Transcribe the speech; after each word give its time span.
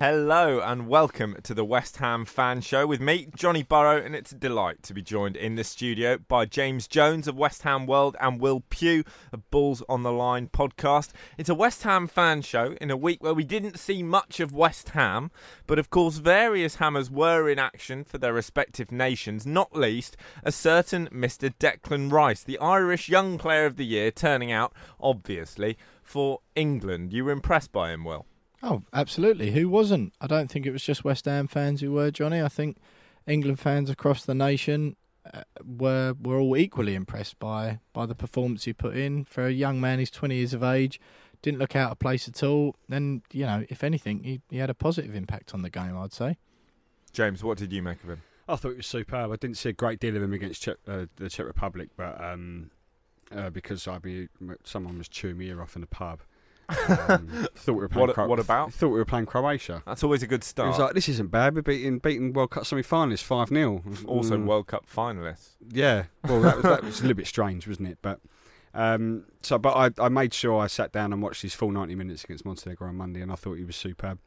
Hello 0.00 0.60
and 0.60 0.86
welcome 0.86 1.36
to 1.42 1.52
the 1.52 1.64
West 1.64 1.96
Ham 1.96 2.24
Fan 2.24 2.60
Show 2.60 2.86
with 2.86 3.00
me, 3.00 3.26
Johnny 3.34 3.64
Burrow, 3.64 4.00
and 4.00 4.14
it's 4.14 4.30
a 4.30 4.36
delight 4.36 4.80
to 4.84 4.94
be 4.94 5.02
joined 5.02 5.36
in 5.36 5.56
the 5.56 5.64
studio 5.64 6.18
by 6.18 6.44
James 6.44 6.86
Jones 6.86 7.26
of 7.26 7.36
West 7.36 7.62
Ham 7.62 7.84
World 7.84 8.16
and 8.20 8.40
Will 8.40 8.62
Pugh 8.70 9.02
of 9.32 9.50
Bulls 9.50 9.82
on 9.88 10.04
the 10.04 10.12
Line 10.12 10.46
podcast. 10.46 11.10
It's 11.36 11.48
a 11.48 11.54
West 11.56 11.82
Ham 11.82 12.06
fan 12.06 12.42
show 12.42 12.76
in 12.80 12.92
a 12.92 12.96
week 12.96 13.24
where 13.24 13.34
we 13.34 13.42
didn't 13.42 13.80
see 13.80 14.04
much 14.04 14.38
of 14.38 14.54
West 14.54 14.90
Ham, 14.90 15.32
but 15.66 15.80
of 15.80 15.90
course 15.90 16.18
various 16.18 16.76
Hammers 16.76 17.10
were 17.10 17.50
in 17.50 17.58
action 17.58 18.04
for 18.04 18.18
their 18.18 18.32
respective 18.32 18.92
nations, 18.92 19.46
not 19.46 19.74
least 19.74 20.16
a 20.44 20.52
certain 20.52 21.08
Mr. 21.08 21.52
Declan 21.58 22.12
Rice, 22.12 22.44
the 22.44 22.60
Irish 22.60 23.08
Young 23.08 23.36
Player 23.36 23.66
of 23.66 23.74
the 23.74 23.86
Year, 23.86 24.12
turning 24.12 24.52
out, 24.52 24.72
obviously, 25.00 25.76
for 26.04 26.38
England. 26.54 27.12
You 27.12 27.24
were 27.24 27.32
impressed 27.32 27.72
by 27.72 27.90
him, 27.90 28.04
Will? 28.04 28.26
Oh, 28.62 28.82
absolutely. 28.92 29.52
Who 29.52 29.68
wasn't? 29.68 30.12
I 30.20 30.26
don't 30.26 30.50
think 30.50 30.66
it 30.66 30.72
was 30.72 30.82
just 30.82 31.04
West 31.04 31.26
Ham 31.26 31.46
fans 31.46 31.80
who 31.80 31.92
were, 31.92 32.10
Johnny. 32.10 32.42
I 32.42 32.48
think 32.48 32.78
England 33.26 33.60
fans 33.60 33.88
across 33.88 34.24
the 34.24 34.34
nation 34.34 34.96
uh, 35.32 35.42
were 35.64 36.14
were 36.20 36.38
all 36.38 36.56
equally 36.56 36.94
impressed 36.94 37.38
by 37.38 37.78
by 37.92 38.06
the 38.06 38.14
performance 38.14 38.64
he 38.64 38.72
put 38.72 38.96
in. 38.96 39.24
For 39.24 39.46
a 39.46 39.52
young 39.52 39.80
man, 39.80 39.98
he's 40.00 40.10
20 40.10 40.34
years 40.34 40.54
of 40.54 40.62
age, 40.62 41.00
didn't 41.42 41.58
look 41.58 41.76
out 41.76 41.92
of 41.92 41.98
place 41.98 42.28
at 42.28 42.42
all. 42.42 42.76
And, 42.90 43.22
you 43.32 43.46
know, 43.46 43.64
if 43.68 43.84
anything, 43.84 44.24
he, 44.24 44.40
he 44.50 44.58
had 44.58 44.70
a 44.70 44.74
positive 44.74 45.14
impact 45.14 45.54
on 45.54 45.62
the 45.62 45.70
game, 45.70 45.96
I'd 45.96 46.12
say. 46.12 46.36
James, 47.12 47.42
what 47.42 47.58
did 47.58 47.72
you 47.72 47.82
make 47.82 48.02
of 48.02 48.10
him? 48.10 48.22
I 48.48 48.56
thought 48.56 48.72
it 48.72 48.76
was 48.78 48.86
superb. 48.86 49.30
I 49.30 49.36
didn't 49.36 49.58
see 49.58 49.68
a 49.68 49.74
great 49.74 50.00
deal 50.00 50.16
of 50.16 50.22
him 50.22 50.32
against 50.32 50.62
Czech, 50.62 50.76
uh, 50.86 51.06
the 51.16 51.28
Czech 51.28 51.46
Republic, 51.46 51.90
but 51.96 52.22
um, 52.22 52.70
uh, 53.30 53.50
because 53.50 53.86
I'd 53.86 54.02
be 54.02 54.28
someone 54.64 54.96
was 54.96 55.08
chewing 55.08 55.38
my 55.38 55.44
ear 55.44 55.60
off 55.60 55.74
in 55.74 55.82
the 55.82 55.86
pub. 55.86 56.20
Um, 56.68 57.48
thought 57.54 57.72
we 57.74 57.80
were 57.80 57.88
playing 57.88 58.08
What- 58.08 58.14
Cro- 58.14 58.28
what 58.28 58.38
about? 58.38 58.72
Thought 58.72 58.88
we 58.88 58.98
were 58.98 59.04
playing 59.04 59.26
Croatia. 59.26 59.82
That's 59.86 60.02
always 60.04 60.22
a 60.22 60.26
good 60.26 60.42
It 60.42 60.44
start. 60.44 60.68
was 60.68 60.78
like 60.78 60.94
this 60.94 61.08
isn't 61.08 61.30
bad. 61.30 61.54
We're 61.54 61.62
beating 61.62 61.98
beating 61.98 62.32
World 62.32 62.50
Cup 62.50 62.66
semi-finalists 62.66 63.22
five 63.22 63.48
0 63.48 63.82
also 64.06 64.38
World 64.38 64.66
Cup 64.66 64.84
finalists. 64.86 65.50
Yeah, 65.72 66.04
well 66.24 66.40
that 66.42 66.56
was, 66.56 66.62
that 66.64 66.82
was 66.84 66.98
a 67.00 67.02
little 67.02 67.16
bit 67.16 67.26
strange, 67.26 67.66
wasn't 67.66 67.88
it? 67.88 67.98
But 68.02 68.20
um, 68.74 69.24
so, 69.42 69.56
but 69.58 69.74
I, 69.98 70.04
I 70.04 70.08
made 70.08 70.34
sure 70.34 70.60
I 70.60 70.66
sat 70.66 70.92
down 70.92 71.12
and 71.12 71.22
watched 71.22 71.42
his 71.42 71.54
full 71.54 71.70
ninety 71.70 71.94
minutes 71.94 72.24
against 72.24 72.44
Montenegro 72.44 72.88
on 72.88 72.96
Monday, 72.96 73.22
and 73.22 73.32
I 73.32 73.34
thought 73.34 73.54
he 73.54 73.64
was 73.64 73.76
superb. 73.76 74.18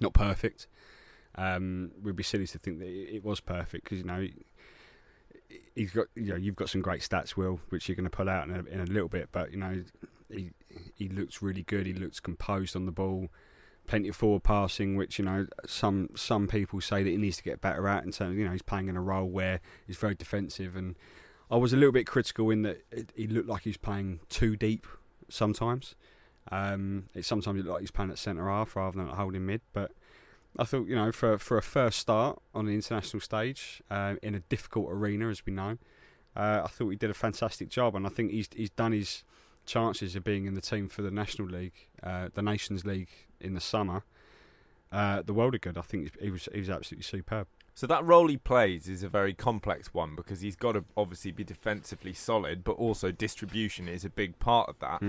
Not 0.00 0.14
perfect. 0.14 0.66
Um, 1.34 1.90
we'd 2.02 2.16
be 2.16 2.22
silly 2.22 2.46
to 2.46 2.58
think 2.58 2.78
that 2.78 2.86
it, 2.88 3.16
it 3.16 3.24
was 3.24 3.40
perfect 3.40 3.84
because 3.84 3.98
you 3.98 4.04
know 4.04 4.20
he, 4.20 4.34
he's 5.74 5.90
got 5.92 6.06
you 6.14 6.30
know 6.30 6.36
you've 6.36 6.56
got 6.56 6.70
some 6.70 6.80
great 6.80 7.02
stats, 7.02 7.36
Will, 7.36 7.60
which 7.68 7.88
you're 7.88 7.96
going 7.96 8.04
to 8.04 8.10
pull 8.10 8.28
out 8.30 8.48
in 8.48 8.54
a, 8.54 8.60
in 8.64 8.80
a 8.80 8.86
little 8.86 9.08
bit. 9.10 9.28
But 9.32 9.50
you 9.52 9.58
know 9.58 9.82
he 10.30 10.50
he 10.94 11.08
looks 11.08 11.42
really 11.42 11.62
good. 11.62 11.86
He 11.86 11.92
looks 11.92 12.20
composed 12.20 12.76
on 12.76 12.86
the 12.86 12.92
ball. 12.92 13.28
Plenty 13.86 14.08
of 14.08 14.16
forward 14.16 14.42
passing, 14.42 14.96
which 14.96 15.18
you 15.18 15.24
know 15.24 15.46
some 15.66 16.10
some 16.16 16.48
people 16.48 16.80
say 16.80 17.02
that 17.02 17.10
he 17.10 17.16
needs 17.16 17.36
to 17.36 17.42
get 17.42 17.60
better 17.60 17.86
at. 17.88 18.02
And 18.02 18.14
so 18.14 18.30
you 18.30 18.44
know 18.44 18.52
he's 18.52 18.62
playing 18.62 18.88
in 18.88 18.96
a 18.96 19.00
role 19.00 19.28
where 19.28 19.60
he's 19.86 19.96
very 19.96 20.14
defensive. 20.14 20.74
And 20.74 20.96
I 21.50 21.56
was 21.56 21.72
a 21.72 21.76
little 21.76 21.92
bit 21.92 22.06
critical 22.06 22.50
in 22.50 22.62
that 22.62 22.84
it, 22.90 23.12
he 23.14 23.26
looked 23.26 23.48
like 23.48 23.62
he's 23.62 23.76
playing 23.76 24.20
too 24.28 24.56
deep 24.56 24.86
sometimes. 25.28 25.94
Um, 26.50 27.08
it 27.14 27.24
sometimes 27.24 27.56
looked 27.58 27.68
like 27.68 27.80
he's 27.80 27.90
playing 27.90 28.10
at 28.10 28.18
centre 28.18 28.48
half 28.48 28.76
rather 28.76 28.96
than 28.96 29.08
holding 29.08 29.46
mid. 29.46 29.60
But 29.72 29.92
I 30.58 30.64
thought 30.64 30.86
you 30.86 30.96
know 30.96 31.12
for 31.12 31.38
for 31.38 31.56
a 31.56 31.62
first 31.62 31.98
start 31.98 32.40
on 32.54 32.66
the 32.66 32.72
international 32.72 33.20
stage 33.20 33.82
uh, 33.90 34.14
in 34.22 34.34
a 34.34 34.40
difficult 34.40 34.90
arena, 34.90 35.28
as 35.28 35.44
we 35.46 35.52
know, 35.52 35.78
uh, 36.34 36.62
I 36.64 36.68
thought 36.68 36.90
he 36.90 36.96
did 36.96 37.10
a 37.10 37.14
fantastic 37.14 37.68
job. 37.68 37.94
And 37.94 38.06
I 38.06 38.10
think 38.10 38.30
he's 38.30 38.48
he's 38.54 38.70
done 38.70 38.92
his 38.92 39.22
chances 39.66 40.16
of 40.16 40.24
being 40.24 40.46
in 40.46 40.54
the 40.54 40.60
team 40.60 40.88
for 40.88 41.02
the 41.02 41.10
National 41.10 41.48
League, 41.48 41.88
uh, 42.02 42.28
the 42.34 42.42
Nations 42.42 42.84
League 42.84 43.10
in 43.40 43.54
the 43.54 43.60
summer, 43.60 44.02
uh, 44.92 45.22
the 45.22 45.34
world 45.34 45.54
of 45.54 45.60
good. 45.60 45.76
I 45.76 45.82
think 45.82 46.18
he 46.20 46.30
was 46.30 46.48
he 46.52 46.60
was 46.60 46.70
absolutely 46.70 47.04
superb. 47.04 47.48
So 47.74 47.86
that 47.88 48.02
role 48.06 48.28
he 48.28 48.38
plays 48.38 48.88
is 48.88 49.02
a 49.02 49.08
very 49.08 49.34
complex 49.34 49.92
one 49.92 50.16
because 50.16 50.40
he's 50.40 50.56
got 50.56 50.72
to 50.72 50.84
obviously 50.96 51.30
be 51.30 51.44
defensively 51.44 52.14
solid, 52.14 52.64
but 52.64 52.72
also 52.72 53.12
distribution 53.12 53.86
is 53.86 54.02
a 54.02 54.08
big 54.08 54.38
part 54.38 54.70
of 54.70 54.78
that. 54.78 55.02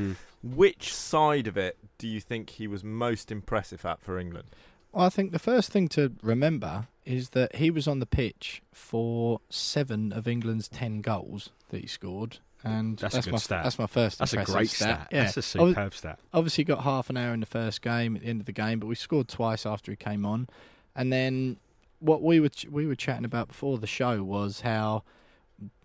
Which 0.44 0.94
side 0.94 1.48
of 1.48 1.56
it 1.56 1.78
do 1.98 2.10
you 2.10 2.20
think 2.20 2.50
he 2.50 2.68
was 2.68 2.84
most 2.84 3.32
impressive 3.32 3.86
at 3.86 4.02
for 4.02 4.20
England? 4.20 4.50
Well, 4.92 5.06
I 5.06 5.10
think 5.10 5.32
the 5.32 5.40
first 5.40 5.72
thing 5.72 5.88
to 5.90 6.14
remember 6.22 6.88
is 7.06 7.30
that 7.30 7.56
he 7.56 7.72
was 7.72 7.88
on 7.88 8.00
the 8.00 8.06
pitch 8.06 8.62
for 8.74 9.40
seven 9.50 10.12
of 10.12 10.28
England's 10.28 10.68
ten 10.68 11.00
goals 11.00 11.52
that 11.70 11.80
he 11.80 11.88
scored. 11.88 12.40
And 12.68 12.98
That's 12.98 13.16
a 13.16 13.22
good 13.22 13.34
my, 13.34 13.38
stat. 13.40 13.64
That's 13.64 13.80
my 13.80 13.88
first. 13.88 14.20
That's 14.20 14.34
a 14.34 14.44
great 14.44 14.70
stat. 14.70 15.08
Yeah. 15.12 15.24
That's 15.24 15.38
a 15.38 15.42
Obvi- 15.42 15.70
superb 15.70 15.94
stat. 15.94 16.20
Obviously, 16.34 16.64
got 16.64 16.84
half 16.84 17.10
an 17.10 17.18
hour 17.18 17.34
in 17.34 17.40
the 17.40 17.46
first 17.46 17.82
game 17.82 18.16
at 18.16 18.22
the 18.22 18.28
end 18.28 18.40
of 18.42 18.46
the 18.46 18.52
game, 18.52 18.80
but 18.80 18.88
we 18.88 18.96
scored 18.96 19.28
twice 19.28 19.66
after 19.66 19.92
he 19.92 19.96
came 19.96 20.26
on. 20.26 20.48
And 20.96 21.12
then 21.14 21.58
what 22.00 22.22
we 22.22 22.40
were 22.40 22.50
ch- 22.50 22.68
we 22.70 22.86
were 22.86 22.96
chatting 22.96 23.26
about 23.26 23.48
before 23.48 23.78
the 23.78 23.88
show 23.88 24.24
was 24.24 24.62
how 24.62 25.04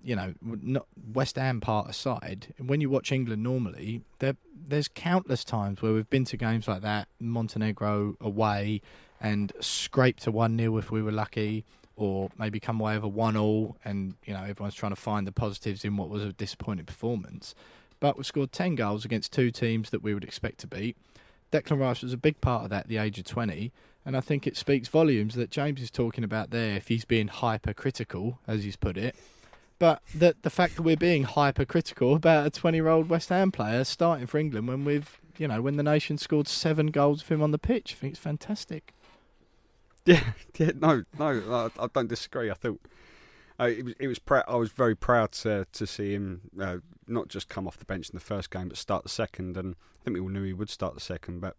you 0.02 0.14
know 0.14 0.34
not 0.42 0.86
West 1.12 1.36
Ham 1.36 1.60
part 1.60 1.88
aside, 1.88 2.54
when 2.58 2.80
you 2.80 2.90
watch 2.90 3.12
England 3.12 3.42
normally, 3.42 4.02
there 4.18 4.36
there's 4.54 4.88
countless 4.88 5.44
times 5.44 5.82
where 5.82 5.92
we've 5.92 6.10
been 6.10 6.24
to 6.26 6.36
games 6.36 6.68
like 6.68 6.82
that, 6.82 7.08
Montenegro 7.20 8.16
away, 8.20 8.80
and 9.20 9.52
scraped 9.60 10.22
to 10.24 10.30
one 10.30 10.58
0 10.58 10.76
if 10.78 10.90
we 10.90 11.02
were 11.02 11.12
lucky, 11.12 11.64
or 11.96 12.30
maybe 12.38 12.60
come 12.60 12.80
away 12.80 12.94
with 12.94 13.04
a 13.04 13.08
one 13.08 13.36
all, 13.36 13.76
and 13.84 14.14
you 14.24 14.34
know 14.34 14.42
everyone's 14.42 14.74
trying 14.74 14.92
to 14.92 14.96
find 15.00 15.26
the 15.26 15.32
positives 15.32 15.84
in 15.84 15.96
what 15.96 16.08
was 16.08 16.22
a 16.22 16.32
disappointing 16.32 16.86
performance. 16.86 17.54
But 18.00 18.16
we 18.16 18.24
scored 18.24 18.52
ten 18.52 18.74
goals 18.74 19.04
against 19.04 19.32
two 19.32 19.50
teams 19.50 19.90
that 19.90 20.02
we 20.02 20.14
would 20.14 20.24
expect 20.24 20.58
to 20.60 20.66
beat. 20.66 20.96
Declan 21.52 21.80
Rice 21.80 22.02
was 22.02 22.12
a 22.12 22.18
big 22.18 22.40
part 22.40 22.64
of 22.64 22.70
that 22.70 22.84
at 22.84 22.88
the 22.88 22.96
age 22.96 23.18
of 23.18 23.26
20. 23.26 23.72
And 24.06 24.16
I 24.16 24.20
think 24.20 24.46
it 24.46 24.56
speaks 24.56 24.88
volumes 24.88 25.34
that 25.34 25.50
James 25.50 25.82
is 25.82 25.90
talking 25.90 26.24
about 26.24 26.50
there, 26.50 26.76
if 26.76 26.88
he's 26.88 27.04
being 27.04 27.28
hypercritical, 27.28 28.40
as 28.48 28.64
he's 28.64 28.74
put 28.74 28.96
it. 28.96 29.14
But 29.78 30.00
that 30.14 30.42
the 30.42 30.50
fact 30.50 30.76
that 30.76 30.82
we're 30.82 30.96
being 30.96 31.24
hypercritical 31.24 32.14
about 32.14 32.46
a 32.46 32.50
20 32.50 32.78
year 32.78 32.88
old 32.88 33.08
West 33.08 33.28
Ham 33.28 33.52
player 33.52 33.84
starting 33.84 34.26
for 34.26 34.38
England 34.38 34.66
when 34.66 34.84
we've 34.84 35.20
you 35.38 35.48
know, 35.48 35.62
when 35.62 35.76
the 35.76 35.82
nation 35.82 36.18
scored 36.18 36.48
seven 36.48 36.88
goals 36.88 37.22
for 37.22 37.34
him 37.34 37.42
on 37.42 37.50
the 37.50 37.58
pitch. 37.58 37.94
I 37.94 38.00
think 38.00 38.12
it's 38.12 38.22
fantastic. 38.22 38.92
Yeah, 40.06 40.32
yeah, 40.58 40.72
no, 40.74 41.04
no, 41.16 41.70
I, 41.78 41.84
I 41.84 41.86
don't 41.92 42.08
disagree. 42.08 42.50
I 42.50 42.54
thought 42.54 42.80
uh, 43.60 43.66
it 43.66 43.84
was, 43.84 43.94
it 44.00 44.08
was. 44.08 44.18
Pr- 44.18 44.48
I 44.48 44.56
was 44.56 44.70
very 44.70 44.96
proud 44.96 45.30
to 45.32 45.66
to 45.70 45.86
see 45.86 46.12
him 46.12 46.40
uh, 46.60 46.78
not 47.06 47.28
just 47.28 47.48
come 47.48 47.68
off 47.68 47.78
the 47.78 47.84
bench 47.84 48.10
in 48.10 48.16
the 48.16 48.20
first 48.20 48.50
game, 48.50 48.68
but 48.68 48.76
start 48.76 49.04
the 49.04 49.08
second. 49.08 49.56
And 49.56 49.76
I 50.00 50.04
think 50.04 50.14
we 50.14 50.20
all 50.20 50.28
knew 50.28 50.42
he 50.42 50.52
would 50.52 50.70
start 50.70 50.94
the 50.94 51.00
second. 51.00 51.40
But 51.40 51.56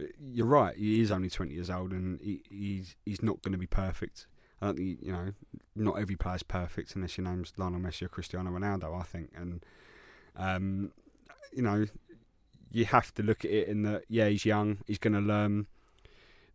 uh, 0.00 0.06
you're 0.18 0.46
right, 0.46 0.76
he 0.76 1.00
is 1.00 1.12
only 1.12 1.30
20 1.30 1.52
years 1.52 1.70
old, 1.70 1.92
and 1.92 2.20
he, 2.20 2.42
he's 2.50 2.96
he's 3.04 3.22
not 3.22 3.42
going 3.42 3.52
to 3.52 3.58
be 3.58 3.66
perfect. 3.66 4.26
I 4.60 4.66
don't 4.66 4.76
think 4.76 4.98
you 5.00 5.12
know, 5.12 5.32
not 5.76 6.00
every 6.00 6.16
player's 6.16 6.42
perfect 6.42 6.96
unless 6.96 7.16
your 7.16 7.28
name's 7.28 7.52
Lionel 7.56 7.78
Messi 7.78 8.02
or 8.02 8.08
Cristiano 8.08 8.50
Ronaldo. 8.50 8.98
I 8.98 9.04
think, 9.04 9.30
and 9.36 9.64
um, 10.34 10.90
you 11.52 11.62
know, 11.62 11.86
you 12.72 12.86
have 12.86 13.14
to 13.14 13.22
look 13.22 13.44
at 13.44 13.52
it 13.52 13.68
in 13.68 13.82
that 13.82 14.04
yeah, 14.08 14.28
he's 14.28 14.44
young, 14.44 14.78
he's 14.86 14.98
going 14.98 15.12
to 15.14 15.20
learn 15.20 15.68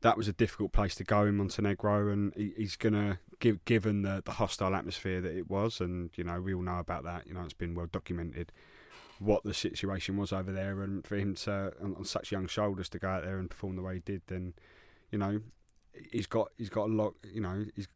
that 0.04 0.18
was 0.18 0.28
a 0.28 0.34
difficult 0.34 0.74
place 0.74 0.96
to 0.96 1.04
go 1.04 1.26
in 1.26 1.38
Montenegro, 1.38 2.10
and 2.10 2.34
he, 2.36 2.54
he's 2.58 2.76
going 2.76 2.94
to 2.94 3.18
give 3.40 3.64
given 3.64 4.02
the, 4.02 4.22
the 4.24 4.34
hostile 4.34 4.76
atmosphere 4.76 5.22
that 5.22 5.36
it 5.36 5.50
was, 5.50 5.80
and 5.80 6.12
you 6.16 6.26
know 6.26 6.42
we 6.42 6.54
all 6.54 6.62
know 6.62 6.78
about 6.78 7.06
that. 7.06 7.26
You 7.26 7.34
know 7.34 7.42
it's 7.42 7.54
been 7.54 7.74
well 7.74 7.88
documented 7.92 8.52
what 9.20 9.44
the 9.44 9.54
situation 9.54 10.18
was 10.18 10.34
over 10.34 10.52
there, 10.52 10.82
and 10.82 11.08
for 11.08 11.16
him 11.16 11.36
to 11.36 11.74
on, 11.82 11.96
on 11.96 12.04
such 12.04 12.34
young 12.34 12.48
shoulders 12.48 12.90
to 12.90 13.00
go 13.00 13.08
out 13.08 13.24
there 13.24 13.38
and 13.38 13.50
perform 13.50 13.78
the 13.78 13.82
way 13.82 13.96
he 13.96 14.00
did, 14.02 14.22
then 14.28 14.54
you 15.10 15.18
know 15.18 15.40
he's 16.12 16.28
got 16.28 16.50
he's 16.58 16.70
got 16.70 16.90
a 16.90 16.94
lot. 16.94 17.14
You 17.24 17.42
know 17.42 17.66
he's 17.74 17.88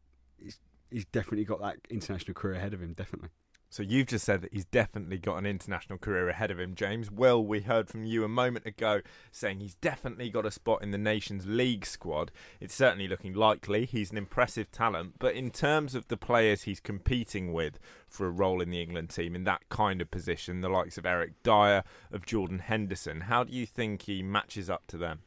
he's 0.42 0.58
he's 0.90 1.04
definitely 1.04 1.44
got 1.44 1.60
that 1.60 1.76
international 1.90 2.32
career 2.32 2.54
ahead 2.54 2.72
of 2.72 2.80
him. 2.80 2.94
Definitely. 2.94 3.28
So 3.70 3.82
you've 3.82 4.06
just 4.06 4.24
said 4.24 4.40
that 4.42 4.52
he's 4.52 4.64
definitely 4.64 5.18
got 5.18 5.36
an 5.36 5.44
international 5.44 5.98
career 5.98 6.28
ahead 6.28 6.50
of 6.50 6.58
him, 6.58 6.74
James. 6.74 7.10
Well, 7.10 7.44
we 7.44 7.60
heard 7.60 7.88
from 7.88 8.06
you 8.06 8.24
a 8.24 8.28
moment 8.28 8.64
ago 8.64 9.02
saying 9.30 9.60
he's 9.60 9.74
definitely 9.74 10.30
got 10.30 10.46
a 10.46 10.50
spot 10.50 10.82
in 10.82 10.90
the 10.90 10.98
Nations 10.98 11.46
League 11.46 11.84
squad. 11.84 12.32
It's 12.60 12.74
certainly 12.74 13.08
looking 13.08 13.34
likely. 13.34 13.84
He's 13.84 14.10
an 14.10 14.16
impressive 14.16 14.72
talent, 14.72 15.14
but 15.18 15.34
in 15.34 15.50
terms 15.50 15.94
of 15.94 16.08
the 16.08 16.16
players 16.16 16.62
he's 16.62 16.80
competing 16.80 17.52
with 17.52 17.78
for 18.08 18.26
a 18.26 18.30
role 18.30 18.62
in 18.62 18.70
the 18.70 18.80
England 18.80 19.10
team 19.10 19.36
in 19.36 19.44
that 19.44 19.68
kind 19.68 20.00
of 20.00 20.10
position, 20.10 20.62
the 20.62 20.70
likes 20.70 20.96
of 20.96 21.04
Eric 21.04 21.42
Dier, 21.42 21.84
of 22.10 22.24
Jordan 22.24 22.60
Henderson, 22.60 23.22
how 23.22 23.44
do 23.44 23.52
you 23.52 23.66
think 23.66 24.02
he 24.02 24.22
matches 24.22 24.70
up 24.70 24.86
to 24.86 24.96
them? 24.96 25.20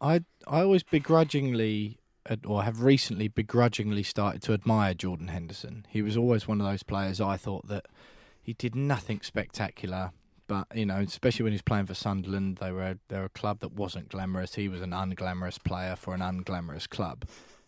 I 0.00 0.24
I 0.46 0.60
always 0.62 0.82
begrudgingly 0.82 1.98
or 2.46 2.64
have 2.64 2.82
recently 2.82 3.28
begrudgingly 3.28 4.02
started 4.02 4.42
to 4.42 4.52
admire 4.52 4.94
Jordan 4.94 5.28
Henderson. 5.28 5.86
He 5.88 6.02
was 6.02 6.16
always 6.16 6.46
one 6.46 6.60
of 6.60 6.66
those 6.66 6.82
players 6.82 7.20
I 7.20 7.36
thought 7.36 7.68
that 7.68 7.86
he 8.42 8.54
did 8.54 8.74
nothing 8.74 9.20
spectacular, 9.22 10.12
but 10.46 10.66
you 10.74 10.86
know, 10.86 10.98
especially 10.98 11.44
when 11.44 11.52
he 11.52 11.56
was 11.56 11.62
playing 11.62 11.86
for 11.86 11.94
Sunderland, 11.94 12.58
they 12.58 12.72
were 12.72 12.98
they 13.08 13.18
were 13.18 13.26
a 13.26 13.30
club 13.30 13.60
that 13.60 13.72
wasn't 13.72 14.08
glamorous. 14.08 14.54
He 14.54 14.68
was 14.68 14.80
an 14.80 14.90
unglamorous 14.90 15.62
player 15.62 15.96
for 15.96 16.14
an 16.14 16.20
unglamorous 16.20 16.88
club. 16.88 17.24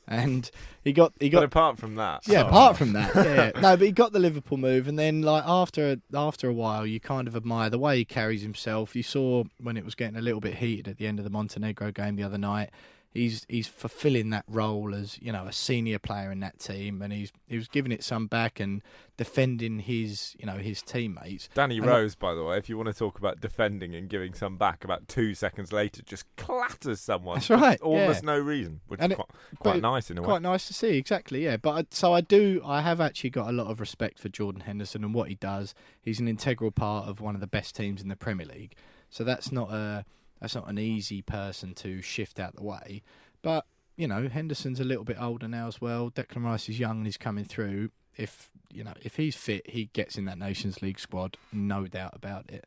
And 0.09 0.51
he 0.83 0.93
got 0.93 1.13
he 1.21 1.29
got. 1.29 1.41
But 1.41 1.45
apart 1.45 1.79
from 1.79 1.95
that, 1.97 2.27
yeah. 2.27 2.43
Oh. 2.43 2.49
Apart 2.49 2.79
from 2.79 2.95
that, 2.95 3.15
yeah, 3.15 3.61
no. 3.61 3.77
But 3.77 3.83
he 3.83 3.93
got 3.93 4.13
the 4.13 4.19
Liverpool 4.19 4.57
move, 4.57 4.89
and 4.89 4.99
then 4.99 5.23
like 5.23 5.45
after 5.47 5.99
after 6.13 6.49
a 6.49 6.53
while, 6.53 6.85
you 6.85 6.99
kind 6.99 7.29
of 7.29 7.37
admire 7.37 7.71
the 7.71 7.79
way 7.79 7.99
he 7.99 8.05
carries 8.05 8.43
himself. 8.43 8.97
You 8.97 9.05
saw 9.05 9.45
when 9.59 9.77
it 9.77 9.85
was 9.85 9.95
getting 9.95 10.17
a 10.17 10.23
little 10.23 10.41
bit 10.41 10.55
heated 10.55 10.89
at 10.89 10.97
the 10.97 11.07
end 11.07 11.21
of 11.21 11.25
the 11.25 11.31
Montenegro 11.31 11.93
game 11.93 12.17
the 12.17 12.25
other 12.25 12.39
night 12.39 12.71
he's 13.13 13.45
he's 13.49 13.67
fulfilling 13.67 14.31
that 14.31 14.45
role 14.49 14.95
as 14.95 15.19
you 15.21 15.33
know 15.33 15.47
a 15.47 15.53
senior 15.53 15.99
player 15.99 16.31
in 16.31 16.41
that 16.41 16.59
team, 16.59 17.03
and 17.03 17.13
he's 17.13 17.33
he 17.47 17.57
was 17.57 17.69
giving 17.69 17.93
it 17.93 18.05
some 18.05 18.27
back 18.27 18.61
and 18.61 18.83
defending 19.17 19.81
his 19.81 20.35
you 20.39 20.47
know 20.47 20.57
his 20.57 20.83
teammates. 20.83 21.49
Danny 21.55 21.79
and 21.79 21.87
Rose, 21.87 22.15
by 22.15 22.35
the 22.35 22.45
way, 22.45 22.57
if 22.57 22.69
you 22.69 22.77
want 22.77 22.89
to 22.89 22.95
talk 22.95 23.19
about 23.19 23.41
defending 23.41 23.95
and 23.95 24.09
giving 24.09 24.35
some 24.35 24.57
back, 24.57 24.85
about 24.85 25.09
two 25.09 25.35
seconds 25.35 25.73
later, 25.73 26.03
just 26.03 26.25
clatters 26.37 27.01
someone. 27.01 27.37
That's 27.37 27.51
right, 27.51 27.81
almost 27.81 28.23
yeah. 28.23 28.27
no 28.27 28.39
reason, 28.39 28.81
which 28.87 29.01
and 29.01 29.13
is 29.13 29.19
it, 29.19 29.23
quite, 29.23 29.59
quite 29.59 29.83
nice 29.83 30.11
in 30.11 30.19
a 30.19 30.21
quite 30.21 30.27
way. 30.27 30.33
Quite 30.35 30.43
nice 30.43 30.67
to 30.69 30.75
see, 30.75 30.97
exactly. 30.97 31.45
Yeah, 31.45 31.57
but 31.57 31.71
I, 31.71 31.87
so 31.91 32.13
I 32.13 32.21
do. 32.21 32.63
I 32.65 32.81
have 32.83 33.01
actually 33.01 33.31
got 33.31 33.49
a 33.49 33.53
lot 33.53 33.67
of 33.67 33.81
respect 33.81 34.19
for 34.19 34.29
Jordan 34.29 34.63
Henderson 34.63 35.05
and 35.05 35.15
what 35.15 35.29
he 35.29 35.35
does. 35.35 35.75
He's 36.01 36.21
an 36.21 36.29
integral 36.29 36.71
part 36.71 37.09
of 37.09 37.21
one 37.21 37.35
of 37.35 37.41
the 37.41 37.47
best 37.47 37.77
teams 37.77 38.01
in 38.03 38.09
the 38.09 38.17
Premier 38.17 38.47
League. 38.47 38.75
So 39.11 39.25
that's 39.25 39.51
not 39.51 39.73
a 39.73 40.05
that's 40.41 40.55
not 40.55 40.69
an 40.69 40.79
easy 40.79 41.23
person 41.23 41.75
to 41.75 42.03
shift 42.03 42.39
out 42.39 42.57
the 42.57 42.63
way. 42.63 43.03
But 43.43 43.67
you 43.97 44.09
know, 44.09 44.29
Henderson's 44.29 44.81
a 44.81 44.85
little 44.85 45.05
bit 45.05 45.21
older 45.21 45.47
now 45.47 45.67
as 45.67 45.81
well. 45.81 46.11
Declan 46.11 46.45
Rice 46.45 46.69
is 46.69 46.81
young 46.81 46.99
and 46.99 47.07
he's 47.07 47.19
coming 47.19 47.45
through. 47.45 47.91
If 48.17 48.51
you 48.73 48.83
know, 48.85 48.95
if 49.03 49.17
he's 49.17 49.37
fit, 49.37 49.69
he 49.69 49.91
gets 49.93 50.17
in 50.17 50.25
that 50.25 50.39
Nations 50.39 50.81
League 50.83 50.99
squad, 50.99 51.37
no 51.53 51.87
doubt 51.87 52.13
about 52.15 52.51
it. 52.51 52.67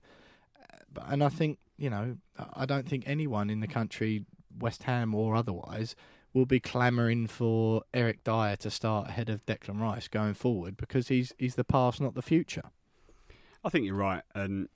But 0.94 1.06
and 1.08 1.24
I 1.24 1.30
think 1.30 1.58
you 1.78 1.90
know, 1.90 2.18
I 2.54 2.66
don't 2.66 2.88
think 2.88 3.04
anyone 3.08 3.50
in 3.50 3.60
the 3.60 3.68
country, 3.68 4.25
West 4.60 4.84
Ham 4.84 5.16
or 5.16 5.36
otherwise, 5.36 5.96
will 6.34 6.46
be 6.46 6.60
clamouring 6.60 7.28
for 7.28 7.84
Eric 7.94 8.24
Dier 8.24 8.56
to 8.58 8.70
start 8.70 9.10
ahead 9.10 9.30
of 9.30 9.46
Declan 9.46 9.80
Rice 9.80 10.08
going 10.08 10.34
forward 10.34 10.78
because 10.78 11.08
he's 11.08 11.34
he's 11.38 11.56
the 11.56 11.64
past, 11.64 12.00
not 12.00 12.16
the 12.16 12.22
future. 12.22 12.72
I 13.64 13.70
think 13.70 13.86
you're 13.86 13.96
right, 13.96 14.24
and 14.36 14.68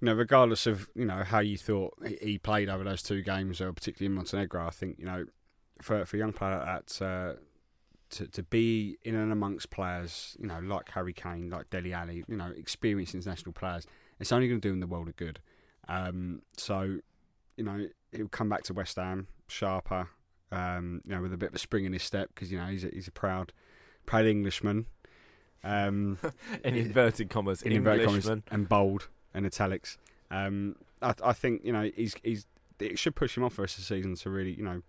you 0.00 0.06
know, 0.06 0.14
regardless 0.14 0.66
of 0.66 0.88
you 0.94 1.04
know 1.04 1.24
how 1.24 1.40
you 1.40 1.56
thought 1.56 1.94
he 2.20 2.38
played 2.38 2.68
over 2.68 2.84
those 2.84 3.02
two 3.02 3.22
games, 3.22 3.60
or 3.60 3.72
particularly 3.72 4.06
in 4.06 4.14
Montenegro, 4.14 4.66
I 4.66 4.70
think 4.70 4.98
you 4.98 5.06
know 5.06 5.26
for 5.80 6.04
for 6.04 6.16
a 6.16 6.18
young 6.18 6.32
player 6.32 6.58
like 6.58 6.66
that 6.66 7.04
uh, 7.04 7.34
to 8.10 8.26
to 8.28 8.42
be 8.42 8.98
in 9.02 9.14
and 9.14 9.32
amongst 9.32 9.70
players, 9.70 10.36
you 10.38 10.46
know, 10.46 10.60
like 10.60 10.90
Harry 10.90 11.12
Kane, 11.12 11.50
like 11.50 11.70
Dele 11.70 11.92
Alli, 11.92 12.24
you 12.28 12.36
know, 12.36 12.52
experienced 12.56 13.14
international 13.14 13.52
players, 13.52 13.86
it's 14.20 14.32
only 14.32 14.48
going 14.48 14.60
to 14.60 14.68
do 14.68 14.72
him 14.72 14.80
the 14.80 14.86
world 14.86 15.08
of 15.08 15.16
good. 15.16 15.40
Um, 15.88 16.42
so, 16.56 16.98
you 17.56 17.64
know, 17.64 17.86
he'll 18.12 18.28
come 18.28 18.48
back 18.48 18.64
to 18.64 18.74
West 18.74 18.96
Ham 18.96 19.28
sharper, 19.48 20.08
um, 20.52 21.00
you 21.04 21.14
know, 21.14 21.22
with 21.22 21.32
a 21.32 21.36
bit 21.36 21.50
of 21.50 21.54
a 21.54 21.58
spring 21.58 21.84
in 21.84 21.92
his 21.92 22.02
step 22.02 22.30
because 22.34 22.50
you 22.50 22.58
know 22.58 22.66
he's 22.66 22.84
a, 22.84 22.88
he's 22.88 23.08
a 23.08 23.12
proud 23.12 23.52
proud 24.04 24.26
Englishman. 24.26 24.86
Um, 25.64 26.18
in 26.64 26.76
inverted 26.76 27.28
commas, 27.28 27.62
in 27.62 27.72
inverted 27.72 28.06
commas, 28.06 28.28
and 28.50 28.68
bold 28.68 29.08
and 29.36 29.46
italics. 29.46 29.98
Um, 30.30 30.74
I, 31.00 31.14
I, 31.22 31.32
think 31.32 31.62
you 31.62 31.72
know 31.72 31.90
he's 31.94 32.16
he's 32.24 32.46
it 32.80 32.98
should 32.98 33.14
push 33.14 33.36
him 33.36 33.44
off 33.44 33.52
for 33.52 33.62
the 33.62 33.68
season 33.68 34.16
to 34.16 34.30
really 34.30 34.52
you 34.52 34.64
know 34.64 34.82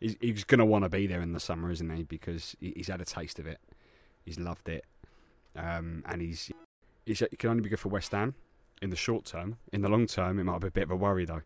he's, 0.00 0.16
he's 0.20 0.44
going 0.44 0.58
to 0.58 0.64
want 0.64 0.84
to 0.84 0.88
be 0.88 1.06
there 1.06 1.20
in 1.20 1.32
the 1.32 1.38
summer, 1.38 1.70
isn't 1.70 1.96
he? 1.96 2.02
Because 2.02 2.56
he's 2.58 2.88
had 2.88 3.00
a 3.00 3.04
taste 3.04 3.38
of 3.38 3.46
it. 3.46 3.60
He's 4.24 4.38
loved 4.38 4.68
it, 4.68 4.84
um, 5.54 6.02
and 6.06 6.20
he's, 6.20 6.50
he's 7.06 7.22
it 7.22 7.38
can 7.38 7.50
only 7.50 7.62
be 7.62 7.68
good 7.68 7.78
for 7.78 7.90
West 7.90 8.10
Ham 8.12 8.34
in 8.82 8.90
the 8.90 8.96
short 8.96 9.26
term. 9.26 9.58
In 9.72 9.82
the 9.82 9.88
long 9.88 10.06
term, 10.06 10.38
it 10.38 10.44
might 10.44 10.60
be 10.60 10.68
a 10.68 10.72
bit 10.72 10.84
of 10.84 10.90
a 10.90 10.96
worry 10.96 11.24
though. 11.24 11.42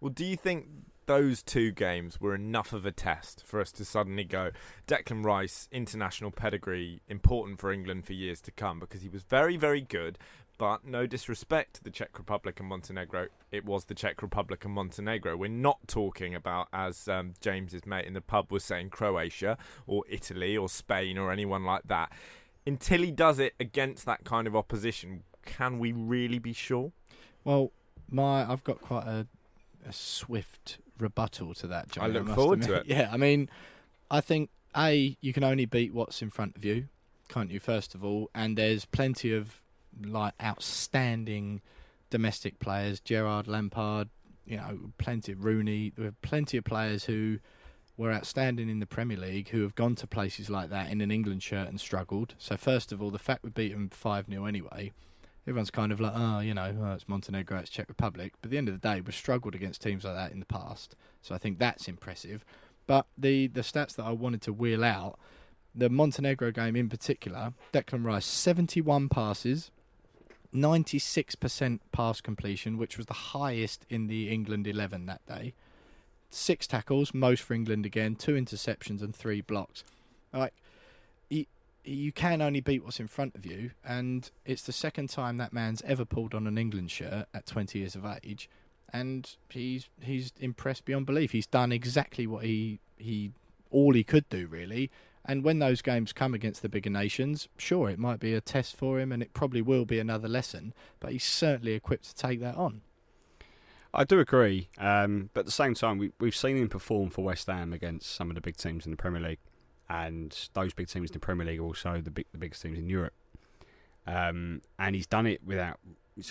Well, 0.00 0.10
do 0.10 0.24
you 0.24 0.36
think 0.36 0.66
those 1.06 1.42
two 1.42 1.70
games 1.70 2.20
were 2.20 2.34
enough 2.34 2.72
of 2.72 2.86
a 2.86 2.92
test 2.92 3.44
for 3.44 3.60
us 3.60 3.70
to 3.72 3.84
suddenly 3.84 4.24
go 4.24 4.50
Declan 4.86 5.24
Rice 5.24 5.68
international 5.70 6.30
pedigree 6.30 7.02
important 7.08 7.60
for 7.60 7.72
England 7.72 8.06
for 8.06 8.14
years 8.14 8.40
to 8.42 8.50
come 8.50 8.78
because 8.78 9.02
he 9.02 9.08
was 9.08 9.22
very 9.22 9.56
very 9.56 9.82
good 9.82 10.18
but 10.58 10.84
no 10.84 11.06
disrespect 11.06 11.74
to 11.74 11.84
the 11.84 11.90
Czech 11.90 12.16
Republic 12.18 12.60
and 12.60 12.68
Montenegro, 12.68 13.28
it 13.50 13.64
was 13.64 13.86
the 13.86 13.94
Czech 13.94 14.22
Republic 14.22 14.64
and 14.64 14.74
Montenegro. 14.74 15.36
We're 15.36 15.48
not 15.48 15.86
talking 15.86 16.34
about, 16.34 16.68
as 16.72 17.08
um, 17.08 17.34
James's 17.40 17.86
mate 17.86 18.06
in 18.06 18.12
the 18.12 18.20
pub 18.20 18.52
was 18.52 18.64
saying, 18.64 18.90
Croatia 18.90 19.58
or 19.86 20.04
Italy 20.08 20.56
or 20.56 20.68
Spain 20.68 21.18
or 21.18 21.32
anyone 21.32 21.64
like 21.64 21.88
that. 21.88 22.12
Until 22.66 23.02
he 23.02 23.10
does 23.10 23.38
it 23.38 23.54
against 23.58 24.06
that 24.06 24.24
kind 24.24 24.46
of 24.46 24.56
opposition, 24.56 25.22
can 25.44 25.78
we 25.78 25.92
really 25.92 26.38
be 26.38 26.52
sure? 26.52 26.92
Well, 27.44 27.72
my 28.10 28.50
I've 28.50 28.64
got 28.64 28.80
quite 28.80 29.06
a, 29.06 29.26
a 29.86 29.92
swift 29.92 30.78
rebuttal 30.98 31.54
to 31.54 31.66
that. 31.66 31.90
John, 31.90 32.04
I 32.04 32.06
look 32.08 32.30
I 32.30 32.34
forward 32.34 32.62
admit. 32.62 32.86
to 32.86 32.92
it. 32.92 32.96
Yeah, 32.98 33.10
I 33.12 33.16
mean, 33.16 33.50
I 34.10 34.20
think 34.20 34.50
a 34.76 35.16
you 35.20 35.32
can 35.32 35.44
only 35.44 35.66
beat 35.66 35.92
what's 35.92 36.22
in 36.22 36.30
front 36.30 36.56
of 36.56 36.64
you, 36.64 36.88
can't 37.28 37.50
you? 37.50 37.60
First 37.60 37.94
of 37.94 38.04
all, 38.04 38.30
and 38.34 38.56
there's 38.56 38.84
plenty 38.84 39.34
of 39.34 39.60
like 40.02 40.34
outstanding 40.42 41.60
domestic 42.10 42.58
players, 42.58 43.00
Gerrard 43.00 43.46
Lampard, 43.48 44.08
you 44.46 44.56
know, 44.56 44.78
plenty 44.98 45.32
of 45.32 45.44
Rooney. 45.44 45.92
There 45.96 46.08
are 46.08 46.14
plenty 46.22 46.56
of 46.56 46.64
players 46.64 47.04
who 47.04 47.38
were 47.96 48.12
outstanding 48.12 48.68
in 48.68 48.80
the 48.80 48.86
Premier 48.86 49.16
League 49.16 49.50
who 49.50 49.62
have 49.62 49.74
gone 49.74 49.94
to 49.96 50.06
places 50.06 50.50
like 50.50 50.70
that 50.70 50.90
in 50.90 51.00
an 51.00 51.10
England 51.10 51.42
shirt 51.42 51.68
and 51.68 51.80
struggled. 51.80 52.34
So 52.38 52.56
first 52.56 52.92
of 52.92 53.00
all, 53.00 53.10
the 53.10 53.18
fact 53.18 53.44
we 53.44 53.50
beat 53.50 53.72
them 53.72 53.88
five 53.88 54.26
0 54.28 54.46
anyway, 54.46 54.92
everyone's 55.46 55.70
kind 55.70 55.92
of 55.92 56.00
like, 56.00 56.12
oh, 56.14 56.40
you 56.40 56.54
know, 56.54 56.76
oh, 56.82 56.92
it's 56.92 57.08
Montenegro, 57.08 57.58
it's 57.58 57.70
Czech 57.70 57.88
Republic. 57.88 58.32
But 58.40 58.48
at 58.48 58.50
the 58.50 58.58
end 58.58 58.68
of 58.68 58.80
the 58.80 58.88
day, 58.88 59.00
we've 59.00 59.14
struggled 59.14 59.54
against 59.54 59.82
teams 59.82 60.04
like 60.04 60.14
that 60.14 60.32
in 60.32 60.40
the 60.40 60.46
past. 60.46 60.96
So 61.22 61.34
I 61.34 61.38
think 61.38 61.58
that's 61.58 61.88
impressive. 61.88 62.44
But 62.86 63.06
the 63.16 63.46
the 63.46 63.62
stats 63.62 63.94
that 63.96 64.04
I 64.04 64.12
wanted 64.12 64.42
to 64.42 64.52
wheel 64.52 64.84
out, 64.84 65.18
the 65.74 65.88
Montenegro 65.88 66.50
game 66.50 66.76
in 66.76 66.88
particular, 66.88 67.52
Declan 67.72 68.04
Rice, 68.04 68.26
71 68.26 69.08
passes, 69.08 69.70
96% 70.54 71.80
pass 71.92 72.20
completion, 72.20 72.78
which 72.78 72.96
was 72.96 73.06
the 73.06 73.14
highest 73.14 73.84
in 73.90 74.06
the 74.06 74.30
England 74.30 74.66
11 74.66 75.06
that 75.06 75.26
day. 75.26 75.52
Six 76.30 76.66
tackles, 76.66 77.12
most 77.12 77.42
for 77.42 77.54
England 77.54 77.84
again, 77.86 78.14
two 78.14 78.34
interceptions 78.34 79.02
and 79.02 79.14
three 79.14 79.40
blocks. 79.40 79.84
Like, 80.32 80.54
you, 81.28 81.46
you 81.84 82.12
can 82.12 82.40
only 82.42 82.60
beat 82.60 82.84
what's 82.84 83.00
in 83.00 83.06
front 83.08 83.34
of 83.34 83.44
you, 83.46 83.70
and 83.84 84.30
it's 84.44 84.62
the 84.62 84.72
second 84.72 85.10
time 85.10 85.36
that 85.36 85.52
man's 85.52 85.82
ever 85.82 86.04
pulled 86.04 86.34
on 86.34 86.46
an 86.46 86.58
England 86.58 86.90
shirt 86.90 87.26
at 87.34 87.46
20 87.46 87.78
years 87.78 87.94
of 87.94 88.04
age. 88.22 88.48
and 88.92 89.34
he's 89.48 89.88
he's 90.00 90.32
impressed 90.40 90.84
beyond 90.84 91.04
belief. 91.04 91.32
He's 91.32 91.48
done 91.48 91.72
exactly 91.72 92.26
what 92.26 92.44
he 92.44 92.78
he 92.96 93.32
all 93.70 93.92
he 93.92 94.04
could 94.04 94.28
do 94.28 94.46
really. 94.46 94.90
And 95.24 95.42
when 95.42 95.58
those 95.58 95.80
games 95.80 96.12
come 96.12 96.34
against 96.34 96.60
the 96.62 96.68
bigger 96.68 96.90
nations, 96.90 97.48
sure, 97.56 97.88
it 97.88 97.98
might 97.98 98.20
be 98.20 98.34
a 98.34 98.40
test 98.40 98.76
for 98.76 99.00
him, 99.00 99.10
and 99.10 99.22
it 99.22 99.32
probably 99.32 99.62
will 99.62 99.86
be 99.86 99.98
another 99.98 100.28
lesson. 100.28 100.74
But 101.00 101.12
he's 101.12 101.24
certainly 101.24 101.72
equipped 101.72 102.04
to 102.04 102.14
take 102.14 102.40
that 102.40 102.56
on. 102.56 102.82
I 103.94 104.04
do 104.04 104.18
agree, 104.18 104.68
um, 104.76 105.30
but 105.34 105.40
at 105.40 105.46
the 105.46 105.52
same 105.52 105.74
time, 105.74 105.98
we, 105.98 106.10
we've 106.18 106.34
seen 106.34 106.56
him 106.56 106.68
perform 106.68 107.10
for 107.10 107.24
West 107.24 107.46
Ham 107.46 107.72
against 107.72 108.12
some 108.12 108.28
of 108.28 108.34
the 108.34 108.40
big 108.40 108.56
teams 108.56 108.84
in 108.84 108.90
the 108.90 108.96
Premier 108.96 109.20
League, 109.20 109.38
and 109.88 110.48
those 110.52 110.74
big 110.74 110.88
teams 110.88 111.10
in 111.10 111.14
the 111.14 111.20
Premier 111.20 111.46
League 111.46 111.60
are 111.60 111.64
also 111.64 112.00
the 112.00 112.10
big 112.10 112.26
the 112.32 112.38
biggest 112.38 112.60
teams 112.60 112.76
in 112.76 112.88
Europe. 112.88 113.14
Um, 114.06 114.62
and 114.78 114.94
he's 114.96 115.06
done 115.06 115.26
it 115.26 115.42
without 115.44 115.78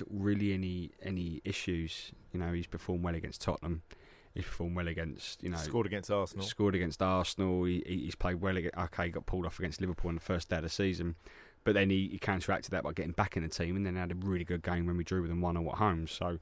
really 0.10 0.54
any 0.54 0.92
any 1.02 1.42
issues. 1.46 2.12
You 2.34 2.40
know, 2.42 2.52
he's 2.52 2.68
performed 2.68 3.04
well 3.04 3.16
against 3.16 3.42
Tottenham. 3.42 3.84
He's 4.34 4.46
performed 4.46 4.76
well 4.76 4.88
against 4.88 5.44
you 5.44 5.50
know 5.50 5.58
scored 5.58 5.86
against 5.86 6.10
Arsenal. 6.10 6.46
Scored 6.46 6.76
against 6.76 7.02
Arsenal. 7.02 7.66
He, 7.66 7.84
he's 7.86 8.16
played 8.16 8.42
well. 8.42 8.58
Against, 8.58 8.78
okay, 8.78 9.06
he 9.06 9.10
got 9.12 9.26
pulled 9.26 9.46
off 9.46 9.60
against 9.60 9.80
Liverpool 9.80 10.10
in 10.10 10.16
the 10.16 10.22
first 10.22 10.50
day 10.50 10.58
of 10.58 10.64
the 10.64 10.70
season, 10.70 11.16
but 11.64 11.74
then 11.76 11.90
he, 11.90 12.10
he 12.12 12.18
counteracted 12.18 12.72
that 12.72 12.84
by 12.84 12.94
getting 12.94 13.12
back 13.12 13.38
in 13.38 13.44
the 13.44 13.50
team, 13.50 13.76
and 13.76 13.86
then 13.86 13.96
had 13.96 14.12
a 14.12 14.16
really 14.16 14.44
good 14.44 14.64
game 14.64 14.88
when 14.88 14.98
we 14.98 15.04
drew 15.04 15.22
with 15.22 15.30
them 15.30 15.42
one 15.42 15.56
0 15.56 15.70
at 15.70 15.78
home. 15.78 16.08
So 16.08 16.40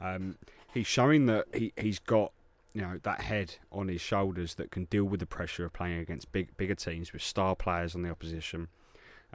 um, 0.00 0.36
he's 0.72 0.86
showing 0.86 1.26
that 1.26 1.46
he 1.52 1.72
he's 1.76 1.98
got 1.98 2.32
you 2.72 2.82
know 2.82 3.00
that 3.02 3.22
head 3.22 3.56
on 3.72 3.88
his 3.88 4.00
shoulders 4.00 4.54
that 4.54 4.70
can 4.70 4.84
deal 4.84 5.04
with 5.04 5.20
the 5.20 5.26
pressure 5.26 5.64
of 5.64 5.72
playing 5.72 5.98
against 5.98 6.30
big 6.30 6.56
bigger 6.56 6.74
teams 6.74 7.12
with 7.12 7.22
star 7.22 7.56
players 7.56 7.94
on 7.94 8.02
the 8.02 8.10
opposition. 8.10 8.68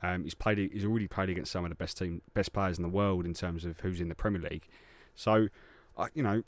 Um, 0.01 0.23
he's 0.23 0.35
played. 0.35 0.57
He's 0.71 0.85
already 0.85 1.07
played 1.07 1.29
against 1.29 1.51
some 1.51 1.65
of 1.65 1.69
the 1.69 1.75
best 1.75 1.97
team, 1.97 2.21
best 2.33 2.53
players 2.53 2.77
in 2.77 2.83
the 2.83 2.89
world 2.89 3.25
in 3.25 3.33
terms 3.33 3.65
of 3.65 3.79
who's 3.81 3.99
in 3.99 4.07
the 4.07 4.15
Premier 4.15 4.41
League. 4.41 4.67
So, 5.15 5.49
uh, 5.97 6.07
you 6.13 6.23
know, 6.23 6.43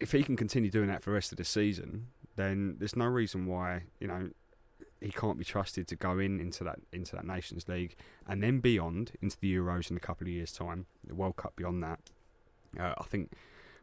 if 0.00 0.12
he 0.12 0.22
can 0.22 0.36
continue 0.36 0.70
doing 0.70 0.88
that 0.88 1.02
for 1.02 1.10
the 1.10 1.14
rest 1.14 1.32
of 1.32 1.38
the 1.38 1.44
season, 1.44 2.08
then 2.36 2.76
there's 2.78 2.96
no 2.96 3.06
reason 3.06 3.46
why 3.46 3.82
you 4.00 4.06
know 4.06 4.30
he 5.00 5.10
can't 5.10 5.38
be 5.38 5.44
trusted 5.44 5.86
to 5.88 5.96
go 5.96 6.18
in 6.18 6.40
into 6.40 6.64
that 6.64 6.78
into 6.92 7.14
that 7.16 7.24
Nations 7.24 7.68
League 7.68 7.96
and 8.26 8.42
then 8.42 8.60
beyond 8.60 9.12
into 9.22 9.36
the 9.40 9.54
Euros 9.54 9.90
in 9.90 9.96
a 9.96 10.00
couple 10.00 10.26
of 10.26 10.32
years' 10.32 10.52
time, 10.52 10.86
the 11.06 11.14
World 11.14 11.36
Cup 11.36 11.54
beyond 11.56 11.82
that. 11.82 12.00
Uh, 12.78 12.94
I 12.98 13.04
think 13.04 13.32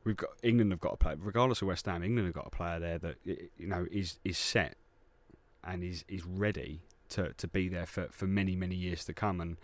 we've 0.04 0.18
got 0.18 0.32
England 0.44 0.72
have 0.72 0.80
got 0.80 0.94
a 0.94 0.98
player, 0.98 1.16
regardless 1.20 1.62
of 1.62 1.68
West 1.68 1.86
Ham. 1.86 2.04
England 2.04 2.28
have 2.28 2.36
got 2.36 2.48
a 2.48 2.56
player 2.56 2.80
there 2.80 2.98
that 3.00 3.16
you 3.26 3.68
know 3.68 3.88
is 3.92 4.20
is 4.24 4.38
set 4.38 4.76
and 5.64 5.84
is 5.84 6.06
is 6.08 6.26
ready 6.26 6.82
to, 7.10 7.34
to 7.34 7.48
be 7.48 7.68
there 7.68 7.86
for, 7.86 8.08
for 8.12 8.26
many 8.26 8.56
many 8.56 8.76
years 8.76 9.06
to 9.06 9.14
come. 9.14 9.42
And 9.42 9.58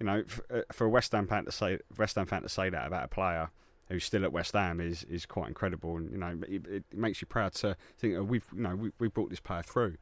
you 0.00 0.06
know, 0.06 0.24
for, 0.26 0.44
uh, 0.50 0.62
for 0.72 0.86
a 0.86 0.90
West 0.90 1.12
Ham 1.12 1.26
fan 1.26 1.44
to 1.44 1.52
say 1.52 1.78
West 1.96 2.16
Ham 2.16 2.26
fan 2.26 2.42
to 2.42 2.48
say 2.48 2.68
that 2.70 2.86
about 2.86 3.04
a 3.04 3.08
player 3.08 3.50
who's 3.88 4.04
still 4.04 4.24
at 4.24 4.32
West 4.32 4.52
Ham 4.52 4.80
is 4.80 5.04
is 5.04 5.26
quite 5.26 5.48
incredible. 5.48 5.96
And 5.96 6.10
you 6.10 6.18
know, 6.18 6.38
it, 6.48 6.66
it 6.66 6.84
makes 6.92 7.20
you 7.20 7.26
proud 7.26 7.54
to 7.54 7.76
think 7.98 8.16
oh, 8.16 8.22
we've 8.22 8.46
you 8.54 8.62
know 8.62 8.74
we 8.76 8.90
we 8.98 9.08
brought 9.08 9.30
this 9.30 9.40
player 9.40 9.62
through 9.62 9.96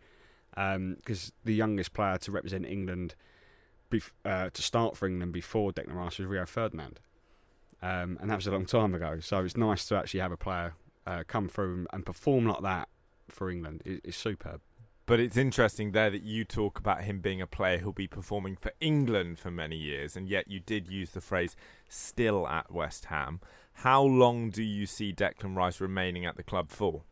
because 0.51 0.77
um, 0.77 1.33
the 1.45 1.55
youngest 1.55 1.93
player 1.95 2.19
to 2.19 2.31
represent 2.31 2.67
England. 2.67 3.15
Bef- 3.91 4.13
uh, 4.25 4.49
to 4.49 4.63
start 4.63 4.97
for 4.97 5.07
England 5.07 5.35
before 5.35 5.71
Declan 5.71 5.95
Rice 5.95 6.17
was 6.17 6.27
Rio 6.27 6.47
Ferdinand, 6.47 6.99
um, 7.83 8.17
and 8.23 8.31
that 8.31 8.37
was 8.37 8.47
a 8.47 8.51
long 8.51 8.65
time 8.65 8.95
ago. 8.95 9.21
So 9.21 9.45
it's 9.45 9.55
nice 9.55 9.85
to 9.89 9.97
actually 9.97 10.21
have 10.21 10.33
a 10.33 10.37
player 10.39 10.73
uh, 11.07 11.25
come 11.27 11.47
through 11.47 11.87
and 11.93 12.07
perform 12.07 12.47
like 12.47 12.63
that 12.63 12.89
for 13.29 13.51
England. 13.51 13.83
It, 13.85 14.01
it's 14.03 14.17
superb. 14.17 14.63
But 15.05 15.19
it's 15.19 15.37
interesting 15.37 15.93
there 15.93 16.11
that 16.11 16.23
you 16.23 16.45
talk 16.45 16.79
about 16.79 17.03
him 17.03 17.21
being 17.21 17.41
a 17.41 17.47
player 17.47 17.79
who'll 17.79 17.93
be 17.93 18.07
performing 18.07 18.57
for 18.57 18.73
England 18.81 19.39
for 19.39 19.51
many 19.51 19.77
years, 19.77 20.17
and 20.17 20.29
yet 20.29 20.49
you 20.49 20.61
did 20.61 20.89
use 20.89 21.11
the 21.11 21.21
phrase 21.21 21.57
still 21.89 22.47
at 22.47 22.71
West 22.73 23.07
Ham. 23.07 23.41
How 23.75 24.03
long 24.03 24.51
do 24.51 24.63
you 24.63 24.87
see 24.87 25.13
Declan 25.13 25.57
Rice 25.57 25.81
remaining 25.81 26.25
at 26.25 26.37
the 26.37 26.43
club 26.43 26.71
for? 26.71 27.03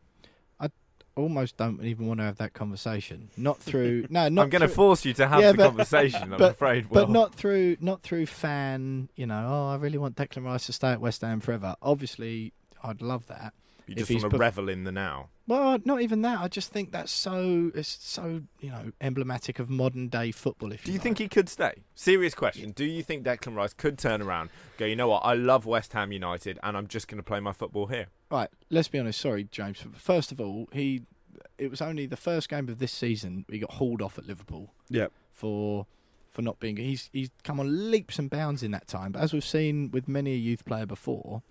I 0.59 0.69
almost 1.15 1.57
don't 1.57 1.83
even 1.83 2.07
want 2.07 2.19
to 2.19 2.23
have 2.23 2.37
that 2.37 2.53
conversation. 2.53 3.29
Not 3.35 3.59
through 3.59 4.07
no, 4.09 4.29
not. 4.29 4.43
I'm 4.43 4.49
going 4.49 4.61
to 4.61 4.67
force 4.67 5.03
you 5.03 5.13
to 5.15 5.27
have 5.27 5.41
yeah, 5.41 5.51
the 5.51 5.57
but, 5.57 5.67
conversation. 5.67 6.33
I'm 6.33 6.41
afraid, 6.41 6.87
but 6.89 7.09
not 7.09 7.35
through 7.35 7.77
not 7.81 8.01
through 8.01 8.27
fan. 8.27 9.09
You 9.15 9.25
know, 9.25 9.47
oh, 9.49 9.73
I 9.73 9.75
really 9.75 9.97
want 9.97 10.15
Declan 10.15 10.45
Rice 10.45 10.67
to 10.67 10.73
stay 10.73 10.91
at 10.91 11.01
West 11.01 11.21
Ham 11.21 11.41
forever. 11.41 11.75
Obviously, 11.81 12.53
I'd 12.83 13.01
love 13.01 13.27
that. 13.27 13.53
You 13.87 13.95
just 13.95 14.11
want 14.11 14.31
to 14.31 14.37
revel 14.37 14.69
in 14.69 14.85
the 14.85 14.91
now. 14.91 15.29
Well, 15.51 15.79
not 15.83 16.01
even 16.01 16.21
that. 16.21 16.39
I 16.39 16.47
just 16.47 16.71
think 16.71 16.93
that's 16.93 17.11
so 17.11 17.71
it's 17.75 17.97
so 17.99 18.43
you 18.61 18.69
know 18.69 18.93
emblematic 19.01 19.59
of 19.59 19.69
modern 19.69 20.07
day 20.07 20.31
football. 20.31 20.71
If 20.71 20.85
do 20.85 20.91
you, 20.91 20.93
you 20.93 20.99
like. 20.99 21.03
think 21.03 21.17
he 21.17 21.27
could 21.27 21.49
stay? 21.49 21.73
Serious 21.93 22.33
question. 22.33 22.71
Do 22.71 22.85
you 22.85 23.03
think 23.03 23.25
Declan 23.25 23.53
Rice 23.53 23.73
could 23.73 23.97
turn 23.97 24.21
around, 24.21 24.49
go? 24.77 24.85
You 24.85 24.95
know 24.95 25.09
what? 25.09 25.25
I 25.25 25.33
love 25.33 25.65
West 25.65 25.91
Ham 25.91 26.13
United, 26.13 26.57
and 26.63 26.77
I'm 26.77 26.87
just 26.87 27.09
going 27.09 27.17
to 27.17 27.23
play 27.23 27.41
my 27.41 27.51
football 27.51 27.87
here. 27.87 28.07
Right. 28.31 28.47
Let's 28.69 28.87
be 28.87 28.97
honest. 28.97 29.19
Sorry, 29.19 29.43
James. 29.43 29.83
First 29.97 30.31
of 30.31 30.39
all, 30.39 30.69
he 30.71 31.01
it 31.57 31.69
was 31.69 31.81
only 31.81 32.05
the 32.05 32.15
first 32.15 32.47
game 32.47 32.69
of 32.69 32.79
this 32.79 32.93
season 32.93 33.43
he 33.49 33.59
got 33.59 33.71
hauled 33.71 34.01
off 34.01 34.17
at 34.17 34.25
Liverpool. 34.25 34.73
Yeah. 34.89 35.07
For 35.33 35.85
for 36.29 36.41
not 36.41 36.61
being 36.61 36.77
he's 36.77 37.09
he's 37.11 37.29
come 37.43 37.59
on 37.59 37.91
leaps 37.91 38.17
and 38.19 38.29
bounds 38.29 38.63
in 38.63 38.71
that 38.71 38.87
time. 38.87 39.11
But 39.11 39.21
as 39.21 39.33
we've 39.33 39.43
seen 39.43 39.91
with 39.91 40.07
many 40.07 40.31
a 40.31 40.37
youth 40.37 40.63
player 40.63 40.85
before, 40.85 41.43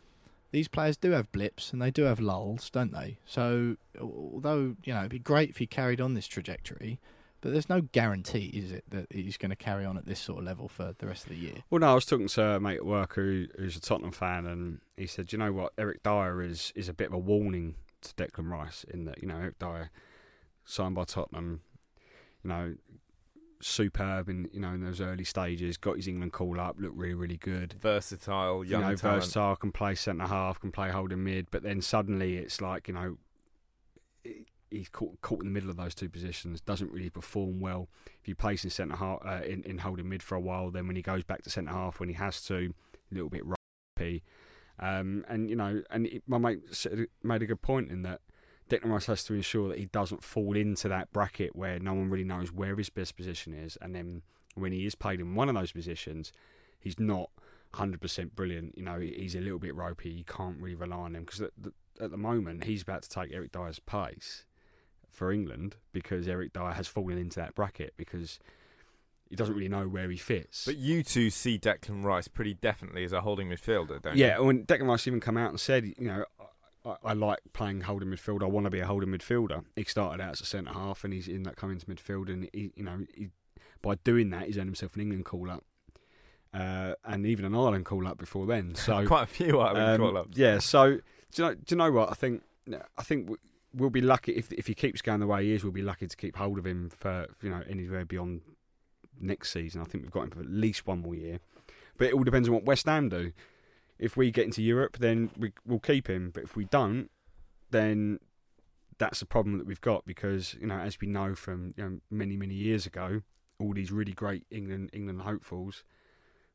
these 0.50 0.68
players 0.68 0.96
do 0.96 1.12
have 1.12 1.30
blips 1.32 1.72
and 1.72 1.80
they 1.80 1.90
do 1.90 2.02
have 2.02 2.20
lulls, 2.20 2.70
don't 2.70 2.92
they? 2.92 3.18
So, 3.24 3.76
although 4.00 4.76
you 4.84 4.92
know 4.92 5.00
it'd 5.00 5.10
be 5.10 5.18
great 5.18 5.50
if 5.50 5.58
he 5.58 5.66
carried 5.66 6.00
on 6.00 6.14
this 6.14 6.26
trajectory, 6.26 7.00
but 7.40 7.52
there's 7.52 7.68
no 7.68 7.80
guarantee, 7.80 8.50
is 8.54 8.72
it, 8.72 8.84
that 8.90 9.06
he's 9.10 9.36
going 9.36 9.50
to 9.50 9.56
carry 9.56 9.84
on 9.84 9.96
at 9.96 10.06
this 10.06 10.20
sort 10.20 10.40
of 10.40 10.44
level 10.44 10.68
for 10.68 10.94
the 10.98 11.06
rest 11.06 11.24
of 11.24 11.30
the 11.30 11.36
year? 11.36 11.54
Well, 11.70 11.80
no, 11.80 11.92
I 11.92 11.94
was 11.94 12.04
talking 12.04 12.28
to 12.28 12.42
a 12.42 12.60
mate 12.60 12.76
at 12.76 12.86
work 12.86 13.14
who, 13.14 13.46
who's 13.56 13.76
a 13.76 13.80
Tottenham 13.80 14.12
fan, 14.12 14.46
and 14.46 14.80
he 14.96 15.06
said, 15.06 15.32
"You 15.32 15.38
know 15.38 15.52
what? 15.52 15.72
Eric 15.78 16.02
Dier 16.02 16.42
is 16.42 16.72
is 16.74 16.88
a 16.88 16.94
bit 16.94 17.08
of 17.08 17.14
a 17.14 17.18
warning 17.18 17.76
to 18.02 18.14
Declan 18.14 18.50
Rice 18.50 18.84
in 18.84 19.04
that 19.04 19.22
you 19.22 19.28
know 19.28 19.36
Eric 19.36 19.58
Dier 19.58 19.90
signed 20.64 20.94
by 20.94 21.04
Tottenham, 21.04 21.62
you 22.42 22.48
know, 22.48 22.74
superb 23.60 24.28
in 24.28 24.48
you 24.52 24.60
know 24.60 24.70
in 24.70 24.82
those 24.82 25.00
early 25.00 25.24
stages. 25.24 25.76
Got 25.76 25.96
his 25.96 26.08
England 26.08 26.32
call 26.32 26.60
up, 26.60 26.76
looked 26.78 26.96
really 26.96 27.14
really 27.14 27.36
good. 27.36 27.74
Versatile, 27.80 28.64
young, 28.64 28.82
you 28.82 28.88
know, 28.88 28.96
talent. 28.96 29.22
versatile, 29.22 29.56
can 29.56 29.72
play 29.72 29.94
centre 29.94 30.26
half, 30.26 30.60
can 30.60 30.72
play 30.72 30.90
holding 30.90 31.24
mid. 31.24 31.50
But 31.50 31.62
then 31.62 31.80
suddenly 31.80 32.36
it's 32.36 32.60
like 32.60 32.88
you 32.88 32.94
know 32.94 33.16
he's 34.70 34.88
caught, 34.88 35.20
caught 35.20 35.40
in 35.40 35.46
the 35.46 35.52
middle 35.52 35.70
of 35.70 35.76
those 35.76 35.94
two 35.94 36.08
positions. 36.08 36.60
Doesn't 36.60 36.92
really 36.92 37.10
perform 37.10 37.60
well. 37.60 37.88
If 38.20 38.28
you 38.28 38.34
place 38.34 38.64
in 38.64 38.70
centre 38.70 38.96
half 38.96 39.18
uh, 39.24 39.42
in 39.44 39.62
in 39.64 39.78
holding 39.78 40.08
mid 40.08 40.22
for 40.22 40.34
a 40.34 40.40
while, 40.40 40.70
then 40.70 40.86
when 40.86 40.96
he 40.96 41.02
goes 41.02 41.24
back 41.24 41.42
to 41.42 41.50
centre 41.50 41.72
half 41.72 42.00
when 42.00 42.08
he 42.08 42.14
has 42.14 42.42
to, 42.46 42.74
a 43.10 43.14
little 43.14 43.30
bit 43.30 43.42
ropey. 43.44 44.22
Um, 44.78 45.24
and 45.28 45.50
you 45.50 45.56
know, 45.56 45.82
and 45.90 46.06
it, 46.06 46.22
my 46.26 46.38
mate 46.38 46.60
made 47.22 47.42
a 47.42 47.46
good 47.46 47.62
point 47.62 47.90
in 47.90 48.02
that 48.02 48.20
Declan 48.70 48.90
Rice 48.90 49.06
has 49.06 49.24
to 49.24 49.34
ensure 49.34 49.68
that 49.68 49.78
he 49.78 49.86
doesn't 49.86 50.24
fall 50.24 50.56
into 50.56 50.88
that 50.88 51.12
bracket 51.12 51.54
where 51.54 51.78
no 51.78 51.92
one 51.92 52.08
really 52.08 52.24
knows 52.24 52.52
where 52.52 52.76
his 52.76 52.88
best 52.88 53.16
position 53.16 53.52
is, 53.52 53.76
and 53.82 53.94
then 53.94 54.22
when 54.54 54.72
he 54.72 54.86
is 54.86 54.94
played 54.94 55.20
in 55.20 55.34
one 55.34 55.48
of 55.48 55.54
those 55.54 55.72
positions, 55.72 56.32
he's 56.78 56.98
not 56.98 57.30
100% 57.74 58.34
brilliant. 58.34 58.76
You 58.76 58.84
know, 58.84 58.98
he's 58.98 59.34
a 59.34 59.40
little 59.40 59.58
bit 59.58 59.74
ropey. 59.74 60.10
You 60.10 60.24
can't 60.24 60.60
really 60.60 60.74
rely 60.74 60.96
on 60.96 61.16
him 61.16 61.24
because 61.24 61.42
at 61.42 61.52
the, 61.56 61.72
at 62.00 62.10
the 62.10 62.16
moment 62.16 62.64
he's 62.64 62.82
about 62.82 63.02
to 63.02 63.08
take 63.08 63.32
Eric 63.32 63.52
Dier's 63.52 63.78
place 63.78 64.44
for 65.10 65.32
England 65.32 65.76
because 65.92 66.26
Eric 66.28 66.52
Dier 66.52 66.72
has 66.72 66.88
fallen 66.88 67.18
into 67.18 67.38
that 67.40 67.54
bracket 67.54 67.94
because 67.96 68.38
he 69.28 69.36
doesn't 69.36 69.54
really 69.54 69.68
know 69.68 69.86
where 69.86 70.10
he 70.10 70.16
fits. 70.16 70.64
But 70.64 70.76
you 70.76 71.02
two 71.02 71.30
see 71.30 71.58
Declan 71.58 72.04
Rice 72.04 72.28
pretty 72.28 72.54
definitely 72.54 73.04
as 73.04 73.12
a 73.12 73.20
holding 73.20 73.48
midfielder, 73.48 74.02
don't 74.02 74.16
yeah, 74.16 74.26
you? 74.26 74.32
Yeah, 74.32 74.38
when 74.40 74.64
Declan 74.64 74.88
Rice 74.88 75.06
even 75.06 75.20
come 75.20 75.36
out 75.36 75.50
and 75.50 75.60
said, 75.60 75.84
you 75.84 76.08
know, 76.08 76.24
I, 76.84 76.96
I, 77.04 77.12
like 77.12 77.40
playing 77.52 77.82
holding 77.82 78.08
midfield. 78.08 78.42
I 78.42 78.46
want 78.46 78.64
to 78.64 78.70
be 78.70 78.80
a 78.80 78.86
holding 78.86 79.10
midfielder. 79.10 79.64
He 79.76 79.84
started 79.84 80.22
out 80.22 80.32
as 80.32 80.40
a 80.40 80.46
centre 80.46 80.72
half, 80.72 81.04
and 81.04 81.12
he's 81.12 81.28
in 81.28 81.42
that 81.44 81.56
coming 81.56 81.78
to 81.78 81.86
midfield, 81.86 82.28
and 82.28 82.48
he, 82.52 82.70
you 82.74 82.84
know, 82.84 83.00
he, 83.14 83.28
by 83.82 83.96
doing 83.96 84.30
that, 84.30 84.46
he's 84.46 84.56
earned 84.56 84.68
himself 84.68 84.94
an 84.94 85.02
England 85.02 85.24
call 85.24 85.50
up. 85.50 85.64
Uh, 86.52 86.94
and 87.04 87.26
even 87.26 87.44
an 87.44 87.54
Ireland 87.54 87.84
call 87.84 88.08
up 88.08 88.18
before 88.18 88.46
then. 88.46 88.74
So 88.76 89.06
quite 89.06 89.24
a 89.24 89.26
few 89.26 89.60
Ireland 89.60 90.00
um, 90.02 90.08
call 90.08 90.18
ups. 90.18 90.36
Yeah. 90.36 90.58
So 90.58 90.98
do 91.32 91.42
you 91.42 91.44
know? 91.44 91.54
Do 91.54 91.62
you 91.68 91.76
know 91.76 91.92
what 91.92 92.10
I 92.10 92.14
think? 92.14 92.42
I 92.98 93.02
think 93.02 93.30
we'll 93.72 93.90
be 93.90 94.00
lucky 94.00 94.32
if 94.32 94.52
if 94.52 94.66
he 94.66 94.74
keeps 94.74 95.00
going 95.00 95.20
the 95.20 95.26
way 95.26 95.44
he 95.44 95.52
is. 95.52 95.62
We'll 95.62 95.72
be 95.72 95.82
lucky 95.82 96.08
to 96.08 96.16
keep 96.16 96.36
hold 96.36 96.58
of 96.58 96.66
him 96.66 96.90
for 96.90 97.28
you 97.42 97.50
know 97.50 97.62
anywhere 97.68 98.04
beyond 98.04 98.40
next 99.20 99.52
season. 99.52 99.80
I 99.80 99.84
think 99.84 100.04
we've 100.04 100.10
got 100.10 100.24
him 100.24 100.30
for 100.30 100.40
at 100.40 100.50
least 100.50 100.86
one 100.86 101.00
more 101.00 101.14
year. 101.14 101.40
But 101.96 102.08
it 102.08 102.14
all 102.14 102.24
depends 102.24 102.48
on 102.48 102.54
what 102.54 102.64
West 102.64 102.86
Ham 102.86 103.08
do. 103.08 103.32
If 104.00 104.16
we 104.16 104.30
get 104.30 104.46
into 104.46 104.62
Europe, 104.62 104.96
then 104.98 105.30
we, 105.38 105.52
we'll 105.66 105.78
keep 105.78 106.08
him. 106.08 106.30
But 106.32 106.44
if 106.44 106.56
we 106.56 106.64
don't, 106.64 107.10
then 107.70 108.18
that's 108.98 109.22
a 109.22 109.26
problem 109.26 109.58
that 109.58 109.66
we've 109.66 109.80
got 109.80 110.06
because 110.06 110.54
you 110.60 110.66
know, 110.66 110.78
as 110.78 111.00
we 111.00 111.06
know 111.06 111.34
from 111.34 111.74
you 111.76 111.84
know, 111.84 111.98
many 112.10 112.36
many 112.36 112.54
years 112.54 112.86
ago, 112.86 113.22
all 113.58 113.74
these 113.74 113.92
really 113.92 114.12
great 114.12 114.46
England 114.50 114.90
England 114.92 115.20
hopefuls, 115.22 115.84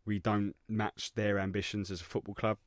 we 0.05 0.19
don't 0.19 0.55
match 0.67 1.13
their 1.13 1.37
ambitions 1.37 1.91
as 1.91 2.01
a 2.01 2.03
football 2.03 2.35
club 2.35 2.57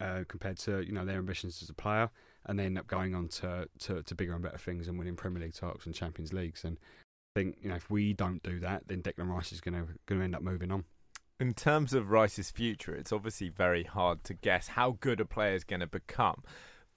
uh, 0.00 0.22
compared 0.28 0.58
to 0.58 0.82
you 0.82 0.92
know 0.92 1.04
their 1.04 1.18
ambitions 1.18 1.60
as 1.60 1.68
a 1.68 1.74
player, 1.74 2.10
and 2.46 2.58
they 2.58 2.64
end 2.64 2.78
up 2.78 2.86
going 2.86 3.14
on 3.16 3.26
to, 3.28 3.68
to, 3.80 4.02
to 4.04 4.14
bigger 4.14 4.34
and 4.34 4.42
better 4.42 4.58
things 4.58 4.86
and 4.86 4.98
winning 4.98 5.16
Premier 5.16 5.42
League 5.42 5.54
titles 5.54 5.84
and 5.84 5.94
Champions 5.94 6.32
Leagues. 6.32 6.62
And 6.64 6.78
I 7.34 7.40
think 7.40 7.56
you 7.60 7.68
know 7.68 7.76
if 7.76 7.90
we 7.90 8.12
don't 8.12 8.42
do 8.42 8.60
that, 8.60 8.86
then 8.86 9.02
Declan 9.02 9.28
Rice 9.28 9.52
is 9.52 9.60
going 9.60 9.74
to 9.74 9.92
going 10.06 10.20
to 10.20 10.24
end 10.24 10.36
up 10.36 10.42
moving 10.42 10.70
on 10.70 10.84
in 11.40 11.54
terms 11.54 11.94
of 11.94 12.10
Rice's 12.10 12.50
future, 12.50 12.94
it's 12.94 13.12
obviously 13.12 13.48
very 13.48 13.84
hard 13.84 14.24
to 14.24 14.34
guess 14.34 14.68
how 14.68 14.96
good 15.00 15.20
a 15.20 15.24
player 15.24 15.54
is 15.54 15.64
going 15.64 15.80
to 15.80 15.86
become. 15.86 16.42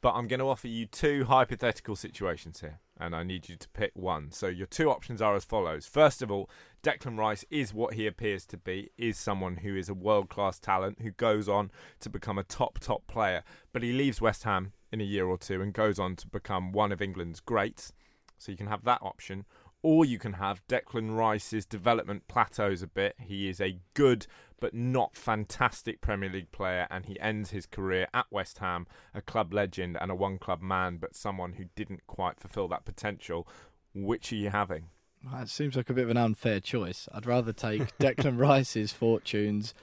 but 0.01 0.13
I'm 0.13 0.27
going 0.27 0.39
to 0.39 0.50
offer 0.50 0.67
you 0.67 0.88
two 0.88 1.25
hypothetical 1.25 1.95
situations 1.95 2.62
here, 2.62 2.79
and 3.00 3.15
I 3.15 3.24
need 3.24 3.48
you 3.48 3.55
to 3.55 3.69
pick 3.69 3.91
one. 3.93 4.31
So 4.31 4.48
your 4.48 4.65
two 4.65 4.89
options 4.89 5.21
are 5.21 5.36
as 5.36 5.45
follows. 5.45 5.86
First 5.86 6.24
of 6.24 6.31
all, 6.31 6.50
Declan 6.81 7.19
Rice 7.19 7.45
is 7.51 7.74
what 7.74 7.93
he 7.93 8.07
appears 8.07 8.45
to 8.48 8.57
be, 8.57 8.89
is 8.98 9.17
someone 9.17 9.57
who 9.57 9.75
is 9.75 9.89
a 9.89 9.93
world 9.93 10.27
class 10.27 10.60
talent 10.60 11.01
who 11.01 11.12
goes 11.12 11.48
on 11.48 11.69
to 12.00 12.10
become 12.10 12.39
a 12.39 12.43
top, 12.43 12.79
top 12.79 13.05
player, 13.05 13.43
but 13.71 13.83
he 13.83 13.93
leaves 13.93 14.19
West 14.21 14.43
Ham 14.43 14.74
in 14.91 15.01
a 15.01 15.05
year 15.05 15.27
or 15.27 15.38
two 15.38 15.62
and 15.62 15.71
goes 15.71 16.00
on 16.00 16.15
to 16.15 16.27
become 16.27 16.71
one 16.71 16.91
of 16.91 17.01
England's 17.01 17.39
greats. 17.39 17.93
So 18.39 18.51
you 18.51 18.57
can 18.57 18.67
have 18.67 18.83
that 18.86 19.03
option. 19.03 19.45
Or 19.84 20.06
you 20.06 20.20
can 20.20 20.34
have 20.34 20.62
Declan 20.68 21.18
Rice's 21.18 21.66
development 21.66 22.28
plateaus 22.28 22.82
a 22.84 22.88
bit. 22.88 23.16
He 23.20 23.50
is 23.50 23.60
a 23.60 23.80
good 23.96 24.28
but 24.60 24.76
not 24.76 25.16
fantastic 25.16 26.02
Premier 26.02 26.30
League 26.30 26.52
player, 26.52 26.86
and 26.92 27.08
he 27.08 27.20
ends 27.20 27.50
his 27.50 27.66
career 27.66 28.08
at 28.14 28.28
West 28.30 28.60
Ham, 28.60 28.86
a 29.16 29.22
club 29.22 29.52
legend 29.54 29.98
and 30.00 30.12
a 30.12 30.16
one 30.16 30.38
club 30.38 30.62
man, 30.62 30.98
but 30.98 31.16
someone 31.16 31.54
who 31.54 31.66
didn't 31.76 32.06
quite 32.06 32.40
fulfil 32.40 32.68
that 32.68 32.86
potential. 32.86 33.48
Which 33.96 34.32
are 34.32 34.36
you 34.36 34.52
having? 34.52 34.90
Well, 35.26 35.42
it 35.42 35.50
seems 35.50 35.76
like 35.76 35.90
a 35.90 35.94
bit 35.94 36.04
of 36.04 36.10
an 36.12 36.18
unfair 36.18 36.60
choice. 36.60 37.10
I'd 37.12 37.26
rather 37.26 37.54
take 37.54 37.98
Declan 38.00 38.40
Rice's 38.40 38.92
fortunes 38.92 39.74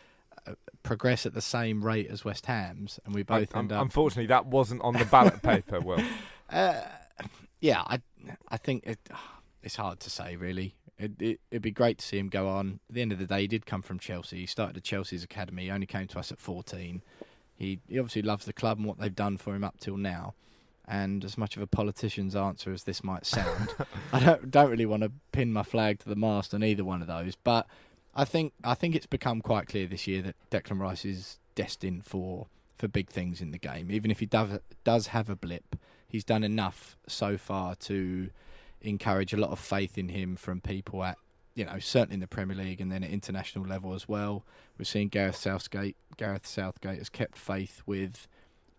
uh, 0.47 0.53
progress 0.85 1.27
at 1.27 1.35
the 1.35 1.41
same 1.43 1.85
rate 1.85 2.09
as 2.09 2.25
West 2.25 2.47
Ham's, 2.47 3.01
and 3.05 3.15
we 3.17 3.25
both 3.25 3.53
Um, 3.57 3.61
end 3.63 3.73
up. 3.73 3.83
Unfortunately, 3.83 4.27
that 4.29 4.47
wasn't 4.47 4.81
on 4.83 4.95
the 4.95 5.05
ballot 5.07 5.43
paper, 5.43 5.81
Will. 5.81 6.01
Uh, 6.49 6.83
yeah, 7.61 7.83
I 7.85 8.01
I 8.49 8.57
think 8.57 8.85
it, 8.87 8.99
it's 9.69 9.77
hard 9.77 10.01
to 10.01 10.09
say 10.09 10.35
really. 10.35 10.75
It, 10.99 11.13
it 11.21 11.41
it'd 11.51 11.63
be 11.63 11.71
great 11.71 11.99
to 11.99 12.07
see 12.07 12.19
him 12.19 12.31
go 12.31 12.49
on. 12.49 12.81
At 12.89 12.95
the 12.95 13.03
end 13.03 13.13
of 13.13 13.19
the 13.19 13.27
day, 13.27 13.43
he 13.43 13.47
did 13.47 13.67
come 13.67 13.83
from 13.83 13.99
Chelsea. 13.99 14.39
He 14.39 14.47
started 14.47 14.79
at 14.79 14.83
Chelsea's 14.83 15.23
academy. 15.23 15.65
He 15.65 15.71
only 15.71 15.87
came 15.87 16.07
to 16.09 16.19
us 16.19 16.33
at 16.33 16.41
fourteen. 16.41 17.03
He 17.55 17.81
he 17.87 17.99
obviously 17.99 18.23
loves 18.23 18.47
the 18.47 18.55
club 18.55 18.79
and 18.79 18.87
what 18.87 18.99
they've 18.99 19.15
done 19.15 19.37
for 19.37 19.55
him 19.55 19.63
up 19.63 19.79
till 19.79 19.99
now. 19.99 20.35
And 20.87 21.23
as 21.23 21.37
much 21.37 21.55
of 21.55 21.63
a 21.63 21.67
politician's 21.67 22.35
answer 22.35 22.73
as 22.73 22.85
this 22.85 23.05
might 23.05 23.27
sound, 23.27 23.75
I 24.13 24.21
don't 24.21 24.51
don't 24.51 24.71
really 24.71 24.87
want 24.87 25.03
to 25.03 25.13
pin 25.33 25.53
my 25.53 25.63
flag 25.63 25.99
to 26.01 26.09
the 26.09 26.17
mast 26.17 26.55
on 26.55 26.65
either 26.65 26.83
one 26.83 27.03
of 27.03 27.09
those. 27.09 27.37
But 27.37 27.67
I 28.15 28.25
think 28.25 28.55
I 28.65 28.73
think 28.73 28.95
it's 28.97 29.07
become 29.07 29.43
quite 29.43 29.69
clear 29.69 29.87
this 29.87 30.07
year 30.07 30.23
that 30.23 30.37
Declan 30.51 30.81
Rice 30.81 31.05
is 31.05 31.41
destined 31.55 32.07
for 32.07 32.47
for 32.79 32.89
big 32.89 33.11
things 33.11 33.43
in 33.43 33.51
the 33.51 33.59
game. 33.59 33.91
Even 33.91 34.11
if 34.11 34.21
he 34.21 34.27
does 34.27 34.61
does 34.83 35.09
have 35.09 35.29
a 35.29 35.37
blip, 35.37 35.77
he's 36.09 36.25
done 36.25 36.43
enough 36.43 36.97
so 37.07 37.37
far 37.37 37.75
to 37.75 38.31
encourage 38.83 39.33
a 39.33 39.37
lot 39.37 39.51
of 39.51 39.59
faith 39.59 39.99
in 39.99 40.09
him 40.09 40.37
from 40.37 40.61
people 40.61 41.03
at 41.05 41.19
you 41.55 41.65
know 41.65 41.79
certainly 41.79 42.15
in 42.15 42.21
the 42.21 42.27
Premier 42.29 42.57
League 42.57 42.81
and 42.81 42.91
then 42.93 43.03
at 43.03 43.11
international 43.11 43.65
level 43.67 43.95
as 43.95 44.09
well. 44.09 44.45
We've 44.77 44.87
seen 44.87 45.09
Gareth 45.09 45.37
Southgate. 45.37 45.97
Gareth 46.17 46.47
Southgate 46.47 46.99
has 46.99 47.09
kept 47.09 47.37
faith 47.37 47.83
with 47.87 48.29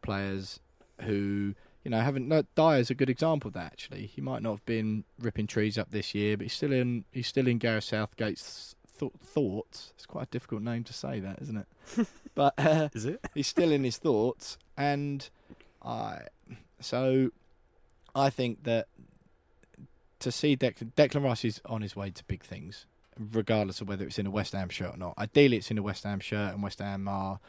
players 0.02 0.60
who 1.02 1.56
you 1.84 1.92
know 1.92 2.00
haven't. 2.00 2.28
No, 2.28 2.44
Dier's 2.56 2.90
a 2.90 2.96
good 2.96 3.10
example 3.10 3.50
of 3.50 3.54
that. 3.56 3.66
Actually, 3.74 4.06
he 4.06 4.22
might 4.22 4.42
not 4.42 4.52
have 4.52 4.66
been 4.66 5.04
ripping 5.20 5.48
trees 5.48 5.78
up 5.78 5.92
this 5.92 6.16
year, 6.16 6.38
but 6.38 6.46
he's 6.46 6.54
still 6.54 6.72
in. 6.72 7.06
He's 7.12 7.28
still 7.28 7.48
in 7.48 7.58
Gareth 7.58 7.84
Southgate's 7.86 8.76
th- 9.00 9.12
thoughts. 9.24 9.92
It's 9.96 10.06
quite 10.06 10.24
a 10.24 10.32
difficult 10.32 10.62
name 10.62 10.84
to 10.86 10.94
say, 10.94 11.20
that 11.20 11.40
isn't 11.42 11.58
it? 11.98 12.08
but 12.36 12.54
uh, 12.58 12.90
Is 12.94 13.06
it? 13.06 13.20
he's 13.34 13.48
still 13.48 13.72
in 13.72 13.84
his 13.84 13.98
thoughts, 13.98 14.58
and 14.78 15.30
I 15.84 16.24
so 16.80 17.32
I 18.16 18.30
think 18.30 18.64
that 18.64 18.88
to 20.20 20.32
see 20.32 20.56
Declan, 20.56 20.94
Declan 20.94 21.24
Rice 21.24 21.46
is 21.46 21.62
on 21.66 21.82
his 21.82 21.96
way 21.96 22.10
to 22.12 22.24
big 22.26 22.44
things, 22.44 22.86
regardless 23.18 23.82
of 23.82 23.88
whether 23.88 24.06
it's 24.06 24.20
in 24.20 24.26
a 24.26 24.32
West 24.32 24.54
Ham 24.54 24.70
shirt 24.70 24.96
or 24.96 24.98
not. 24.98 25.18
Ideally, 25.18 25.58
it's 25.58 25.72
in 25.72 25.78
a 25.78 25.84
West 25.84 26.04
Ham 26.04 26.20
shirt, 26.20 26.54
and 26.54 26.64
West 26.64 26.80
Ham 26.80 27.08
are, 27.08 27.40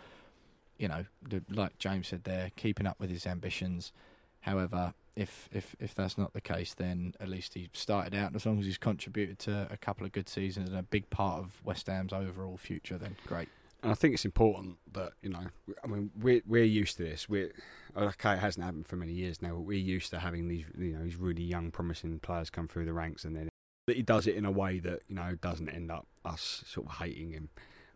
you 0.79 0.89
know, 0.89 1.05
like 1.51 1.79
James 1.79 2.09
said, 2.09 2.25
there 2.25 2.51
keeping 2.57 2.87
up 2.87 2.99
with 2.99 3.11
his 3.11 3.27
ambitions. 3.27 3.93
However, 4.41 4.95
if 5.17 5.49
if 5.53 5.77
if 5.79 5.95
that's 5.95 6.17
not 6.17 6.33
the 6.33 6.41
case, 6.41 6.75
then 6.75 7.15
at 7.21 7.29
least 7.29 7.55
he 7.55 7.69
started 7.73 8.15
out. 8.15 8.29
and 8.29 8.37
As 8.37 8.47
long 8.47 8.59
as 8.59 8.67
he's 8.67 8.79
contributed 8.79 9.39
to 9.41 9.69
a 9.71 9.77
couple 9.77 10.07
of 10.07 10.13
good 10.13 10.29
seasons 10.29 10.69
and 10.69 10.79
a 10.79 10.83
big 10.83 11.11
part 11.11 11.41
of 11.41 11.61
West 11.65 11.89
Ham's 11.89 12.13
overall 12.13 12.57
future, 12.57 12.97
then 12.97 13.17
great. 13.27 13.49
And 13.83 13.91
I 13.91 13.95
think 13.95 14.15
it's 14.15 14.25
important 14.25 14.77
that 14.93 15.13
you 15.23 15.31
know. 15.31 15.47
I 15.83 15.87
mean, 15.87 16.11
we're 16.21 16.43
we're 16.47 16.65
used 16.65 16.97
to 16.99 17.05
this. 17.05 17.29
We're 17.29 17.53
okay. 17.97 18.35
It 18.35 18.39
hasn't 18.39 18.65
happened 18.65 18.87
for 18.87 18.97
many 18.97 19.13
years 19.13 19.41
now. 19.41 19.55
But 19.55 19.63
we're 19.63 19.79
used 19.79 20.11
to 20.11 20.19
having 20.19 20.49
these 20.49 20.65
you 20.79 20.93
know 20.93 21.05
these 21.05 21.17
really 21.17 21.43
young, 21.43 21.71
promising 21.71 22.19
players 22.21 22.51
come 22.51 22.69
through 22.69 22.85
the 22.85 22.93
ranks, 22.93 23.25
and 23.25 23.37
then 23.37 23.49
that 23.87 23.97
he 23.97 24.03
does 24.03 24.27
it 24.27 24.37
in 24.37 24.45
a 24.45 24.51
way 24.51 24.79
that 24.81 25.01
you 25.09 25.15
know 25.15 25.35
doesn't 25.41 25.69
end 25.69 25.91
up 25.91 26.07
us 26.25 26.63
sort 26.67 26.87
of 26.87 26.97
hating 26.97 27.33
him 27.33 27.49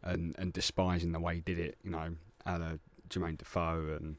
and 0.03 0.35
and 0.39 0.53
despising 0.53 1.13
the 1.13 1.21
way 1.21 1.37
he 1.37 1.41
did 1.41 1.59
it. 1.59 1.77
You 1.85 1.91
know, 1.91 2.15
out 2.47 2.63
of 2.63 2.81
Jermaine 3.09 3.39
Defoe 3.39 3.97
and 4.01 4.17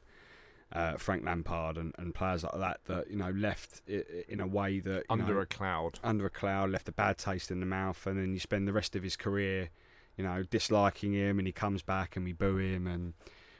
uh, 0.72 0.96
Frank 0.96 1.24
Lampard 1.24 1.76
and, 1.76 1.94
and 1.98 2.14
players 2.14 2.42
like 2.42 2.58
that 2.58 2.80
that 2.86 3.10
you 3.10 3.16
know 3.16 3.30
left 3.30 3.82
in 3.88 4.40
a 4.40 4.46
way 4.46 4.80
that 4.80 5.04
Under 5.08 5.34
know, 5.34 5.40
a 5.40 5.46
cloud. 5.46 5.98
under 6.02 6.26
a 6.26 6.30
cloud, 6.30 6.70
left 6.70 6.88
a 6.88 6.92
bad 6.92 7.18
taste 7.18 7.50
in 7.50 7.60
the 7.60 7.66
mouth, 7.66 8.06
and 8.06 8.18
then 8.18 8.32
you 8.32 8.40
spend 8.40 8.66
the 8.66 8.72
rest 8.72 8.96
of 8.96 9.02
his 9.02 9.16
career, 9.16 9.70
you 10.16 10.24
know, 10.24 10.42
disliking 10.42 11.12
him, 11.12 11.38
and 11.38 11.46
he 11.46 11.52
comes 11.52 11.82
back 11.82 12.16
and 12.16 12.24
we 12.24 12.32
boo 12.32 12.56
him, 12.56 12.86
and 12.86 13.14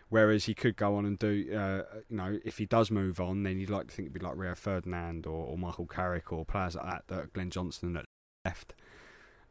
whereas 0.09 0.45
he 0.45 0.55
could 0.55 0.77
go 0.77 0.97
on 0.97 1.05
and 1.05 1.19
do, 1.19 1.53
uh, 1.55 1.83
you 2.09 2.17
know, 2.17 2.39
if 2.45 2.59
he 2.59 2.67
does 2.67 2.91
move 2.91 3.21
on, 3.21 3.43
then 3.43 3.59
you'd 3.59 3.71
like 3.71 3.89
to 3.89 3.95
think 3.95 4.07
it'd 4.07 4.19
be 4.19 4.25
like 4.25 4.37
Rio 4.37 4.55
Ferdinand 4.55 5.27
or, 5.27 5.47
or 5.47 5.59
Michael 5.59 5.87
Carrick 5.87 6.33
or 6.33 6.45
players 6.45 6.75
like 6.77 6.87
that, 6.87 7.03
that 7.09 7.33
Glenn 7.33 7.51
Johnson 7.51 7.93
that 7.95 8.05
left, 8.45 8.75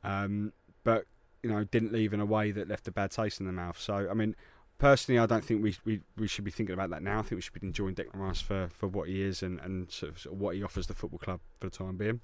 um, 0.04 0.54
but 0.84 1.06
you 1.44 1.50
know, 1.50 1.64
didn't 1.64 1.92
leave 1.92 2.14
in 2.14 2.20
a 2.20 2.26
way 2.26 2.52
that 2.52 2.68
left 2.68 2.88
a 2.88 2.92
bad 2.92 3.12
taste 3.12 3.40
in 3.40 3.46
the 3.46 3.52
mouth. 3.52 3.80
So, 3.80 4.08
I 4.10 4.14
mean. 4.14 4.36
Personally, 4.78 5.20
I 5.20 5.26
don't 5.26 5.42
think 5.42 5.64
we, 5.64 5.74
we 5.86 6.02
we 6.18 6.28
should 6.28 6.44
be 6.44 6.52
thinking 6.52 6.74
about 6.74 6.90
that 6.90 7.02
now. 7.02 7.20
I 7.20 7.22
think 7.22 7.38
we 7.38 7.42
should 7.42 7.54
be 7.54 7.66
enjoying 7.66 7.96
Declan 7.96 8.20
Rice 8.20 8.42
for, 8.42 8.68
for 8.78 8.88
what 8.90 9.08
he 9.08 9.22
is 9.22 9.42
and, 9.42 9.58
and 9.62 9.90
sort 9.90 10.12
of, 10.12 10.20
sort 10.20 10.36
of 10.36 10.42
what 10.42 10.54
he 10.54 10.64
offers 10.64 10.88
the 10.88 10.94
football 10.94 11.18
club 11.18 11.40
for 11.62 11.70
the 11.70 11.78
time 11.78 11.96
being. 11.96 12.20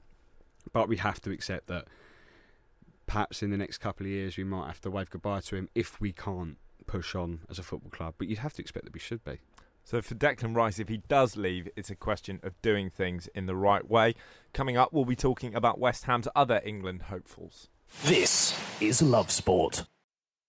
But 0.74 0.90
we 0.90 0.98
have 0.98 1.22
to 1.22 1.32
accept 1.32 1.68
that 1.68 1.86
perhaps 3.12 3.44
in 3.44 3.50
the 3.50 3.58
next 3.58 3.80
couple 3.80 4.06
of 4.06 4.10
years 4.10 4.38
we 4.38 4.44
might 4.46 4.68
have 4.68 4.80
to 4.80 4.90
wave 4.90 5.10
goodbye 5.10 5.42
to 5.42 5.58
him 5.58 5.68
if 5.76 6.00
we 6.00 6.14
can't 6.14 6.56
push 6.88 7.14
on 7.14 7.42
as 7.50 7.60
a 7.60 7.64
football 7.64 7.92
club. 7.92 8.14
But 8.18 8.30
you'd 8.30 8.40
have 8.40 8.54
to 8.54 8.62
expect 8.62 8.86
that 8.86 8.94
we 8.94 9.02
should 9.02 9.22
be. 9.26 9.40
So 9.84 10.02
for 10.02 10.16
Declan 10.16 10.56
Rice, 10.56 10.80
if 10.80 10.88
he 10.88 11.02
does 11.10 11.36
leave, 11.36 11.68
it's 11.76 11.90
a 11.90 11.96
question 11.96 12.40
of 12.42 12.62
doing 12.62 12.90
things 12.90 13.28
in 13.36 13.48
the 13.48 13.56
right 13.56 13.86
way. 13.90 14.16
Coming 14.54 14.78
up, 14.78 14.94
we'll 14.94 15.04
be 15.04 15.18
talking 15.18 15.54
about 15.54 15.78
West 15.78 16.06
Ham's 16.06 16.30
other 16.38 16.62
England 16.64 17.04
hopefuls. 17.10 17.68
This 18.06 18.58
is 18.80 19.02
Love 19.02 19.30
Sport. 19.30 19.84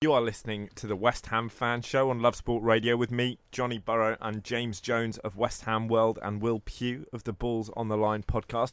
You 0.00 0.12
are 0.12 0.20
listening 0.20 0.68
to 0.76 0.86
the 0.86 0.94
West 0.94 1.26
Ham 1.26 1.48
Fan 1.48 1.82
Show 1.82 2.10
on 2.10 2.20
Love 2.20 2.36
Sport 2.36 2.62
Radio 2.62 2.96
with 2.96 3.10
me, 3.10 3.38
Johnny 3.50 3.78
Burrow, 3.78 4.16
and 4.20 4.44
James 4.44 4.80
Jones 4.80 5.18
of 5.18 5.36
West 5.36 5.62
Ham 5.64 5.88
World, 5.88 6.20
and 6.22 6.40
Will 6.40 6.60
Pugh 6.60 7.06
of 7.12 7.24
the 7.24 7.32
Balls 7.32 7.70
on 7.76 7.88
the 7.88 7.96
Line 7.96 8.22
podcast. 8.22 8.72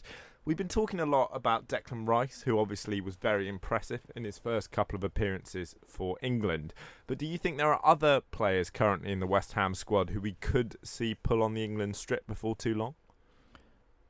We've 0.49 0.57
been 0.57 0.67
talking 0.67 0.99
a 0.99 1.05
lot 1.05 1.29
about 1.31 1.67
Declan 1.67 2.07
Rice, 2.07 2.41
who 2.41 2.57
obviously 2.57 2.99
was 3.01 3.15
very 3.15 3.47
impressive 3.47 4.01
in 4.15 4.23
his 4.23 4.39
first 4.39 4.71
couple 4.71 4.95
of 4.95 5.03
appearances 5.03 5.75
for 5.87 6.17
England. 6.23 6.73
But 7.05 7.19
do 7.19 7.27
you 7.27 7.37
think 7.37 7.57
there 7.57 7.71
are 7.71 7.79
other 7.85 8.21
players 8.31 8.71
currently 8.71 9.11
in 9.11 9.19
the 9.19 9.27
West 9.27 9.53
Ham 9.53 9.75
squad 9.75 10.09
who 10.09 10.19
we 10.19 10.31
could 10.41 10.75
see 10.83 11.13
pull 11.13 11.43
on 11.43 11.53
the 11.53 11.63
England 11.63 11.95
strip 11.97 12.25
before 12.25 12.55
too 12.55 12.73
long? 12.73 12.95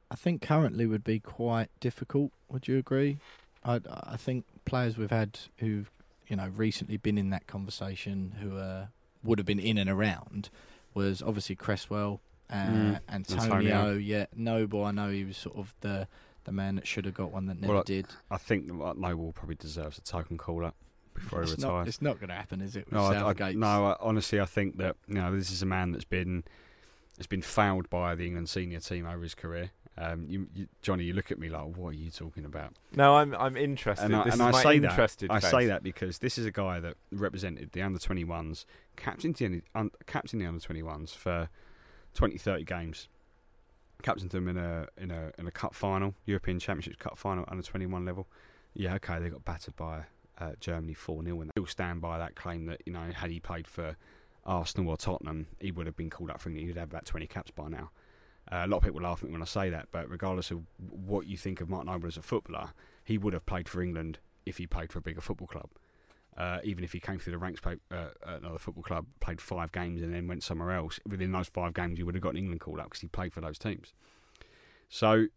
I 0.10 0.15
think 0.15 0.41
currently 0.41 0.86
would 0.86 1.04
be 1.04 1.19
quite 1.19 1.71
difficult. 1.82 2.32
Would 2.47 2.69
you 2.69 2.78
agree? 2.78 3.17
I 3.65 3.82
I 3.91 4.15
think 4.15 4.45
players 4.63 4.97
we've 4.97 5.12
had 5.12 5.39
who've 5.58 5.91
you 6.30 6.38
know 6.38 6.49
recently 6.56 6.95
been 6.95 7.17
in 7.17 7.32
that 7.32 7.47
conversation 7.47 8.36
who 8.41 8.56
uh, 8.56 8.86
would 9.25 9.39
have 9.39 9.45
been 9.45 9.60
in 9.60 9.78
and 9.78 9.89
around 9.89 10.49
was 10.93 11.21
obviously 11.21 11.58
Cresswell, 11.58 12.21
uh, 12.49 12.54
Mm, 12.56 12.99
Antonio. 13.10 13.43
Antonio. 13.43 13.93
Yeah, 13.97 14.28
Noble. 14.34 14.86
I 14.86 14.91
know 14.91 15.10
he 15.10 15.25
was 15.25 15.36
sort 15.36 15.58
of 15.58 15.75
the 15.82 16.08
the 16.45 16.52
man 16.52 16.75
that 16.75 16.88
should 16.88 17.06
have 17.06 17.13
got 17.13 17.32
one 17.32 17.45
that 17.47 17.60
never 17.60 17.73
Well, 17.73 17.82
I- 17.82 17.86
did. 17.86 18.08
I 18.32 18.38
think 18.38 18.67
that 18.67 18.97
Noble 18.97 19.32
probably 19.34 19.56
deserves 19.56 19.97
a 19.97 20.02
token 20.02 20.38
call 20.38 20.65
up 20.65 20.75
before 21.13 21.43
he 21.43 21.52
It's 21.52 21.62
not, 21.62 21.67
retires. 21.69 21.88
it's 21.88 22.02
not 22.02 22.19
going 22.19 22.30
to 22.30 22.36
happen, 22.36 22.62
is 22.62 22.75
it? 22.75 22.86
With 22.86 22.93
No, 22.93 23.04
I, 23.06 23.34
I, 23.49 23.52
no. 23.54 23.67
I, 23.88 23.95
honestly, 23.99 24.39
I 24.39 24.45
think 24.45 24.78
that 24.78 24.95
you 25.08 25.15
know 25.15 25.36
this 25.36 25.52
is 25.52 25.62
a 25.62 25.65
man 25.65 25.91
that's 25.91 26.06
been 26.06 26.43
has 27.17 27.28
been 27.28 27.41
failed 27.41 27.89
by 27.89 28.15
the 28.15 28.25
England 28.25 28.49
senior 28.49 28.80
team 28.80 29.06
over 29.06 29.21
his 29.21 29.36
career. 29.36 29.71
Um, 29.97 30.25
you, 30.30 30.47
you, 30.56 30.67
Johnny, 30.82 31.04
you 31.04 31.12
look 31.12 31.30
at 31.30 31.38
me 31.39 31.49
like, 31.49 31.75
what 31.75 31.89
are 31.89 31.93
you 31.97 32.10
talking 32.10 32.45
about? 32.45 32.73
No, 32.95 33.15
I'm 33.17 33.36
I'm 33.36 33.58
interested. 33.58 34.06
And 34.06 34.15
I, 34.15 34.23
this 34.23 34.34
and 34.36 34.41
is 34.41 34.47
I 34.47 34.52
my 34.52 34.63
say 34.63 34.75
interested 34.78 35.30
that 35.30 35.34
I 35.34 35.39
face. 35.41 35.52
say 35.52 35.65
that 35.65 35.84
because 35.84 36.19
this 36.19 36.38
is 36.38 36.45
a 36.45 36.52
guy 36.52 36.80
that 36.80 36.95
represented 37.12 37.73
the 37.73 37.82
under 37.82 37.99
21s, 37.99 38.63
captained 38.95 39.36
the 39.36 39.62
un, 39.75 39.91
captained 40.08 40.41
the 40.41 40.45
under 40.45 40.62
21s 40.62 41.13
for 41.13 41.49
20, 42.13 42.38
30 42.38 42.63
games, 42.63 43.10
captained 44.01 44.31
them 44.31 44.47
in 44.47 44.57
a 44.57 44.88
in 44.97 45.12
a 45.12 45.31
in 45.38 45.47
a 45.47 45.51
cup 45.51 45.73
final, 45.73 46.15
European 46.25 46.59
Championships 46.59 46.97
cup 46.97 47.17
final 47.17 47.45
under 47.47 47.63
21 47.63 48.05
level. 48.05 48.27
Yeah, 48.73 48.95
okay, 48.95 49.19
they 49.19 49.29
got 49.29 49.45
battered 49.45 49.75
by 49.75 50.03
uh, 50.38 50.51
Germany 50.59 50.93
4 50.93 51.23
0 51.23 51.41
and 51.41 51.49
they 51.49 51.51
still 51.51 51.65
stand 51.65 52.01
by 52.01 52.17
that 52.17 52.35
claim 52.35 52.65
that 52.67 52.81
you 52.85 52.93
know 52.93 53.12
had 53.13 53.31
he 53.31 53.39
played 53.39 53.67
for 53.67 53.95
Arsenal 54.45 54.89
or 54.89 54.97
Tottenham, 54.97 55.47
he 55.59 55.71
would 55.71 55.85
have 55.85 55.95
been 55.95 56.09
called 56.09 56.29
up 56.29 56.39
for 56.39 56.49
England. 56.49 56.69
He'd 56.69 56.79
have 56.79 56.89
about 56.89 57.05
20 57.05 57.27
caps 57.27 57.51
by 57.51 57.67
now. 57.67 57.91
Uh, 58.51 58.63
a 58.65 58.67
lot 58.67 58.77
of 58.77 58.83
people 58.83 59.01
laugh 59.01 59.21
at 59.21 59.27
me 59.27 59.33
when 59.33 59.41
I 59.41 59.45
say 59.45 59.69
that, 59.69 59.89
but 59.91 60.09
regardless 60.09 60.49
of 60.49 60.62
what 60.77 61.27
you 61.27 61.38
think 61.38 61.62
of 61.62 61.69
Martin 61.69 61.91
Noble 61.91 62.07
as 62.07 62.17
a 62.17 62.21
footballer, 62.21 62.69
he 63.03 63.17
would 63.17 63.33
have 63.33 63.45
played 63.45 63.69
for 63.69 63.81
England 63.81 64.17
if 64.45 64.57
he 64.57 64.65
played 64.65 64.91
for 64.91 64.99
a 64.99 65.01
bigger 65.01 65.21
football 65.21 65.47
club. 65.47 65.69
Uh, 66.39 66.60
even 66.63 66.86
if 66.86 66.93
he 66.93 66.99
came 66.99 67.19
through 67.19 67.32
the 67.32 67.38
ranks, 67.38 67.60
played, 67.60 67.80
uh, 67.91 68.08
at 68.25 68.39
another 68.39 68.58
football 68.58 68.84
club, 68.84 69.06
played 69.19 69.41
five 69.41 69.71
games, 69.73 70.02
and 70.02 70.13
then 70.13 70.28
went 70.28 70.41
somewhere 70.41 70.71
else. 70.71 70.99
Within 71.06 71.34
those 71.34 71.49
five 71.49 71.73
games, 71.73 71.97
he 71.97 72.04
would 72.04 72.15
have 72.15 72.23
got 72.23 72.30
an 72.30 72.38
England 72.38 72.62
call 72.62 72.80
up 72.80 72.86
because 72.86 73.02
he 73.02 73.08
played 73.08 73.34
for 73.34 73.41
those 73.41 73.60
teams. 73.60 73.93
So, 74.88 75.28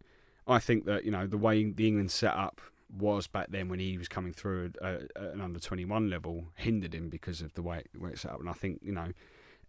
I 0.47 0.59
think 0.59 0.85
that 0.85 1.03
you 1.03 1.11
know 1.11 1.27
the 1.27 1.37
way 1.37 1.63
the 1.69 1.87
England 1.87 2.09
set 2.09 2.33
up 2.33 2.61
was 2.97 3.27
back 3.27 3.47
then 3.49 3.69
when 3.69 3.79
he 3.79 3.97
was 3.97 4.07
coming 4.07 4.33
through 4.33 4.71
at, 4.81 4.93
at 4.93 5.33
an 5.33 5.41
under 5.41 5.59
twenty 5.59 5.83
one 5.83 6.09
level 6.09 6.45
hindered 6.55 6.95
him 6.95 7.09
because 7.09 7.41
of 7.41 7.53
the 7.53 7.61
way 7.61 7.79
it, 7.79 8.01
way 8.01 8.11
it's 8.11 8.21
set 8.21 8.31
up. 8.31 8.39
And 8.39 8.49
I 8.49 8.53
think 8.53 8.79
you 8.81 8.93
know 8.93 9.11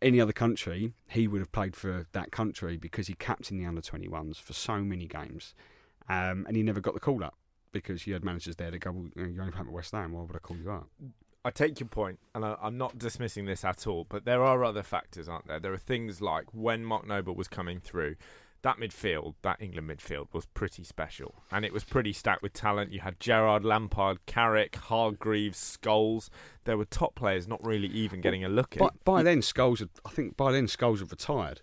any 0.00 0.20
other 0.20 0.32
country, 0.32 0.92
he 1.08 1.26
would 1.26 1.40
have 1.40 1.50
played 1.50 1.74
for 1.74 2.06
that 2.12 2.30
country 2.30 2.76
because 2.76 3.06
he 3.06 3.14
captained 3.14 3.60
the 3.60 3.66
under 3.66 3.80
21s 3.80 4.36
for 4.36 4.52
so 4.52 4.80
many 4.80 5.06
games, 5.06 5.54
um, 6.08 6.44
and 6.46 6.56
he 6.56 6.62
never 6.62 6.80
got 6.80 6.94
the 6.94 7.00
call 7.00 7.24
up 7.24 7.34
because 7.72 8.06
you 8.06 8.12
had 8.12 8.24
managers 8.24 8.56
there 8.56 8.70
that 8.70 8.78
go, 8.78 8.92
well, 8.92 9.08
you 9.16 9.40
only 9.40 9.52
play 9.52 9.60
at 9.60 9.68
West 9.68 9.92
Ham, 9.92 10.12
why 10.12 10.22
would 10.22 10.36
I 10.36 10.38
call 10.38 10.56
you 10.56 10.70
up? 10.70 10.88
I 11.44 11.50
take 11.50 11.78
your 11.78 11.88
point, 11.88 12.18
and 12.34 12.44
I, 12.44 12.56
I'm 12.62 12.78
not 12.78 12.98
dismissing 12.98 13.44
this 13.44 13.64
at 13.64 13.86
all, 13.86 14.06
but 14.08 14.24
there 14.24 14.42
are 14.42 14.64
other 14.64 14.82
factors, 14.82 15.28
aren't 15.28 15.46
there? 15.46 15.60
There 15.60 15.74
are 15.74 15.78
things 15.78 16.22
like 16.22 16.46
when 16.52 16.84
Mark 16.84 17.06
Noble 17.06 17.34
was 17.34 17.48
coming 17.48 17.80
through, 17.80 18.16
that 18.62 18.78
midfield, 18.78 19.34
that 19.42 19.60
England 19.60 19.90
midfield, 19.90 20.28
was 20.32 20.46
pretty 20.46 20.84
special, 20.84 21.34
and 21.52 21.62
it 21.66 21.72
was 21.72 21.84
pretty 21.84 22.14
stacked 22.14 22.42
with 22.42 22.54
talent. 22.54 22.92
You 22.92 23.00
had 23.00 23.20
Gerrard, 23.20 23.62
Lampard, 23.62 24.24
Carrick, 24.24 24.76
Hargreaves, 24.76 25.78
Scholes. 25.78 26.30
There 26.64 26.78
were 26.78 26.86
top 26.86 27.14
players 27.14 27.46
not 27.46 27.64
really 27.64 27.88
even 27.88 28.22
getting 28.22 28.42
a 28.42 28.48
look 28.48 28.76
By, 28.78 28.86
at. 28.86 29.04
by 29.04 29.22
then, 29.22 29.42
Scholes, 29.42 29.80
had, 29.80 29.90
I 30.06 30.10
think 30.10 30.38
by 30.38 30.50
then 30.50 30.66
Scholes 30.66 31.00
had 31.00 31.10
retired, 31.10 31.60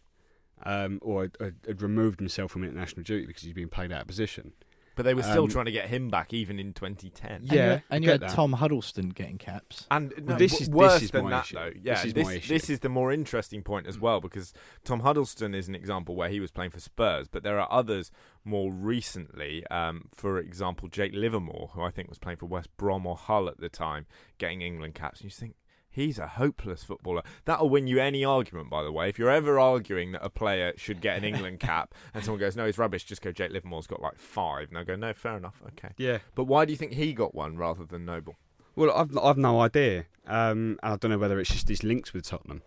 um, 0.64 1.00
or 1.02 1.24
had, 1.40 1.56
had, 1.66 1.82
removed 1.82 2.20
himself 2.20 2.52
from 2.52 2.64
international 2.64 3.02
duty 3.02 3.26
because 3.26 3.42
he'd 3.42 3.56
been 3.56 3.68
played 3.68 3.92
out 3.92 4.02
of 4.02 4.08
position. 4.08 4.54
But 5.02 5.06
they 5.08 5.14
were 5.16 5.24
still 5.24 5.44
Um, 5.46 5.50
trying 5.50 5.66
to 5.66 5.72
get 5.72 5.90
him 5.90 6.10
back, 6.10 6.32
even 6.32 6.60
in 6.60 6.74
2010. 6.74 7.32
And 7.32 7.52
Yeah, 7.52 7.74
you 7.74 7.82
and 7.90 8.04
you 8.04 8.12
had 8.12 8.20
that. 8.22 8.30
Tom 8.30 8.54
Huddlestone 8.54 9.10
getting 9.10 9.40
caps. 9.40 9.88
And 9.90 10.14
no, 10.22 10.36
this 10.38 10.52
w- 10.52 10.62
is- 10.62 10.68
this 10.68 10.70
worse 10.70 11.02
is 11.02 11.10
than 11.12 11.24
my 11.24 11.30
that, 11.32 11.46
issue. 11.46 11.56
though. 11.56 11.72
Yeah, 11.82 11.96
This 11.96 12.06
is 12.06 12.14
this, 12.14 12.26
my 12.28 12.34
issue. 12.36 12.54
this 12.54 12.70
is 12.70 12.80
the 12.82 12.90
more 12.90 13.12
interesting 13.12 13.64
point 13.64 13.88
as 13.88 13.98
well 13.98 14.22
because 14.22 14.54
Tom 14.84 15.00
Huddlestone 15.00 15.56
is 15.56 15.68
an 15.68 15.74
example 15.74 16.16
where 16.16 16.30
he 16.30 16.40
was 16.40 16.52
playing 16.52 16.70
for 16.72 16.80
Spurs, 16.80 17.28
but 17.28 17.42
there 17.42 17.60
are 17.60 17.68
others 17.72 18.12
more 18.44 18.72
recently. 18.72 19.66
Um, 19.68 20.10
for 20.14 20.38
example, 20.38 20.88
Jake 20.88 21.14
Livermore, 21.16 21.72
who 21.74 21.82
I 21.82 21.90
think 21.90 22.08
was 22.10 22.20
playing 22.20 22.38
for 22.38 22.46
West 22.46 22.70
Brom 22.78 23.08
or 23.08 23.16
Hull 23.16 23.48
at 23.50 23.60
the 23.60 23.70
time, 23.70 24.06
getting 24.38 24.62
England 24.62 24.94
caps. 24.96 25.22
And 25.22 25.26
you 25.32 25.36
think 25.36 25.56
he's 25.92 26.18
a 26.18 26.28
hopeless 26.28 26.84
footballer. 26.84 27.22
That'll 27.46 27.70
win 27.70 27.86
you 27.88 28.00
any 28.00 28.24
argument, 28.26 28.70
by 28.70 28.82
the 28.84 28.92
way. 28.92 29.10
If 29.10 29.20
you're 29.20 29.30
ever 29.30 29.60
arguing 29.60 30.14
that 30.14 30.24
a 30.26 30.30
player 30.30 30.74
should 30.78 31.02
get 31.02 31.18
an 31.18 31.24
England 31.24 31.60
cap, 31.62 31.94
and 32.14 32.24
someone 32.24 32.40
goes, 32.40 32.56
"No, 32.56 32.66
he's 32.66 32.78
rubbish," 32.78 33.04
just 33.04 33.22
go, 33.22 33.32
"Jake 33.32 33.52
Livermore's 33.52 33.88
got 33.88 34.02
like 34.02 34.18
five. 34.18 34.70
and 34.70 34.78
I 34.78 34.84
go, 34.84 34.96
"No, 34.96 35.14
fair 35.14 35.38
enough, 35.38 35.62
okay." 35.68 35.94
Yeah. 35.98 36.20
But 36.36 36.46
why 36.46 36.66
do 36.66 36.72
you 36.72 36.78
think 36.78 36.94
he 36.94 37.14
got 37.14 37.36
one 37.36 37.58
rather 37.58 37.84
than 37.86 38.06
Noble? 38.06 38.36
Well, 38.76 38.90
I've 38.92 39.16
I've 39.18 39.38
no 39.38 39.60
idea. 39.62 40.06
Um, 40.28 40.80
and 40.82 40.94
I 40.94 40.96
don't 40.96 41.12
know 41.12 41.18
whether 41.18 41.40
it's 41.40 41.50
just 41.52 41.68
his 41.68 41.84
links 41.84 42.14
with 42.14 42.26
Tottenham. 42.26 42.62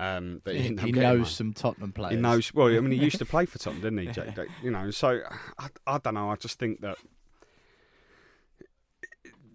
Um, 0.00 0.40
that 0.44 0.56
he, 0.56 0.62
He, 0.62 0.66
ended 0.68 0.80
up 0.80 0.86
he 0.86 0.92
getting 0.92 1.08
knows 1.08 1.18
one. 1.20 1.26
some 1.30 1.52
Tottenham 1.52 1.92
players. 1.92 2.14
He 2.14 2.20
knows. 2.20 2.52
Well, 2.54 2.66
I 2.68 2.80
mean, 2.80 2.92
he 2.92 3.04
used 3.04 3.18
to 3.18 3.24
play 3.34 3.46
for 3.46 3.58
Tottenham, 3.58 3.82
didn't 3.82 3.98
he? 3.98 4.12
Jake, 4.12 4.34
Jack- 4.36 4.48
you 4.62 4.70
know, 4.70 4.90
so 4.90 5.20
I, 5.58 5.68
I 5.86 5.98
don't 5.98 6.14
know. 6.14 6.30
I 6.30 6.36
just 6.36 6.58
think 6.58 6.80
that 6.80 6.96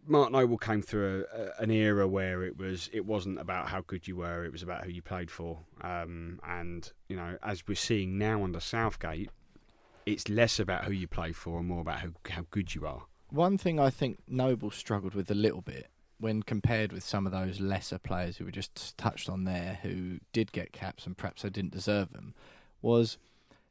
Mark 0.07 0.31
Noble 0.31 0.57
came 0.57 0.81
through 0.81 1.25
a, 1.33 1.41
a, 1.41 1.63
an 1.63 1.71
era 1.71 2.07
where 2.07 2.43
it 2.43 2.57
was 2.57 2.89
it 2.93 3.05
wasn't 3.05 3.39
about 3.39 3.69
how 3.69 3.81
good 3.81 4.07
you 4.07 4.17
were; 4.17 4.45
it 4.45 4.51
was 4.51 4.63
about 4.63 4.83
who 4.83 4.91
you 4.91 5.01
played 5.01 5.29
for. 5.29 5.59
Um, 5.81 6.39
and 6.47 6.91
you 7.09 7.15
know, 7.15 7.37
as 7.43 7.67
we're 7.67 7.75
seeing 7.75 8.17
now 8.17 8.43
under 8.43 8.59
Southgate, 8.59 9.29
it's 10.05 10.29
less 10.29 10.59
about 10.59 10.85
who 10.85 10.91
you 10.93 11.07
play 11.07 11.31
for 11.31 11.59
and 11.59 11.67
more 11.67 11.81
about 11.81 11.99
how 11.99 12.09
how 12.29 12.45
good 12.51 12.73
you 12.73 12.85
are. 12.85 13.03
One 13.29 13.57
thing 13.57 13.79
I 13.79 13.89
think 13.89 14.19
Noble 14.27 14.71
struggled 14.71 15.13
with 15.13 15.29
a 15.29 15.35
little 15.35 15.61
bit 15.61 15.89
when 16.19 16.41
compared 16.41 16.91
with 16.91 17.03
some 17.03 17.25
of 17.25 17.31
those 17.31 17.59
lesser 17.59 17.99
players 17.99 18.37
who 18.37 18.45
were 18.45 18.51
just 18.51 18.97
touched 18.97 19.29
on 19.29 19.43
there 19.43 19.79
who 19.83 20.19
did 20.33 20.51
get 20.51 20.71
caps 20.71 21.05
and 21.05 21.17
perhaps 21.17 21.43
they 21.43 21.49
didn't 21.49 21.71
deserve 21.71 22.11
them 22.11 22.33
was 22.81 23.17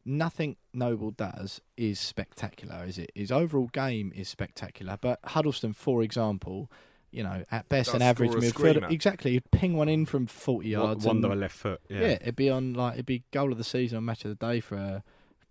nothing 0.07 0.57
Noble 0.73 1.11
does 1.11 1.61
is 1.77 1.99
spectacular, 2.01 2.85
is 2.87 2.97
it? 2.99 3.11
His 3.15 3.31
overall 3.33 3.69
game 3.73 4.13
is 4.15 4.29
spectacular, 4.29 4.97
but 5.01 5.21
Huddlestone, 5.23 5.75
for 5.75 6.03
example, 6.03 6.71
you 7.11 7.23
know, 7.23 7.45
at 7.51 7.69
best 7.69 7.89
Does 7.89 7.95
an 7.97 8.03
average 8.03 8.31
score 8.31 8.69
a 8.69 8.75
midfielder, 8.75 8.91
exactly, 8.91 9.33
he'd 9.33 9.51
ping 9.51 9.75
one 9.75 9.89
in 9.89 10.07
from 10.07 10.27
forty 10.27 10.71
yards. 10.71 11.05
One 11.05 11.17
and- 11.17 11.25
on 11.27 11.41
left 11.41 11.57
foot. 11.57 11.81
yeah. 11.89 12.01
Yeah. 12.01 12.07
it'd 12.07 12.37
be 12.37 12.51
on 12.51 12.75
like 12.75 12.95
it'd 12.95 13.07
be 13.07 13.25
goal 13.31 13.53
of 13.53 13.59
the 13.59 13.65
season 13.65 13.99
or 13.99 14.01
match 14.01 14.25
of 14.25 14.31
the 14.39 14.47
day 14.47 14.61
for 14.61 14.77
a 14.77 15.03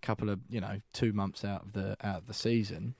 couple 0.02 0.30
of 0.30 0.40
you 0.48 0.60
know 0.60 0.80
two 0.92 1.12
months 1.12 1.44
out 1.44 1.62
of 1.62 1.72
the 1.72 1.96
out 2.02 2.18
of 2.18 2.26
the 2.26 2.34
season. 2.34 2.94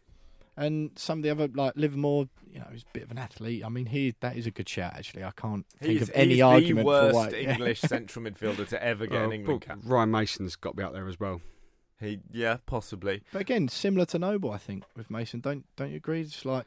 And 0.57 0.90
some 0.97 1.19
of 1.19 1.23
the 1.23 1.31
other 1.31 1.49
like 1.55 1.75
Livermore, 1.77 2.29
you 2.51 2.61
know, 2.61 2.66
he's 2.73 2.83
a 2.83 2.92
bit 2.95 3.03
of 3.03 3.11
an 3.11 3.19
athlete. 3.19 3.64
I 3.64 3.69
mean, 3.69 3.87
he 3.87 4.14
that 4.21 4.37
is 4.37 4.47
a 4.47 4.51
good 4.51 4.69
shout. 4.69 4.95
Actually, 4.95 5.25
I 5.25 5.31
can't 5.33 5.66
think 5.79 5.92
He's, 5.92 6.03
of 6.03 6.11
any 6.14 6.35
he's 6.35 6.42
argument 6.42 6.85
the 6.85 6.87
worst 6.87 7.11
for 7.12 7.16
why. 7.16 7.29
yeah. 7.38 7.53
English 7.55 7.81
central 7.83 8.25
midfielder 8.25 8.66
to 8.69 8.83
ever 8.83 9.07
get 9.07 9.16
Well, 9.16 9.25
an 9.27 9.33
England 9.33 9.61
cap. 9.62 9.79
Ryan 9.85 10.11
Mason's 10.11 10.57
got 10.57 10.71
to 10.71 10.77
be 10.77 10.83
out 10.83 10.92
there 10.95 11.09
as 11.09 11.21
well. 11.21 11.40
He, 12.01 12.21
yeah, 12.33 12.59
possibly. 12.66 13.23
But 13.33 13.40
again, 13.42 13.69
similar 13.69 14.07
to 14.07 14.19
Noble, 14.19 14.51
I 14.51 14.59
think 14.59 14.85
with 14.97 15.11
Mason. 15.11 15.40
Don't 15.40 15.64
don't 15.77 15.90
you 15.90 15.97
agree? 15.97 16.21
It's 16.23 16.45
like 16.45 16.64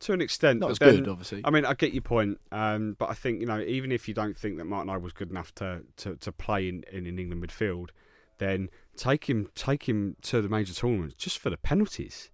To 0.00 0.12
an 0.12 0.20
extent, 0.20 0.60
not 0.60 0.70
as 0.72 0.78
then- 0.78 0.96
good, 0.96 1.08
obviously. 1.08 1.40
I 1.44 1.50
mean, 1.50 1.64
I 1.64 1.74
get 1.74 1.92
your 1.92 2.02
point, 2.02 2.38
um, 2.52 2.94
but 2.98 3.08
I 3.10 3.14
think 3.14 3.40
you 3.40 3.46
know, 3.46 3.60
even 3.60 3.90
if 3.92 4.06
you 4.08 4.14
don't 4.14 4.36
think 4.36 4.58
that 4.58 4.64
Martin 4.64 5.00
was 5.02 5.12
good 5.12 5.30
enough 5.30 5.54
to, 5.56 5.82
to, 5.98 6.16
to 6.16 6.30
play 6.32 6.68
in, 6.68 6.84
in 6.92 7.06
an 7.06 7.18
England 7.18 7.44
midfield, 7.44 7.90
then 8.38 8.68
take 8.96 9.28
him 9.28 9.48
take 9.54 9.88
him 9.88 10.16
to 10.22 10.42
the 10.42 10.48
major 10.48 10.74
tournaments 10.74 11.14
just 11.14 11.38
for 11.38 11.50
the 11.50 11.56
penalties. 11.56 12.30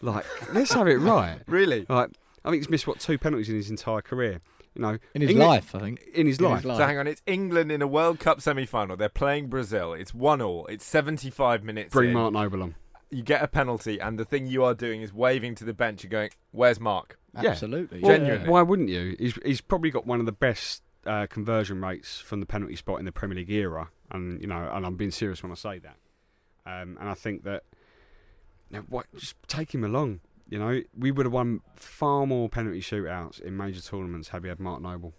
Like, 0.00 0.24
let's 0.52 0.72
have 0.72 0.88
it 0.88 0.96
right. 0.98 1.38
Really? 1.46 1.86
Like, 1.88 2.10
I 2.44 2.50
think 2.50 2.62
he's 2.62 2.70
missed 2.70 2.86
what 2.86 2.98
two 3.00 3.18
penalties 3.18 3.48
in 3.48 3.56
his 3.56 3.70
entire 3.70 4.00
career. 4.02 4.40
You 4.74 4.82
know, 4.82 4.98
in 5.14 5.20
his 5.22 5.30
England- 5.30 5.48
life, 5.50 5.74
I 5.74 5.80
think. 5.80 6.00
In 6.14 6.26
his 6.26 6.38
In 6.38 6.44
life. 6.46 6.56
his 6.60 6.64
life. 6.66 6.78
So 6.78 6.86
hang 6.86 6.98
on, 6.98 7.06
it's 7.06 7.20
England 7.26 7.70
in 7.70 7.82
a 7.82 7.86
World 7.86 8.18
Cup 8.20 8.40
semi-final. 8.40 8.96
They're 8.96 9.08
playing 9.10 9.48
Brazil. 9.48 9.92
It's 9.92 10.14
one 10.14 10.40
all. 10.40 10.66
It's 10.66 10.84
75 10.84 11.62
minutes. 11.62 11.92
Bring 11.92 12.08
in. 12.08 12.14
Martin 12.14 12.34
Noble 12.40 12.62
on. 12.62 12.74
You 13.10 13.22
get 13.22 13.42
a 13.42 13.48
penalty, 13.48 14.00
and 14.00 14.18
the 14.18 14.24
thing 14.24 14.46
you 14.46 14.64
are 14.64 14.72
doing 14.72 15.02
is 15.02 15.12
waving 15.12 15.56
to 15.56 15.64
the 15.64 15.74
bench 15.74 16.02
and 16.02 16.10
going, 16.10 16.30
"Where's 16.52 16.80
Mark?" 16.80 17.18
Yeah. 17.42 17.50
Absolutely, 17.50 18.00
Well, 18.00 18.12
Genuinely. 18.16 18.48
Why 18.48 18.62
wouldn't 18.62 18.88
you? 18.88 19.14
He's 19.18 19.38
he's 19.44 19.60
probably 19.60 19.90
got 19.90 20.06
one 20.06 20.18
of 20.20 20.24
the 20.24 20.32
best 20.32 20.82
uh, 21.06 21.26
conversion 21.28 21.82
rates 21.82 22.18
from 22.20 22.40
the 22.40 22.46
penalty 22.46 22.74
spot 22.76 22.98
in 23.00 23.04
the 23.04 23.12
Premier 23.12 23.36
League 23.36 23.50
era, 23.50 23.90
and 24.10 24.40
you 24.40 24.46
know, 24.46 24.70
and 24.72 24.86
I'm 24.86 24.96
being 24.96 25.10
serious 25.10 25.42
when 25.42 25.52
I 25.52 25.56
say 25.56 25.78
that. 25.80 25.96
Um, 26.64 26.96
and 26.98 27.08
I 27.10 27.14
think 27.14 27.44
that, 27.44 27.64
know, 28.78 28.84
what, 28.88 29.06
just 29.16 29.36
take 29.48 29.74
him 29.74 29.84
along. 29.84 30.20
You 30.48 30.58
know, 30.58 30.82
we 30.96 31.10
would 31.10 31.24
have 31.26 31.32
won 31.32 31.60
far 31.76 32.26
more 32.26 32.48
penalty 32.48 32.80
shootouts 32.80 33.40
in 33.40 33.56
major 33.56 33.80
tournaments 33.80 34.28
had 34.28 34.42
we 34.42 34.48
had 34.50 34.60
Mark 34.60 34.82
Noble. 34.82 35.14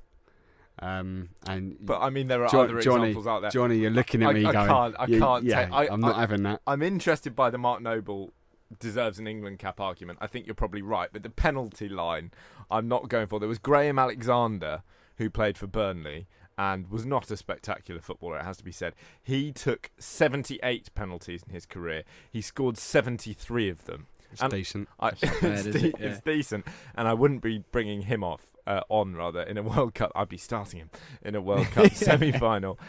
Um, 0.80 1.30
and 1.48 1.78
But 1.80 2.02
I 2.02 2.10
mean, 2.10 2.28
there 2.28 2.44
are 2.44 2.50
Jo- 2.50 2.64
other 2.64 2.82
Johnny, 2.82 3.10
examples 3.10 3.28
out 3.28 3.42
there. 3.42 3.52
Johnny, 3.52 3.78
you're 3.78 3.92
looking 3.92 4.24
at 4.24 4.30
I- 4.30 4.34
me 4.34 4.46
I 4.46 4.52
going, 4.52 4.68
can't- 4.68 4.96
I 5.00 5.06
can't 5.08 5.44
Yeah, 5.46 5.70
I- 5.72 5.88
I'm 5.88 6.00
not 6.02 6.16
I- 6.16 6.20
having 6.22 6.44
that. 6.44 6.62
I'm 6.66 6.82
interested 6.82 7.36
by 7.36 7.50
the 7.50 7.58
Mark 7.58 7.82
Noble 7.82 8.34
deserves 8.80 9.20
an 9.20 9.28
England 9.28 9.60
cap 9.60 9.80
argument. 9.80 10.18
I 10.22 10.28
think 10.28 10.48
you're 10.48 10.56
probably 10.56 10.82
right, 10.82 11.10
but 11.14 11.22
the 11.22 11.30
penalty 11.30 11.88
line, 11.90 12.32
I'm 12.72 12.88
not 12.88 13.08
going 13.08 13.28
for. 13.28 13.40
There 13.40 13.48
was 13.50 13.60
Graham 13.60 14.00
Alexander 14.00 14.82
who 15.18 15.30
played 15.30 15.58
for 15.60 15.68
Burnley 15.68 16.28
and 16.58 16.90
was 16.90 17.06
not 17.06 17.32
a 17.32 17.38
spectacular 17.38 18.00
footballer. 18.02 18.38
It 18.40 18.44
has 18.46 18.58
to 18.58 18.64
be 18.64 18.72
said. 18.72 18.94
He 19.22 19.52
took 19.52 19.92
78 19.98 20.94
penalties 20.96 21.44
in 21.48 21.54
his 21.54 21.66
career. 21.66 22.04
He 22.32 22.42
scored 22.42 22.78
73 22.78 23.70
of 23.70 23.86
them. 23.86 24.08
It's 24.32 24.42
and- 24.42 24.52
decent. 24.52 24.90
I, 25.00 25.06
not 25.06 25.22
bad, 25.22 25.32
it's, 25.42 25.64
de- 25.64 25.88
it? 25.88 25.96
Yeah. 26.00 26.08
it's 26.08 26.22
decent, 26.22 26.66
and 26.96 27.08
I 27.08 27.14
wouldn't 27.14 27.42
be 27.42 27.64
bringing 27.72 28.04
him 28.04 28.24
off 28.24 28.48
uh, 28.66 28.82
on 28.90 29.16
rather 29.16 29.42
in 29.42 29.58
a 29.58 29.64
World 29.64 29.94
Cup. 29.94 30.12
I'd 30.16 30.30
be 30.30 30.38
starting 30.38 30.80
him 30.80 30.90
in 31.24 31.36
a 31.36 31.42
World 31.42 31.68
Cup 31.68 31.92
semi-final. 31.94 32.80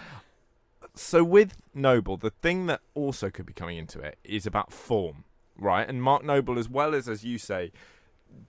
So 0.94 1.24
with 1.24 1.56
Noble, 1.74 2.16
the 2.16 2.30
thing 2.30 2.66
that 2.66 2.80
also 2.94 3.28
could 3.30 3.46
be 3.46 3.52
coming 3.52 3.76
into 3.78 4.00
it 4.00 4.16
is 4.24 4.46
about 4.46 4.72
form, 4.72 5.24
right? 5.58 5.88
And 5.88 6.02
Mark 6.02 6.24
Noble, 6.24 6.58
as 6.58 6.68
well 6.68 6.94
as 6.94 7.08
as 7.08 7.24
you 7.24 7.36
say, 7.38 7.72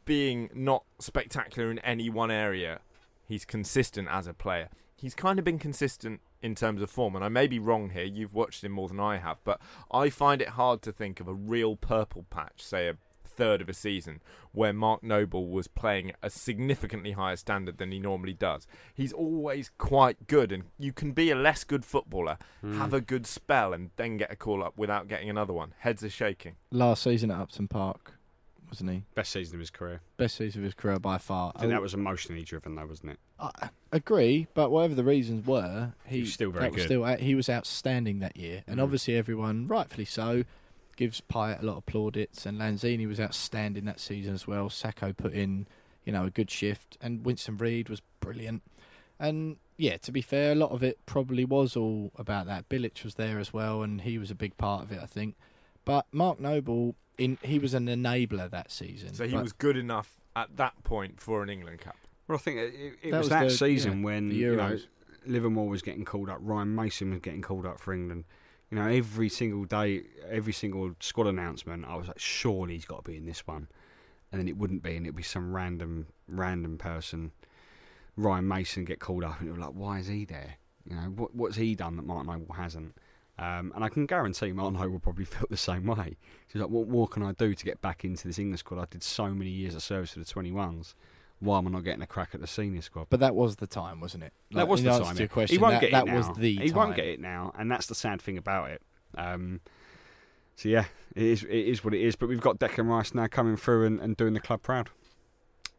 being 0.05 0.49
not 0.53 0.83
spectacular 0.99 1.71
in 1.71 1.79
any 1.79 2.09
one 2.09 2.31
area, 2.31 2.79
he's 3.27 3.45
consistent 3.45 4.07
as 4.09 4.27
a 4.27 4.33
player. 4.33 4.69
He's 4.97 5.13
kind 5.13 5.39
of 5.39 5.45
been 5.45 5.59
consistent 5.59 6.21
in 6.41 6.55
terms 6.55 6.81
of 6.81 6.89
form, 6.89 7.15
and 7.15 7.25
I 7.25 7.29
may 7.29 7.47
be 7.47 7.59
wrong 7.59 7.89
here. 7.89 8.03
You've 8.03 8.33
watched 8.33 8.63
him 8.63 8.71
more 8.71 8.87
than 8.87 8.99
I 8.99 9.17
have, 9.17 9.37
but 9.43 9.59
I 9.91 10.09
find 10.09 10.41
it 10.41 10.49
hard 10.49 10.81
to 10.83 10.91
think 10.91 11.19
of 11.19 11.27
a 11.27 11.33
real 11.33 11.75
purple 11.75 12.25
patch, 12.29 12.63
say 12.63 12.87
a 12.87 12.97
third 13.25 13.61
of 13.61 13.67
a 13.67 13.73
season, 13.73 14.21
where 14.53 14.71
Mark 14.71 15.03
Noble 15.03 15.47
was 15.47 15.67
playing 15.67 16.13
a 16.23 16.29
significantly 16.29 17.11
higher 17.11 17.35
standard 17.35 17.77
than 17.77 17.91
he 17.91 17.99
normally 17.99 18.33
does. 18.33 18.67
He's 18.93 19.11
always 19.11 19.69
quite 19.77 20.27
good, 20.27 20.51
and 20.51 20.63
you 20.79 20.93
can 20.93 21.11
be 21.11 21.29
a 21.29 21.35
less 21.35 21.63
good 21.63 21.83
footballer, 21.83 22.37
hmm. 22.61 22.77
have 22.77 22.93
a 22.93 23.01
good 23.01 23.27
spell, 23.27 23.73
and 23.73 23.89
then 23.97 24.17
get 24.17 24.31
a 24.31 24.35
call 24.35 24.63
up 24.63 24.77
without 24.77 25.07
getting 25.07 25.29
another 25.29 25.53
one. 25.53 25.73
Heads 25.79 26.03
are 26.03 26.09
shaking. 26.09 26.55
Last 26.71 27.03
season 27.03 27.31
at 27.31 27.39
Upton 27.39 27.67
Park, 27.67 28.13
wasn't 28.75 28.91
he? 28.91 29.03
Best 29.15 29.31
season 29.31 29.55
of 29.55 29.59
his 29.61 29.69
career. 29.69 30.01
Best 30.17 30.35
season 30.35 30.61
of 30.61 30.65
his 30.65 30.73
career 30.73 30.99
by 30.99 31.17
far. 31.17 31.53
I 31.55 31.59
think 31.61 31.71
that 31.71 31.81
was 31.81 31.93
emotionally 31.93 32.43
driven, 32.43 32.75
though, 32.75 32.85
wasn't 32.85 33.11
it? 33.11 33.19
I 33.39 33.69
agree, 33.91 34.47
but 34.53 34.69
whatever 34.71 34.95
the 34.95 35.03
reasons 35.03 35.45
were, 35.47 35.93
he 36.05 36.15
He 36.17 36.21
was 36.23 36.33
still 36.33 36.51
very 36.51 36.65
that 36.65 36.71
was 36.73 36.81
good. 36.83 36.87
Still, 36.87 37.05
he 37.17 37.35
was 37.35 37.49
outstanding 37.49 38.19
that 38.19 38.35
year, 38.37 38.63
and 38.67 38.79
Mm. 38.79 38.83
obviously 38.83 39.15
everyone, 39.15 39.67
rightfully 39.67 40.05
so, 40.05 40.43
gives 40.97 41.21
Payet 41.21 41.61
a 41.61 41.65
lot 41.65 41.77
of 41.77 41.85
plaudits. 41.85 42.45
And 42.45 42.59
Lanzini 42.59 43.07
was 43.07 43.19
outstanding 43.19 43.85
that 43.85 43.99
season 43.99 44.33
as 44.33 44.47
well. 44.47 44.69
Sakho 44.69 45.15
put 45.15 45.33
in, 45.33 45.67
you 46.05 46.11
know, 46.13 46.25
a 46.25 46.29
good 46.29 46.49
shift. 46.51 46.97
And 47.01 47.25
Winston 47.25 47.57
Reid 47.57 47.89
was 47.89 48.01
brilliant. 48.19 48.63
And 49.19 49.57
yeah, 49.77 49.97
to 49.97 50.11
be 50.11 50.21
fair, 50.21 50.53
a 50.53 50.55
lot 50.55 50.71
of 50.71 50.83
it 50.83 50.97
probably 51.05 51.43
was 51.45 51.75
all 51.75 52.11
about 52.15 52.45
that. 52.47 52.69
Bilic 52.69 53.03
was 53.03 53.15
there 53.15 53.39
as 53.39 53.51
well, 53.53 53.83
and 53.83 54.01
he 54.01 54.17
was 54.17 54.31
a 54.31 54.35
big 54.35 54.55
part 54.57 54.83
of 54.83 54.91
it, 54.91 54.99
I 55.01 55.05
think. 55.05 55.35
But 55.85 56.07
Mark 56.11 56.39
Noble, 56.39 56.95
in 57.17 57.37
he 57.43 57.59
was 57.59 57.73
an 57.73 57.85
enabler 57.87 58.49
that 58.49 58.71
season. 58.71 59.13
So 59.13 59.25
he 59.27 59.33
But 59.33 59.43
was 59.43 59.53
good 59.53 59.77
enough 59.77 60.17
at 60.35 60.57
that 60.57 60.83
point 60.83 61.21
for 61.21 61.41
an 61.43 61.49
England 61.49 61.79
cap. 61.79 61.95
Well, 62.27 62.37
I 62.37 62.41
think 62.41 62.57
it, 62.57 62.73
it, 62.73 62.93
it 63.03 63.11
That 63.11 63.17
was, 63.19 63.25
was 63.25 63.29
that 63.29 63.43
the- 63.45 63.49
season 63.51 63.99
yeah, 63.99 64.05
when 64.05 64.31
you 64.31 64.55
know 64.55 64.77
Livermore 65.25 65.67
was 65.67 65.81
getting 65.81 66.05
called 66.05 66.29
up, 66.29 66.39
Ryan 66.41 66.75
Mason 66.75 67.11
was 67.11 67.19
getting 67.19 67.41
called 67.41 67.65
up 67.65 67.79
for 67.79 67.93
England. 67.93 68.25
You 68.71 68.79
know, 68.79 68.87
every 68.87 69.29
single 69.29 69.63
day, 69.65 70.01
every 70.27 70.51
single 70.53 70.91
squad 70.99 71.27
announcement, 71.27 71.85
I 71.85 71.95
was 71.95 72.07
like, 72.07 72.19
surely 72.19 72.73
he's 72.73 72.85
got 72.85 73.05
to 73.05 73.11
be 73.11 73.15
in 73.15 73.25
this 73.25 73.45
one, 73.45 73.67
and 74.31 74.41
then 74.41 74.47
it 74.47 74.57
wouldn't 74.57 74.81
be, 74.81 74.95
and 74.95 75.05
it'd 75.05 75.15
be 75.15 75.21
some 75.23 75.55
random, 75.55 76.07
random 76.27 76.79
person, 76.79 77.31
Ryan 78.17 78.47
Mason, 78.47 78.83
get 78.85 78.99
called 78.99 79.23
up, 79.23 79.39
and 79.39 79.47
you're 79.47 79.57
like, 79.57 79.73
why 79.75 79.99
is 79.99 80.07
he 80.07 80.25
there? 80.25 80.55
You 80.89 80.95
know, 80.95 81.01
what 81.15 81.35
what's 81.35 81.57
he 81.57 81.75
done 81.75 81.95
that 81.97 82.05
Mark 82.05 82.25
Noble 82.25 82.55
hasn't? 82.55 82.95
Um, 83.37 83.73
and 83.75 83.83
I 83.83 83.89
can 83.89 84.05
guarantee 84.05 84.53
Martin 84.53 84.79
Noble 84.79 84.99
probably 84.99 85.25
feel 85.25 85.45
the 85.49 85.57
same 85.57 85.85
way. 85.85 86.17
He's 86.51 86.61
like, 86.61 86.69
what 86.69 86.87
more 86.87 87.07
can 87.07 87.23
I 87.23 87.33
do 87.33 87.53
to 87.53 87.65
get 87.65 87.81
back 87.81 88.05
into 88.05 88.27
this 88.27 88.39
England 88.39 88.59
squad? 88.59 88.81
I 88.81 88.85
did 88.89 89.03
so 89.03 89.29
many 89.29 89.49
years 89.49 89.75
of 89.75 89.83
service 89.83 90.11
for 90.11 90.19
the 90.19 90.25
21s. 90.25 90.93
Why 91.39 91.57
am 91.57 91.67
I 91.67 91.71
not 91.71 91.83
getting 91.83 92.01
a 92.01 92.07
crack 92.07 92.29
at 92.33 92.39
the 92.39 92.47
senior 92.47 92.81
squad? 92.81 93.07
But 93.09 93.19
that 93.19 93.35
was 93.35 93.57
the 93.57 93.67
time, 93.67 93.99
wasn't 93.99 94.23
it? 94.23 94.33
that 94.51 94.67
was 94.69 94.81
the 94.81 94.97
time. 94.97 95.17
Your 95.17 95.27
question, 95.27 95.57
he 95.57 95.61
won't 95.61 95.73
that, 95.73 95.81
get 95.81 95.91
that 95.91 96.07
it 96.07 96.11
now. 96.11 96.17
was 96.17 96.37
the 96.37 96.55
he 96.55 96.69
time. 96.69 96.77
won't 96.77 96.95
get 96.95 97.05
it 97.05 97.19
now, 97.19 97.51
and 97.57 97.69
that's 97.69 97.87
the 97.87 97.95
sad 97.95 98.21
thing 98.21 98.37
about 98.37 98.71
it. 98.71 98.81
Um, 99.17 99.59
so 100.55 100.69
yeah, 100.69 100.85
it 101.13 101.23
is. 101.23 101.43
It 101.43 101.49
is 101.51 101.83
what 101.83 101.93
it 101.93 102.01
is. 102.01 102.15
But 102.15 102.29
we've 102.29 102.39
got 102.39 102.57
Declan 102.59 102.87
Rice 102.87 103.13
now 103.13 103.27
coming 103.27 103.57
through 103.57 103.85
and, 103.85 103.99
and 103.99 104.15
doing 104.15 104.33
the 104.33 104.39
club 104.39 104.61
proud. 104.61 104.89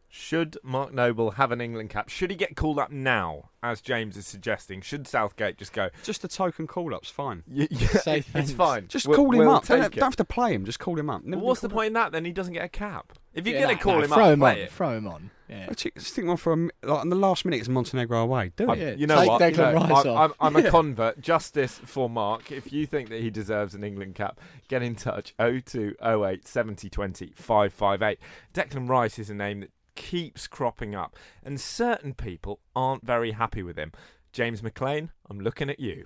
Should 0.09 0.57
Mark 0.63 0.93
Noble 0.93 1.31
have 1.31 1.51
an 1.51 1.59
England 1.61 1.89
cap? 1.89 2.09
Should 2.09 2.31
he 2.31 2.37
get 2.37 2.55
called 2.55 2.79
up 2.79 2.91
now, 2.91 3.49
as 3.61 3.81
James 3.81 4.15
is 4.15 4.25
suggesting? 4.25 4.81
Should 4.81 5.05
Southgate 5.07 5.57
just 5.57 5.73
go? 5.73 5.89
Just 6.03 6.23
a 6.23 6.27
token 6.27 6.65
call 6.65 6.95
up's 6.95 7.09
fine. 7.09 7.43
"Y- 7.51 7.67
yeah, 7.69 7.87
Say 7.89 8.17
it's 8.19 8.27
thanks." 8.29 8.51
fine. 8.53 8.87
Just 8.87 9.05
We'll- 9.07 9.17
call 9.17 9.31
him 9.31 9.39
we'll 9.39 9.51
up. 9.51 9.65
Don't, 9.65 9.81
take 9.81 9.91
don't 9.91 10.03
have 10.03 10.15
to 10.15 10.23
play 10.25 10.53
him. 10.53 10.63
Just 10.65 10.79
call 10.79 10.97
him 10.97 11.09
up. 11.09 11.23
Never 11.23 11.31
Well, 11.37 11.39
been 11.41 11.47
what's 11.47 11.61
the 11.61 11.67
called 11.67 11.77
point 11.79 11.87
in 11.87 11.93
that? 11.93 12.11
Then 12.13 12.23
he 12.25 12.31
doesn't 12.31 12.53
get 12.53 12.63
a 12.63 12.69
cap. 12.69 13.13
If 13.33 13.45
you're 13.45 13.55
Yeah, 13.59 13.65
going 13.65 13.77
to 13.77 13.83
nah, 13.83 13.83
call 13.83 13.95
nah, 13.99 14.03
him 14.05 14.09
throw 14.09 14.23
up, 14.23 14.31
him 14.33 14.39
play 14.39 14.51
on. 14.51 14.57
it. 14.59 14.71
Throw 14.71 14.97
him 14.97 15.07
on. 15.07 15.31
Yeah. 15.49 15.67
up. 15.69 15.75
Just 15.77 16.01
stick 16.07 16.25
one 16.25 16.37
for 16.37 16.53
a, 16.53 16.57
mi- 16.57 16.71
like 16.83 17.03
in 17.03 17.09
the 17.09 17.15
last 17.15 17.45
minute. 17.45 17.59
It's 17.59 17.69
Montenegro 17.69 18.19
away. 18.21 18.51
Do 18.55 18.69
I- 18.71 18.75
it. 18.75 18.79
Yeah, 18.79 18.91
you 18.95 19.07
know 19.07 19.19
take 19.19 19.29
what? 19.29 19.41
You 19.41 19.47
Declan 19.47 19.57
know, 19.57 19.73
Rice 19.73 20.05
I'm, 20.05 20.11
off. 20.11 20.31
I'm, 20.39 20.55
I'm 20.57 20.65
a 20.65 20.69
convert. 20.69 21.21
Justice 21.21 21.79
for 21.85 22.09
Mark. 22.09 22.51
If 22.51 22.71
you 22.73 22.85
think 22.85 23.09
that 23.09 23.21
he 23.21 23.29
deserves 23.29 23.75
an 23.75 23.83
England 23.83 24.15
cap, 24.15 24.39
get 24.69 24.81
in 24.81 24.95
touch. 24.95 25.33
0208 25.37 26.47
70 26.47 26.89
20 26.89 27.33
558. 27.35 28.19
Declan 28.53 28.89
Rice 28.89 29.19
is 29.19 29.29
a 29.29 29.33
name 29.35 29.59
that 29.59 29.69
keeps 29.97 30.47
cropping 30.47 30.95
up, 30.95 31.17
and 31.43 31.59
certain 31.59 32.13
people 32.13 32.61
aren't 32.73 33.05
very 33.05 33.31
happy 33.31 33.63
with 33.63 33.77
him. 33.77 33.91
James 34.31 34.63
McLean, 34.63 35.11
I'm 35.29 35.41
looking 35.41 35.69
at 35.69 35.81
you. 35.81 36.05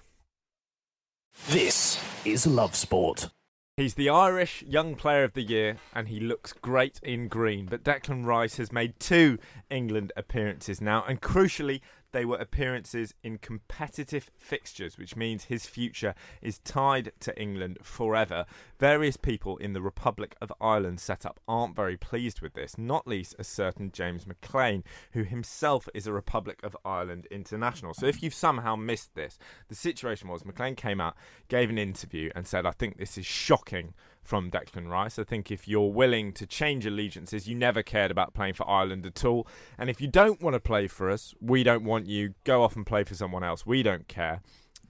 This 1.49 2.04
is 2.25 2.47
Love 2.47 2.75
Sport. 2.75 3.30
He's 3.77 3.93
the 3.93 4.10
Irish 4.10 4.63
Young 4.63 4.95
Player 4.95 5.23
of 5.23 5.34
the 5.34 5.41
Year 5.41 5.77
and 5.93 6.08
he 6.08 6.19
looks 6.19 6.54
great 6.54 6.99
in 7.04 7.27
green. 7.27 7.65
But 7.65 7.84
Declan 7.84 8.25
Rice 8.25 8.58
has 8.58 8.71
made 8.71 8.99
two 8.99 9.38
England 9.69 10.12
appearances 10.15 10.82
now, 10.82 11.04
and 11.08 11.21
crucially, 11.21 11.82
they 12.12 12.26
were 12.26 12.38
appearances 12.38 13.13
in 13.24 13.38
competitive 13.38 14.30
fixtures, 14.38 14.97
which 14.97 15.15
means 15.15 15.45
his 15.45 15.65
future 15.65 16.13
is 16.41 16.60
tied 16.60 17.12
to 17.19 17.39
England 17.39 17.80
forever. 17.82 18.45
Various 18.80 19.17
people 19.17 19.58
in 19.58 19.74
the 19.74 19.82
Republic 19.82 20.36
of 20.41 20.52
Ireland 20.60 21.00
setup 21.00 21.39
aren't 21.47 21.76
very 21.76 21.97
pleased 21.97 22.41
with 22.41 22.54
this, 22.54 22.78
not 22.78 23.08
least 23.08 23.36
a 23.39 23.43
certain 23.43 23.91
James 23.91 24.28
McLean, 24.28 24.84
who 25.13 25.24
himself 25.24 25.88
is 25.93 26.08
a 26.08 26.13
Republic 26.13 26.60
of 26.63 26.76
Ireland 26.84 27.28
international. 27.32 27.93
So 27.93 28.06
if 28.06 28.21
you've 28.21 28.34
somehow 28.34 28.76
missed 28.76 29.15
this, 29.15 29.38
the 29.69 29.76
situation 29.76 30.30
was 30.30 30.45
McLean 30.45 30.76
came 30.76 31.02
out, 31.02 31.15
gave 31.47 31.69
an 31.69 31.78
interview, 31.78 32.32
and 32.36 32.47
said, 32.47 32.65
I 32.65 32.71
think 32.71 32.97
this 32.97 33.17
is 33.17 33.26
shocking 33.26 33.93
from 34.23 34.51
Declan 34.51 34.89
Rice. 34.89 35.17
I 35.19 35.23
think 35.23 35.51
if 35.51 35.67
you're 35.67 35.91
willing 35.91 36.31
to 36.34 36.45
change 36.45 36.86
allegiances, 36.86 37.47
you 37.47 37.55
never 37.55 37.84
cared 37.84 38.12
about 38.12 38.34
playing 38.34 38.53
for 38.53 38.69
Ireland 38.69 39.05
at 39.05 39.25
all. 39.25 39.47
And 39.77 39.89
if 39.89 39.99
you 39.99 40.07
don't 40.07 40.41
want 40.41 40.53
to 40.53 40.60
play 40.60 40.88
for 40.88 41.10
us, 41.10 41.34
we 41.41 41.63
don't 41.63 41.84
want 41.84 42.07
you. 42.07 42.34
Go 42.43 42.63
off 42.63 42.75
and 42.75 42.86
play 42.86 43.03
for 43.03 43.15
someone 43.15 43.43
else. 43.43 43.65
We 43.65 43.84
don't 43.84 44.07
care. 44.07 44.41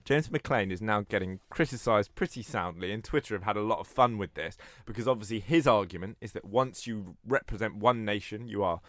James 0.04 0.30
McLean 0.30 0.72
is 0.72 0.82
now 0.82 1.02
getting 1.02 1.38
criticised 1.48 2.14
pretty 2.14 2.42
soundly, 2.42 2.92
and 2.92 3.04
Twitter 3.04 3.34
have 3.34 3.44
had 3.44 3.56
a 3.56 3.62
lot 3.62 3.78
of 3.78 3.86
fun 3.86 4.18
with 4.18 4.34
this 4.34 4.56
because 4.84 5.06
obviously 5.06 5.38
his 5.38 5.66
argument 5.66 6.16
is 6.20 6.32
that 6.32 6.44
once 6.44 6.86
you 6.86 7.16
represent 7.26 7.76
one 7.76 8.04
nation, 8.04 8.48
you 8.48 8.64
are 8.64 8.80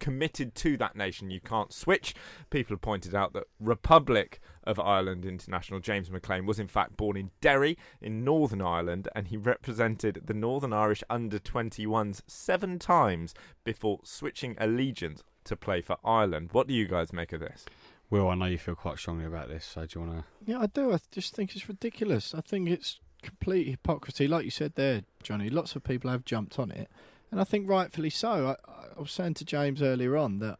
committed 0.00 0.54
to 0.56 0.76
that 0.78 0.96
nation. 0.96 1.30
You 1.30 1.40
can't 1.40 1.72
switch. 1.72 2.14
People 2.50 2.74
have 2.74 2.80
pointed 2.80 3.14
out 3.14 3.32
that 3.34 3.44
Republic 3.60 4.40
of 4.64 4.80
Ireland 4.80 5.24
international 5.24 5.80
James 5.80 6.10
McLean 6.10 6.46
was 6.46 6.58
in 6.58 6.68
fact 6.68 6.96
born 6.96 7.16
in 7.16 7.30
Derry 7.40 7.78
in 8.00 8.24
Northern 8.24 8.62
Ireland 8.62 9.08
and 9.14 9.28
he 9.28 9.36
represented 9.36 10.22
the 10.26 10.34
Northern 10.34 10.72
Irish 10.72 11.02
under 11.08 11.38
21s 11.38 12.22
seven 12.26 12.78
times 12.78 13.34
before 13.64 14.00
switching 14.02 14.56
allegiance 14.58 15.22
to 15.44 15.56
play 15.56 15.80
for 15.80 15.96
Ireland. 16.04 16.50
What 16.52 16.66
do 16.66 16.74
you 16.74 16.86
guys 16.86 17.12
make 17.12 17.32
of 17.32 17.40
this? 17.40 17.64
Will, 18.10 18.28
I 18.28 18.34
know 18.34 18.46
you 18.46 18.58
feel 18.58 18.74
quite 18.74 18.98
strongly 18.98 19.24
about 19.24 19.48
this. 19.48 19.64
So 19.64 19.86
do 19.86 20.00
you 20.00 20.06
want 20.06 20.18
to? 20.18 20.50
Yeah, 20.50 20.60
I 20.60 20.66
do. 20.66 20.92
I 20.92 20.98
just 21.12 21.34
think 21.34 21.54
it's 21.54 21.68
ridiculous. 21.68 22.34
I 22.34 22.40
think 22.40 22.68
it's 22.68 22.98
complete 23.22 23.68
hypocrisy. 23.68 24.26
Like 24.26 24.44
you 24.44 24.50
said 24.50 24.74
there, 24.74 25.02
Johnny, 25.22 25.48
lots 25.48 25.76
of 25.76 25.84
people 25.84 26.10
have 26.10 26.24
jumped 26.24 26.58
on 26.58 26.70
it. 26.70 26.88
And 27.30 27.40
I 27.40 27.44
think 27.44 27.68
rightfully 27.68 28.10
so. 28.10 28.56
I, 28.68 28.72
I 28.96 29.00
was 29.00 29.12
saying 29.12 29.34
to 29.34 29.44
James 29.44 29.82
earlier 29.82 30.16
on 30.16 30.40
that 30.40 30.58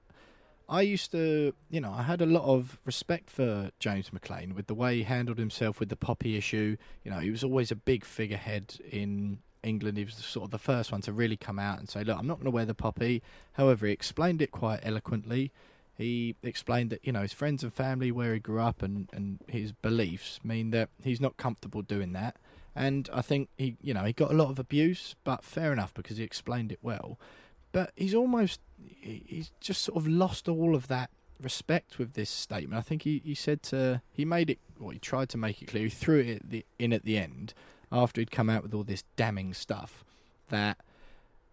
I 0.69 0.83
used 0.83 1.11
to, 1.13 1.53
you 1.69 1.81
know, 1.81 1.93
I 1.93 2.03
had 2.03 2.21
a 2.21 2.27
lot 2.27 2.45
of 2.45 2.79
respect 2.85 3.29
for 3.29 3.71
James 3.81 4.13
McLean 4.13 4.55
with 4.55 4.69
the 4.69 4.75
way 4.75 4.99
he 4.99 5.03
handled 5.03 5.39
himself 5.39 5.81
with 5.81 5.89
the 5.89 5.97
Poppy 5.97 6.37
issue. 6.37 6.77
You 7.03 7.11
know, 7.11 7.19
he 7.19 7.31
was 7.31 7.43
always 7.43 7.73
a 7.73 7.77
big 7.77 8.05
figurehead 8.05 8.77
in 8.89 9.41
England. 9.65 9.99
He 9.99 10.05
was 10.05 10.15
sort 10.15 10.45
of 10.45 10.51
the 10.53 10.59
first 10.59 10.93
one 10.93 11.01
to 11.03 11.13
really 11.13 11.37
come 11.37 11.59
out 11.59 11.81
and 11.81 11.89
say, 11.89 12.05
look, 12.05 12.17
I'm 12.17 12.29
not 12.29 12.37
going 12.37 12.45
to 12.45 12.53
wear 12.53 12.67
the 12.67 12.75
Poppy. 12.75 13.21
However, 13.55 13.87
he 13.87 13.93
explained 13.93 14.41
it 14.41 14.53
quite 14.53 14.79
eloquently. 14.85 15.51
He 15.99 16.37
explained 16.45 16.91
that, 16.91 17.05
you 17.05 17.13
know, 17.13 17.23
his 17.23 17.33
friends 17.33 17.65
and 17.65 17.75
family, 17.75 18.13
where 18.13 18.33
he 18.33 18.41
grew 18.41 18.61
up, 18.61 18.81
and, 18.81 19.11
and 19.13 19.41
his 19.49 19.73
beliefs 19.73 20.39
mean 20.45 20.71
that 20.71 20.89
he's 21.03 21.21
not 21.21 21.37
comfortable 21.37 21.83
doing 21.83 22.13
that. 22.13 22.37
And 22.75 23.09
I 23.13 23.23
think 23.23 23.49
he, 23.59 23.77
you 23.83 23.93
know, 23.95 24.05
he 24.05 24.13
got 24.13 24.31
a 24.31 24.35
lot 24.35 24.51
of 24.51 24.59
abuse, 24.59 25.17
but 25.25 25.45
fair 25.45 25.73
enough 25.73 25.93
because 25.95 26.17
he 26.19 26.25
explained 26.25 26.73
it 26.73 26.79
well. 26.83 27.19
But 27.73 27.93
he's 27.97 28.15
almost, 28.15 28.61
he's 29.01 29.51
just 29.61 29.83
sort 29.83 29.97
of 29.97 30.09
lost 30.09 30.49
all 30.49 30.75
of 30.75 30.89
that 30.89 31.11
respect 31.41 31.99
with 31.99 32.15
this 32.15 32.31
statement. 32.31 32.79
I 32.79 32.83
think 32.83 33.03
he, 33.03 33.23
he 33.25 33.35
said 33.35 33.63
to, 33.65 34.03
he 34.13 34.25
made 34.25 34.51
it, 34.51 34.59
or 34.81 34.93
he 34.93 34.99
tried 34.99 35.29
to 35.31 35.39
make 35.39 35.63
it 35.63 35.67
clear, 35.67 35.85
he 35.85 35.91
threw 35.91 36.21
it 36.21 36.65
in 36.79 36.93
at 36.93 37.05
the 37.05 37.19
end 37.19 37.55
after 37.93 38.21
he'd 38.21 38.31
come 38.31 38.51
out 38.51 38.63
with 38.63 38.75
all 38.75 38.85
this 38.85 39.05
damning 39.17 39.55
stuff 39.55 40.05
that, 40.49 40.79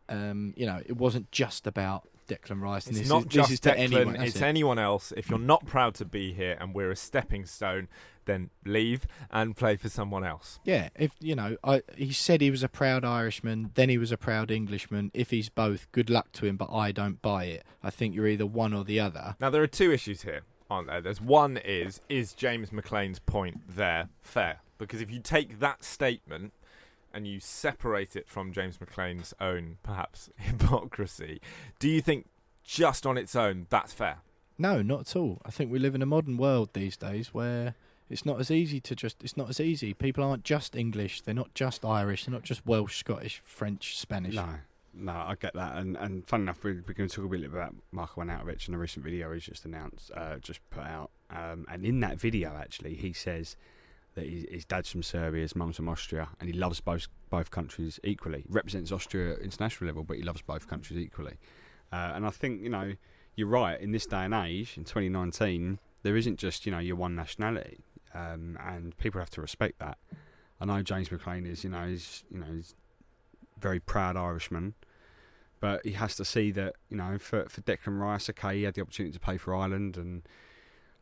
um, 0.10 0.54
you 0.56 0.66
know, 0.66 0.82
it 0.86 0.98
wasn't 0.98 1.32
just 1.32 1.66
about 1.66 2.08
Declan 2.28 2.62
Rice. 2.62 2.88
And 2.88 2.96
It's 2.96 3.04
this 3.04 3.10
not 3.10 3.24
is, 3.24 3.28
just 3.28 3.50
this 3.50 3.54
is 3.56 3.60
to 3.62 3.70
Declan, 3.72 3.78
anyone. 3.78 4.16
it's 4.18 4.36
it. 4.36 4.42
anyone 4.42 4.80
else. 4.80 5.14
If 5.16 5.30
you're 5.30 5.40
not 5.40 5.66
proud 5.66 5.96
to 5.96 6.06
be 6.06 6.34
here 6.34 6.58
and 6.60 6.74
we're 6.74 6.92
a 6.92 6.96
stepping 6.96 7.46
stone, 7.46 7.88
then 8.26 8.50
leave 8.66 9.08
and 9.32 9.56
play 9.56 9.78
for 9.78 9.88
someone 9.90 10.24
else. 10.26 10.60
Yeah, 10.66 10.90
if 10.96 11.12
you 11.22 11.34
know, 11.36 11.56
I, 11.64 11.82
he 11.96 12.12
said 12.12 12.42
he 12.42 12.52
was 12.52 12.62
a 12.62 12.68
proud 12.68 13.06
Irishman, 13.06 13.72
then 13.76 13.88
he 13.90 13.98
was 13.98 14.12
a 14.12 14.18
proud 14.18 14.52
Englishman. 14.52 15.12
If 15.14 15.30
he's 15.30 15.50
both, 15.50 15.92
good 15.94 16.10
luck 16.10 16.32
to 16.34 16.46
him, 16.46 16.58
but 16.58 16.70
I 16.72 16.92
don't 16.92 17.22
buy 17.22 17.46
it. 17.46 17.64
I 17.82 17.90
think 17.90 18.14
you're 18.14 18.28
either 18.28 18.46
one 18.46 18.74
or 18.74 18.84
the 18.84 19.00
other. 19.00 19.36
Now 19.40 19.50
there 19.50 19.64
are 19.64 19.68
two 19.68 19.92
issues 19.94 20.24
here, 20.24 20.42
aren't 20.70 20.88
there? 20.88 21.00
There's 21.02 21.22
one 21.22 21.56
is 21.58 22.02
is 22.10 22.34
James 22.34 22.72
McLean's 22.72 23.20
point 23.20 23.62
there 23.76 24.10
fair? 24.22 24.60
Because 24.78 25.02
if 25.02 25.10
you 25.10 25.20
take 25.22 25.60
that 25.60 25.84
statement 25.84 26.54
and 27.18 27.28
you 27.28 27.40
separate 27.40 28.16
it 28.16 28.30
from 28.30 28.54
James 28.54 28.80
McLean's 28.80 29.34
own 29.42 29.80
perhaps 29.82 30.30
hypocrisy, 30.38 31.42
do 31.80 31.90
you 31.90 32.00
think 32.00 32.28
just 32.64 33.08
on 33.08 33.18
its 33.18 33.36
own 33.36 33.66
that's 33.72 33.92
fair? 33.92 34.20
No, 34.60 34.84
not 34.84 35.02
at 35.02 35.16
all. 35.16 35.42
I 35.44 35.50
think 35.50 35.72
we 35.72 35.80
live 35.80 35.96
in 35.96 36.04
a 36.04 36.06
modern 36.06 36.38
world 36.38 36.70
these 36.74 36.96
days 36.96 37.34
where 37.34 37.74
it's 38.08 38.24
not 38.24 38.40
as 38.40 38.52
easy 38.52 38.80
to 38.82 38.96
just. 38.96 39.24
It's 39.24 39.36
not 39.36 39.50
as 39.50 39.60
easy. 39.60 39.94
People 39.94 40.24
aren't 40.24 40.44
just 40.44 40.76
English. 40.76 41.22
They're 41.22 41.34
not 41.34 41.54
just 41.56 41.84
Irish. 41.84 42.26
They're 42.26 42.34
not 42.34 42.44
just 42.44 42.66
Welsh, 42.66 42.98
Scottish, 42.98 43.42
French, 43.44 43.98
Spanish. 43.98 44.36
No, 44.36 44.48
no, 44.94 45.12
I 45.12 45.36
get 45.40 45.54
that. 45.56 45.76
And 45.76 45.98
and 45.98 46.28
fun 46.28 46.42
enough, 46.42 46.64
we're, 46.64 46.84
we're 46.88 46.94
going 46.94 47.10
to 47.10 47.16
talk 47.16 47.26
a 47.26 47.30
bit 47.30 47.46
about 47.46 47.76
Marko 47.92 48.22
Arnautovic 48.22 48.68
in 48.68 48.76
a 48.76 48.78
recent 48.78 49.04
video 49.04 49.34
he's 49.34 49.46
just 49.46 49.66
announced, 49.66 50.12
uh, 50.16 50.38
just 50.38 50.68
put 50.70 50.84
out. 50.84 51.10
Um, 51.30 51.66
and 51.70 51.84
in 51.84 52.00
that 52.02 52.20
video, 52.20 52.56
actually, 52.56 52.96
he 52.96 53.12
says 53.12 53.58
that 54.18 54.28
his, 54.28 54.46
his 54.50 54.66
dad's 54.66 54.92
from 54.92 55.04
Serbia, 55.04 55.44
his 55.44 55.56
mum's 55.56 55.78
from 55.78 55.88
Austria, 55.88 56.28
and 56.40 56.50
he 56.50 56.58
loves 56.58 56.82
both 56.82 57.08
both 57.30 57.52
countries 57.52 58.00
equally. 58.04 58.40
He 58.40 58.48
Represents 58.50 58.92
Austria 58.92 59.34
at 59.36 59.40
international 59.40 59.88
level, 59.88 60.04
but 60.04 60.18
he 60.18 60.24
loves 60.24 60.42
both 60.42 60.68
countries 60.68 61.00
equally. 61.00 61.36
Uh, 61.94 62.12
and 62.16 62.26
I 62.26 62.32
think 62.32 62.62
you 62.62 62.70
know 62.70 62.94
you're 63.36 63.48
right. 63.48 63.80
In 63.80 63.92
this 63.92 64.08
day 64.08 64.26
and 64.26 64.34
age, 64.34 64.76
in 64.76 64.84
2019, 64.84 65.80
there 66.04 66.18
isn't 66.18 66.38
just 66.38 66.66
you 66.66 66.72
know 66.72 66.80
your 66.80 66.96
one 66.96 67.16
nationality, 67.16 67.80
um, 68.14 68.58
and 68.60 68.98
people 68.98 69.22
have 69.22 69.30
to 69.32 69.42
respect 69.42 69.80
that. 69.80 69.98
I 70.60 70.66
know 70.66 70.82
James 70.82 71.12
McLean 71.12 71.46
is 71.46 71.64
you 71.64 71.70
know 71.70 71.88
he's 71.88 72.24
you 72.32 72.40
know 72.40 72.48
he's 72.52 72.76
very 73.60 73.80
proud 73.80 74.18
Irishman. 74.18 74.74
but 75.60 75.84
he 75.86 75.94
has 75.94 76.16
to 76.16 76.26
see 76.26 76.52
that 76.52 76.76
you 76.90 76.98
know 76.98 77.18
for 77.20 77.46
for 77.50 77.62
Declan 77.62 78.00
Rice, 78.00 78.30
okay, 78.32 78.58
he 78.58 78.64
had 78.64 78.74
the 78.74 78.82
opportunity 78.82 79.14
to 79.14 79.20
play 79.20 79.38
for 79.38 79.56
Ireland, 79.56 79.96
and 79.96 80.24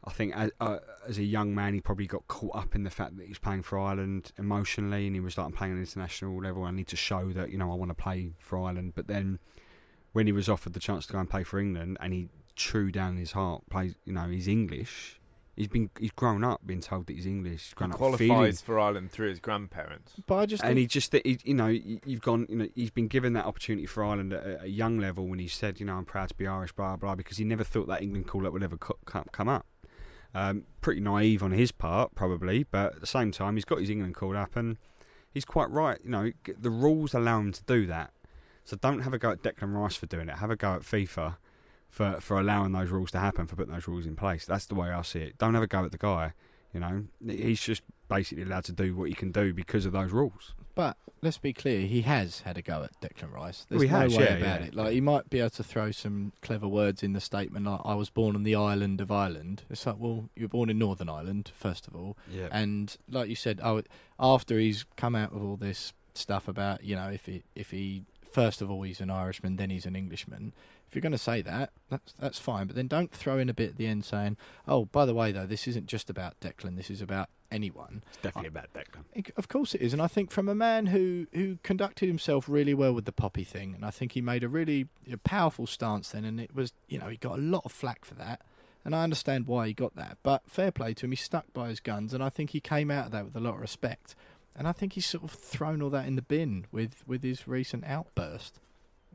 I 0.07 0.11
think 0.11 0.35
as, 0.35 0.51
uh, 0.59 0.77
as 1.07 1.17
a 1.17 1.23
young 1.23 1.55
man, 1.55 1.73
he 1.73 1.81
probably 1.81 2.05
got 2.07 2.27
caught 2.27 2.55
up 2.55 2.75
in 2.75 2.83
the 2.83 2.89
fact 2.91 3.17
that 3.17 3.23
he 3.23 3.29
was 3.29 3.39
playing 3.39 3.63
for 3.63 3.79
Ireland 3.79 4.31
emotionally, 4.37 5.07
and 5.07 5.15
he 5.15 5.19
was 5.19 5.37
like, 5.37 5.47
I'm 5.47 5.51
playing 5.53 5.73
on 5.73 5.77
an 5.77 5.83
international 5.83 6.39
level. 6.41 6.63
I 6.63 6.71
need 6.71 6.87
to 6.87 6.95
show 6.95 7.31
that 7.33 7.49
you 7.51 7.57
know 7.57 7.71
I 7.71 7.75
want 7.75 7.89
to 7.89 7.95
play 7.95 8.33
for 8.39 8.57
Ireland. 8.59 8.93
But 8.95 9.07
then 9.07 9.39
when 10.13 10.27
he 10.27 10.31
was 10.31 10.47
offered 10.47 10.73
the 10.73 10.79
chance 10.79 11.05
to 11.07 11.13
go 11.13 11.19
and 11.19 11.29
play 11.29 11.43
for 11.43 11.59
England, 11.59 11.97
and 11.99 12.13
he 12.13 12.29
true 12.55 12.91
down 12.91 13.11
in 13.13 13.17
his 13.17 13.33
heart 13.33 13.63
plays, 13.69 13.95
you 14.05 14.13
know, 14.13 14.29
he's 14.29 14.47
English. 14.47 15.19
He's 15.57 15.69
been 15.69 15.89
he's 15.97 16.11
grown 16.11 16.43
up 16.43 16.61
being 16.67 16.81
told 16.81 17.07
that 17.07 17.13
he's 17.13 17.25
English. 17.25 17.63
He's 17.67 17.73
grown 17.73 17.89
He 17.89 17.93
up 17.93 17.97
qualifies 17.97 18.27
feeling 18.27 18.51
for 18.55 18.77
Ireland 18.79 19.11
through 19.11 19.29
his 19.29 19.39
grandparents. 19.39 20.13
But 20.27 20.35
I 20.35 20.45
just 20.45 20.61
and 20.63 20.77
he 20.77 20.85
just, 20.85 21.13
he, 21.13 21.39
you 21.45 21.53
know, 21.53 21.67
you- 21.67 22.01
you've 22.05 22.21
gone, 22.21 22.45
you 22.49 22.57
know, 22.57 22.67
he's 22.75 22.91
been 22.91 23.07
given 23.07 23.31
that 23.33 23.45
opportunity 23.45 23.85
for 23.87 24.03
Ireland 24.03 24.33
at 24.33 24.45
a, 24.45 24.63
a 24.63 24.67
young 24.67 24.99
level 24.99 25.27
when 25.27 25.39
he 25.39 25.47
said, 25.47 25.79
you 25.79 25.85
know, 25.85 25.95
I'm 25.95 26.03
proud 26.05 26.27
to 26.29 26.35
be 26.35 26.45
Irish, 26.45 26.73
blah 26.73 26.97
blah, 26.97 27.15
because 27.15 27.37
he 27.37 27.45
never 27.45 27.63
thought 27.63 27.87
that 27.87 28.01
England 28.01 28.27
call 28.27 28.45
up 28.45 28.51
would 28.53 28.63
ever 28.63 28.75
co- 28.77 28.99
co- 29.05 29.23
come 29.31 29.47
up. 29.47 29.65
Um, 30.35 30.65
pretty 30.81 30.99
naive 30.99 31.41
on 31.41 31.51
his 31.51 31.71
part, 31.71 32.13
probably, 32.13 32.63
but 32.63 32.95
at 32.95 32.99
the 32.99 33.07
same 33.07 33.31
time, 33.31 33.55
he's 33.55 33.63
got 33.63 33.79
his 33.79 33.89
England 33.89 34.15
called 34.15 34.35
up, 34.35 34.57
and 34.57 34.75
he's 35.31 35.45
quite 35.45 35.71
right. 35.71 35.97
You 36.03 36.09
know, 36.09 36.31
the 36.59 36.69
rules 36.69 37.13
allow 37.13 37.39
him 37.39 37.53
to 37.53 37.63
do 37.63 37.85
that. 37.87 38.11
So 38.65 38.75
don't 38.75 38.99
have 38.99 39.13
a 39.13 39.17
go 39.17 39.31
at 39.31 39.41
Declan 39.41 39.73
Rice 39.73 39.95
for 39.95 40.07
doing 40.07 40.27
it. 40.27 40.37
Have 40.39 40.51
a 40.51 40.57
go 40.57 40.73
at 40.73 40.81
FIFA 40.81 41.37
for 41.89 42.19
for 42.19 42.37
allowing 42.37 42.73
those 42.73 42.89
rules 42.89 43.11
to 43.11 43.19
happen, 43.19 43.47
for 43.47 43.55
putting 43.55 43.73
those 43.73 43.87
rules 43.87 44.05
in 44.05 44.17
place. 44.17 44.45
That's 44.45 44.65
the 44.65 44.75
way 44.75 44.89
I 44.89 45.01
see 45.03 45.19
it. 45.19 45.37
Don't 45.37 45.53
have 45.53 45.63
a 45.63 45.67
go 45.67 45.85
at 45.85 45.91
the 45.91 45.97
guy. 45.97 46.33
You 46.73 46.81
know, 46.81 47.05
he's 47.25 47.61
just 47.61 47.83
basically 48.09 48.43
allowed 48.43 48.65
to 48.65 48.73
do 48.73 48.93
what 48.93 49.07
he 49.07 49.15
can 49.15 49.31
do 49.31 49.53
because 49.53 49.85
of 49.85 49.93
those 49.93 50.11
rules. 50.11 50.53
But 50.75 50.97
let's 51.21 51.37
be 51.37 51.53
clear, 51.53 51.81
he 51.87 52.01
has 52.01 52.41
had 52.41 52.57
a 52.57 52.61
go 52.61 52.83
at 52.83 52.99
Declan 53.01 53.33
Rice. 53.33 53.65
There's 53.69 53.81
he 53.81 53.87
no 53.87 53.99
has, 53.99 54.17
way 54.17 54.25
yeah, 54.25 54.33
about 54.35 54.61
yeah. 54.61 54.67
it. 54.67 54.75
Like 54.75 54.91
he 54.93 55.01
might 55.01 55.29
be 55.29 55.39
able 55.39 55.49
to 55.51 55.63
throw 55.63 55.91
some 55.91 56.33
clever 56.41 56.67
words 56.67 57.01
in 57.01 57.13
the 57.13 57.21
statement, 57.21 57.65
like 57.65 57.79
"I 57.83 57.95
was 57.95 58.09
born 58.09 58.35
on 58.35 58.43
the 58.43 58.55
island 58.55 59.01
of 59.01 59.11
Ireland." 59.11 59.63
It's 59.69 59.85
like, 59.85 59.95
well, 59.97 60.29
you 60.35 60.43
were 60.43 60.49
born 60.49 60.69
in 60.69 60.77
Northern 60.77 61.09
Ireland, 61.09 61.51
first 61.55 61.87
of 61.87 61.95
all, 61.95 62.17
Yeah. 62.29 62.49
and 62.51 62.95
like 63.09 63.29
you 63.29 63.35
said, 63.35 63.59
oh, 63.63 63.81
after 64.19 64.59
he's 64.59 64.85
come 64.95 65.15
out 65.15 65.33
with 65.33 65.43
all 65.43 65.57
this 65.57 65.93
stuff 66.13 66.47
about, 66.47 66.83
you 66.83 66.95
know, 66.95 67.07
if 67.09 67.25
he 67.25 67.43
if 67.55 67.71
he 67.71 68.03
first 68.29 68.61
of 68.61 68.69
all 68.69 68.83
he's 68.83 68.99
an 69.01 69.09
Irishman, 69.09 69.55
then 69.55 69.69
he's 69.69 69.85
an 69.85 69.95
Englishman. 69.95 70.53
If 70.87 70.93
you're 70.93 71.01
going 71.01 71.13
to 71.13 71.17
say 71.17 71.41
that, 71.41 71.71
that's 71.89 72.13
that's 72.19 72.39
fine. 72.39 72.67
But 72.67 72.75
then 72.75 72.87
don't 72.87 73.11
throw 73.11 73.37
in 73.37 73.49
a 73.49 73.53
bit 73.53 73.71
at 73.71 73.77
the 73.77 73.87
end 73.87 74.05
saying, 74.05 74.37
"Oh, 74.67 74.85
by 74.85 75.05
the 75.05 75.13
way, 75.15 75.31
though, 75.31 75.45
this 75.47 75.67
isn't 75.67 75.87
just 75.87 76.09
about 76.09 76.39
Declan. 76.41 76.75
This 76.75 76.89
is 76.91 77.01
about 77.01 77.29
anyone." 77.55 78.03
It's 78.09 78.17
definitely 78.21 78.49
about 78.49 78.71
Declan. 78.73 79.05
It- 79.13 79.31
Of 79.37 79.47
course 79.47 79.73
it 79.73 79.81
is, 79.81 79.93
and 79.93 80.01
I 80.01 80.07
think 80.07 80.29
from 80.31 80.47
a 80.49 80.55
man 80.55 80.87
who 80.87 81.25
who 81.33 81.57
conducted 81.63 82.07
himself 82.07 82.47
really 82.47 82.73
well 82.73 82.93
with 82.93 83.05
the 83.05 83.11
poppy 83.11 83.43
thing, 83.43 83.73
and 83.73 83.83
I 83.85 83.89
think 83.91 84.11
he 84.11 84.21
made 84.21 84.43
a 84.43 84.49
really 84.49 84.87
a 85.11 85.17
powerful 85.17 85.65
stance 85.65 86.09
then, 86.11 86.25
and 86.25 86.39
it 86.39 86.53
was 86.53 86.73
you 86.87 86.99
know 86.99 87.07
he 87.07 87.17
got 87.17 87.39
a 87.39 87.41
lot 87.41 87.63
of 87.65 87.71
flack 87.71 88.05
for 88.05 88.15
that, 88.15 88.41
and 88.83 88.93
I 88.95 89.03
understand 89.03 89.47
why 89.47 89.67
he 89.67 89.73
got 89.73 89.95
that, 89.95 90.17
but 90.21 90.43
fair 90.47 90.71
play 90.71 90.93
to 90.95 91.05
him, 91.05 91.11
he 91.11 91.15
stuck 91.15 91.51
by 91.53 91.69
his 91.69 91.79
guns, 91.79 92.13
and 92.13 92.21
I 92.23 92.29
think 92.29 92.51
he 92.51 92.59
came 92.59 92.91
out 92.91 93.07
of 93.07 93.11
that 93.13 93.25
with 93.25 93.35
a 93.35 93.39
lot 93.39 93.55
of 93.55 93.61
respect, 93.61 94.15
and 94.55 94.67
I 94.67 94.73
think 94.73 94.93
he's 94.93 95.05
sort 95.07 95.23
of 95.23 95.31
thrown 95.31 95.81
all 95.81 95.89
that 95.91 96.05
in 96.07 96.15
the 96.15 96.21
bin 96.21 96.65
with 96.71 97.03
with 97.07 97.23
his 97.23 97.47
recent 97.47 97.83
outburst. 97.85 98.59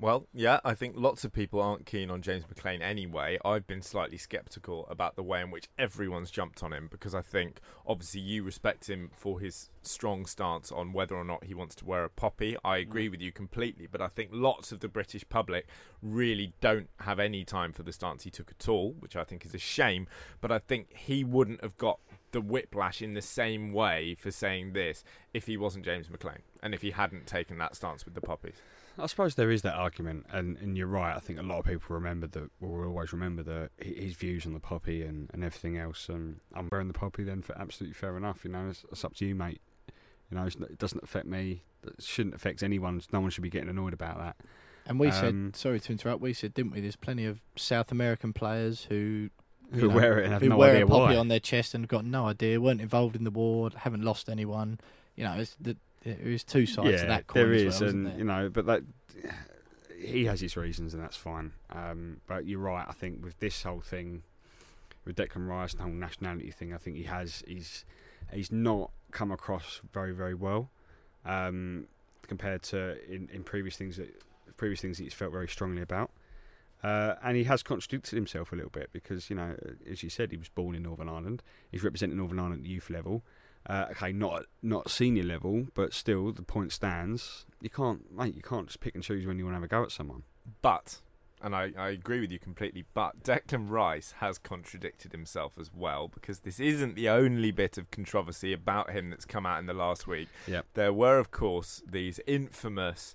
Well, 0.01 0.29
yeah, 0.33 0.61
I 0.65 0.73
think 0.73 0.95
lots 0.97 1.27
of 1.27 1.33
people 1.35 1.61
aren't 1.61 1.85
keen 1.85 2.11
on 2.11 2.23
James 2.23 2.45
McClean 2.47 2.81
anyway. 2.81 3.39
I've 3.45 3.67
been 3.67 3.83
slightly 3.83 4.17
sceptical 4.17 4.87
about 4.89 5.15
the 5.15 5.23
way 5.23 5.43
in 5.43 5.51
which 5.51 5.69
everyone's 5.79 6.31
jumped 6.31 6.63
on 6.63 6.73
him 6.73 6.89
because 6.91 7.15
I 7.15 7.21
think 7.21 7.61
obviously 7.87 8.23
you 8.23 8.43
respect 8.43 8.89
him 8.89 9.11
for 9.15 9.41
his 9.41 9.69
strong 9.83 10.25
stance 10.25 10.73
on 10.73 10.95
whether 10.95 11.15
or 11.15 11.25
not 11.25 11.45
he 11.45 11.53
wants 11.53 11.75
to 11.77 11.85
wear 11.85 12.05
a 12.05 12.09
poppy. 12.09 12.57
I 12.65 12.79
mm. 12.79 12.83
agree 12.83 13.11
with 13.11 13.21
you 13.21 13.31
completely, 13.31 13.87
but 13.87 14.01
I 14.01 14.09
think 14.09 14.31
lots 14.33 14.73
of 14.73 14.81
the 14.81 14.89
British 14.89 15.29
public 15.29 15.67
really 16.01 16.55
don't 16.63 16.89
have 17.01 17.21
any 17.21 17.45
time 17.45 17.75
for 17.75 17.83
the 17.83 17.93
stance 17.93 18.25
he 18.25 18.31
took 18.31 18.51
at 18.59 18.69
all, 18.71 18.95
which 19.01 19.17
I 19.17 19.25
think 19.25 19.45
is 19.45 19.55
a 19.55 19.59
shame. 19.59 20.07
But 20.41 20.51
I 20.51 20.61
think 20.61 20.97
he 20.97 21.25
wouldn't 21.25 21.63
have 21.63 21.77
got 21.77 22.01
the 22.33 22.41
whiplash 22.41 23.03
in 23.03 23.13
the 23.13 23.21
same 23.21 23.75
way 23.75 24.17
for 24.19 24.31
saying 24.31 24.73
this 24.73 25.05
if 25.35 25.45
he 25.45 25.59
wasn't 25.59 25.85
James 25.85 26.09
McClean 26.09 26.41
and 26.63 26.73
if 26.73 26.81
he 26.81 26.93
hadn't 26.93 27.27
taken 27.27 27.59
that 27.59 27.77
stance 27.77 28.07
with 28.07 28.15
the 28.15 28.23
poppies. 28.23 28.63
I 28.99 29.07
suppose 29.07 29.35
there 29.35 29.51
is 29.51 29.63
that 29.63 29.75
argument, 29.75 30.27
and, 30.31 30.57
and 30.59 30.77
you're 30.77 30.87
right. 30.87 31.17
I 31.17 31.21
think 31.21 31.39
a 31.39 31.43
lot 31.43 31.59
of 31.59 31.65
people 31.65 31.95
remember 31.95 32.27
that 32.27 32.51
will 32.61 32.85
always 32.85 33.13
remember 33.13 33.43
the 33.43 33.71
his 33.79 34.15
views 34.15 34.45
on 34.47 34.53
the 34.53 34.61
poppy 34.61 35.03
and, 35.03 35.31
and 35.33 35.43
everything 35.43 35.79
else. 35.79 36.09
And 36.09 36.41
I'm 36.55 36.69
wearing 36.71 36.89
the 36.89 36.95
poppy, 36.95 37.25
then 37.25 37.43
for 37.43 37.57
absolutely 37.59 37.95
fair 37.95 38.17
enough. 38.17 38.45
You 38.45 38.51
know, 38.51 38.69
it's, 38.69 38.85
it's 38.93 39.05
up 39.05 39.15
to 39.17 39.27
you, 39.27 39.35
mate. 39.35 39.61
You 40.31 40.37
know, 40.37 40.45
it 40.47 40.79
doesn't 40.79 41.03
affect 41.03 41.27
me. 41.27 41.63
It 41.87 41.95
shouldn't 42.03 42.35
affect 42.35 42.63
anyone. 42.63 43.01
No 43.13 43.21
one 43.21 43.31
should 43.31 43.43
be 43.43 43.51
getting 43.51 43.69
annoyed 43.71 43.95
about 43.95 44.19
that. 44.19 44.37
And 44.87 45.01
we 45.01 45.09
Um, 45.09 45.13
said, 45.53 45.57
sorry 45.57 45.81
to 45.81 45.93
interrupt, 45.93 46.21
we 46.21 46.33
said, 46.33 46.55
didn't 46.55 46.73
we? 46.73 46.81
There's 46.81 46.97
plenty 46.97 47.25
of 47.27 47.41
South 47.57 47.91
American 47.91 48.33
players 48.33 48.87
who 48.89 49.31
Who 49.73 49.89
know, 49.89 49.95
wear 49.95 50.19
it 50.19 50.25
and 50.25 50.33
have 50.33 50.43
who 50.43 50.49
no 50.51 50.57
wear 50.57 50.73
idea 50.73 50.85
a 50.85 50.89
poppy 50.89 51.15
why. 51.15 51.17
on 51.17 51.29
their 51.29 51.41
chest 51.41 51.75
and 51.75 51.87
got 51.89 52.05
no 52.05 52.27
idea, 52.27 52.61
weren't 52.61 52.81
involved 52.81 53.17
in 53.17 53.25
the 53.25 53.31
war, 53.31 53.71
haven't 53.75 54.03
lost 54.03 54.29
anyone. 54.29 54.79
You 55.17 55.25
know, 55.25 55.33
it's 55.35 55.57
the, 55.61 55.77
there 56.05 56.17
is 56.17 56.45
two 56.45 56.67
sides 56.67 56.91
yeah, 56.91 57.03
to 57.03 57.07
that 57.07 57.27
coin 57.27 57.51
there 57.51 57.67
as 57.67 57.81
well, 57.81 57.91
and 57.91 58.07
isn't 58.07 58.19
you 58.19 58.25
know, 58.25 58.49
but 58.49 58.67
that 58.67 58.83
he 59.99 60.25
has 60.27 60.41
his 60.41 60.57
reasons, 60.57 60.95
and 60.95 61.03
that's 61.03 61.17
fine. 61.17 61.53
Um, 61.71 62.21
but 62.27 62.47
you're 62.47 62.61
right. 62.61 62.87
I 62.89 62.93
think 62.93 63.23
with 63.25 63.39
this 63.39 63.63
whole 63.63 63.81
thing, 63.81 64.23
with 65.05 65.17
Declan 65.17 65.47
Rice 65.49 65.73
and 65.73 65.81
the 65.81 65.85
whole 65.85 65.93
nationality 65.93 66.51
thing, 66.51 66.73
I 66.73 66.79
think 66.79 66.97
he 66.97 67.05
has 67.05 67.43
he's 67.47 67.85
he's 68.33 68.51
not 68.51 68.91
come 69.11 69.31
across 69.31 69.81
very 69.93 70.13
very 70.13 70.35
well 70.35 70.71
um, 71.25 71.87
compared 72.27 72.63
to 72.63 72.97
in, 73.13 73.29
in 73.33 73.43
previous 73.45 73.77
things 73.77 73.97
that 73.97 74.23
previous 74.57 74.81
things 74.81 74.99
that 74.99 75.05
he's 75.05 75.15
felt 75.15 75.33
very 75.33 75.49
strongly 75.49 75.83
about. 75.83 76.11
Uh, 76.83 77.15
and 77.23 77.37
he 77.37 77.45
has 77.45 77.63
contradicted 77.63 78.15
himself 78.15 78.53
a 78.53 78.55
little 78.57 78.71
bit 78.71 78.89
because, 78.91 79.29
you 79.29 79.37
know, 79.37 79.55
as 79.91 80.03
you 80.03 80.09
said, 80.09 80.31
he 80.31 80.37
was 80.39 80.49
born 80.49 80.75
in 80.75 80.83
Northern 80.83 81.11
Ireland. 81.11 81.43
He's 81.71 81.85
representing 81.85 82.17
Northern 82.17 82.39
Ireland 82.39 82.61
at 82.61 82.63
the 82.63 82.71
youth 82.71 82.89
level. 82.89 83.23
Uh, 83.67 83.87
okay, 83.91 84.13
not 84.13 84.47
not 84.63 84.91
senior 84.91 85.23
level, 85.23 85.67
but 85.75 85.93
still, 85.93 86.33
the 86.33 86.43
point 86.43 86.73
stands. 86.73 87.45
You 87.61 87.71
can't, 87.71 88.11
mate. 88.11 88.35
You 88.35 88.43
can't 88.43 88.67
just 88.67 88.81
pick 88.81 88.95
and 88.95 89.05
choose 89.05 89.27
when 89.27 89.39
you 89.39 89.45
want 89.45 89.55
to 89.55 89.57
have 89.59 89.65
a 89.65 89.69
go 89.69 89.83
at 89.83 89.93
someone. 89.93 90.23
But, 90.63 91.01
and 91.43 91.55
I, 91.55 91.73
I 91.77 91.91
agree 91.91 92.21
with 92.21 92.33
you 92.33 92.39
completely, 92.39 92.87
but 92.95 93.23
Declan 93.23 93.69
Rice 93.71 94.15
has 94.19 94.39
contradicted 94.39 95.13
himself 95.13 95.53
as 95.61 95.71
well 95.73 96.09
because 96.09 96.41
this 96.41 96.59
isn't 96.59 96.97
the 96.97 97.11
only 97.11 97.51
bit 97.51 97.77
of 97.77 97.91
controversy 97.91 98.53
about 98.53 98.91
him 98.91 99.11
that's 99.11 99.27
come 99.27 99.45
out 99.45 99.59
in 99.59 99.67
the 99.67 99.75
last 99.75 100.07
week. 100.07 100.29
Yep. 100.47 100.67
There 100.75 100.93
were, 100.93 101.19
of 101.19 101.31
course, 101.31 101.83
these 101.87 102.19
infamous 102.27 103.15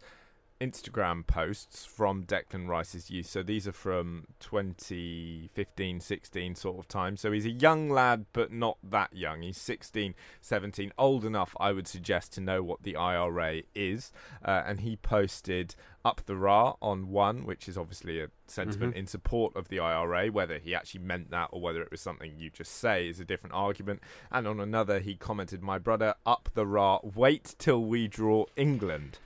Instagram 0.61 1.25
posts 1.27 1.85
from 1.85 2.23
Declan 2.23 2.67
Rice's 2.67 3.09
youth. 3.11 3.27
So 3.27 3.43
these 3.43 3.67
are 3.67 3.71
from 3.73 4.25
2015, 4.39 5.99
16 5.99 6.55
sort 6.55 6.79
of 6.79 6.87
time. 6.87 7.17
So 7.17 7.31
he's 7.31 7.45
a 7.45 7.49
young 7.51 7.89
lad, 7.89 8.25
but 8.33 8.51
not 8.51 8.77
that 8.83 9.13
young. 9.15 9.41
He's 9.41 9.57
16, 9.57 10.15
17, 10.41 10.93
old 10.97 11.25
enough, 11.25 11.55
I 11.59 11.71
would 11.71 11.87
suggest, 11.87 12.33
to 12.33 12.41
know 12.41 12.63
what 12.63 12.83
the 12.83 12.95
IRA 12.95 13.63
is. 13.73 14.11
Uh, 14.43 14.63
and 14.65 14.79
he 14.81 14.95
posted 14.95 15.75
up 16.03 16.21
the 16.25 16.35
Ra 16.35 16.75
on 16.81 17.09
one, 17.09 17.45
which 17.45 17.67
is 17.67 17.77
obviously 17.77 18.19
a 18.21 18.29
sentiment 18.47 18.93
Mhm. 18.93 18.99
in 18.99 19.07
support 19.07 19.55
of 19.55 19.69
the 19.69 19.79
IRA. 19.79 20.29
Whether 20.29 20.59
he 20.59 20.75
actually 20.75 21.01
meant 21.01 21.31
that 21.31 21.49
or 21.51 21.59
whether 21.61 21.81
it 21.81 21.89
was 21.91 21.99
something 22.01 22.37
you 22.37 22.49
just 22.49 22.71
say 22.73 23.09
is 23.09 23.19
a 23.19 23.25
different 23.25 23.55
argument. 23.55 24.01
And 24.31 24.47
on 24.47 24.59
another, 24.59 24.99
he 24.99 25.15
commented, 25.15 25.61
My 25.63 25.79
brother, 25.79 26.15
up 26.25 26.49
the 26.53 26.65
Ra, 26.67 26.99
wait 27.03 27.55
till 27.57 27.83
we 27.83 28.07
draw 28.07 28.45
England. 28.55 29.17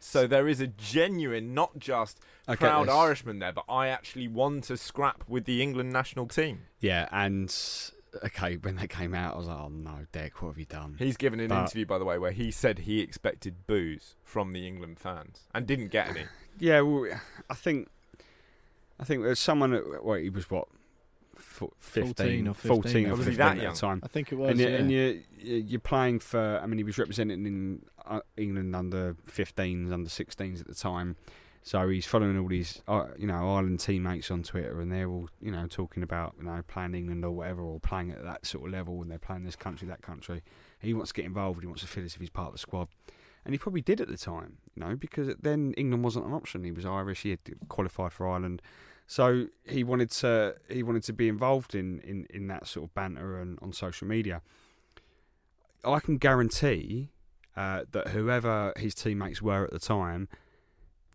So 0.00 0.26
there 0.26 0.46
is 0.48 0.60
a 0.60 0.66
genuine, 0.68 1.54
not 1.54 1.78
just 1.78 2.20
I 2.46 2.54
proud. 2.56 2.88
Irishman 2.88 3.38
there, 3.40 3.52
but 3.52 3.64
I 3.68 3.88
actually 3.88 4.28
want 4.28 4.64
to 4.64 4.76
scrap 4.76 5.24
with 5.28 5.44
the 5.44 5.62
England 5.62 5.92
national 5.92 6.26
team. 6.26 6.62
Yeah, 6.80 7.08
and 7.10 7.54
okay, 8.24 8.56
when 8.56 8.76
they 8.76 8.86
came 8.86 9.14
out, 9.14 9.34
I 9.34 9.38
was 9.38 9.48
like, 9.48 9.58
oh 9.58 9.68
no, 9.68 10.06
Deck, 10.12 10.40
what 10.40 10.50
have 10.50 10.58
you 10.58 10.64
done? 10.64 10.96
He's 10.98 11.16
given 11.16 11.40
an 11.40 11.48
But- 11.48 11.62
interview, 11.62 11.84
by 11.86 11.98
the 11.98 12.04
way, 12.04 12.18
where 12.18 12.30
he 12.32 12.50
said 12.50 12.80
he 12.80 13.00
expected 13.00 13.66
boos 13.66 14.14
from 14.24 14.52
the 14.52 14.66
England 14.66 14.98
fans 15.00 15.40
and 15.54 15.66
didn't 15.66 15.88
get 15.88 16.08
any. 16.08 16.24
Yeah, 16.60 16.80
well, 16.80 17.06
I 17.48 17.54
think, 17.54 17.88
I 18.98 19.04
think 19.04 19.22
there's 19.22 19.38
someone. 19.38 19.80
Well, 20.02 20.18
he 20.18 20.28
was 20.28 20.50
what, 20.50 20.66
fo- 21.58 21.72
15, 21.78 22.14
14 22.14 22.48
or 22.48 22.54
14 22.54 22.82
15, 22.82 23.06
or 23.06 23.10
Was 23.16 23.18
he 23.20 23.24
15 23.32 23.36
that 23.38 23.56
at 23.56 23.62
young? 23.62 23.74
the 23.74 23.80
time. 23.80 24.00
I 24.02 24.08
think 24.08 24.32
it 24.32 24.36
was. 24.36 24.50
and, 24.50 24.60
you, 24.60 24.68
yeah. 24.68 24.76
and 24.76 24.90
you, 24.90 25.22
you're 25.42 25.80
playing 25.80 26.20
for. 26.20 26.60
I 26.62 26.66
mean, 26.66 26.78
he 26.78 26.84
was 26.84 26.98
representing 26.98 27.46
in 27.46 27.82
uh, 28.06 28.20
England 28.36 28.74
under 28.74 29.14
15s, 29.30 29.92
under 29.92 30.08
16s 30.08 30.60
at 30.60 30.66
the 30.66 30.74
time. 30.74 31.16
So 31.62 31.86
he's 31.88 32.06
following 32.06 32.38
all 32.38 32.48
these, 32.48 32.80
uh, 32.88 33.08
you 33.18 33.26
know, 33.26 33.34
Ireland 33.34 33.80
teammates 33.80 34.30
on 34.30 34.42
Twitter, 34.42 34.80
and 34.80 34.90
they're 34.90 35.08
all, 35.10 35.28
you 35.42 35.50
know, 35.50 35.66
talking 35.66 36.02
about, 36.02 36.34
you 36.38 36.44
know, 36.44 36.62
playing 36.66 36.94
England 36.94 37.24
or 37.26 37.32
whatever, 37.32 37.62
or 37.62 37.78
playing 37.78 38.10
at 38.10 38.22
that 38.24 38.46
sort 38.46 38.66
of 38.66 38.72
level, 38.72 39.02
and 39.02 39.10
they're 39.10 39.18
playing 39.18 39.44
this 39.44 39.56
country, 39.56 39.86
that 39.88 40.00
country. 40.00 40.42
He 40.80 40.94
wants 40.94 41.10
to 41.10 41.14
get 41.14 41.26
involved. 41.26 41.60
He 41.60 41.66
wants 41.66 41.82
to 41.82 41.88
feel 41.88 42.04
as 42.04 42.14
if 42.14 42.20
he's 42.20 42.30
part 42.30 42.48
of 42.48 42.52
the 42.54 42.58
squad, 42.58 42.88
and 43.44 43.52
he 43.52 43.58
probably 43.58 43.82
did 43.82 44.00
at 44.00 44.08
the 44.08 44.16
time, 44.16 44.58
you 44.76 44.80
know, 44.84 44.96
because 44.96 45.34
then 45.42 45.74
England 45.76 46.04
wasn't 46.04 46.24
an 46.24 46.32
option. 46.32 46.64
He 46.64 46.72
was 46.72 46.86
Irish. 46.86 47.22
He 47.22 47.30
had 47.30 47.40
qualified 47.68 48.12
for 48.14 48.26
Ireland. 48.26 48.62
So 49.08 49.46
he 49.64 49.82
wanted 49.82 50.10
to 50.10 50.54
he 50.68 50.82
wanted 50.82 51.02
to 51.04 51.12
be 51.12 51.28
involved 51.28 51.74
in, 51.74 51.98
in, 52.00 52.26
in 52.30 52.46
that 52.48 52.68
sort 52.68 52.84
of 52.84 52.94
banter 52.94 53.40
and 53.40 53.58
on 53.60 53.72
social 53.72 54.06
media. 54.06 54.42
I 55.82 55.98
can 55.98 56.18
guarantee 56.18 57.08
uh, 57.56 57.84
that 57.92 58.08
whoever 58.08 58.74
his 58.76 58.94
teammates 58.94 59.40
were 59.40 59.64
at 59.64 59.72
the 59.72 59.78
time 59.78 60.28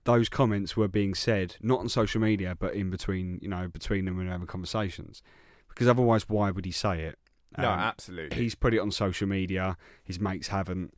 those 0.06 0.28
comments 0.28 0.76
were 0.76 0.88
being 0.88 1.14
said 1.14 1.56
not 1.62 1.80
on 1.80 1.88
social 1.88 2.20
media, 2.20 2.58
but 2.60 2.74
in 2.74 2.90
between, 2.90 3.40
you 3.42 3.48
know, 3.48 3.68
between 3.68 4.06
them 4.06 4.20
and 4.20 4.30
having 4.30 4.48
conversations. 4.48 5.24
Because 5.70 5.88
otherwise, 5.88 6.28
why 6.28 6.52
would 6.52 6.66
he 6.66 6.72
say 6.72 7.04
it? 7.04 7.18
No, 7.58 7.70
Um, 7.72 7.80
absolutely. 7.80 8.38
He's 8.38 8.56
put 8.56 8.74
it 8.74 8.80
on 8.80 8.92
social 8.92 9.28
media. 9.28 9.78
His 10.04 10.20
mates 10.20 10.50
haven't. 10.50 10.94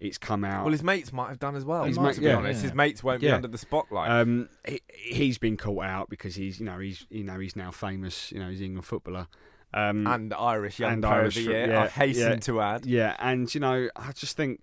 It's 0.00 0.16
come 0.18 0.44
out. 0.44 0.64
well, 0.64 0.72
his 0.72 0.82
mates 0.82 1.12
might 1.12 1.28
have 1.28 1.38
done 1.38 1.54
as 1.56 1.64
well. 1.64 1.84
His 1.84 1.96
to 1.96 2.02
mate- 2.02 2.18
be 2.18 2.24
yeah. 2.24 2.36
honest, 2.36 2.62
his 2.62 2.72
mates 2.74 3.04
won't 3.04 3.20
be 3.20 3.30
under 3.30 3.48
the 3.48 3.58
spotlight. 3.58 4.10
Um, 4.10 4.48
he, 4.66 4.80
he's 4.88 5.36
been 5.36 5.58
caught 5.58 5.84
out 5.84 6.08
because 6.08 6.34
he's, 6.36 6.58
you 6.58 6.64
know, 6.66 6.78
he's, 6.78 7.06
you 7.10 7.22
know, 7.22 7.38
he's 7.38 7.54
now 7.54 7.70
famous. 7.70 8.32
You 8.32 8.40
know, 8.40 8.48
he's 8.48 8.60
an 8.60 8.66
England 8.66 8.86
footballer. 8.86 9.28
Um, 9.74 10.06
and 10.06 10.32
Irish 10.34 10.78
young 10.80 10.94
and 10.94 11.02
player 11.02 11.14
Irish 11.20 11.36
of 11.36 11.44
the 11.44 11.50
year. 11.50 11.68
yeah, 11.68 11.82
I 11.82 11.86
hasten 11.88 12.30
yeah. 12.32 12.36
to 12.38 12.60
add. 12.60 12.86
yeah, 12.86 13.16
and 13.20 13.54
you 13.54 13.60
know, 13.60 13.88
I 13.94 14.12
just 14.12 14.36
think 14.36 14.62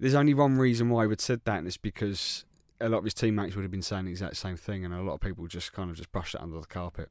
there's 0.00 0.14
only 0.14 0.34
one 0.34 0.58
reason 0.58 0.88
why 0.88 1.04
he 1.04 1.08
would 1.08 1.20
said 1.20 1.42
that, 1.44 1.58
and 1.58 1.66
it's 1.66 1.76
because 1.76 2.44
a 2.80 2.88
lot 2.88 2.98
of 2.98 3.04
his 3.04 3.14
teammates 3.14 3.54
would 3.54 3.62
have 3.62 3.70
been 3.70 3.82
saying 3.82 4.06
the 4.06 4.10
exact 4.10 4.36
same 4.36 4.56
thing, 4.56 4.84
and 4.84 4.94
a 4.94 5.02
lot 5.02 5.14
of 5.14 5.20
people 5.20 5.46
just 5.46 5.72
kind 5.72 5.90
of 5.90 5.96
just 5.96 6.10
brushed 6.10 6.34
it 6.34 6.40
under 6.40 6.58
the 6.58 6.66
carpet. 6.66 7.10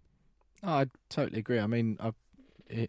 Oh, 0.63 0.69
I 0.69 0.85
totally 1.09 1.39
agree. 1.39 1.59
I 1.59 1.67
mean, 1.67 1.97
I 1.99 2.07
i- 2.07 2.13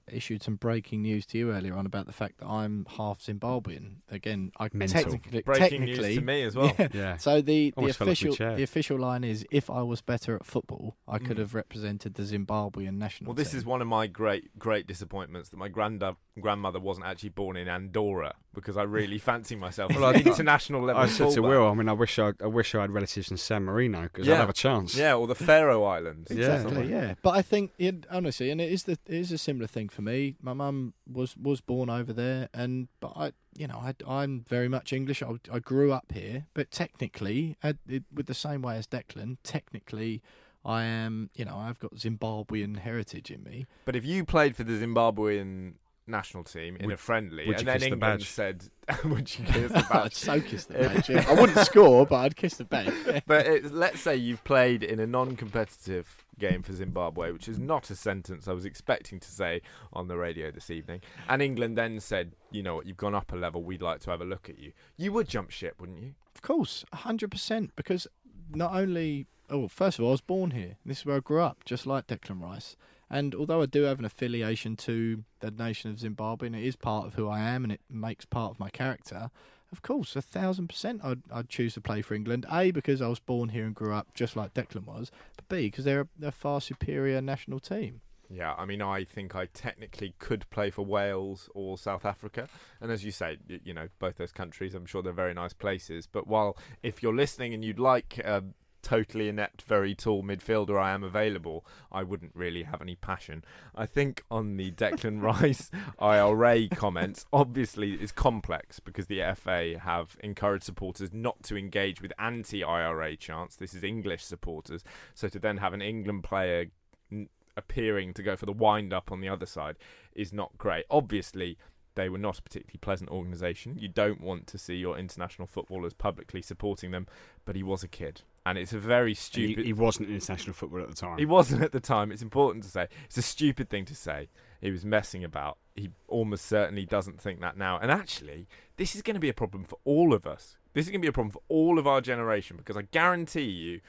issued 0.07 0.43
some 0.43 0.57
breaking 0.57 1.03
news 1.03 1.25
to 1.27 1.39
you 1.39 1.53
earlier 1.53 1.75
on 1.75 1.87
about 1.87 2.07
the 2.07 2.13
fact 2.13 2.39
that 2.39 2.47
I'm 2.47 2.87
half 2.97 3.21
Zimbabwean. 3.21 3.97
Again, 4.11 4.53
I 4.59 4.69
Mental. 4.73 5.03
technically, 5.03 5.43
Breaking 5.43 5.81
technically, 5.83 6.09
news 6.09 6.15
to 6.17 6.21
me 6.21 6.43
as 6.43 6.57
well. 6.57 6.75
Yeah. 6.79 6.89
Yeah, 6.93 7.17
So 7.17 7.41
the, 7.41 7.71
the 7.71 7.75
Almost 7.77 7.99
fell 7.99 8.05
off 8.05 8.09
my 8.09 8.13
official 8.13 8.35
chair. 8.35 8.57
the 8.57 8.63
official 8.63 8.99
line 8.99 9.25
is 9.25 9.47
if 9.51 9.71
I 9.71 9.83
was 9.83 10.01
better 10.01 10.35
at 10.37 10.45
football, 10.45 10.97
I 11.07 11.19
could 11.19 11.37
Mm. 11.37 11.41
have 11.41 11.55
represented 11.55 12.15
the 12.15 12.23
Zimbabwean 12.23 12.95
national 12.95 13.29
Well, 13.29 13.35
this 13.37 13.51
team. 13.53 13.59
is 13.59 13.65
one 13.65 13.81
of 13.83 13.89
my 13.89 14.07
great, 14.07 14.59
great 14.59 14.87
disappointments 14.87 15.49
that 15.51 15.57
my 15.57 15.69
granda- 15.69 16.17
grandmother 16.41 16.81
wasn't 16.81 17.07
actually 17.07 17.31
born 17.31 17.57
in 17.57 17.69
Andorra 17.69 18.35
because 18.61 18.77
I 18.77 18.83
really 18.83 19.19
fancy 19.19 19.57
myself 19.57 19.95
Well, 19.95 20.05
as 20.07 20.17
I- 20.17 20.19
an 20.21 20.27
international 20.29 20.83
level. 20.83 21.03
I 21.03 21.07
said 21.07 21.31
to. 21.33 21.43
Will, 21.43 21.69
I 21.69 21.75
mean, 21.75 21.89
I 21.89 21.93
wish 21.93 22.19
I, 22.19 22.33
I 22.43 22.47
wish 22.47 22.75
I 22.75 22.83
had 22.83 22.91
relatives 22.91 23.31
in 23.31 23.37
San 23.37 23.65
Marino 23.65 24.03
because 24.03 24.27
Yeah. 24.27 24.35
I'd 24.35 24.39
have 24.41 24.51
a 24.51 24.53
chance. 24.53 24.95
Yeah, 24.97 25.15
or 25.15 25.27
the 25.27 25.35
Faroe 25.35 25.85
Islands. 25.85 26.31
Yeah. 26.31 26.57
Exactly, 26.57 26.91
yeah. 26.91 27.15
But 27.23 27.31
I 27.31 27.43
think, 27.43 27.73
it, 27.79 28.07
honestly, 28.11 28.51
and 28.51 28.61
it 28.61 28.71
is 28.71 28.85
the 28.85 28.93
it 28.93 29.15
is 29.15 29.33
a 29.33 29.39
similar 29.39 29.67
thing 29.67 29.89
for 29.89 30.03
me. 30.03 30.37
My 30.43 30.53
mum 30.53 30.95
was 31.11 31.37
was 31.37 31.61
born 31.61 31.89
over 31.91 32.13
there, 32.13 32.49
and 32.53 32.89
but 33.01 33.13
I, 33.17 33.33
you 33.57 33.67
know, 33.67 33.77
I, 33.83 33.95
I'm 34.07 34.45
very 34.49 34.69
much 34.69 34.93
English. 34.93 35.23
I, 35.23 35.33
I 35.53 35.59
grew 35.59 35.93
up 35.93 36.13
here, 36.13 36.47
but 36.55 36.71
technically, 36.71 37.57
I, 37.63 37.75
it, 37.89 38.05
with 38.15 38.27
the 38.27 38.35
same 38.35 38.63
way 38.63 38.77
as 38.77 38.87
Declan, 38.87 39.39
technically, 39.43 40.23
I 40.65 40.85
am, 40.85 41.31
you 41.35 41.45
know, 41.45 41.57
I've 41.57 41.79
got 41.79 41.95
Zimbabwean 41.95 42.79
heritage 42.79 43.31
in 43.31 43.43
me. 43.43 43.67
But 43.85 43.97
if 43.97 44.05
you 44.05 44.25
played 44.25 44.55
for 44.57 44.65
the 44.65 44.73
Zimbabwean 44.75 45.75
national 46.09 46.45
team 46.45 46.77
in 46.77 46.87
Would- 46.87 46.95
a 46.95 46.97
friendly, 46.97 47.45
and 47.47 47.59
then 47.67 47.79
the 47.81 47.87
England 47.87 48.01
badge? 48.01 48.29
said, 48.29 48.65
"Would 49.05 49.39
you 49.39 49.45
kiss 49.45 49.73
the 49.73 49.79
I'd 49.85 49.89
badge?" 49.89 50.15
so 50.15 50.41
kiss 50.41 50.65
the 50.65 50.75
badge. 50.79 51.09
yeah. 51.09 51.25
I 51.29 51.35
wouldn't 51.41 51.59
score, 51.67 52.07
but 52.07 52.17
I'd 52.17 52.37
kiss 52.37 52.55
the 52.57 52.65
badge. 52.65 52.93
but 53.27 53.47
it, 53.47 53.73
let's 53.73 54.01
say 54.01 54.17
you've 54.17 54.43
played 54.45 54.83
in 54.83 54.99
a 55.01 55.07
non-competitive 55.07 56.25
game 56.39 56.63
for 56.63 56.73
Zimbabwe, 56.73 57.33
which 57.33 57.49
is 57.49 57.59
not 57.59 57.91
a 57.91 57.97
sentence 57.97 58.47
I 58.49 58.53
was 58.53 58.65
expecting 58.65 59.19
to 59.21 59.29
say 59.31 59.61
on 59.93 60.09
the 60.09 60.17
radio 60.17 60.51
this 60.51 60.71
evening, 60.71 61.01
and 61.29 61.43
England 61.43 61.77
then 61.77 62.01
said, 62.01 62.33
"You 62.51 62.63
know 62.63 62.77
what? 62.77 62.87
You've 62.87 62.97
gone 62.97 63.15
up 63.15 63.33
a 63.33 63.37
level. 63.37 63.63
We'd 63.63 63.83
like 63.83 64.01
to 64.01 64.11
have 64.11 64.21
a 64.21 64.25
look 64.25 64.49
at 64.49 64.59
you." 64.59 64.73
You 64.97 65.13
would 65.13 65.29
jump 65.29 65.51
ship, 65.51 65.81
wouldn't 65.81 66.01
you? 66.01 66.15
Of 66.35 66.43
course, 66.43 66.85
hundred 66.93 67.31
percent. 67.31 67.73
Because 67.77 68.07
not 68.55 68.73
only, 68.75 69.27
oh, 69.51 69.69
first 69.69 69.99
of 69.99 70.05
all, 70.05 70.11
I 70.11 70.13
was 70.13 70.21
born 70.21 70.53
here. 70.53 70.77
This 70.87 70.99
is 71.01 71.07
where 71.07 71.17
I 71.17 71.21
grew 71.21 71.41
up, 71.43 71.65
just 71.65 71.87
like 71.87 72.07
Declan 72.07 72.41
Rice. 72.43 72.77
And 73.11 73.35
although 73.35 73.63
I 73.63 73.67
do 73.67 73.83
have 73.83 73.99
an 73.99 74.05
affiliation 74.05 74.77
to 74.77 75.25
the 75.41 75.51
nation 75.51 75.91
of 75.91 76.01
Zimbabwe, 76.01 76.47
and 76.47 76.57
it 76.57 76.65
is 76.65 76.77
part 76.77 77.07
of 77.07 77.15
who 77.15 77.29
I 77.29 77.41
am, 77.41 77.65
and 77.65 77.73
it 77.73 77.81
makes 77.89 78.25
part 78.25 78.51
of 78.51 78.61
my 78.61 78.71
character, 78.71 79.31
of 79.73 79.83
course, 79.83 80.17
a 80.17 80.23
thousand 80.23 80.69
percent, 80.69 81.01
I'd, 81.05 81.23
I'd 81.31 81.49
choose 81.49 81.75
to 81.75 81.81
play 81.81 82.03
for 82.03 82.15
England. 82.15 82.47
A 82.51 82.71
because 82.71 83.03
I 83.03 83.09
was 83.09 83.19
born 83.19 83.51
here 83.51 83.65
and 83.65 83.75
grew 83.75 83.95
up, 83.95 84.15
just 84.15 84.37
like 84.37 84.55
Declan 84.55 84.87
was. 84.87 85.11
But 85.37 85.49
B 85.49 85.67
because 85.67 85.85
they're 85.85 86.09
a, 86.23 86.27
a 86.27 86.33
far 86.33 86.61
superior 86.61 87.21
national 87.21 87.61
team. 87.61 88.01
Yeah, 88.31 88.55
I 88.59 88.67
mean, 88.67 88.83
I 88.83 89.05
think 89.05 89.35
I 89.35 89.47
technically 89.47 90.15
could 90.19 90.49
play 90.51 90.71
for 90.71 90.85
Wales 90.85 91.49
or 91.55 91.79
South 91.79 92.05
Africa, 92.05 92.49
and 92.81 92.93
as 92.93 93.03
you 93.03 93.11
say, 93.11 93.39
you 93.65 93.73
know, 93.73 93.89
both 93.99 94.17
those 94.17 94.33
countries, 94.33 94.75
I'm 94.75 94.85
sure 94.85 95.03
they're 95.03 95.13
very 95.15 95.33
nice 95.33 95.55
places. 95.55 96.07
But 96.07 96.27
while 96.27 96.57
if 96.83 97.03
you're 97.03 97.15
listening 97.15 97.55
and 97.55 97.65
you'd 97.65 97.79
like 97.79 98.19
a 98.19 98.45
totally 98.83 99.29
inept, 99.29 99.63
very 99.63 99.95
tall 99.95 100.23
midfielder, 100.23 100.81
I 100.81 100.93
am 100.93 101.03
available. 101.03 101.65
I 101.91 102.03
wouldn't 102.03 102.33
really 102.35 102.65
have 102.65 102.81
any 102.81 102.97
passion. 102.97 103.45
I 103.75 103.87
think 103.87 104.25
on 104.31 104.57
the 104.57 104.71
Declan 104.73 105.23
Rice 105.23 105.71
IRA 105.99 106.69
comments, 106.69 107.27
obviously 107.33 107.95
it's 107.95 108.13
complex 108.13 108.81
because 108.81 109.07
the 109.07 109.23
FA 109.37 109.79
have 109.79 110.17
encouraged 110.21 110.65
supporters 110.65 111.13
not 111.13 111.43
to 111.45 111.57
engage 111.57 112.01
with 112.01 112.13
anti-IRA 112.19 113.17
chants. 113.17 113.57
This 113.57 113.75
is 113.75 113.85
English 113.85 114.25
supporters, 114.25 114.85
so 115.15 115.29
to 115.29 115.39
then 115.39 115.59
have 115.59 115.73
an 115.73 115.83
England 115.83 116.25
player 116.25 116.67
n- 117.11 117.29
appearing 117.57 118.15
to 118.15 118.23
go 118.23 118.37
for 118.37 118.47
the 118.47 118.53
wind 118.53 118.93
up 118.93 119.11
on 119.11 119.21
the 119.21 119.29
other 119.29 119.47
side 119.47 119.77
is 120.15 120.33
not 120.33 120.57
great. 120.59 120.85
Obviously, 120.91 121.59
they 121.99 122.09
were 122.09 122.17
not 122.17 122.39
a 122.39 122.43
particularly 122.43 122.79
pleasant 122.81 123.11
organisation. 123.11 123.77
You 123.77 123.89
don't 123.89 124.21
want 124.21 124.47
to 124.49 124.59
see 124.59 124.77
your 124.77 124.97
international 124.97 125.49
footballers 125.49 125.95
publicly 125.95 126.41
supporting 126.41 126.93
them, 126.93 127.09
but 127.45 127.57
he 127.57 127.65
was 127.65 127.83
a 127.83 127.89
kid. 127.89 128.23
And 128.47 128.57
it's 128.57 128.73
a 128.73 128.79
very 128.79 129.11
He, 129.11 129.15
stupid. 129.15 129.65
he 129.67 129.73
wasn't 129.73 130.09
in 130.09 130.15
international 130.15 130.55
football 130.55 130.81
at 130.81 130.89
the 130.89 130.95
time. 130.95 131.19
He 131.19 131.27
wasn't 131.27 131.63
at 131.63 131.73
the 131.73 131.81
time. 131.81 132.11
It's 132.11 132.23
important 132.23 132.65
to 132.65 132.71
say. 132.71 132.89
It's 133.05 133.19
a 133.19 133.23
stupid 133.23 133.69
thing 133.69 133.85
to 133.87 133.95
say. 133.95 134.29
He 134.61 134.71
was 134.71 134.85
messing 134.85 135.23
about. 135.23 135.59
He 135.75 135.91
almost 136.09 136.47
certainly 136.47 136.87
doesn't 136.87 137.21
think 137.21 137.41
that 137.41 137.57
now. 137.57 137.79
And 137.79 137.91
actually, 137.91 138.49
this 138.77 138.97
is 138.97 139.03
going 139.03 139.15
to 139.15 139.21
be 139.21 139.29
a 139.29 139.35
problem 139.35 139.65
for 139.65 139.79
all 139.85 140.15
of 140.15 140.27
us. 140.27 140.57
This 140.73 140.87
is 140.87 140.91
going 140.91 141.01
to 141.01 141.07
be 141.07 141.11
a 141.11 141.13
problem 141.13 141.33
for 141.33 141.43
all 141.49 141.79
of 141.79 141.87
our 141.87 142.01
generation 142.01 142.57
because 142.57 142.77
I 142.77 142.83
guarantee 142.83 143.43
you, 143.43 143.81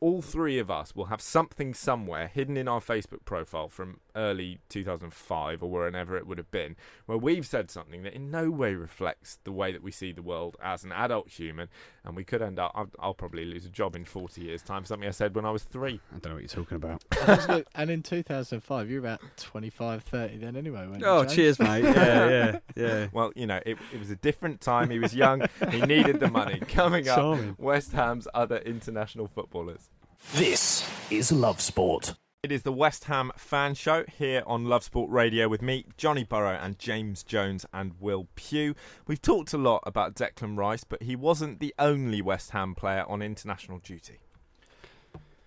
all 0.00 0.20
three 0.22 0.58
of 0.58 0.70
us 0.70 0.94
will 0.94 1.06
have 1.06 1.20
something 1.22 1.72
somewhere 1.74 2.26
hidden 2.28 2.56
in 2.56 2.68
our 2.68 2.80
Facebook 2.80 3.24
profile 3.24 3.68
from 3.68 4.00
early 4.16 4.58
2005 4.68 5.62
or 5.62 5.70
wherever 5.70 6.16
it 6.16 6.26
would 6.26 6.38
have 6.38 6.50
been, 6.50 6.76
where 7.06 7.18
we've 7.18 7.46
said 7.46 7.70
something 7.70 8.02
that 8.02 8.14
in 8.14 8.30
no 8.30 8.50
way 8.50 8.74
reflects 8.74 9.38
the 9.44 9.52
way 9.52 9.72
that 9.72 9.82
we 9.82 9.92
see 9.92 10.12
the 10.12 10.22
world 10.22 10.56
as 10.62 10.82
an 10.82 10.92
adult 10.92 11.28
human, 11.28 11.68
and 12.04 12.16
we 12.16 12.24
could 12.24 12.42
end 12.42 12.58
up. 12.58 12.72
I'll, 12.74 12.90
I'll 12.98 13.14
probably 13.14 13.44
lose 13.44 13.64
a 13.66 13.70
job 13.70 13.94
in 13.94 14.04
40 14.04 14.42
years' 14.42 14.62
time. 14.62 14.84
Something 14.84 15.08
I 15.08 15.12
said 15.12 15.34
when 15.34 15.44
I 15.44 15.50
was 15.50 15.64
three. 15.64 16.00
I 16.14 16.18
don't 16.18 16.32
know 16.32 16.34
what 16.34 16.54
you're 16.54 16.64
talking 16.64 16.76
about. 16.76 17.66
and 17.74 17.90
in 17.90 18.02
2005, 18.02 18.90
you 18.90 19.00
were 19.00 19.06
about 19.06 19.20
25, 19.36 20.02
30 20.02 20.38
then 20.38 20.56
anyway. 20.56 20.86
weren't 20.86 21.00
you, 21.00 21.06
oh, 21.06 21.22
James? 21.22 21.34
cheers, 21.34 21.58
mate. 21.58 21.84
Yeah, 21.84 22.28
yeah, 22.28 22.58
yeah. 22.74 23.06
Well, 23.12 23.32
you 23.36 23.46
know, 23.46 23.60
it, 23.66 23.76
it 23.92 23.98
was 23.98 24.10
a 24.10 24.16
different 24.16 24.60
time. 24.60 24.90
He 24.90 24.98
was 24.98 25.14
young. 25.14 25.42
he 25.70 25.82
needed 25.82 26.20
the 26.20 26.28
money. 26.28 26.60
Coming 26.68 27.08
up, 27.08 27.16
Charming. 27.16 27.56
West 27.58 27.92
Ham's 27.92 28.28
other 28.34 28.58
international 28.58 29.26
footballers. 29.26 29.90
This 30.34 30.88
is 31.10 31.30
Love 31.30 31.60
Sport. 31.60 32.14
It 32.46 32.52
is 32.52 32.62
the 32.62 32.70
West 32.70 33.06
Ham 33.06 33.32
fan 33.36 33.74
show 33.74 34.04
here 34.04 34.44
on 34.46 34.66
Love 34.66 34.84
Sport 34.84 35.10
Radio 35.10 35.48
with 35.48 35.60
me, 35.60 35.84
Johnny 35.96 36.22
Burrow, 36.22 36.56
and 36.56 36.78
James 36.78 37.24
Jones 37.24 37.66
and 37.72 37.94
Will 37.98 38.28
Pugh. 38.36 38.76
We've 39.08 39.20
talked 39.20 39.52
a 39.52 39.58
lot 39.58 39.82
about 39.84 40.14
Declan 40.14 40.56
Rice, 40.56 40.84
but 40.84 41.02
he 41.02 41.16
wasn't 41.16 41.58
the 41.58 41.74
only 41.76 42.22
West 42.22 42.52
Ham 42.52 42.76
player 42.76 43.04
on 43.08 43.20
international 43.20 43.78
duty. 43.80 44.20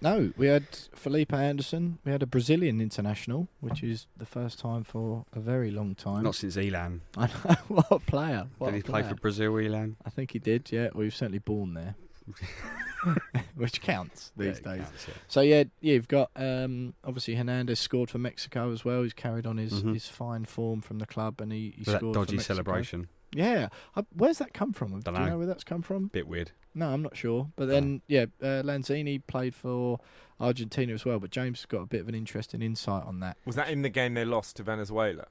No, 0.01 0.33
we 0.35 0.47
had 0.47 0.65
Felipe 0.93 1.31
Anderson. 1.31 1.99
We 2.03 2.11
had 2.11 2.21
a 2.21 2.27
Brazilian 2.27 2.81
international, 2.81 3.47
which 3.61 3.81
is 3.81 4.07
the 4.17 4.25
first 4.25 4.59
time 4.59 4.83
for 4.83 5.23
a 5.31 5.39
very 5.39 5.71
long 5.71 5.95
time. 5.95 6.23
Not 6.23 6.35
since 6.35 6.57
Ilan. 6.57 6.99
I 7.17 7.27
know 7.27 7.55
what 7.69 7.87
a 7.91 7.99
player. 7.99 8.47
What 8.57 8.71
Did 8.71 8.73
a 8.73 8.77
he 8.79 8.83
play 8.83 9.03
for 9.03 9.15
Brazil, 9.15 9.53
Ilan? 9.53 9.95
I 10.05 10.09
think 10.09 10.31
he 10.31 10.39
did. 10.39 10.69
Yeah, 10.69 10.89
well, 10.93 11.03
he 11.03 11.05
was 11.05 11.15
certainly 11.15 11.39
born 11.39 11.75
there, 11.75 11.95
which 13.55 13.81
counts 13.81 14.31
these 14.37 14.59
Yeah, 14.63 14.75
days. 14.75 14.83
counts, 14.85 15.05
yeah. 15.07 15.13
So 15.27 15.41
yeah, 15.41 15.63
yeah, 15.81 15.93
you've 15.93 16.07
got 16.07 16.31
um, 16.35 16.93
obviously 17.03 17.35
Hernandez 17.35 17.79
scored 17.79 18.09
for 18.09 18.17
Mexico 18.17 18.71
as 18.71 18.83
well. 18.85 19.03
He's 19.03 19.13
carried 19.13 19.45
on 19.45 19.57
his, 19.57 19.83
Mhm. 19.83 19.93
his 19.93 20.07
fine 20.07 20.45
form 20.45 20.81
from 20.81 20.99
the 20.99 21.05
club, 21.05 21.41
and 21.41 21.51
he, 21.51 21.73
he 21.77 21.83
For 21.83 21.91
that 21.91 21.97
scored 21.99 22.15
for 22.15 22.25
dodgy 22.25 22.39
celebration. 22.39 23.07
Yeah, 23.31 23.69
I, 23.95 24.03
where's 24.15 24.39
that 24.39 24.53
come 24.53 24.73
from? 24.73 24.91
Do 24.91 25.01
Dunno. 25.01 25.19
you 25.23 25.29
know 25.29 25.37
where 25.37 25.47
that's 25.47 25.63
come 25.63 25.81
from? 25.83 26.07
Bit 26.07 26.27
weird. 26.27 26.51
No, 26.73 26.89
I'm 26.89 27.01
not 27.03 27.15
sure. 27.15 27.49
But 27.55 27.67
then, 27.67 28.01
yeah, 28.07 28.25
uh, 28.41 28.63
Lanzini 28.63 29.21
played 29.27 29.53
for 29.53 29.99
Argentina 30.39 30.93
as 30.93 31.05
well. 31.05 31.19
But 31.19 31.29
James 31.29 31.59
has 31.59 31.65
got 31.67 31.81
a 31.81 31.85
bit 31.85 32.01
of 32.01 32.07
an 32.09 32.15
interesting 32.15 32.61
insight 32.63 33.03
on 33.03 33.19
that. 33.19 33.37
Was 33.45 33.55
that 33.55 33.69
in 33.69 33.81
the 33.83 33.89
game 33.89 34.13
they 34.15 34.25
lost 34.25 34.55
to 34.57 34.63
Venezuela? 34.63 35.27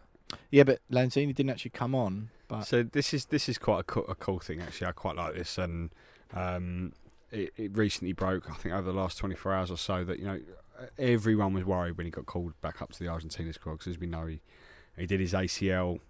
Yeah, 0.51 0.63
but 0.65 0.81
Lanzini 0.93 1.35
didn't 1.35 1.51
actually 1.51 1.71
come 1.73 1.95
on. 1.95 2.31
But 2.49 2.65
So 2.65 2.83
this 2.83 3.13
is 3.15 3.27
this 3.27 3.49
is 3.49 3.59
quite 3.59 3.81
a 3.81 3.85
cool, 3.85 4.05
a 4.09 4.15
cool 4.15 4.39
thing 4.39 4.61
actually. 4.63 4.87
I 4.89 4.93
quite 4.93 5.17
like 5.17 5.35
this, 5.35 5.59
and 5.59 5.91
um, 6.35 6.93
it, 7.31 7.53
it 7.57 7.77
recently 7.77 8.13
broke. 8.13 8.51
I 8.51 8.55
think 8.55 8.75
over 8.75 8.91
the 8.91 8.99
last 8.99 9.19
24 9.19 9.53
hours 9.53 9.71
or 9.71 9.77
so 9.77 10.05
that 10.05 10.19
you 10.19 10.27
know 10.27 10.41
everyone 10.99 11.53
was 11.53 11.65
worried 11.65 11.97
when 11.97 12.07
he 12.07 12.11
got 12.11 12.27
called 12.27 12.59
back 12.61 12.81
up 12.81 12.93
to 12.93 12.99
the 12.99 13.09
Argentina 13.09 13.53
squad 13.53 13.73
because 13.73 13.89
as 13.89 13.99
we 13.99 14.07
know 14.07 14.27
he 14.27 14.41
he 14.97 15.07
did 15.07 15.21
his 15.21 15.33
ACL 15.33 16.01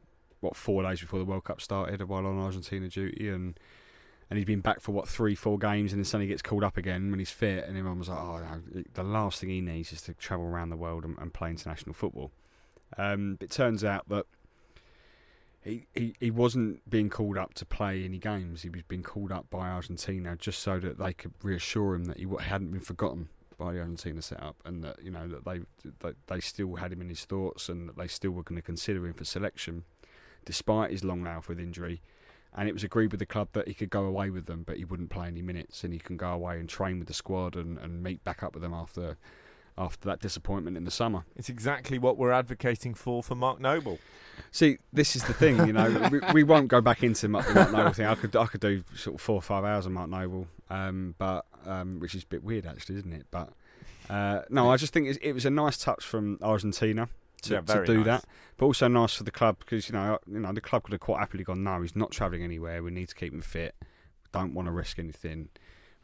what 0.41 0.57
four 0.57 0.83
days 0.83 1.01
before 1.01 1.19
the 1.19 1.25
World 1.25 1.45
Cup 1.45 1.61
started 1.61 2.07
while 2.09 2.27
on 2.27 2.39
Argentina 2.39 2.89
duty 2.89 3.29
and. 3.29 3.59
And 4.31 4.37
he's 4.37 4.45
been 4.45 4.61
back 4.61 4.83
for 4.83 4.93
what 4.93 5.09
three, 5.09 5.35
four 5.35 5.59
games, 5.59 5.91
and 5.91 6.01
then 6.01 6.05
suddenly 6.05 6.27
gets 6.27 6.43
called 6.43 6.63
up 6.63 6.77
again 6.77 7.11
when 7.11 7.19
he's 7.19 7.31
fit. 7.31 7.65
And 7.67 7.79
everyone 7.79 7.99
was 7.99 8.11
like, 8.11 8.19
"Oh, 8.19 8.61
the 8.93 9.03
last 9.03 9.41
thing 9.41 9.49
he 9.49 9.63
needs 9.63 9.91
is 9.91 10.03
to 10.03 10.13
travel 10.13 10.45
around 10.45 10.69
the 10.69 10.77
world 10.77 11.07
and, 11.07 11.17
and 11.17 11.33
play 11.33 11.49
international 11.49 11.95
football." 11.95 12.31
Um, 12.99 13.39
it 13.41 13.51
turns 13.51 13.85
out 13.85 14.07
that 14.11 14.27
he, 15.69 16.15
he, 16.19 16.31
wasn't 16.31 16.89
being 16.89 17.11
called 17.11 17.37
up 17.37 17.55
to 17.55 17.67
play 17.67 18.05
any 18.05 18.19
games. 18.19 18.63
He 18.63 18.71
was 18.71 18.83
being 18.83 19.03
called 19.03 19.33
up 19.33 19.51
by 19.51 19.69
Argentina 19.69 20.37
just 20.37 20.61
so 20.61 20.79
that 20.81 20.99
they 20.99 21.13
could 21.13 21.33
reassure 21.43 21.95
him 21.95 22.05
that 22.07 22.19
he 22.19 22.27
hadn't 22.41 22.71
been 22.71 22.81
forgotten 22.81 23.29
by 23.59 23.73
the 23.73 23.81
Argentina 23.81 24.23
setup, 24.23 24.57
and 24.65 24.85
that 24.85 25.03
you 25.03 25.11
know 25.11 25.27
that 25.29 25.45
they 25.45 25.61
that 26.01 26.15
they 26.29 26.41
still 26.41 26.77
had 26.77 26.93
him 26.93 27.01
in 27.01 27.09
his 27.09 27.25
thoughts, 27.25 27.69
and 27.69 27.89
that 27.89 27.99
they 27.99 28.07
still 28.07 28.31
were 28.31 28.43
going 28.43 28.57
to 28.57 28.63
consider 28.63 29.05
him 29.07 29.15
for 29.15 29.25
selection, 29.25 29.85
despite 30.45 30.93
his 30.93 31.05
long 31.05 31.23
layoff 31.25 31.49
with 31.49 31.61
injury. 31.61 32.01
And 32.57 32.69
it 32.69 32.73
was 32.73 32.83
agreed 32.83 33.13
with 33.13 33.21
the 33.21 33.27
club 33.27 33.49
that 33.53 33.69
he 33.69 33.75
could 33.75 33.91
go 33.91 34.05
away 34.05 34.31
with 34.31 34.47
them, 34.47 34.63
but 34.67 34.79
he 34.79 34.85
wouldn't 34.85 35.11
play 35.11 35.27
any 35.27 35.43
minutes, 35.43 35.85
and 35.85 35.93
he 35.93 35.99
can 35.99 36.17
go 36.17 36.31
away 36.31 36.59
and 36.59 36.69
train 36.69 36.99
with 36.99 37.07
the 37.07 37.15
squad 37.15 37.57
and, 37.57 37.79
and 37.79 38.03
meet 38.03 38.25
back 38.25 38.43
up 38.43 38.55
with 38.55 38.63
them 38.63 38.73
after 38.73 39.19
after 39.77 40.09
that 40.09 40.21
disappointment 40.21 40.77
in 40.77 40.85
the 40.85 40.91
summer. 40.91 41.25
It's 41.37 41.49
exactly 41.49 41.99
what 41.99 42.17
we're 42.17 42.33
advocating 42.33 42.95
for 42.95 43.23
for 43.23 43.35
Mark 43.35 43.61
Noble. 43.61 43.99
See, 44.51 44.79
this 44.93 45.15
is 45.15 45.25
the 45.25 45.35
thing, 45.35 45.67
you 45.67 45.73
know. 45.73 46.09
we, 46.11 46.21
we 46.33 46.43
won't 46.43 46.69
go 46.69 46.81
back 46.81 47.03
into 47.03 47.29
Mark, 47.29 47.53
Mark 47.55 47.73
Noble 47.73 47.93
thing. 47.93 48.07
I 48.07 48.15
could 48.15 48.35
I 48.35 48.47
could 48.47 48.61
do 48.61 48.83
sort 48.97 49.15
of 49.17 49.21
four 49.21 49.37
or 49.37 49.43
five 49.43 49.65
hours 49.65 49.87
on 49.87 49.93
Mark 49.93 50.09
Noble, 50.09 50.47
um, 50.71 51.15
but 51.19 51.45
um, 51.67 52.01
which 52.01 52.15
is 52.15 52.23
a 52.23 52.27
bit 52.27 52.43
weird 52.43 52.67
actually, 52.67 52.97
isn't 52.97 53.13
it? 53.13 53.27
But 53.31 53.53
uh, 54.09 54.43
no, 54.51 54.71
I 54.71 54.77
just 54.77 54.93
think 54.93 55.19
it 55.21 55.33
was 55.33 55.45
a 55.45 55.51
nice 55.51 55.77
touch 55.77 56.05
from 56.05 56.39
Argentina 56.43 57.09
to, 57.43 57.55
Yeah, 57.55 57.61
to 57.61 57.85
do 57.85 57.97
nice. 57.99 58.07
that, 58.07 58.25
but 58.57 58.67
also 58.67 58.89
nice 58.89 59.15
for 59.15 59.25
the 59.25 59.31
club 59.31 59.59
because 59.59 59.89
you 59.89 59.93
know 59.93 60.19
you 60.27 60.41
know 60.41 60.53
the 60.53 60.61
club 60.61 60.85
could 60.85 60.93
have 60.93 61.01
quite 61.01 61.21
happily 61.21 61.45
gone, 61.45 61.63
no, 61.63 61.81
he's 61.83 61.97
not 61.97 62.11
travelling 62.11 62.43
anywhere. 62.43 62.83
We 62.83 62.91
need 62.91 63.09
to 63.09 63.15
keep 63.15 63.33
him 63.33 63.43
fit. 63.43 63.75
Don't 64.33 64.55
want 64.55 64.67
to 64.67 64.73
risk 64.73 64.99
anything. 64.99 65.49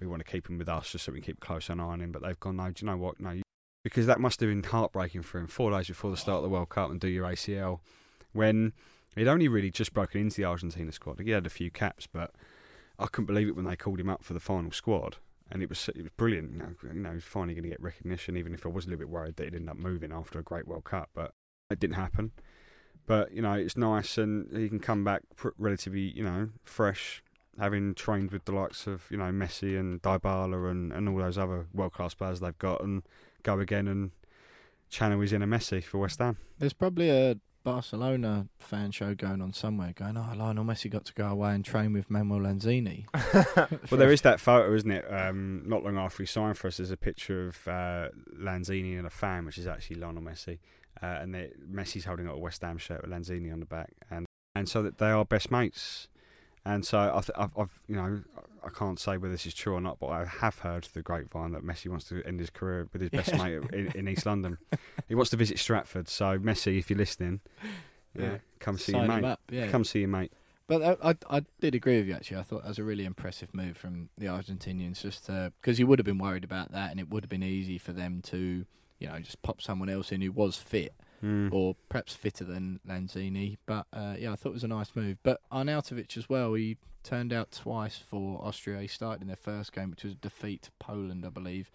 We 0.01 0.07
want 0.07 0.25
to 0.25 0.31
keep 0.31 0.49
him 0.49 0.59
with 0.59 0.69
us 0.69 0.91
just 0.91 1.05
so 1.05 1.13
we 1.13 1.21
can 1.21 1.27
keep 1.35 1.41
close 1.41 1.71
eye 1.71 1.75
on 1.75 2.01
him. 2.01 2.13
But 2.13 2.23
they've 2.23 2.39
gone, 2.39 2.57
no, 2.57 2.71
do 2.71 2.85
you 2.85 2.91
know 2.91 2.97
what? 2.97 3.21
No, 3.21 3.31
you, 3.31 3.43
because 3.83 4.07
that 4.07 4.19
must 4.19 4.41
have 4.41 4.51
been 4.51 4.63
heartbreaking 4.63 5.23
for 5.23 5.39
him. 5.39 5.47
Four 5.47 5.71
days 5.71 5.89
before 5.89 6.11
the 6.11 6.17
start 6.17 6.39
of 6.39 6.43
the 6.43 6.49
World 6.49 6.69
Cup 6.69 6.91
and 6.91 6.99
do 7.01 7.09
your 7.09 7.27
ACL 7.27 7.81
when 8.35 8.75
he'd 9.17 9.29
only 9.29 9.49
really 9.49 9.71
just 9.71 9.95
broken 9.95 10.21
into 10.21 10.37
the 10.37 10.45
Argentina 10.45 10.93
squad. 10.93 11.21
He 11.21 11.31
had 11.31 11.47
a 11.47 11.51
few 11.51 11.71
caps, 11.71 12.07
but 12.07 12.33
I 12.99 13.07
couldn't 13.07 13.27
believe 13.27 13.49
it 13.49 13.57
when 13.57 13.65
they 13.65 13.77
called 13.77 14.01
him 14.01 14.09
up 14.09 14.23
for 14.23 14.35
the 14.35 14.41
final 14.41 14.71
squad. 14.73 15.17
And 15.51 15.63
it 15.63 15.69
was 15.69 15.89
it 15.89 16.03
was 16.03 16.11
brilliant. 16.17 16.53
You 16.83 16.95
know, 16.95 17.13
he's 17.13 17.23
finally 17.23 17.55
going 17.55 17.65
to 17.65 17.71
get 17.71 17.83
recognition, 17.83 18.37
even 18.37 18.55
if 18.55 18.65
I 18.65 18.71
was 18.71 18.87
a 18.87 18.89
little 18.89 19.01
bit 19.01 19.11
worried 19.11 19.37
that 19.37 19.45
he'd 19.45 19.55
end 19.55 19.69
up 19.71 19.77
moving 19.77 20.11
after 20.11 20.39
a 20.39 20.43
great 20.43 20.67
World 20.67 20.85
Cup. 20.85 21.11
But 21.15 21.33
it 21.71 21.79
didn't 21.79 21.97
happen. 21.97 22.33
But 23.07 23.33
you 23.33 23.43
know, 23.43 23.53
it's 23.53 23.77
nice, 23.77 24.17
and 24.17 24.49
he 24.57 24.69
can 24.69 24.81
come 24.81 25.05
back 25.05 25.23
relatively, 25.59 26.01
you 26.01 26.25
know, 26.25 26.49
fresh, 26.65 27.23
having 27.59 27.95
trained 27.95 28.31
with 28.31 28.47
the 28.47 28.53
likes 28.53 28.87
of 28.87 29.05
you 29.11 29.19
know 29.19 29.31
Messi 29.31 29.79
and 29.79 30.01
Dybala 30.01 30.71
and, 30.71 30.93
and 30.93 31.09
all 31.09 31.19
those 31.19 31.37
other 31.37 31.67
world 31.75 31.93
class 31.93 32.15
players 32.15 32.41
they've 32.41 32.59
got, 32.59 32.83
and 32.83 33.03
go 33.43 33.61
again 33.61 33.87
and 33.87 34.13
channel 34.89 35.21
his 35.21 35.35
inner 35.35 35.47
Messi 35.47 35.85
for 35.85 35.99
West 35.99 36.21
Ham. 36.21 36.39
There's 36.59 36.73
probably 36.73 37.11
a 37.11 37.37
Barcelona 37.65 38.47
fan 38.59 38.91
show 38.91 39.15
going 39.15 39.41
on 39.41 39.53
somewhere, 39.53 39.93
going, 39.95 40.17
"Oh, 40.17 40.33
Lionel 40.37 40.65
Messi 40.65 40.91
got 40.91 41.07
to 41.07 41.15
go 41.15 41.27
away 41.27 41.55
and 41.55 41.65
train 41.65 41.93
with 41.93 42.11
Manuel 42.11 42.41
Lanzini." 42.41 43.07
Well, 43.91 43.99
there 43.99 44.13
is 44.13 44.23
that 44.23 44.41
photo, 44.41 44.75
isn't 44.75 44.91
it? 44.91 45.05
Um, 45.11 45.63
not 45.67 45.83
long 45.83 45.97
after 45.97 46.23
he 46.23 46.27
signed 46.27 46.59
for 46.59 46.69
us, 46.69 46.77
there's 46.77 46.91
a 46.91 46.97
picture 46.97 47.49
of 47.49 47.69
uh, 47.69 48.09
Lanzini 48.39 48.97
and 48.97 49.07
a 49.07 49.11
fan, 49.11 49.47
which 49.47 49.59
is 49.59 49.67
actually 49.67 49.97
Lionel 49.97 50.23
Messi, 50.23 50.59
uh, 51.03 51.07
and 51.07 51.35
they, 51.35 51.51
Messi's 51.71 52.05
holding 52.05 52.29
up 52.29 52.35
a 52.35 52.39
West 52.39 52.63
Ham 52.63 52.79
shirt 52.79 53.03
with 53.03 53.11
Lanzini 53.11 53.53
on 53.53 53.61
the 53.61 53.67
back, 53.67 53.93
and 54.11 54.27
and 54.55 54.69
so 54.69 54.83
that 54.83 54.99
they 54.99 55.11
are 55.11 55.25
best 55.25 55.51
mates. 55.51 56.09
And 56.67 56.85
so 56.85 56.99
I 56.99 57.21
th- 57.21 57.31
I've, 57.37 57.51
I've, 57.59 57.81
you 57.89 57.97
know, 57.97 58.23
I 58.65 58.71
can't 58.71 58.99
say 58.99 59.19
whether 59.19 59.33
this 59.33 59.45
is 59.45 59.53
true 59.53 59.75
or 59.75 59.81
not, 59.81 59.99
but 59.99 60.07
I 60.07 60.25
have 60.25 60.61
heard 60.61 60.85
through 60.87 61.01
the 61.01 61.05
grapevine 61.05 61.53
that 61.53 61.63
Messi 61.63 61.89
wants 61.89 62.07
to 62.09 62.23
end 62.25 62.41
his 62.41 62.49
career 62.51 62.89
with 62.93 63.03
his 63.03 63.11
best 63.11 63.29
Yeah. 63.33 63.37
mate 63.61 63.71
in, 63.75 63.93
in 63.95 64.09
East 64.09 64.25
London. 64.25 64.57
He 65.07 65.15
wants 65.15 65.31
to 65.33 65.37
visit 65.37 65.59
Stratford. 65.59 66.09
So 66.09 66.39
Messi, 66.39 66.79
if 66.79 66.89
you're 66.89 66.97
listening, 66.99 67.41
yeah, 68.19 68.23
Yeah. 68.25 68.37
come 68.61 68.79
see 68.79 68.93
Sign 68.93 69.11
your 69.11 69.21
mate. 69.21 69.25
up, 69.27 69.41
yeah. 69.51 69.69
Come 69.69 69.85
see 69.85 70.01
your 70.01 70.09
mate. 70.09 70.33
But 70.67 70.83
I, 71.03 71.11
I, 71.11 71.15
I 71.39 71.43
did 71.61 71.75
agree 71.75 71.99
with 71.99 72.07
you 72.09 72.15
actually. 72.15 72.39
I 72.39 72.43
thought 72.43 72.63
that 72.63 72.69
was 72.71 72.79
a 72.79 72.85
really 72.85 73.05
impressive 73.05 73.53
move 73.53 73.77
from 73.77 74.09
the 74.17 74.25
Argentinians, 74.27 75.03
just 75.03 75.27
because 75.61 75.79
you 75.79 75.87
would 75.87 75.99
have 75.99 76.07
been 76.07 76.17
worried 76.17 76.45
about 76.45 76.73
that, 76.73 76.91
and 76.91 76.99
it 76.99 77.11
would 77.11 77.23
have 77.25 77.29
been 77.31 77.43
easy 77.43 77.77
for 77.77 77.93
them 77.93 78.23
to, 78.23 78.65
you 78.99 79.07
know, 79.07 79.19
just 79.19 79.43
pop 79.43 79.61
someone 79.61 79.91
else 79.91 80.11
in 80.11 80.23
who 80.23 80.33
was 80.33 80.57
fit 80.57 80.95
Mm. 81.23 81.53
or 81.53 81.77
perhaps 81.89 82.15
fitter 82.15 82.45
than 82.45 82.81
Lanzini. 82.87 83.57
But 83.67 83.87
uh, 83.93 84.15
yeah, 84.19 84.33
I 84.33 84.37
thought 84.37 84.51
it 84.51 84.55
was 84.55 84.65
a 84.65 84.69
nice 84.69 84.95
move. 84.95 85.19
But 85.23 85.41
Arnautovic 85.53 86.17
as 86.17 86.29
well. 86.29 86.55
He 86.55 86.77
turned 87.03 87.33
out 87.33 87.53
twice 87.53 87.97
for 87.99 88.41
Austria. 88.45 88.81
He 88.81 88.89
started 88.89 89.23
in 89.23 89.29
their 89.29 89.37
first 89.37 89.73
game, 89.73 89.91
which 89.91 90.05
was 90.05 90.13
a 90.15 90.17
defeat 90.17 90.63
to 90.63 90.71
Poland, 90.79 91.25
I 91.25 91.31
believe. 91.31 91.71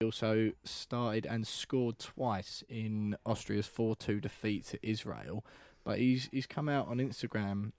He 0.00 0.06
also 0.06 0.52
started 0.64 1.26
and 1.26 1.46
scored 1.46 1.98
twice 1.98 2.64
in 2.68 3.16
Austria's 3.24 3.68
4-2 3.68 4.20
defeat 4.20 4.66
to 4.66 4.78
Israel. 4.82 5.44
But 5.84 5.98
he's 5.98 6.28
he's 6.32 6.46
come 6.46 6.68
out 6.68 6.88
on 6.88 6.98
Instagram 6.98 7.72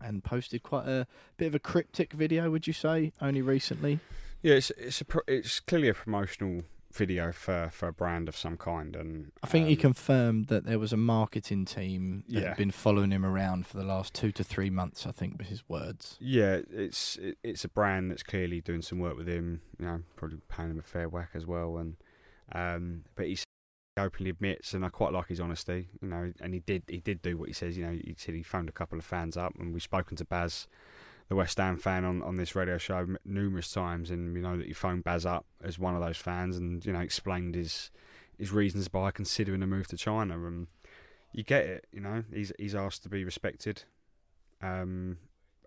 and 0.00 0.22
posted 0.22 0.62
quite 0.62 0.86
a 0.86 1.06
bit 1.36 1.46
of 1.46 1.54
a 1.54 1.58
cryptic 1.58 2.12
video. 2.12 2.50
Would 2.50 2.66
you 2.66 2.72
say 2.72 3.12
only 3.20 3.42
recently? 3.42 4.00
Yeah, 4.42 4.54
it's 4.54 4.70
it's 4.76 5.00
a 5.00 5.04
pro- 5.04 5.22
it's 5.26 5.60
clearly 5.60 5.88
a 5.88 5.94
promotional 5.94 6.62
video 6.98 7.32
for, 7.32 7.70
for 7.72 7.88
a 7.88 7.92
brand 7.92 8.28
of 8.28 8.36
some 8.36 8.56
kind, 8.58 8.94
and 8.96 9.32
I 9.42 9.46
think 9.46 9.68
he 9.68 9.74
um, 9.76 9.80
confirmed 9.80 10.46
that 10.48 10.64
there 10.66 10.78
was 10.78 10.92
a 10.92 10.96
marketing 10.98 11.64
team 11.64 12.24
that 12.28 12.40
Yeah. 12.40 12.48
had 12.48 12.56
been 12.58 12.70
following 12.70 13.10
him 13.12 13.24
around 13.24 13.66
for 13.66 13.76
the 13.78 13.84
last 13.84 14.12
two 14.12 14.32
to 14.32 14.44
three 14.44 14.68
months. 14.70 15.06
I 15.06 15.12
think 15.12 15.38
was 15.38 15.48
his 15.48 15.62
words. 15.68 16.16
Yeah, 16.20 16.60
it's 16.70 17.16
it, 17.16 17.38
it's 17.42 17.64
a 17.64 17.68
brand 17.68 18.10
that's 18.10 18.22
clearly 18.22 18.60
doing 18.60 18.82
some 18.82 18.98
work 18.98 19.16
with 19.16 19.28
him. 19.28 19.62
You 19.78 19.86
know, 19.86 20.02
probably 20.16 20.38
paying 20.48 20.70
him 20.72 20.78
a 20.78 20.82
fair 20.82 21.08
whack 21.08 21.30
as 21.34 21.46
well, 21.46 21.78
and 21.78 21.96
um, 22.52 23.04
but 23.14 23.26
he 23.26 23.38
openly 23.96 24.30
admits, 24.30 24.74
and 24.74 24.84
I 24.84 24.90
quite 24.90 25.12
like 25.12 25.28
his 25.28 25.40
honesty. 25.40 25.88
You 26.02 26.08
know, 26.08 26.32
and 26.40 26.52
he 26.54 26.60
did 26.60 26.82
he 26.88 26.98
did 26.98 27.22
do 27.22 27.38
what 27.38 27.48
he 27.48 27.54
says. 27.54 27.78
You 27.78 27.86
know, 27.86 27.92
he 27.92 28.14
said 28.18 28.34
he 28.34 28.42
phoned 28.42 28.68
a 28.68 28.72
couple 28.72 28.98
of 28.98 29.04
fans 29.04 29.36
up, 29.36 29.54
and 29.58 29.72
we've 29.72 29.82
spoken 29.82 30.16
to 30.18 30.24
Baz. 30.24 30.66
The 31.28 31.36
West 31.36 31.58
Ham 31.58 31.76
fan 31.76 32.04
on, 32.04 32.22
on 32.22 32.36
this 32.36 32.54
radio 32.54 32.78
show 32.78 33.06
numerous 33.24 33.70
times, 33.70 34.10
and 34.10 34.34
you 34.34 34.42
know 34.42 34.56
that 34.56 34.66
he 34.66 34.72
phoned 34.72 35.04
Baz 35.04 35.26
up 35.26 35.44
as 35.62 35.78
one 35.78 35.94
of 35.94 36.00
those 36.00 36.16
fans, 36.16 36.56
and 36.56 36.84
you 36.84 36.92
know 36.92 37.00
explained 37.00 37.54
his 37.54 37.90
his 38.38 38.52
reasons 38.52 38.88
by 38.88 39.10
considering 39.10 39.62
a 39.62 39.66
move 39.66 39.88
to 39.88 39.96
China, 39.96 40.46
and 40.46 40.68
you 41.32 41.42
get 41.42 41.64
it. 41.64 41.86
You 41.92 42.00
know, 42.00 42.24
he's 42.32 42.52
he's 42.58 42.74
asked 42.74 43.02
to 43.02 43.08
be 43.08 43.24
respected, 43.24 43.82
um, 44.62 45.18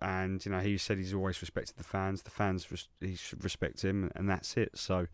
and 0.02 0.44
you 0.44 0.52
know 0.52 0.60
he 0.60 0.78
said 0.78 0.98
he's 0.98 1.14
always 1.14 1.42
respected 1.42 1.78
the 1.78 1.84
fans. 1.84 2.24
The 2.24 2.32
fans 2.32 2.72
res- 2.72 2.90
he 3.00 3.16
should 3.16 3.44
respect 3.44 3.84
him, 3.84 4.12
and 4.16 4.28
that's 4.28 4.58
it. 4.58 4.78
So, 4.78 5.08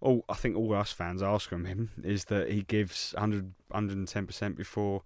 all 0.00 0.24
I 0.28 0.34
think 0.34 0.56
all 0.56 0.74
us 0.74 0.90
fans 0.90 1.22
ask 1.22 1.48
from 1.48 1.66
him 1.66 1.90
is 2.02 2.24
that 2.26 2.50
he 2.50 2.62
gives 2.62 3.12
100 3.14 3.54
110 3.68 4.26
percent 4.26 4.56
before 4.56 5.02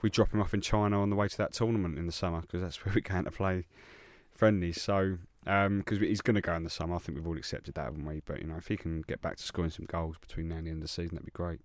we 0.00 0.10
drop 0.10 0.32
him 0.32 0.40
off 0.40 0.54
in 0.54 0.60
China 0.60 1.00
on 1.00 1.10
the 1.10 1.16
way 1.16 1.28
to 1.28 1.36
that 1.38 1.52
tournament 1.52 1.98
in 1.98 2.06
the 2.06 2.12
summer 2.12 2.40
because 2.40 2.60
that's 2.60 2.84
where 2.84 2.94
we're 2.94 3.00
going 3.00 3.24
to 3.24 3.30
play 3.30 3.66
friendlies. 4.34 4.80
So. 4.80 5.18
Um, 5.46 5.80
because 5.80 5.98
he's 5.98 6.22
going 6.22 6.36
to 6.36 6.40
go 6.40 6.54
in 6.54 6.64
the 6.64 6.70
summer, 6.70 6.94
I 6.94 6.98
think 7.00 7.18
we've 7.18 7.26
all 7.26 7.36
accepted 7.36 7.74
that, 7.74 7.84
haven't 7.84 8.06
we? 8.06 8.22
But 8.24 8.40
you 8.40 8.46
know, 8.46 8.56
if 8.56 8.68
he 8.68 8.78
can 8.78 9.02
get 9.02 9.20
back 9.20 9.36
to 9.36 9.42
scoring 9.42 9.70
some 9.70 9.84
goals 9.84 10.16
between 10.16 10.48
now 10.48 10.56
and 10.56 10.66
the 10.66 10.70
end 10.70 10.78
of 10.78 10.84
the 10.84 10.88
season, 10.88 11.16
that'd 11.16 11.26
be 11.26 11.32
great. 11.32 11.60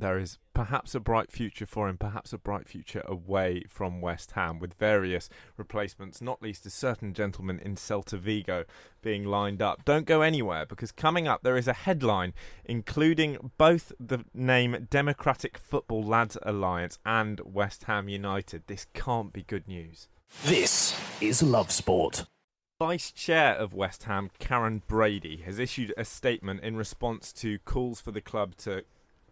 There 0.00 0.18
is 0.18 0.38
perhaps 0.54 0.94
a 0.94 1.00
bright 1.00 1.30
future 1.30 1.66
for 1.66 1.86
him, 1.86 1.98
perhaps 1.98 2.32
a 2.32 2.38
bright 2.38 2.66
future 2.66 3.02
away 3.04 3.64
from 3.68 4.00
West 4.00 4.30
Ham, 4.30 4.58
with 4.58 4.72
various 4.74 5.28
replacements, 5.58 6.22
not 6.22 6.40
least 6.40 6.64
a 6.64 6.70
certain 6.70 7.12
gentleman 7.12 7.58
in 7.58 7.74
Celta 7.74 8.18
Vigo 8.18 8.64
being 9.02 9.26
lined 9.26 9.60
up. 9.60 9.84
Don't 9.84 10.06
go 10.06 10.22
anywhere 10.22 10.64
because 10.64 10.90
coming 10.90 11.28
up 11.28 11.42
there 11.42 11.58
is 11.58 11.68
a 11.68 11.74
headline 11.74 12.32
including 12.64 13.52
both 13.58 13.92
the 14.00 14.24
name 14.32 14.86
Democratic 14.88 15.58
Football 15.58 16.02
Lads 16.02 16.38
Alliance 16.42 16.98
and 17.04 17.40
West 17.44 17.84
Ham 17.84 18.08
United. 18.08 18.62
This 18.68 18.86
can't 18.94 19.34
be 19.34 19.42
good 19.42 19.68
news. 19.68 20.08
This 20.44 20.98
is 21.20 21.42
Love 21.42 21.70
Sport. 21.70 22.24
Vice 22.78 23.10
Chair 23.10 23.54
of 23.54 23.74
West 23.74 24.04
Ham, 24.04 24.30
Karren 24.40 24.80
Brady, 24.86 25.42
has 25.44 25.58
issued 25.58 25.92
a 25.98 26.04
statement 26.04 26.62
in 26.62 26.76
response 26.76 27.30
to 27.34 27.58
calls 27.58 28.00
for 28.00 28.10
the 28.10 28.22
club 28.22 28.56
to 28.58 28.84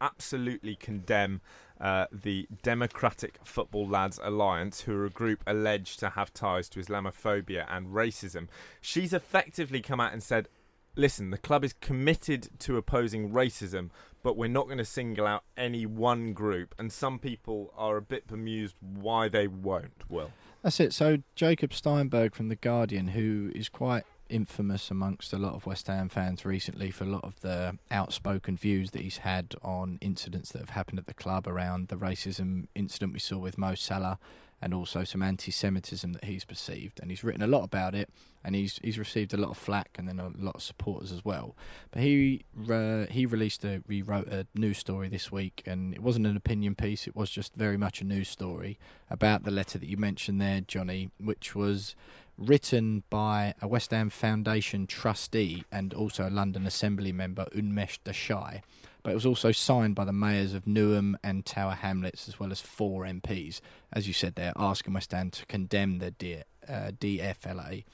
absolutely 0.02 0.74
condemn 0.74 1.40
uh, 1.80 2.06
the 2.12 2.46
Democratic 2.62 3.38
Football 3.42 3.88
Lads 3.88 4.20
Alliance, 4.22 4.82
who 4.82 4.94
are 4.96 5.06
a 5.06 5.10
group 5.10 5.42
alleged 5.46 5.98
to 6.00 6.10
have 6.10 6.34
ties 6.34 6.68
to 6.68 6.80
Islamophobia 6.80 7.64
and 7.70 7.86
racism. 7.88 8.48
She's 8.82 9.14
effectively 9.14 9.80
come 9.80 10.00
out 10.00 10.12
and 10.12 10.22
said, 10.22 10.48
Listen, 10.94 11.30
the 11.30 11.38
club 11.38 11.64
is 11.64 11.72
committed 11.74 12.50
to 12.58 12.76
opposing 12.76 13.30
racism, 13.30 13.90
but 14.22 14.36
we're 14.36 14.48
not 14.48 14.66
going 14.66 14.78
to 14.78 14.84
single 14.84 15.26
out 15.26 15.44
any 15.56 15.86
one 15.86 16.32
group. 16.34 16.74
And 16.78 16.92
some 16.92 17.18
people 17.18 17.72
are 17.76 17.96
a 17.96 18.02
bit 18.02 18.26
bemused 18.26 18.76
why 18.80 19.28
they 19.28 19.46
won't, 19.46 20.10
Will. 20.10 20.32
That's 20.62 20.80
it. 20.80 20.92
So 20.92 21.18
Jacob 21.34 21.72
Steinberg 21.72 22.34
from 22.34 22.48
the 22.48 22.56
Guardian, 22.56 23.08
who 23.08 23.52
is 23.54 23.68
quite 23.68 24.04
infamous 24.28 24.90
amongst 24.90 25.32
a 25.32 25.38
lot 25.38 25.54
of 25.54 25.66
West 25.66 25.86
Ham 25.86 26.08
fans 26.08 26.44
recently 26.44 26.90
for 26.90 27.04
a 27.04 27.08
lot 27.08 27.24
of 27.24 27.40
the 27.40 27.78
outspoken 27.90 28.56
views 28.56 28.90
that 28.90 29.02
he's 29.02 29.18
had 29.18 29.54
on 29.62 29.98
incidents 30.00 30.52
that 30.52 30.58
have 30.58 30.70
happened 30.70 30.98
at 30.98 31.06
the 31.06 31.14
club 31.14 31.46
around 31.46 31.88
the 31.88 31.96
racism 31.96 32.66
incident 32.74 33.12
we 33.12 33.18
saw 33.18 33.38
with 33.38 33.56
Mo 33.56 33.74
Salah 33.74 34.18
and 34.60 34.74
also 34.74 35.04
some 35.04 35.22
anti-Semitism 35.22 36.12
that 36.12 36.24
he's 36.24 36.44
perceived. 36.44 37.00
And 37.00 37.10
he's 37.10 37.22
written 37.22 37.42
a 37.42 37.46
lot 37.46 37.64
about 37.64 37.94
it, 37.94 38.10
and 38.44 38.54
he's 38.54 38.78
he's 38.82 38.98
received 38.98 39.32
a 39.34 39.36
lot 39.36 39.50
of 39.50 39.56
flack 39.58 39.96
and 39.98 40.08
then 40.08 40.18
a 40.18 40.30
lot 40.36 40.56
of 40.56 40.62
supporters 40.62 41.12
as 41.12 41.24
well. 41.24 41.56
But 41.90 42.02
he 42.02 42.44
uh, 42.70 43.06
he 43.10 43.26
released 43.26 43.64
a 43.64 43.82
he 43.88 44.02
wrote 44.02 44.28
a 44.28 44.46
news 44.54 44.78
story 44.78 45.08
this 45.08 45.30
week, 45.30 45.62
and 45.66 45.94
it 45.94 46.02
wasn't 46.02 46.26
an 46.26 46.36
opinion 46.36 46.74
piece. 46.74 47.06
It 47.06 47.16
was 47.16 47.30
just 47.30 47.54
very 47.54 47.76
much 47.76 48.00
a 48.00 48.04
news 48.04 48.28
story 48.28 48.78
about 49.10 49.44
the 49.44 49.50
letter 49.50 49.78
that 49.78 49.88
you 49.88 49.96
mentioned 49.96 50.40
there, 50.40 50.60
Johnny, 50.60 51.10
which 51.20 51.54
was 51.54 51.94
written 52.36 53.02
by 53.10 53.54
a 53.60 53.66
West 53.66 53.90
Ham 53.90 54.10
Foundation 54.10 54.86
trustee 54.86 55.64
and 55.72 55.92
also 55.92 56.28
a 56.28 56.30
London 56.30 56.66
Assembly 56.66 57.10
member, 57.10 57.46
Unmesh 57.54 57.98
Desai 58.04 58.62
but 59.02 59.10
it 59.10 59.14
was 59.14 59.26
also 59.26 59.52
signed 59.52 59.94
by 59.94 60.04
the 60.04 60.12
mayors 60.12 60.54
of 60.54 60.64
Newham 60.64 61.14
and 61.22 61.44
Tower 61.44 61.74
Hamlets, 61.74 62.28
as 62.28 62.38
well 62.38 62.50
as 62.50 62.60
four 62.60 63.04
MPs, 63.04 63.60
as 63.92 64.06
you 64.06 64.12
said 64.12 64.34
there, 64.34 64.52
asking 64.56 64.94
West 64.94 65.12
Ham 65.12 65.30
to 65.30 65.46
condemn 65.46 65.98
the 65.98 66.10
D- 66.10 66.42
uh, 66.68 66.90
DFLA. 66.98 67.84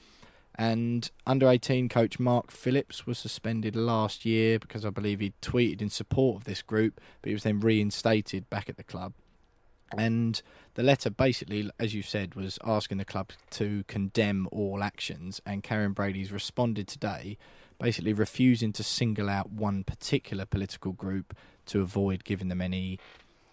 And 0.57 1.09
under 1.27 1.49
18 1.49 1.89
coach 1.89 2.17
Mark 2.17 2.49
Phillips 2.49 3.05
was 3.05 3.17
suspended 3.17 3.75
last 3.75 4.25
year 4.25 4.57
because 4.57 4.85
I 4.85 4.89
believe 4.89 5.19
he 5.19 5.33
tweeted 5.41 5.81
in 5.81 5.89
support 5.89 6.37
of 6.37 6.43
this 6.45 6.61
group, 6.61 7.01
but 7.21 7.29
he 7.29 7.33
was 7.33 7.43
then 7.43 7.59
reinstated 7.59 8.49
back 8.49 8.69
at 8.69 8.77
the 8.77 8.83
club. 8.83 9.13
And 9.97 10.41
the 10.75 10.83
letter 10.83 11.09
basically, 11.09 11.69
as 11.79 11.93
you 11.93 12.01
said, 12.01 12.35
was 12.35 12.57
asking 12.65 12.97
the 12.97 13.05
club 13.05 13.31
to 13.51 13.83
condemn 13.87 14.47
all 14.51 14.81
actions. 14.83 15.41
And 15.45 15.63
Karren 15.63 15.93
Brady's 15.93 16.31
responded 16.31 16.87
today 16.87 17.37
basically 17.79 18.13
refusing 18.13 18.71
to 18.73 18.83
single 18.83 19.29
out 19.29 19.51
one 19.51 19.83
particular 19.83 20.45
political 20.45 20.91
group 20.91 21.35
to 21.67 21.81
avoid 21.81 22.23
giving 22.23 22.47
them 22.47 22.61
any 22.61 22.99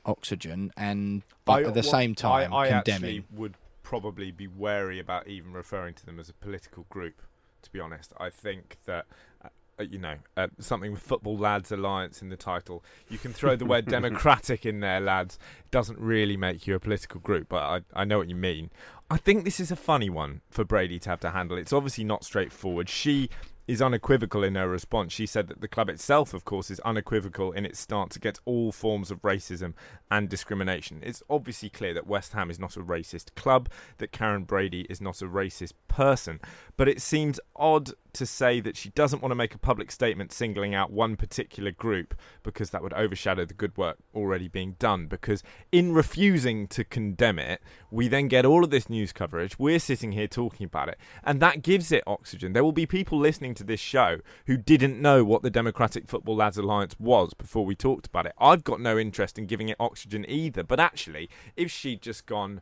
oxygen, 0.05 0.73
and 0.77 1.23
but 1.45 1.65
I, 1.65 1.69
at 1.69 1.75
the 1.75 1.83
same 1.83 2.15
time 2.15 2.53
I, 2.53 2.59
I 2.59 2.69
condemning. 2.69 3.19
actually 3.19 3.25
would 3.33 3.57
probably 3.83 4.31
be 4.31 4.47
wary 4.47 4.99
about 4.99 5.29
even 5.29 5.53
referring 5.53 5.95
to 5.95 6.07
them 6.07 6.19
as 6.19 6.29
a 6.29 6.35
political 6.35 6.87
group. 6.89 7.23
To 7.63 7.71
be 7.71 7.81
honest, 7.81 8.13
I 8.19 8.31
think 8.31 8.79
that. 8.87 9.07
Uh, 9.45 9.49
you 9.91 9.99
know, 9.99 10.17
uh, 10.37 10.49
something 10.59 10.93
with 10.93 11.01
Football 11.01 11.39
Lads 11.39 11.73
Alliance 11.73 12.21
in 12.21 12.29
the 12.29 12.37
title. 12.37 12.85
You 13.09 13.17
can 13.17 13.33
throw 13.33 13.57
the 13.57 13.65
word 13.65 13.87
democratic 13.89 14.67
in 14.67 14.81
there, 14.81 15.01
lads. 15.01 15.39
It 15.61 15.71
doesn't 15.71 15.99
really 15.99 16.37
make 16.37 16.67
you 16.67 16.75
a 16.75 16.79
political 16.79 17.21
group, 17.21 17.49
but 17.49 17.63
I, 17.63 18.03
I 18.03 18.05
know 18.05 18.19
what 18.19 18.29
you 18.29 18.37
mean. 18.37 18.71
I 19.11 19.17
think 19.17 19.45
this 19.45 19.59
is 19.59 19.71
a 19.71 19.77
funny 19.77 20.11
one 20.11 20.43
for 20.51 20.63
Brady 20.63 20.99
to 21.01 21.11
have 21.11 21.21
to 21.21 21.31
handle. 21.31 21.57
It's 21.57 21.73
obviously 21.73 22.05
not 22.05 22.23
straightforward. 22.23 22.91
She 22.91 23.31
is 23.67 23.81
unequivocal 23.81 24.43
in 24.43 24.55
her 24.55 24.69
response. 24.69 25.13
She 25.13 25.27
said 25.27 25.49
that 25.49 25.61
the 25.61 25.69
club 25.69 25.89
itself, 25.89 26.35
of 26.35 26.45
course, 26.45 26.71
is 26.71 26.81
unequivocal 26.81 27.53
in 27.53 27.65
its 27.65 27.81
stance 27.81 28.17
against 28.17 28.41
all 28.45 28.73
forms 28.73 29.11
of 29.11 29.23
racism 29.23 29.75
and 30.11 30.29
discrimination. 30.29 31.01
It's 31.03 31.23
obviously 31.31 31.71
clear 31.71 31.95
that 31.95 32.07
West 32.07 32.33
Ham 32.33 32.51
is 32.51 32.59
not 32.59 32.77
a 32.77 32.81
racist 32.81 33.35
club, 33.35 33.69
that 33.99 34.13
Karren 34.13 34.47
Brady 34.47 34.87
is 34.91 35.01
not 35.01 35.23
a 35.23 35.27
racist 35.27 35.75
person, 35.89 36.41
but 36.77 36.89
it 36.89 37.01
seems 37.01 37.39
odd 37.55 37.93
to 38.15 38.27
say 38.27 38.61
that 38.61 38.77
she 38.77 38.91
doesn't 38.91 39.23
want 39.23 39.31
to 39.31 39.37
make 39.37 39.55
a 39.55 39.59
public 39.59 39.91
statement 39.91 40.33
singling 40.33 40.75
out 40.75 40.91
one 40.91 41.17
particular 41.17 41.71
group 41.71 42.15
because 42.43 42.71
that 42.71 42.83
would 42.83 42.93
overshadow 42.93 43.45
the 43.45 43.55
good 43.55 43.77
work 43.77 43.99
already 44.15 44.49
being 44.49 44.77
done. 44.79 45.07
Because 45.07 45.43
in 45.71 45.93
refusing 45.93 46.67
to 46.69 46.85
condemn 46.85 47.39
it, 47.39 47.63
we 47.91 48.09
then 48.09 48.29
get 48.29 48.45
all 48.45 48.65
of 48.65 48.71
this 48.71 48.91
news 48.91 49.13
coverage. 49.13 49.59
We're 49.59 49.79
sitting 49.79 50.13
here 50.13 50.29
talking 50.29 50.67
about 50.67 50.89
it, 50.89 50.99
and 51.25 51.41
that 51.41 51.63
gives 51.63 51.93
it 51.93 52.03
oxygen. 52.07 52.53
There 52.53 52.65
will 52.65 52.73
be 52.73 52.87
people 52.87 53.19
listening 53.19 53.55
to 53.55 53.65
this 53.65 53.81
show 53.81 54.19
who 54.47 54.57
didn't 54.57 55.01
know 55.01 55.25
what 55.25 55.43
the 55.43 55.51
Democratic 55.51 56.09
Football 56.09 56.37
Lads 56.37 56.59
Alliance 56.59 56.97
was 56.99 57.35
before 57.35 57.65
we 57.65 57.75
talked 57.75 58.07
about 58.07 58.27
it. 58.27 58.33
I've 58.39 58.65
got 58.65 58.81
no 58.81 58.99
interest 58.99 59.39
in 59.39 59.47
giving 59.47 59.69
it 59.69 59.77
oxygen 59.81 60.25
either, 60.29 60.63
but 60.63 60.81
actually, 60.81 61.31
if 61.57 61.71
she'd 61.71 62.03
just 62.03 62.27
gone, 62.27 62.61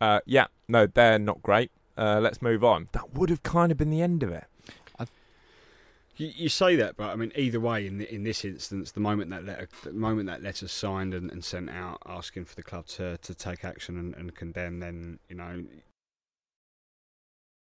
uh, 0.00 0.20
yeah, 0.26 0.46
no, 0.68 0.86
they're 0.86 1.18
not 1.18 1.42
great 1.42 1.70
uh, 1.98 2.20
let's 2.20 2.40
move 2.40 2.64
on. 2.64 2.88
That 2.92 3.14
would 3.14 3.28
have 3.28 3.42
kind 3.42 3.72
of 3.72 3.78
been 3.78 3.90
the 3.90 4.02
end 4.02 4.22
of 4.22 4.30
it. 4.30 4.44
You, 6.18 6.32
you 6.34 6.48
say 6.48 6.74
that, 6.74 6.96
but 6.96 7.10
I 7.10 7.16
mean, 7.16 7.30
either 7.36 7.60
way, 7.60 7.86
in 7.86 7.98
the, 7.98 8.12
in 8.12 8.24
this 8.24 8.44
instance, 8.44 8.90
the 8.90 9.00
moment 9.00 9.30
that 9.30 9.44
letter, 9.44 9.68
the 9.84 9.92
moment 9.92 10.26
that 10.26 10.42
letter's 10.42 10.72
signed 10.72 11.14
and, 11.14 11.30
and 11.30 11.44
sent 11.44 11.70
out, 11.70 12.02
asking 12.04 12.44
for 12.44 12.56
the 12.56 12.62
club 12.62 12.86
to, 12.88 13.18
to 13.18 13.34
take 13.34 13.64
action 13.64 13.96
and, 13.96 14.16
and 14.16 14.34
condemn, 14.34 14.80
then 14.80 15.20
you 15.28 15.36
know, 15.36 15.64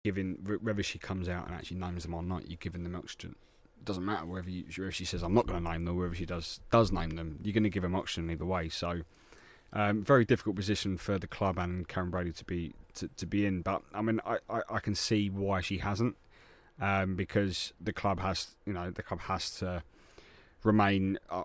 giving 0.05 0.35
whether 0.63 0.85
she 0.85 1.01
comes 1.01 1.29
out 1.29 1.47
and 1.47 1.55
actually 1.57 1.79
names 1.79 2.05
them 2.05 2.15
or 2.15 2.23
not, 2.23 2.49
you're 2.49 2.57
giving 2.61 2.85
them 2.85 2.95
oxygen. 2.95 3.35
It 3.77 3.85
doesn't 3.85 4.05
matter 4.05 4.25
whether, 4.25 4.49
you, 4.49 4.65
whether 4.79 4.93
she 4.93 5.05
says 5.05 5.25
I'm 5.25 5.35
not 5.35 5.49
going 5.49 5.63
to 5.63 5.71
name 5.71 5.85
them, 5.85 5.99
or 5.99 6.03
whether 6.03 6.15
she 6.15 6.27
does 6.27 6.61
does 6.71 6.93
name 6.93 7.11
them. 7.11 7.41
You're 7.43 7.55
going 7.55 7.65
to 7.65 7.71
give 7.71 7.83
them 7.83 7.97
oxygen 7.97 8.31
either 8.31 8.47
way. 8.47 8.69
So, 8.69 9.01
um, 9.75 10.03
very 10.05 10.25
difficult 10.25 10.57
position 10.57 10.97
for 10.97 11.19
the 11.19 11.27
club 11.27 11.59
and 11.59 11.87
Karren 11.89 12.11
Brady 12.11 12.33
to 12.33 12.45
be 12.45 12.73
to, 12.95 13.09
to 13.17 13.27
be 13.27 13.45
in. 13.45 13.61
But 13.61 13.83
I 13.93 14.01
mean, 14.03 14.21
I, 14.25 14.39
I, 14.49 14.61
I 14.71 14.79
can 14.79 14.95
see 14.95 15.29
why 15.29 15.61
she 15.61 15.79
hasn't, 15.79 16.17
um, 16.81 17.17
because 17.17 17.73
the 17.81 17.93
club 17.93 18.21
has, 18.21 18.55
you 18.65 18.73
know, 18.73 18.91
the 18.91 19.03
club 19.03 19.21
has 19.23 19.51
to 19.59 19.83
remain. 20.63 21.19
I, 21.31 21.43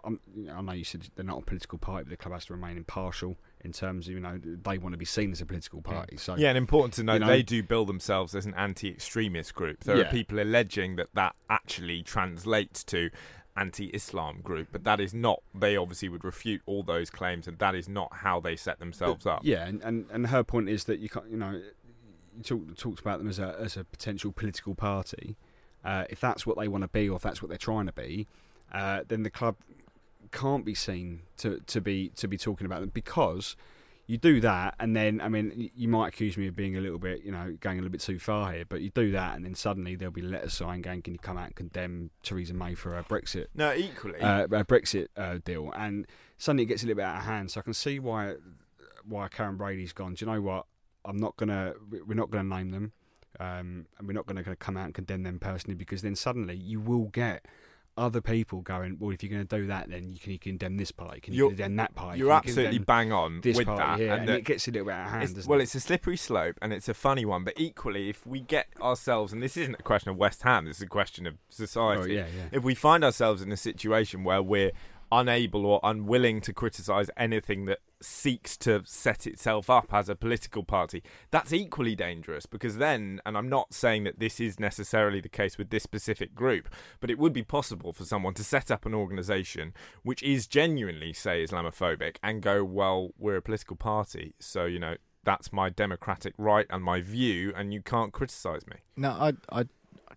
I 0.53 0.61
know 0.61 0.71
you 0.73 0.83
said 0.83 1.09
they're 1.15 1.25
not 1.25 1.39
a 1.39 1.45
political 1.45 1.77
party, 1.77 2.03
but 2.05 2.11
the 2.11 2.17
club 2.17 2.33
has 2.33 2.45
to 2.45 2.53
remain 2.53 2.77
impartial 2.77 3.35
in 3.61 3.73
terms 3.73 4.07
of 4.07 4.13
you 4.13 4.19
know 4.19 4.39
they 4.41 4.77
want 4.77 4.93
to 4.93 4.97
be 4.97 5.05
seen 5.05 5.31
as 5.31 5.41
a 5.41 5.45
political 5.45 5.81
party. 5.81 6.15
So 6.17 6.35
yeah, 6.37 6.49
and 6.49 6.57
important 6.57 6.93
to 6.95 7.03
note 7.03 7.13
you 7.15 7.19
know, 7.19 7.27
they 7.27 7.43
do 7.43 7.61
bill 7.63 7.85
themselves 7.85 8.33
as 8.35 8.45
an 8.45 8.53
anti-extremist 8.55 9.53
group. 9.53 9.83
There 9.83 9.97
Yeah. 9.97 10.03
are 10.07 10.11
people 10.11 10.39
alleging 10.39 10.95
that 10.95 11.07
that 11.15 11.35
actually 11.49 12.03
translates 12.03 12.83
to 12.85 13.09
anti-Islam 13.55 14.41
group, 14.41 14.69
but 14.71 14.83
that 14.83 14.99
is 14.99 15.13
not. 15.13 15.41
They 15.53 15.75
obviously 15.75 16.09
would 16.09 16.23
refute 16.23 16.61
all 16.65 16.83
those 16.83 17.09
claims, 17.09 17.47
and 17.47 17.57
that 17.59 17.75
is 17.75 17.89
not 17.89 18.09
how 18.17 18.39
they 18.39 18.55
set 18.55 18.79
themselves 18.79 19.25
up. 19.25 19.41
Yeah, 19.43 19.65
and, 19.65 19.81
and, 19.81 20.05
and 20.11 20.27
her 20.27 20.43
point 20.43 20.69
is 20.69 20.85
that 20.85 20.99
you 20.99 21.09
can't, 21.09 21.29
you 21.29 21.37
know, 21.37 21.61
you 22.37 22.43
talk, 22.43 22.77
talked 22.77 22.99
about 22.99 23.19
them 23.19 23.27
as 23.27 23.39
a 23.39 23.55
as 23.59 23.75
a 23.75 23.83
potential 23.83 24.31
political 24.31 24.75
party. 24.75 25.35
Uh, 25.83 26.05
if 26.09 26.19
that's 26.19 26.45
what 26.45 26.57
they 26.57 26.67
want 26.67 26.83
to 26.83 26.87
be, 26.89 27.07
or 27.09 27.15
if 27.15 27.21
that's 27.21 27.41
what 27.41 27.49
they're 27.49 27.57
trying 27.57 27.85
to 27.85 27.93
be, 27.93 28.27
uh, 28.73 29.01
then 29.07 29.23
the 29.23 29.29
club 29.29 29.55
can't 30.31 30.65
be 30.65 30.75
seen 30.75 31.21
to, 31.37 31.59
to 31.65 31.81
be 31.81 32.09
to 32.09 32.27
be 32.27 32.37
talking 32.37 32.65
about 32.65 32.81
them 32.81 32.91
because 32.93 33.55
you 34.09 34.17
do 34.17 34.41
that, 34.41 34.73
and 34.79 34.95
then 34.95 35.21
I 35.21 35.29
mean, 35.29 35.69
you 35.75 35.87
might 35.87 36.07
accuse 36.07 36.35
me 36.35 36.47
of 36.47 36.55
being 36.55 36.75
a 36.75 36.81
little 36.81 36.97
bit, 36.97 37.21
you 37.23 37.31
know, 37.31 37.55
going 37.59 37.77
a 37.77 37.81
little 37.83 37.91
bit 37.91 38.01
too 38.01 38.17
far 38.17 38.51
here, 38.51 38.65
but 38.67 38.81
you 38.81 38.89
do 38.89 39.11
that, 39.11 39.35
and 39.35 39.45
then 39.45 39.53
suddenly 39.53 39.95
there'll 39.95 40.11
be 40.11 40.23
letters 40.23 40.53
signed 40.53 40.83
going, 40.83 41.03
"Can 41.03 41.13
you 41.13 41.19
come 41.19 41.37
out 41.37 41.45
and 41.45 41.55
condemn 41.55 42.09
Theresa 42.23 42.55
May 42.55 42.73
for 42.73 42.95
her 42.95 43.03
Brexit 43.03 43.45
No, 43.53 43.71
equally. 43.71 44.19
uh, 44.19 44.45
a 44.45 44.65
Brexit 44.65 45.09
uh, 45.15 45.37
deal, 45.45 45.71
and 45.75 46.07
suddenly 46.39 46.63
it 46.63 46.65
gets 46.65 46.81
a 46.81 46.87
little 46.87 46.97
bit 46.97 47.05
out 47.05 47.17
of 47.17 47.25
hand. 47.25 47.51
So 47.51 47.59
I 47.59 47.63
can 47.63 47.75
see 47.75 47.99
why 47.99 48.33
why 49.05 49.27
Karren 49.27 49.57
Brady's 49.57 49.93
gone. 49.93 50.15
Do 50.15 50.25
you 50.25 50.31
know 50.31 50.41
what? 50.41 50.65
I'm 51.05 51.17
not 51.17 51.37
gonna. 51.37 51.73
We're 51.91 52.15
not 52.15 52.31
gonna 52.31 52.55
name 52.55 52.71
them, 52.71 52.93
um, 53.39 53.85
and 53.99 54.07
we're 54.07 54.13
not 54.13 54.25
gonna, 54.25 54.41
gonna 54.41 54.55
come 54.55 54.75
out 54.75 54.85
and 54.85 54.95
condemn 54.95 55.21
them 55.21 55.37
personally 55.37 55.75
because 55.75 56.01
then 56.01 56.15
suddenly 56.15 56.55
you 56.55 56.79
will 56.79 57.09
get 57.09 57.45
other 57.99 58.21
people 58.21 58.61
going. 58.61 58.97
Well, 58.99 59.11
if 59.11 59.21
you're 59.21 59.31
going 59.31 59.45
to 59.45 59.57
do 59.57 59.67
that, 59.67 59.89
then 59.89 60.09
you 60.09 60.19
can 60.19 60.31
you 60.31 60.39
condemn 60.39 60.77
this 60.77 60.91
party, 60.91 61.19
can 61.19 61.33
you 61.33 61.49
condemn 61.49 61.75
that 61.75 61.93
party? 61.93 62.19
You're 62.19 62.29
you 62.29 62.33
absolutely 62.33 62.79
bang 62.79 63.11
on 63.11 63.41
with 63.43 63.65
party 63.65 63.77
that, 63.77 63.99
here, 63.99 64.11
and 64.11 64.19
and, 64.21 64.29
that- 64.29 64.37
it 64.39 64.45
gets 64.45 64.67
a 64.67 64.71
little 64.71 64.87
bit 64.87 64.95
out 64.95 65.05
of 65.05 65.11
hand. 65.11 65.37
It's, 65.37 65.47
well, 65.47 65.59
it? 65.59 65.63
it's 65.63 65.75
a 65.75 65.79
slippery 65.79 66.17
slope 66.17 66.57
and 66.61 66.71
it's 66.73 66.87
a 66.89 66.93
funny 66.93 67.25
one, 67.25 67.43
but 67.43 67.53
equally, 67.57 68.09
if 68.09 68.25
we 68.25 68.39
get 68.39 68.67
ourselves, 68.81 69.33
and 69.33 69.43
this 69.43 69.57
isn't 69.57 69.75
a 69.77 69.83
question 69.83 70.09
of 70.09 70.17
West 70.17 70.43
Ham, 70.43 70.65
this 70.65 70.77
is 70.77 70.83
a 70.83 70.87
question 70.87 71.27
of 71.27 71.35
society. 71.49 72.13
Oh, 72.17 72.21
yeah, 72.21 72.27
yeah. 72.35 72.45
If 72.51 72.63
we 72.63 72.73
find 72.73 73.03
ourselves 73.03 73.41
in 73.41 73.51
a 73.51 73.57
situation 73.57 74.23
where 74.23 74.41
we're 74.41 74.71
unable 75.11 75.65
or 75.65 75.79
unwilling 75.83 76.41
to 76.41 76.53
criticise 76.53 77.09
anything 77.17 77.65
that 77.65 77.79
seeks 78.01 78.55
to 78.57 78.81
set 78.85 79.27
itself 79.27 79.69
up 79.69 79.93
as 79.93 80.09
a 80.09 80.15
political 80.15 80.63
party, 80.63 81.03
that's 81.31 81.51
equally 81.53 81.95
dangerous 81.95 82.45
because 82.45 82.77
then, 82.77 83.19
and 83.25 83.37
I'm 83.37 83.49
not 83.49 83.73
saying 83.73 84.03
that 84.05 84.19
this 84.19 84.39
is 84.39 84.59
necessarily 84.59 85.19
the 85.19 85.29
case 85.29 85.57
with 85.57 85.69
this 85.69 85.83
specific 85.83 86.33
group, 86.33 86.69
but 86.99 87.11
it 87.11 87.19
would 87.19 87.33
be 87.33 87.43
possible 87.43 87.93
for 87.93 88.05
someone 88.05 88.33
to 88.35 88.43
set 88.43 88.71
up 88.71 88.85
an 88.85 88.93
organisation 88.93 89.73
which 90.03 90.23
is 90.23 90.47
genuinely, 90.47 91.13
say, 91.13 91.43
Islamophobic 91.43 92.17
and 92.23 92.41
go, 92.41 92.63
well, 92.63 93.11
we're 93.17 93.37
a 93.37 93.41
political 93.41 93.75
party, 93.75 94.33
so, 94.39 94.65
you 94.65 94.79
know, 94.79 94.95
that's 95.23 95.51
my 95.51 95.69
democratic 95.69 96.33
right 96.37 96.65
and 96.69 96.83
my 96.83 97.01
view, 97.01 97.53
and 97.55 97.73
you 97.73 97.81
can't 97.81 98.13
criticise 98.13 98.65
me. 98.67 98.77
No, 98.95 99.11
I, 99.11 99.33
I 99.51 99.65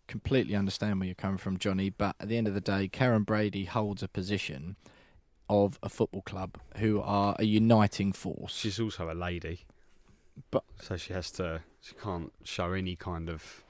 completely 0.09 0.55
understand 0.55 1.01
where 1.01 1.07
you're 1.07 1.15
coming 1.15 1.39
from, 1.39 1.59
Johnny. 1.59 1.91
But 1.91 2.17
at 2.21 2.29
the 2.29 2.37
end 2.37 2.47
of 2.49 2.55
the 2.55 2.61
day, 2.61 2.89
Karren 2.93 3.25
Brady 3.25 3.65
holds 3.65 4.03
a 4.03 4.09
position 4.09 4.77
of 5.49 5.79
a 5.83 5.89
football 5.89 6.23
club 6.23 6.59
who 6.79 7.01
are 7.01 7.37
a 7.39 7.45
uniting 7.45 8.13
force. 8.13 8.55
She's 8.57 8.81
also 8.81 9.11
a 9.11 9.15
lady, 9.15 9.61
But- 10.51 10.65
so 10.81 10.97
she 10.97 11.13
has 11.13 11.31
to. 11.33 11.63
She 11.81 11.95
can't 11.97 12.33
show 12.45 12.73
any 12.73 12.95
kind 12.97 13.29
of. 13.29 13.65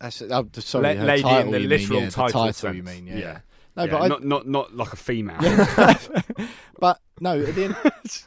That's, 0.00 0.22
oh, 0.22 0.48
sorry, 0.58 0.94
La- 0.94 1.00
her 1.00 1.06
lady 1.06 1.28
in 1.28 1.50
the 1.50 1.58
literal 1.60 2.00
mean, 2.00 2.00
yeah, 2.00 2.06
the 2.06 2.12
title 2.14 2.40
title 2.42 2.52
sense. 2.52 2.76
you 2.76 2.82
mean, 2.82 3.06
yeah. 3.06 3.16
Yeah. 3.16 3.38
No, 3.76 3.84
yeah, 3.84 3.90
but 3.90 4.02
I, 4.02 4.08
not 4.08 4.24
not 4.24 4.48
not 4.48 4.74
like 4.76 4.92
a 4.92 4.96
female. 4.96 5.40
but 6.78 7.00
no, 7.20 7.40
at 7.40 7.54
the 7.54 7.64
end, 7.64 7.76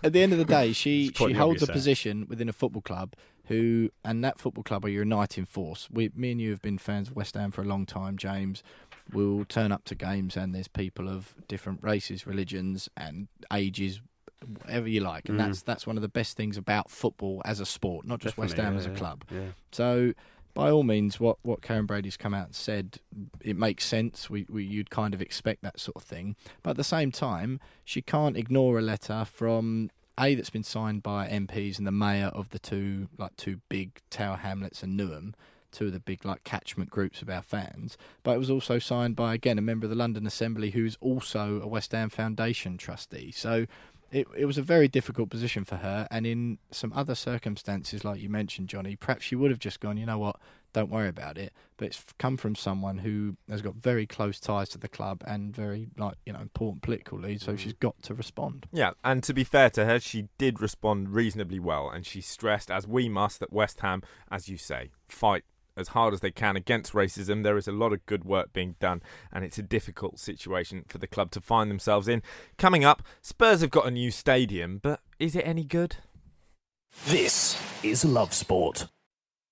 at 0.03 0.13
the 0.13 0.21
end 0.21 0.33
of 0.33 0.39
the 0.39 0.45
day, 0.45 0.73
she 0.73 1.11
she 1.15 1.33
holds 1.33 1.63
a 1.63 1.65
there. 1.67 1.73
position 1.73 2.25
within 2.27 2.49
a 2.49 2.53
football 2.53 2.81
club 2.81 3.13
who 3.47 3.89
and 4.03 4.23
that 4.23 4.39
football 4.39 4.63
club 4.63 4.85
are 4.85 4.89
a 4.89 4.91
uniting 4.91 5.45
force. 5.45 5.87
We, 5.91 6.11
me 6.15 6.31
and 6.31 6.41
you 6.41 6.49
have 6.51 6.61
been 6.61 6.77
fans 6.77 7.09
of 7.09 7.15
West 7.15 7.35
Ham 7.35 7.51
for 7.51 7.61
a 7.61 7.65
long 7.65 7.85
time, 7.85 8.17
James. 8.17 8.63
We'll 9.13 9.45
turn 9.45 9.71
up 9.71 9.85
to 9.85 9.95
games 9.95 10.35
and 10.35 10.53
there's 10.53 10.67
people 10.67 11.07
of 11.07 11.33
different 11.47 11.81
races, 11.81 12.27
religions, 12.27 12.89
and 12.97 13.27
ages, 13.53 14.01
whatever 14.63 14.87
you 14.87 14.99
like, 14.99 15.29
and 15.29 15.39
Mm. 15.39 15.45
that's 15.45 15.61
that's 15.63 15.87
one 15.87 15.95
of 15.97 16.01
the 16.01 16.09
best 16.09 16.35
things 16.37 16.57
about 16.57 16.89
football 16.91 17.41
as 17.45 17.59
a 17.59 17.65
sport, 17.65 18.05
not 18.05 18.19
just 18.19 18.37
West 18.37 18.57
Ham 18.57 18.73
Definitely, 18.75 18.91
as 18.91 18.97
a 18.97 18.99
club. 18.99 19.23
Yeah. 19.31 19.47
So, 19.71 20.13
by 20.53 20.69
all 20.69 20.83
means, 20.83 21.19
what 21.19 21.37
what 21.43 21.61
Karren 21.61 21.87
Brady's 21.87 22.17
come 22.17 22.33
out 22.33 22.47
and 22.47 22.55
said, 22.55 22.97
it 23.41 23.55
makes 23.55 23.85
sense. 23.85 24.29
We, 24.29 24.45
we 24.49 24.63
you'd 24.65 24.89
kind 24.89 25.13
of 25.13 25.21
expect 25.21 25.61
that 25.63 25.79
sort 25.79 25.95
of 25.95 26.03
thing, 26.03 26.35
but 26.63 26.71
at 26.71 26.77
the 26.77 26.83
same 26.83 27.11
time, 27.11 27.59
she 27.85 28.01
can't 28.01 28.35
ignore 28.35 28.77
a 28.77 28.81
letter 28.81 29.23
from 29.25 29.89
a 30.19 30.35
that's 30.35 30.49
been 30.49 30.63
signed 30.63 31.03
by 31.03 31.27
MPs 31.27 31.77
and 31.77 31.87
the 31.87 31.91
mayor 31.91 32.27
of 32.27 32.49
the 32.49 32.59
two 32.59 33.07
like 33.17 33.35
two 33.37 33.61
big 33.69 34.01
Tower 34.09 34.37
Hamlets 34.37 34.83
and 34.83 34.99
Newham. 34.99 35.33
Two 35.69 35.87
of 35.87 35.93
the 35.93 35.99
big 35.99 36.23
like 36.23 36.45
catchment 36.45 36.89
groups 36.89 37.21
of 37.21 37.29
our 37.29 37.41
fans, 37.41 37.97
but 38.23 38.31
it 38.31 38.39
was 38.39 38.49
also 38.49 38.79
signed 38.79 39.17
by 39.17 39.33
again 39.33 39.59
a 39.59 39.61
member 39.61 39.85
of 39.85 39.89
the 39.89 39.97
London 39.97 40.25
Assembly 40.25 40.71
who's 40.71 40.97
also 41.01 41.59
a 41.61 41.67
West 41.67 41.91
Ham 41.91 42.09
Foundation 42.09 42.77
trustee. 42.77 43.31
So 43.31 43.67
it 44.11 44.27
it 44.35 44.45
was 44.45 44.57
a 44.57 44.61
very 44.61 44.87
difficult 44.87 45.29
position 45.29 45.65
for 45.65 45.75
her, 45.77 46.07
and 46.09 46.25
in 46.25 46.59
some 46.71 46.93
other 46.95 47.15
circumstances, 47.15 48.05
like 48.05 48.21
you 48.21 48.29
mentioned, 48.29 48.69
Johnny, 48.69 48.95
perhaps 48.95 49.25
she 49.25 49.35
would 49.35 49.51
have 49.51 49.59
just 49.59 49.79
gone, 49.79 49.97
you 49.97 50.05
know 50.05 50.17
what, 50.17 50.37
don't 50.73 50.89
worry 50.89 51.07
about 51.07 51.37
it. 51.37 51.53
But 51.77 51.87
it's 51.87 52.03
come 52.17 52.37
from 52.37 52.55
someone 52.55 52.99
who 52.99 53.37
has 53.49 53.61
got 53.61 53.75
very 53.75 54.07
close 54.07 54.39
ties 54.39 54.69
to 54.69 54.77
the 54.77 54.87
club 54.87 55.23
and 55.27 55.55
very 55.55 55.87
like 55.97 56.15
you 56.25 56.33
know 56.33 56.39
important 56.39 56.81
political 56.81 57.19
lead, 57.19 57.41
so 57.41 57.53
mm. 57.53 57.59
she's 57.59 57.73
got 57.73 58.01
to 58.03 58.13
respond. 58.13 58.67
Yeah, 58.71 58.91
and 59.03 59.23
to 59.23 59.33
be 59.33 59.43
fair 59.43 59.69
to 59.71 59.85
her, 59.85 59.99
she 59.99 60.27
did 60.37 60.61
respond 60.61 61.09
reasonably 61.09 61.59
well, 61.59 61.89
and 61.89 62.05
she 62.05 62.21
stressed, 62.21 62.71
as 62.71 62.87
we 62.87 63.09
must, 63.09 63.39
that 63.39 63.53
West 63.53 63.81
Ham, 63.81 64.01
as 64.31 64.49
you 64.49 64.57
say, 64.57 64.91
fight 65.07 65.43
as 65.77 65.89
hard 65.89 66.13
as 66.13 66.21
they 66.21 66.31
can 66.31 66.55
against 66.55 66.93
racism. 66.93 67.43
There 67.43 67.57
is 67.57 67.67
a 67.67 67.71
lot 67.71 67.93
of 67.93 68.05
good 68.05 68.25
work 68.25 68.51
being 68.51 68.75
done, 68.79 69.01
and 69.31 69.45
it's 69.45 69.59
a 69.59 69.63
difficult 69.63 70.19
situation 70.19 70.83
for 70.87 70.97
the 70.97 71.07
club 71.07 71.31
to 71.31 71.41
find 71.41 71.69
themselves 71.69 72.07
in. 72.07 72.23
Coming 72.57 72.83
up, 72.83 73.03
Spurs 73.21 73.61
have 73.61 73.69
got 73.69 73.87
a 73.87 73.91
new 73.91 74.11
stadium, 74.11 74.79
but 74.81 74.99
is 75.19 75.35
it 75.35 75.45
any 75.45 75.63
good? 75.63 75.97
This 77.05 77.61
is 77.83 78.03
Love 78.03 78.33
Sport. 78.33 78.87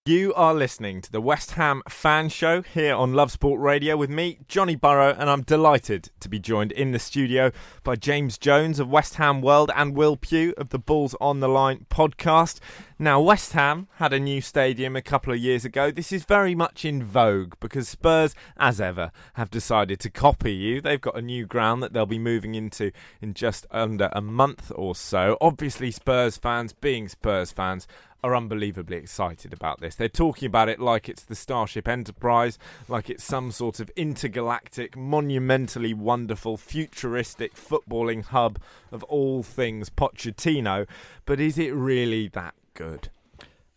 You 0.08 0.36
are 0.36 0.54
listening 0.54 1.02
to 1.02 1.12
the 1.12 1.20
West 1.20 1.54
Ham 1.54 1.82
Fan 1.90 2.30
Show 2.30 2.62
here 2.62 2.94
on 2.94 3.14
Love 3.14 3.32
Sport 3.32 3.60
Radio 3.60 3.98
with 3.98 4.12
me, 4.12 4.38
Johnny 4.48 4.76
Burrow, 4.76 5.16
and 5.18 5.32
I'm 5.32 5.42
delighted 5.42 6.12
to 6.20 6.30
be 6.30 6.38
joined 6.38 6.72
in 6.74 6.92
the 6.92 7.00
studio 7.00 7.52
by 7.84 7.96
James 7.96 8.38
Jones 8.38 8.80
of 8.80 8.88
West 8.88 9.16
Ham 9.16 9.42
World 9.42 9.72
and 9.76 9.96
Will 9.96 10.16
Pugh 10.16 10.54
of 10.60 10.70
the 10.70 10.78
Balls 10.78 11.16
on 11.20 11.40
the 11.40 11.50
Line 11.50 11.88
podcast. 11.90 12.60
Now, 13.00 13.20
West 13.20 13.54
Ham 13.54 13.88
had 13.96 14.14
a 14.14 14.20
new 14.20 14.42
stadium 14.42 14.96
a 14.96 15.02
couple 15.02 15.34
of 15.34 15.40
years 15.40 15.66
ago. 15.66 15.90
This 15.90 16.12
is 16.12 16.24
very 16.24 16.54
much 16.54 16.86
in 16.86 17.04
vogue 17.04 17.56
because 17.60 17.90
Spurs, 17.90 18.36
as 18.58 18.80
ever, 18.80 19.12
have 19.34 19.50
decided 19.50 20.00
to 20.02 20.12
copy 20.12 20.54
you. 20.54 20.82
They've 20.82 21.02
got 21.02 21.18
a 21.18 21.22
new 21.22 21.48
ground 21.48 21.82
that 21.82 21.94
they'll 21.94 22.06
be 22.06 22.20
moving 22.20 22.54
into 22.54 22.92
in 23.22 23.34
just 23.34 23.66
under 23.72 24.10
a 24.14 24.22
month 24.22 24.72
or 24.76 24.94
so. 24.94 25.36
Obviously, 25.42 25.90
Spurs 25.90 26.38
fans, 26.38 26.74
being 26.74 27.10
Spurs 27.10 27.52
fans, 27.52 27.88
are 28.26 28.36
unbelievably 28.36 28.98
excited 28.98 29.54
about 29.54 29.80
this. 29.80 29.94
They're 29.94 30.10
talking 30.10 30.48
about 30.48 30.68
it 30.68 30.80
like 30.80 31.08
it's 31.08 31.24
the 31.24 31.36
Starship 31.36 31.88
Enterprise, 31.88 32.58
like 32.88 33.08
it's 33.08 33.24
some 33.24 33.52
sort 33.52 33.80
of 33.80 33.92
intergalactic, 33.96 34.98
monumentally 34.98 35.94
wonderful, 35.94 36.58
futuristic 36.58 37.54
footballing 37.56 38.26
hub 38.26 38.58
of 38.92 39.04
all 39.04 39.44
things 39.44 39.92
Pochettino. 39.92 40.88
But 41.28 41.40
is 41.40 41.60
it 41.60 41.72
really 41.76 42.28
that 42.30 42.56
good? 42.74 43.10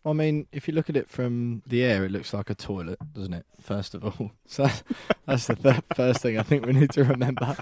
I 0.07 0.14
mean, 0.14 0.46
if 0.51 0.66
you 0.66 0.72
look 0.72 0.88
at 0.88 0.96
it 0.96 1.11
from 1.11 1.62
the 1.66 1.84
air, 1.84 2.07
it 2.07 2.11
looks 2.11 2.32
like 2.32 2.49
a 2.49 2.55
toilet, 2.55 2.99
doesn't 3.12 3.34
it? 3.34 3.44
First 3.61 3.94
of 3.94 4.03
all, 4.03 4.32
so 4.46 4.66
that's 5.26 5.46
the 5.49 5.57
th- 5.57 5.82
first 5.94 6.22
thing 6.22 6.38
I 6.38 6.42
think 6.42 6.64
we 6.64 6.72
need 6.72 6.90
to 6.92 7.05
remember. 7.05 7.55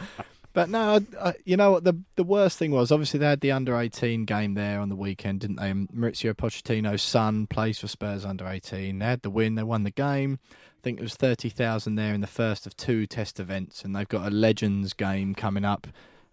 But 0.56 0.70
no, 0.70 0.94
I, 1.20 1.28
I, 1.28 1.34
you 1.44 1.54
know 1.58 1.72
what? 1.72 1.84
The 1.84 2.00
the 2.16 2.24
worst 2.24 2.58
thing 2.58 2.70
was 2.70 2.90
obviously 2.90 3.20
they 3.20 3.26
had 3.26 3.42
the 3.42 3.52
under 3.52 3.76
eighteen 3.78 4.24
game 4.24 4.54
there 4.54 4.80
on 4.80 4.88
the 4.88 4.96
weekend, 4.96 5.40
didn't 5.40 5.56
they? 5.56 5.70
Mauricio 5.70 6.32
Pochettino's 6.32 7.02
son 7.02 7.46
plays 7.46 7.78
for 7.78 7.88
Spurs 7.88 8.24
under 8.24 8.48
eighteen. 8.48 8.98
They 9.00 9.04
had 9.04 9.20
the 9.20 9.28
win. 9.28 9.54
They 9.56 9.62
won 9.62 9.82
the 9.82 9.90
game. 9.90 10.38
I 10.52 10.80
think 10.82 10.98
it 10.98 11.02
was 11.02 11.14
thirty 11.14 11.50
thousand 11.50 11.96
there 11.96 12.14
in 12.14 12.22
the 12.22 12.26
first 12.26 12.66
of 12.66 12.74
two 12.74 13.06
test 13.06 13.38
events, 13.38 13.84
and 13.84 13.94
they've 13.94 14.08
got 14.08 14.26
a 14.26 14.30
Legends 14.30 14.94
game 14.94 15.34
coming 15.34 15.66
up. 15.66 15.88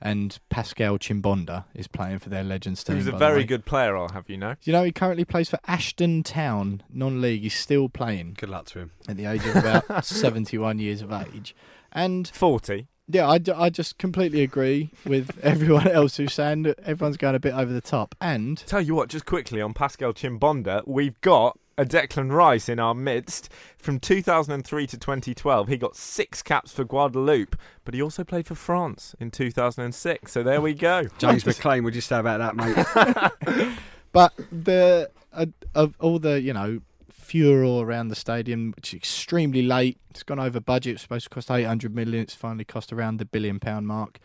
And 0.05 0.39
Pascal 0.49 0.97
Chimbonda 0.97 1.65
is 1.75 1.87
playing 1.89 2.19
for 2.19 2.29
their 2.29 2.43
Legends 2.45 2.81
He 2.81 2.87
team. 2.87 2.95
was 2.97 3.07
a 3.07 3.11
very 3.13 3.43
good 3.43 3.65
player, 3.65 3.95
I'll 3.97 4.09
have 4.09 4.29
you 4.29 4.37
know. 4.37 4.55
You 4.63 4.71
know, 4.73 4.83
he 4.83 4.91
currently 4.93 5.25
plays 5.25 5.49
for 5.49 5.59
Ashton 5.67 6.23
Town, 6.23 6.81
non-league. 6.89 7.41
He's 7.41 7.53
still 7.55 7.87
playing 7.89 8.35
Good 8.37 8.49
luck 8.49 8.65
to 8.67 8.79
him. 8.79 8.91
at 9.07 9.15
the 9.17 9.25
age 9.25 9.45
of 9.45 9.55
about 9.57 10.05
71 10.05 10.79
years 10.79 11.01
of 11.01 11.11
age. 11.13 11.53
And 11.93 12.27
40. 12.33 12.87
Yeah, 13.07 13.27
I, 13.27 13.39
I 13.55 13.69
just 13.69 13.97
completely 13.97 14.41
agree 14.41 14.91
with 15.05 15.37
everyone 15.43 15.87
else 15.87 16.17
who's 16.17 16.33
saying 16.33 16.63
that 16.63 16.79
everyone's 16.79 17.17
going 17.17 17.35
a 17.35 17.39
bit 17.39 17.53
over 17.53 17.71
the 17.71 17.81
top. 17.81 18.15
And 18.21 18.57
Tell 18.57 18.81
you 18.81 18.95
what, 18.95 19.09
just 19.09 19.25
quickly 19.25 19.61
on 19.61 19.73
Pascal 19.73 20.13
Chimbonda, 20.13 20.83
we've 20.87 21.19
got 21.21 21.57
a 21.77 21.85
Declan 21.85 22.31
Rice 22.31 22.69
in 22.69 22.79
our 22.79 22.93
midst. 22.93 23.49
From 23.77 23.99
2003 23.99 24.87
to 24.87 24.97
2012, 24.97 25.67
he 25.67 25.77
got 25.77 25.95
six 25.95 26.41
caps 26.41 26.71
for 26.71 26.85
Guadeloupe, 26.85 27.55
but 27.83 27.93
he 27.93 28.01
also 28.01 28.23
played 28.23 28.47
for 28.47 28.55
France 28.55 29.15
in 29.19 29.31
2006. 29.31 30.31
So 30.31 30.43
there 30.43 30.61
we 30.61 30.73
go. 30.73 31.03
James 31.17 31.43
McClean, 31.43 31.83
would 31.83 31.95
you 31.95 32.01
say 32.01 32.19
about 32.19 32.39
that, 32.39 32.55
mate? 32.55 33.67
but 34.11 34.33
the 34.51 35.09
uh, 35.33 35.47
of 35.73 35.95
all 35.99 36.19
the 36.19 36.39
you 36.39 36.53
know 36.53 36.79
furor 37.13 37.85
around 37.85 38.09
the 38.09 38.15
stadium, 38.15 38.73
which 38.75 38.93
is 38.93 38.97
extremely 38.97 39.61
late. 39.61 39.97
It's 40.09 40.23
gone 40.23 40.39
over 40.39 40.59
budget. 40.59 40.93
It's 40.93 41.03
supposed 41.03 41.25
to 41.25 41.29
cost 41.29 41.49
800 41.49 41.95
million. 41.95 42.23
It's 42.23 42.35
finally 42.35 42.65
cost 42.65 42.91
around 42.91 43.17
the 43.17 43.25
billion 43.25 43.59
pound 43.59 43.87
mark. 43.87 44.19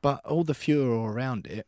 But 0.00 0.24
all 0.24 0.44
the 0.44 0.54
furor 0.54 1.12
around 1.12 1.46
it, 1.46 1.66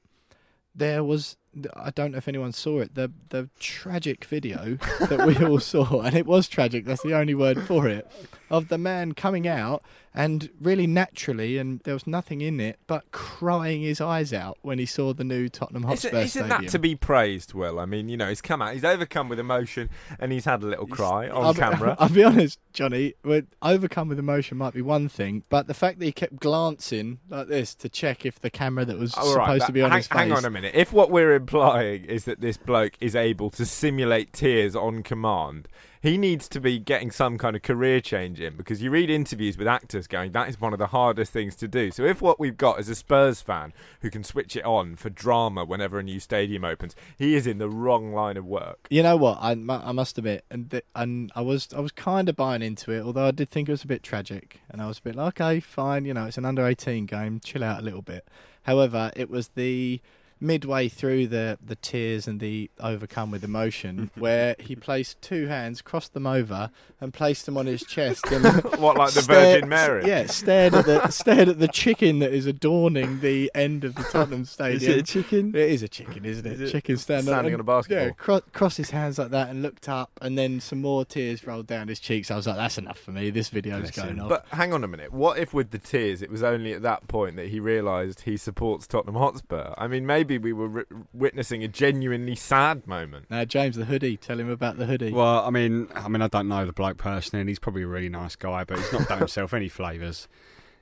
there 0.75 1.05
was. 1.05 1.37
I 1.75 1.91
don't 1.91 2.13
know 2.13 2.19
if 2.19 2.29
anyone 2.29 2.53
saw 2.53 2.79
it. 2.81 2.95
The 2.95 3.11
the 3.31 3.49
tragic 3.59 4.25
video 4.25 4.77
that 5.01 5.27
we 5.27 5.37
all 5.45 5.59
saw, 5.75 6.01
and 6.03 6.15
it 6.17 6.27
was 6.27 6.49
tragic. 6.49 6.85
That's 6.85 7.03
the 7.03 7.15
only 7.15 7.35
word 7.35 7.63
for 7.67 7.89
it. 7.89 8.11
Of 8.51 8.69
the 8.69 8.79
man 8.79 9.13
coming 9.13 9.47
out 9.47 9.83
and 10.13 10.51
really 10.61 10.89
naturally, 10.89 11.57
and 11.57 11.79
there 11.85 11.95
was 11.95 12.05
nothing 12.05 12.41
in 12.41 12.59
it, 12.59 12.81
but 12.89 13.13
crying 13.13 13.83
his 13.83 14.01
eyes 14.01 14.33
out 14.33 14.59
when 14.63 14.81
he 14.81 14.85
saw 14.87 15.13
the 15.13 15.23
new 15.23 15.49
Tottenham 15.49 15.85
Hotspur 15.85 16.09
Isn't, 16.09 16.19
isn't 16.19 16.29
stadium. 16.47 16.63
that 16.65 16.71
to 16.73 16.79
be 16.81 16.97
praised, 16.97 17.55
Will? 17.55 17.79
I 17.79 17.85
mean, 17.87 18.09
you 18.09 18.17
know, 18.17 18.29
he's 18.29 18.41
come 18.41 18.61
out, 18.61 18.75
he's 18.75 18.83
overcome 18.85 19.29
with 19.29 19.39
emotion, 19.39 19.89
and 20.19 20.33
he's 20.33 20.47
had 20.47 20.65
a 20.65 20.67
little 20.67 20.89
cry 20.89 21.29
on 21.29 21.45
I'll, 21.45 21.55
camera. 21.55 21.95
I'll 22.01 22.09
be 22.09 22.25
honest, 22.25 22.59
Johnny. 22.73 23.15
with- 23.23 23.47
Overcome 23.63 24.09
with 24.09 24.19
emotion 24.19 24.59
might 24.59 24.75
be 24.75 24.83
one 24.83 25.09
thing, 25.09 25.45
but 25.49 25.69
the 25.69 25.75
fact 25.75 26.01
that 26.01 26.05
he 26.07 26.11
kept 26.13 26.41
glancing 26.41 27.21
like 27.29 27.47
this 27.47 27.73
to 27.77 27.89
check 27.89 28.27
if 28.27 28.41
the 28.41 28.51
camera 28.51 28.85
that 28.85 28.99
was 28.99 29.15
All 29.15 29.37
right, 29.37 29.45
supposed 29.45 29.63
that- 29.63 29.67
to 29.69 29.73
be 29.73 29.83
on 29.83 29.91
hang, 29.91 29.99
his 30.01 30.09
face. 30.09 30.19
hang 30.19 30.33
on 30.33 30.45
a 30.45 30.51
minute. 30.51 30.75
If 30.75 30.93
what 30.93 31.13
we're 31.13 31.37
implying 31.41 32.05
is 32.05 32.25
that 32.25 32.41
this 32.41 32.57
bloke 32.57 32.97
is 33.01 33.17
able 33.17 33.51
to 33.51 33.65
simulate 33.65 34.33
tears 34.33 34.77
on 34.77 35.03
command, 35.03 35.69
he 36.03 36.17
needs 36.17 36.49
to 36.49 36.61
be 36.61 36.79
getting 36.79 37.11
some 37.11 37.37
kind 37.37 37.55
of 37.57 37.63
career 37.63 38.01
change 38.01 38.41
in 38.41 38.57
because 38.57 38.83
you 38.83 38.91
read 38.91 39.11
interviews 39.11 39.59
with 39.59 39.67
actors 39.67 40.07
going, 40.07 40.33
that 40.33 40.49
is 40.49 40.61
one 40.61 40.73
of 40.73 40.79
the 40.79 40.89
hardest 40.89 41.33
things 41.33 41.55
to 41.57 41.69
do. 41.69 41.91
So 41.91 42.05
if 42.05 42.23
what 42.23 42.41
we've 42.41 42.57
got 42.57 42.81
is 42.81 42.89
a 42.89 42.95
Spurs 42.95 43.41
fan 43.43 43.73
who 44.01 44.11
can 44.11 44.25
switch 44.25 44.57
it 44.57 44.65
on 44.65 44.97
for 44.97 45.11
drama 45.11 45.65
whenever 45.65 45.99
a 45.99 46.03
new 46.03 46.21
stadium 46.21 46.65
opens, 46.65 46.95
he 47.19 47.35
is 47.35 47.47
in 47.47 47.59
the 47.59 47.69
wrong 47.69 48.15
line 48.15 48.37
of 48.37 48.47
work. 48.47 48.87
You 48.91 49.03
know 49.03 49.17
what? 49.17 49.39
I, 49.41 49.53
I 49.53 49.93
must 49.93 50.17
admit, 50.17 50.45
and 50.51 50.81
and 50.95 51.33
I 51.35 51.41
was 51.41 51.69
I 51.77 51.81
was 51.81 51.93
kind 51.93 52.29
of 52.29 52.37
buying 52.37 52.63
into 52.63 52.93
it, 52.93 53.03
although 53.03 53.27
I 53.27 53.31
did 53.31 53.51
think 53.51 53.69
it 53.69 53.73
was 53.73 53.85
a 53.85 53.89
bit 53.89 54.03
tragic, 54.03 54.61
and 54.71 54.81
I 54.81 54.87
was 54.87 54.99
a 54.99 55.03
bit 55.03 55.17
like, 55.17 55.41
okay, 55.41 55.61
fine, 55.61 56.05
you 56.05 56.15
know, 56.15 56.27
it's 56.27 56.39
an 56.39 56.45
under 56.45 56.67
eighteen 56.67 57.07
game, 57.07 57.41
chill 57.43 57.65
out 57.65 57.81
a 57.81 57.83
little 57.83 58.03
bit. 58.03 58.27
However, 58.63 59.11
it 59.17 59.29
was 59.31 59.49
the 59.49 60.01
midway 60.41 60.89
through 60.89 61.27
the 61.27 61.59
the 61.65 61.77
tears 61.77 62.27
and 62.27 62.41
the 62.41 62.71
overcome 62.81 63.31
with 63.31 63.45
emotion 63.45 64.11
where 64.19 64.57
he 64.59 64.75
placed 64.75 65.21
two 65.23 65.47
hands, 65.47 65.83
crossed 65.83 66.15
them 66.15 66.27
over, 66.27 66.71
and 67.01 67.13
placed 67.13 67.47
them 67.47 67.57
on 67.57 67.67
his 67.67 67.83
chest. 67.85 68.25
And 68.31 68.45
What, 68.81 68.97
like 68.97 69.13
the 69.13 69.23
stared- 69.23 69.55
Virgin 69.63 69.69
Mary? 69.69 70.07
Yeah, 70.07 70.27
stared 70.27 70.75
at 70.75 70.87
the 70.87 71.09
stared 71.11 71.49
at 71.49 71.59
the 71.59 71.69
chicken 71.69 72.19
that 72.21 72.33
is 72.33 72.47
adorning 72.47 73.21
the 73.21 73.51
end 73.55 73.85
of 73.85 73.95
the 73.95 74.03
Tottenham 74.05 74.45
Stadium. 74.45 74.77
Is 74.83 74.89
it 74.89 74.99
a 74.99 75.03
chicken? 75.03 75.49
It 75.51 75.71
is 75.71 75.83
a 75.83 75.89
chicken, 75.89 76.25
isn't 76.25 76.47
it? 76.47 76.53
Is 76.53 76.61
it 76.61 76.73
chicken 76.73 76.97
stand 76.97 77.25
standing 77.25 77.53
and- 77.53 77.55
on 77.55 77.61
a 77.61 77.65
basketball? 77.65 78.07
Yeah, 78.07 78.13
cro- 78.13 78.41
crossed 78.53 78.77
his 78.79 78.91
hands 78.91 79.19
like 79.19 79.31
that 79.31 79.51
and 79.51 79.63
looked 79.63 79.89
up, 79.89 80.11
and 80.23 80.39
then 80.39 80.61
some 80.61 80.81
more 80.81 81.05
tears 81.05 81.47
rolled 81.47 81.67
down 81.67 81.89
his 81.89 82.01
cheeks. 82.01 82.31
I 82.31 82.37
was 82.37 82.47
like, 82.47 82.57
"That's 82.57 82.79
enough 82.79 82.99
for 82.99 83.13
me. 83.13 83.31
This 83.31 83.49
video 83.49 83.79
is 83.81 83.91
going 83.91 84.19
off." 84.21 84.29
But 84.29 84.47
hang 84.53 84.73
on 84.73 84.85
a 84.85 84.89
minute. 84.89 85.13
What 85.13 85.39
if 85.39 85.53
with 85.53 85.71
the 85.71 85.79
tears, 85.79 86.23
it 86.23 86.31
was 86.31 86.43
only 86.43 86.73
at 86.73 86.83
that 86.83 87.09
point 87.09 87.37
that 87.37 87.49
he 87.49 87.61
realised 87.61 88.23
he 88.23 88.37
supports 88.37 88.87
Tottenham 88.87 89.17
Hotspur? 89.17 89.75
I 89.77 89.87
mean, 89.87 90.07
maybe 90.07 90.30
we 90.39 90.53
were 90.53 90.69
ri 90.69 90.85
witnessing 91.13 91.63
a 91.65 91.69
genuinely 91.69 92.35
sad 92.35 92.87
moment. 92.87 93.27
now, 93.31 93.45
James, 93.45 93.77
the 93.77 93.85
hoodie. 93.85 94.17
Tell 94.17 94.39
him 94.39 94.51
about 94.51 94.77
the 94.77 94.87
hoodie. 94.87 95.13
Well, 95.13 95.45
I 95.45 95.51
mean, 95.51 95.89
I 95.95 96.09
mean, 96.09 96.23
I 96.23 96.29
don't 96.29 96.49
know 96.49 96.67
the 96.67 96.73
bloke 96.73 96.97
personally, 96.97 97.41
and 97.41 97.49
he's 97.49 97.59
probably 97.59 97.83
a 97.83 97.87
really 97.87 98.09
nice 98.09 98.37
guy, 98.37 98.65
but 98.65 98.79
he's 98.79 98.93
not 98.93 99.09
done 99.09 99.19
himself 99.21 99.55
any 99.55 99.69
favours. 99.69 100.29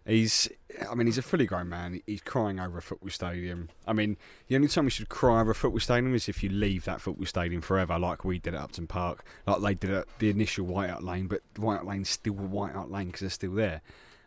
He's, 0.06 0.48
I 0.90 0.94
mean, 0.94 1.06
he's 1.06 1.18
a 1.18 1.22
fully 1.22 1.44
grown 1.44 1.68
man. 1.68 2.00
He's 2.06 2.22
crying 2.22 2.58
over 2.58 2.78
a 2.78 2.82
football 2.82 3.10
stadium. 3.10 3.68
I 3.86 3.92
mean, 3.92 4.16
the 4.46 4.56
only 4.56 4.68
time 4.68 4.86
we 4.86 4.90
should 4.90 5.10
cry 5.10 5.38
over 5.38 5.50
a 5.50 5.54
football 5.54 5.80
stadium 5.80 6.14
is 6.14 6.30
if 6.30 6.42
you 6.42 6.48
leave 6.48 6.86
that 6.86 7.02
football 7.02 7.26
stadium 7.26 7.60
forever, 7.60 7.98
like 7.98 8.24
we 8.24 8.38
did 8.38 8.54
at 8.54 8.60
Upton 8.62 8.86
Park, 8.86 9.22
like 9.46 9.60
they 9.60 9.74
did 9.74 9.94
at 9.94 10.06
the 10.18 10.30
initial 10.30 10.64
White 10.64 10.88
Hart 10.88 11.04
Lane, 11.04 11.26
but 11.26 11.42
White 11.58 11.74
Hart 11.74 11.86
Lane's 11.86 12.08
still 12.08 12.32
White 12.32 12.72
Hart 12.72 12.90
Lane 12.90 13.08
because 13.08 13.20
they're 13.20 13.30
still 13.30 13.52
there. 13.52 13.82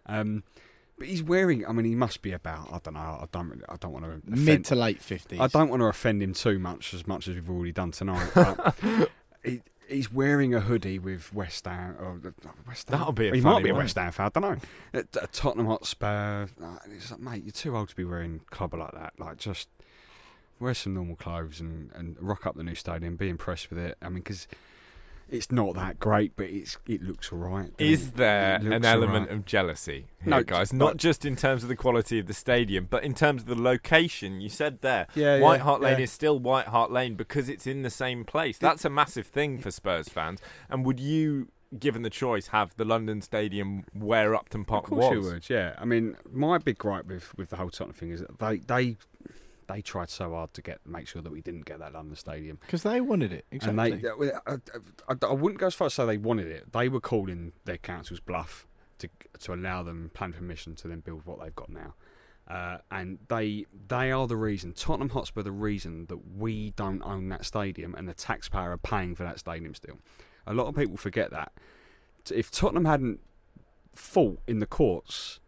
Um, 0.06 0.44
but 1.02 1.08
he's 1.10 1.24
wearing. 1.24 1.66
I 1.66 1.72
mean, 1.72 1.86
he 1.86 1.96
must 1.96 2.22
be 2.22 2.32
about. 2.32 2.72
I 2.72 2.80
don't 2.84 2.94
know. 2.94 3.00
I 3.00 3.26
don't. 3.32 3.50
really- 3.50 3.64
I 3.68 3.76
don't 3.78 3.92
want 3.92 4.06
to 4.06 4.12
offend, 4.12 4.46
Mid 4.46 4.66
to 4.66 4.76
late 4.76 5.02
fifties. 5.02 5.40
I 5.40 5.48
don't 5.48 5.70
want 5.70 5.82
to 5.82 5.86
offend 5.86 6.22
him 6.22 6.34
too 6.34 6.60
much, 6.60 6.94
as 6.94 7.08
much 7.08 7.28
as 7.28 7.34
we've 7.36 7.50
already 7.50 7.72
done 7.72 7.90
tonight. 7.90 8.30
But 8.36 8.76
he, 9.44 9.62
he's 9.90 10.12
wearing 10.14 10.54
a 10.54 10.60
hoodie 10.60 11.00
with 11.00 11.34
West 11.34 11.66
Ham. 11.66 11.96
Or, 12.00 12.22
uh, 12.24 12.50
West 12.68 12.90
Ham. 12.90 13.00
That'll 13.00 13.14
be 13.14 13.30
a 13.30 13.34
He 13.34 13.42
might 13.42 13.64
be 13.64 13.72
a. 13.72 13.74
West 13.76 13.98
Ham 13.98 14.12
fan. 14.12 14.28
I 14.28 14.40
don't 14.40 14.44
know. 14.94 15.00
At 15.00 15.34
Tottenham 15.34 15.66
Hotspur. 15.68 16.48
It's 16.96 17.10
like, 17.12 17.20
mate, 17.20 17.44
you're 17.44 17.52
too 17.52 17.76
old 17.76 17.90
to 17.90 17.96
be 17.96 18.06
wearing 18.06 18.42
clubber 18.52 18.78
like 18.78 18.94
that. 18.94 19.14
Like, 19.18 19.38
just 19.38 19.68
wear 20.60 20.74
some 20.76 20.94
normal 20.94 21.16
clothes 21.16 21.60
and, 21.60 21.90
and 21.96 22.16
rock 22.20 22.46
up 22.46 22.56
the 22.56 22.64
new 22.64 22.76
stadium. 22.76 23.16
Be 23.16 23.30
impressed 23.30 23.70
with 23.72 23.80
it. 23.80 23.98
I 24.02 24.10
mean, 24.10 24.16
because 24.20 24.48
it's 25.32 25.52
not 25.52 25.76
that 25.76 26.00
great, 26.00 26.34
but 26.36 26.48
it's 26.48 26.78
it 26.86 27.02
looks 27.02 27.32
all 27.32 27.40
right. 27.40 27.72
Is 27.78 28.12
there 28.12 28.56
an 28.56 28.86
element 28.86 29.30
right. 29.30 29.38
of 29.38 29.46
jealousy 29.46 30.08
here, 30.22 30.30
No, 30.30 30.44
guys? 30.44 30.74
Not 30.74 30.98
just 30.98 31.26
in 31.26 31.36
terms 31.36 31.64
of 31.64 31.70
the 31.70 31.76
quality 31.76 32.20
of 32.20 32.28
the 32.28 32.34
stadium, 32.34 32.88
but 32.90 33.04
in 33.04 33.14
terms 33.14 33.44
of 33.44 33.48
the 33.48 33.62
location. 33.62 34.42
You 34.42 34.50
said 34.50 34.82
there, 34.82 35.08
Yeah, 35.16 35.38
yeah, 35.38 35.42
White 35.42 35.62
Hart 35.62 35.82
Lane 35.82 35.98
yeah. 35.98 36.04
is 36.04 36.12
still 36.12 36.38
White 36.40 36.68
Hart 36.68 36.92
Lane 36.92 37.16
because 37.16 37.50
it's 37.50 37.66
in 37.66 37.82
the 37.82 37.90
same 37.90 38.26
place. 38.26 38.58
That's 38.58 38.86
a 38.86 38.90
massive 38.90 39.26
thing 39.28 39.58
for 39.60 39.72
Spurs 39.72 40.10
fans. 40.10 40.40
And 40.70 40.86
would 40.86 41.00
you, 41.00 41.48
given 41.80 42.02
the 42.02 42.10
choice, 42.10 42.48
have 42.48 42.76
the 42.76 42.86
London 42.86 43.22
Stadium 43.22 43.86
where 43.94 44.36
Upton 44.36 44.66
Park 44.66 44.86
Of 44.86 44.90
course 44.92 45.16
was? 45.16 45.26
you 45.26 45.34
would, 45.34 45.50
yeah. 45.50 45.76
I 45.80 45.86
mean, 45.86 46.18
my 46.32 46.58
big 46.58 46.78
gripe 46.78 47.06
with, 47.08 47.38
with 47.38 47.50
the 47.50 47.56
whole 47.56 47.70
Tottenham 47.70 47.94
thing 47.96 48.12
is 48.12 48.20
that 48.20 48.38
they 48.40 48.58
they 48.58 48.98
they 49.72 49.82
tried 49.82 50.10
so 50.10 50.32
hard 50.32 50.54
to 50.54 50.62
get 50.62 50.80
make 50.86 51.08
sure 51.08 51.22
that 51.22 51.32
we 51.32 51.42
didn't 51.42 51.66
get 51.66 51.80
that 51.80 51.94
London 51.94 52.16
Stadium, 52.16 52.58
because 52.62 52.84
they 52.84 53.02
wanted 53.02 53.32
it. 53.32 53.46
Exactly. 53.52 53.92
and 53.92 54.02
they 54.02 54.32
I, 54.48 54.56
I, 55.10 55.16
I 55.22 55.34
wouldn't 55.34 55.60
go 55.60 55.68
as 55.68 55.76
far 55.76 55.88
as 55.88 55.94
say 55.94 56.06
they 56.06 56.18
wanted 56.18 56.48
it. 56.48 56.72
They 56.72 56.90
were 56.90 57.00
calling 57.00 57.54
their 57.66 57.78
council's 57.78 58.20
bluff 58.20 58.68
to 59.00 59.10
to 59.40 59.54
allow 59.54 59.84
them 59.84 60.12
planning 60.14 60.38
permission 60.38 60.76
to 60.76 60.88
then 60.88 61.00
build 61.00 61.26
what 61.26 61.42
they've 61.42 61.56
got 61.56 61.70
now. 61.70 61.94
Uh, 62.48 62.78
and 62.90 63.20
they 63.28 63.66
they 63.88 64.12
are 64.12 64.28
the 64.28 64.36
reason 64.36 64.74
Tottenham 64.74 65.10
Hotspur 65.10 65.44
the 65.44 65.52
reason 65.52 66.08
that 66.08 66.36
we 66.36 66.72
don't 66.72 67.02
own 67.04 67.30
that 67.30 67.46
stadium 67.46 67.96
and 67.96 68.08
the 68.10 68.14
taxpayer 68.14 68.72
are 68.72 68.78
paying 68.78 69.16
for 69.16 69.24
that 69.24 69.40
stadium 69.40 69.74
still. 69.76 70.00
A 70.48 70.54
lot 70.54 70.68
of 70.68 70.76
people 70.76 70.98
forget 70.98 71.32
that. 71.32 71.54
If 72.32 72.52
Tottenham 72.52 72.86
hadn't 72.86 73.20
fought 73.94 74.40
in 74.48 74.60
the 74.60 74.66
courts 74.66 75.40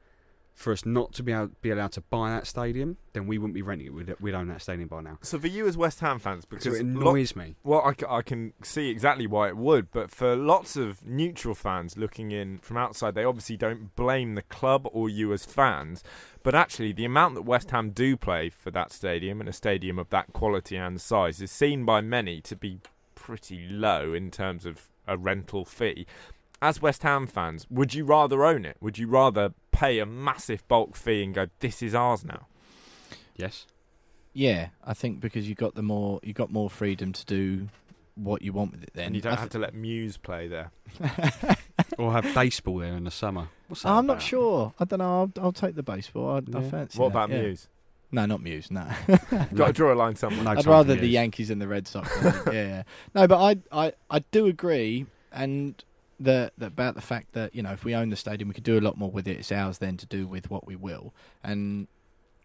for 0.64 0.72
us 0.72 0.86
not 0.86 1.14
to 1.14 1.24
be 1.24 1.32
able, 1.32 1.51
be 1.61 1.70
allowed 1.70 1.91
to 1.91 2.01
buy 2.01 2.30
that 2.30 2.47
stadium, 2.47 2.97
then 3.11 3.28
we 3.28 3.38
wouldn't 3.38 3.53
be 3.53 3.61
renting 3.61 3.88
it. 3.88 3.93
We'd, 3.93 4.16
we'd 4.20 4.34
own 4.34 4.47
that 4.47 4.61
stadium 4.61 4.88
by 4.88 5.01
now. 5.01 5.20
So 5.22 5.38
for 5.38 5.47
you 5.47 5.68
as 5.68 5.78
West 5.78 5.99
Ham 5.99 6.20
fans, 6.20 6.45
because 6.45 6.64
So 6.64 6.74
it 6.74 6.82
annoys 6.82 7.36
me. 7.36 7.55
Well, 7.64 7.93
I 8.09 8.22
can 8.22 8.53
see 8.64 8.89
exactly 8.89 9.28
why 9.28 9.49
it 9.49 9.57
would, 9.57 9.91
but 9.91 10.09
for 10.09 10.36
lots 10.36 10.76
of 10.76 11.05
neutral 11.05 11.53
fans 11.53 11.97
looking 11.97 12.32
in 12.32 12.57
from 12.59 12.78
outside, 12.78 13.14
they 13.14 13.26
obviously 13.26 13.57
don't 13.57 13.95
blame 13.95 14.36
the 14.36 14.41
club 14.41 14.88
or 14.91 15.09
you 15.09 15.34
as 15.34 15.45
fans. 15.45 16.03
But 16.41 16.55
actually, 16.55 16.93
the 16.93 17.05
amount 17.05 17.36
that 17.36 17.43
West 17.43 17.72
Ham 17.72 17.91
do 17.91 18.18
play 18.18 18.49
for 18.49 18.72
that 18.72 18.91
stadium 18.91 19.39
and 19.39 19.49
a 19.49 19.53
stadium 19.53 19.99
of 19.99 20.09
that 20.09 20.34
quality 20.34 20.78
and 20.78 20.99
size 20.99 21.41
is 21.41 21.51
seen 21.51 21.86
by 21.86 22.01
many 22.01 22.41
to 22.41 22.55
be 22.55 22.80
pretty 23.16 23.68
low 23.70 24.14
in 24.14 24.32
terms 24.32 24.66
of 24.66 24.89
a 25.07 25.18
rental 25.18 25.66
fee. 25.66 26.05
As 26.64 26.82
West 26.82 27.03
Ham 27.03 27.28
fans, 27.28 27.68
would 27.70 27.93
you 27.93 28.05
rather 28.05 28.45
own 28.45 28.64
it? 28.64 28.78
Would 28.80 28.97
you 28.97 29.05
rather 29.05 29.53
pay 29.74 29.99
a 29.99 30.05
massive 30.05 30.66
bulk 30.70 30.95
fee 30.95 31.22
and 31.22 31.34
go, 31.34 31.47
"This 31.59 31.82
is 31.82 31.93
ours 31.93 32.24
now"? 32.24 32.47
Yes. 33.36 33.68
yeah, 34.32 34.70
I 34.82 34.93
think 34.93 35.20
because 35.20 35.49
you 35.49 35.55
got 35.55 35.76
the 35.76 35.82
more 35.82 36.22
you 36.24 36.32
got 36.32 36.51
more 36.51 36.70
freedom 36.70 37.11
to 37.11 37.26
do 37.26 37.68
what 38.16 38.41
you 38.41 38.53
want 38.53 38.72
with 38.72 38.84
it. 38.84 38.91
Then 38.93 39.07
and 39.07 39.16
you 39.16 39.22
don't 39.22 39.34
I 39.34 39.41
have 39.41 39.49
thi- 39.49 39.57
to 39.57 39.59
let 39.59 39.74
Muse 39.74 40.16
play 40.16 40.47
there. 40.47 40.72
or 41.97 42.14
have 42.14 42.34
baseball 42.34 42.78
there 42.78 42.93
in 42.95 43.03
the 43.03 43.11
summer. 43.11 43.49
What's 43.68 43.84
that 43.84 43.91
I'm 43.91 44.05
not 44.05 44.22
sure. 44.22 44.74
I 44.80 44.86
don't 44.86 44.99
know. 44.99 45.32
I'll, 45.38 45.43
I'll 45.43 45.51
take 45.51 45.76
the 45.76 45.84
baseball. 45.84 46.30
I, 46.30 46.57
I 46.57 46.61
fancy. 46.70 46.97
What 46.97 47.11
that, 47.11 47.26
about 47.26 47.30
yeah. 47.32 47.41
Muse? 47.41 47.68
No, 48.11 48.26
not 48.26 48.41
Muse. 48.41 48.72
No. 48.72 48.88
Got 49.53 49.68
to 49.68 49.74
draw 49.74 49.93
a 49.93 49.95
line 49.95 50.16
somewhere. 50.16 50.43
No 50.43 50.51
I'd 50.51 50.66
rather 50.66 50.95
the 50.95 51.07
Yankees 51.07 51.49
and 51.49 51.61
the 51.61 51.68
Red 51.68 51.88
Sox. 51.88 52.09
Yeah, 52.24 52.51
yeah. 52.53 52.84
No, 53.14 53.28
but 53.28 53.41
I, 53.41 53.86
I, 53.86 53.93
I 54.09 54.20
do 54.32 54.45
agree, 54.45 55.07
and 55.32 55.84
the, 56.20 56.51
the 56.57 56.68
about 56.68 56.95
the 56.95 57.01
fact 57.01 57.34
that 57.34 57.53
you 57.55 57.61
know 57.61 57.72
if 57.72 57.84
we 57.84 57.95
own 57.95 58.09
the 58.09 58.16
stadium, 58.16 58.47
we 58.47 58.53
could 58.53 58.64
do 58.64 58.78
a 58.78 58.82
lot 58.82 58.97
more 58.97 59.11
with 59.11 59.28
it. 59.28 59.38
It's 59.38 59.51
ours 59.51 59.78
then 59.78 59.97
to 59.97 60.05
do 60.05 60.28
with 60.28 60.49
what 60.49 60.66
we 60.66 60.76
will, 60.76 61.14
and 61.43 61.88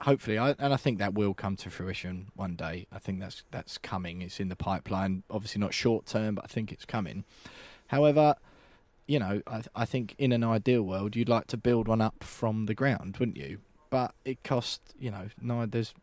hopefully, 0.01 0.39
I 0.39 0.55
and 0.59 0.73
I 0.73 0.77
think 0.77 0.99
that 0.99 1.15
will 1.15 1.35
come 1.35 1.57
to 1.57 1.71
fruition 1.71 2.31
one 2.35 2.57
day. 2.57 2.87
I 2.93 2.99
think 2.99 3.21
that's 3.21 3.43
that's 3.51 3.79
coming. 3.79 4.23
It's 4.23 4.41
in 4.41 4.49
the 4.49 4.57
pipeline. 4.57 5.23
Obviously, 5.31 5.61
not 5.61 5.75
short 5.75 6.07
term, 6.07 6.35
but 6.35 6.45
I 6.45 6.49
think 6.49 6.73
it's 6.73 6.85
coming. 6.85 7.25
However. 7.89 8.35
You 9.11 9.19
know, 9.19 9.41
I, 9.47 9.63
I 9.75 9.85
think 9.87 10.15
in 10.19 10.33
an 10.33 10.45
ideal 10.45 10.83
world, 10.83 11.17
you'd 11.17 11.31
like 11.31 11.47
to 11.47 11.57
build 11.57 11.89
one 11.89 12.03
up 12.03 12.23
from 12.23 12.67
the 12.67 12.75
ground, 12.75 13.17
wouldn't 13.17 13.39
you? 13.39 13.61
But 13.89 14.15
it 14.27 14.45
costs, 14.45 14.93
you 15.01 15.11
know, 15.11 15.29
no, 15.41 15.65
there's 15.65 15.95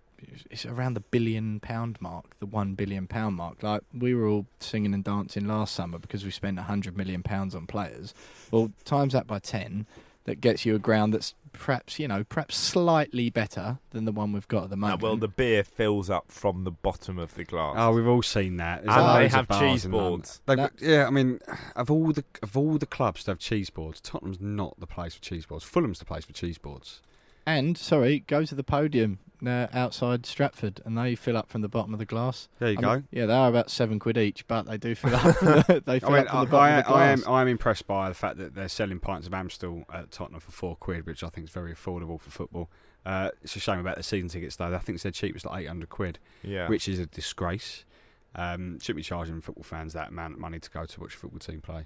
it's 0.50 0.66
around 0.66 0.94
the 0.96 1.00
billion 1.02 1.60
pound 1.60 2.02
mark, 2.02 2.38
the 2.40 2.46
one 2.46 2.74
billion 2.76 3.08
pound 3.08 3.36
mark. 3.36 3.62
Like 3.64 3.82
we 3.94 4.14
were 4.16 4.28
all 4.28 4.46
singing 4.60 4.94
and 4.94 5.04
dancing 5.04 5.48
last 5.48 5.76
summer 5.76 5.98
because 6.00 6.24
we 6.26 6.32
spent 6.32 6.58
a 6.60 6.64
hundred 6.64 6.98
million 6.98 7.24
pounds 7.24 7.56
on 7.56 7.68
players. 7.68 8.14
Well, 8.52 8.72
times 8.84 9.14
that 9.14 9.28
by 9.28 9.40
ten, 9.40 9.86
that 10.26 10.42
gets 10.42 10.66
you 10.66 10.76
a 10.76 10.80
ground 10.80 11.14
that's 11.14 11.34
perhaps 11.54 12.00
you 12.00 12.08
know 12.08 12.24
perhaps 12.26 12.58
slightly 12.58 13.30
better 13.30 13.78
than 13.92 14.04
the 14.04 14.12
one 14.12 14.34
we've 14.34 14.48
got 14.50 14.66
at 14.66 14.70
the 14.70 14.76
Uh, 14.76 14.78
moment. 14.78 15.02
well, 15.02 15.16
the 15.16 15.28
beer 15.30 15.64
fills 15.64 16.10
up 16.10 16.26
from 16.30 16.66
the 16.66 16.72
bottom 16.72 17.18
of 17.18 17.36
the 17.36 17.46
glass. 17.46 17.76
Oh, 17.78 17.94
we've 17.94 18.08
all 18.08 18.22
seen 18.22 18.58
that. 18.58 18.84
There's 18.84 18.96
And 18.98 19.22
they 19.24 19.28
have 19.30 19.48
cheese 19.60 19.86
boards. 19.86 20.42
They've 20.46 20.58
That- 20.58 20.74
yeah, 20.82 21.08
I 21.08 21.12
mean, 21.12 21.40
of 21.76 21.90
all 21.90 22.12
the 22.12 22.26
of 22.44 22.58
all 22.58 22.78
the 22.78 22.86
clubs 22.86 23.24
to 23.26 23.32
have 23.32 23.40
cheese 23.40 23.70
boards, 23.70 24.02
Tottenham's 24.02 24.42
not 24.42 24.78
the 24.80 24.88
place 24.88 25.16
for 25.16 25.22
cheese 25.22 25.46
boards. 25.46 25.64
Fulham's 25.64 26.00
the 26.00 26.06
place 26.06 26.26
for 26.26 26.34
cheese 26.34 26.58
boards. 26.58 27.02
and 27.48 27.78
sorry, 27.78 28.20
go 28.22 28.44
to 28.44 28.56
the 28.56 28.64
podium 28.64 29.20
uh, 29.48 29.68
outside 29.74 30.26
Stratford, 30.26 30.82
and 30.86 30.98
they 30.98 31.16
fill 31.16 31.38
up 31.38 31.50
from 31.50 31.62
the 31.62 31.68
bottom 31.70 31.94
of 31.94 32.00
the 32.00 32.06
glass. 32.06 32.48
There 32.60 32.72
you 32.72 32.78
I 32.78 32.82
go. 32.82 32.94
mean, 32.96 33.08
yeah, 33.12 33.26
they 33.26 33.34
are 33.34 33.50
about 33.50 33.70
seven 33.70 34.00
quid 34.00 34.18
each, 34.18 34.48
but 34.48 34.64
they 34.68 34.78
do 34.78 34.96
fill 34.96 35.16
up. 35.16 35.22
From 35.38 35.48
the, 35.48 35.84
they 35.86 35.96
I 35.96 36.00
fill 36.00 36.10
mean, 36.12 36.20
up 36.22 36.28
from 36.30 36.38
I, 36.38 36.46
the 36.46 36.52
bottom 36.52 36.74
I, 36.76 36.80
of 36.80 36.86
the 36.86 36.92
I 36.94 37.06
am. 37.08 37.24
I 37.28 37.42
am 37.42 37.48
impressed 37.48 37.88
by 37.88 38.10
the 38.10 38.16
fact 38.16 38.38
that 38.38 38.56
they're 38.56 38.68
selling 38.70 39.00
pints 39.00 39.28
of 39.28 39.34
Amstel 39.34 39.84
at 39.94 40.12
Tottenham 40.12 40.40
for 40.42 40.52
four 40.52 40.76
quid, 40.76 41.06
which 41.06 41.24
I 41.24 41.30
think 41.30 41.48
is 41.48 41.54
very 41.54 41.74
affordable 41.74 42.20
for 42.20 42.30
football. 42.32 42.70
Uh, 43.06 43.30
it's 43.44 43.56
a 43.56 43.60
shame 43.60 43.80
about 43.80 43.98
the 43.98 44.04
season 44.04 44.30
tickets 44.30 44.56
though. 44.56 44.74
I 44.74 44.80
think 44.80 44.96
it's 44.96 45.04
their 45.04 45.12
cheapest 45.12 45.46
like 45.46 45.62
eight 45.64 45.68
hundred 45.68 45.90
quid, 45.90 46.18
yeah. 46.44 46.68
which 46.68 46.88
is 46.88 46.98
a 47.00 47.06
disgrace. 47.06 47.86
Um, 48.34 48.80
should 48.82 48.96
be 48.96 49.02
charging 49.04 49.40
football 49.42 49.64
fans 49.64 49.94
that 49.94 50.10
amount 50.10 50.34
of 50.34 50.40
money 50.40 50.60
to 50.60 50.70
go 50.70 50.86
to 50.86 51.00
watch 51.00 51.14
a 51.14 51.18
football 51.18 51.40
team 51.40 51.62
play. 51.62 51.86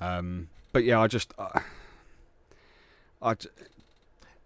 Um, 0.00 0.48
but 0.72 0.84
yeah, 0.84 1.00
I 1.00 1.06
just, 1.08 1.32
uh, 1.38 1.60
I, 3.22 3.34
j- 3.34 3.48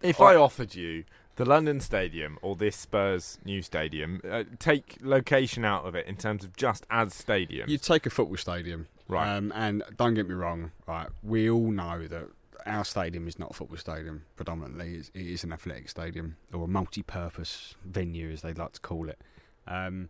if 0.03 0.21
I- 0.21 0.33
I 0.33 0.37
offered 0.37 0.75
you 0.75 1.05
the 1.37 1.45
London 1.45 1.81
Stadium 1.81 2.39
or 2.43 2.55
this 2.57 2.77
Spurs 2.77 3.39
new 3.45 3.61
stadium, 3.63 4.21
uh, 4.29 4.45
take 4.59 4.97
location 5.01 5.65
out 5.65 5.85
of 5.85 5.95
it 5.95 6.07
in 6.07 6.17
terms 6.17 6.45
of 6.45 6.57
just 6.57 6.87
as 6.91 7.13
stadium. 7.15 7.69
you 7.69 7.79
take 7.79 8.07
a 8.07 8.11
football 8.11 8.37
stadium, 8.37 8.87
Right. 9.07 9.37
Um, 9.37 9.53
and 9.55 9.83
don't 9.99 10.15
get 10.15 10.27
me 10.29 10.35
wrong, 10.35 10.71
right? 10.87 11.09
We 11.23 11.51
all 11.51 11.71
know 11.71 12.07
that 12.07 12.29
our 12.65 12.85
stadium 12.87 13.29
is 13.29 13.39
not 13.39 13.51
a 13.51 13.55
football 13.55 13.77
stadium. 13.77 14.23
Predominantly, 14.37 14.95
It's- 14.95 15.11
it 15.13 15.27
is 15.27 15.45
an 15.45 15.53
athletic 15.53 15.91
stadium 15.91 16.37
or 16.55 16.65
a 16.65 16.69
multi-purpose 16.69 17.75
venue, 17.85 18.31
as 18.31 18.41
they 18.41 18.55
like 18.55 18.73
to 18.73 18.81
call 18.81 19.11
it. 19.11 19.21
Um, 19.67 20.09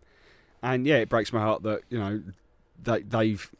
and 0.63 0.85
yeah, 0.87 0.97
it 0.97 1.09
breaks 1.09 1.33
my 1.33 1.41
heart 1.41 1.63
that 1.63 1.81
you 1.89 1.97
know 1.99 2.23
they, 2.81 3.01
they've 3.01 3.51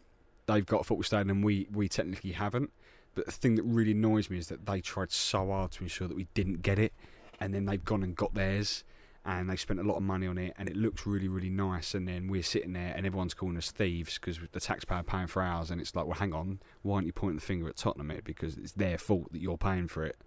they've 0.45 0.65
got 0.65 0.81
a 0.81 0.83
football 0.85 1.03
stadium 1.03 1.29
and 1.29 1.43
we 1.43 1.67
we 1.71 1.89
technically 1.89 2.31
haven't. 2.31 2.71
But 3.13 3.25
the 3.25 3.31
thing 3.31 3.55
that 3.55 3.63
really 3.63 3.91
annoys 3.91 4.29
me 4.29 4.37
is 4.37 4.47
that 4.47 4.65
they 4.65 4.79
tried 4.81 5.11
so 5.11 5.47
hard 5.51 5.71
to 5.73 5.83
ensure 5.83 6.07
that 6.07 6.15
we 6.17 6.27
didn't 6.33 6.61
get 6.61 6.79
it, 6.79 6.93
and 7.39 7.53
then 7.53 7.65
they've 7.65 7.83
gone 7.83 8.03
and 8.03 8.15
got 8.15 8.33
theirs, 8.33 8.83
and 9.25 9.49
they 9.49 9.55
spent 9.55 9.79
a 9.79 9.83
lot 9.83 9.95
of 9.95 10.03
money 10.03 10.27
on 10.27 10.37
it, 10.37 10.53
and 10.57 10.69
it 10.69 10.75
looks 10.75 11.05
really 11.05 11.27
really 11.27 11.49
nice. 11.49 11.93
And 11.93 12.07
then 12.07 12.27
we're 12.27 12.43
sitting 12.43 12.73
there, 12.73 12.93
and 12.95 13.05
everyone's 13.05 13.33
calling 13.33 13.57
us 13.57 13.71
thieves 13.71 14.15
because 14.15 14.39
the 14.51 14.59
taxpayer 14.59 15.03
paying 15.03 15.27
for 15.27 15.41
ours, 15.41 15.71
and 15.71 15.79
it's 15.81 15.95
like, 15.95 16.05
well, 16.05 16.15
hang 16.15 16.33
on, 16.33 16.59
why 16.81 16.95
aren't 16.95 17.07
you 17.07 17.13
pointing 17.13 17.37
the 17.37 17.41
finger 17.41 17.67
at 17.67 17.75
Tottenham 17.77 18.09
here 18.09 18.21
because 18.23 18.57
it's 18.57 18.73
their 18.73 18.97
fault 18.97 19.31
that 19.31 19.41
you're 19.41 19.57
paying 19.57 19.87
for 19.87 20.03
it? 20.03 20.17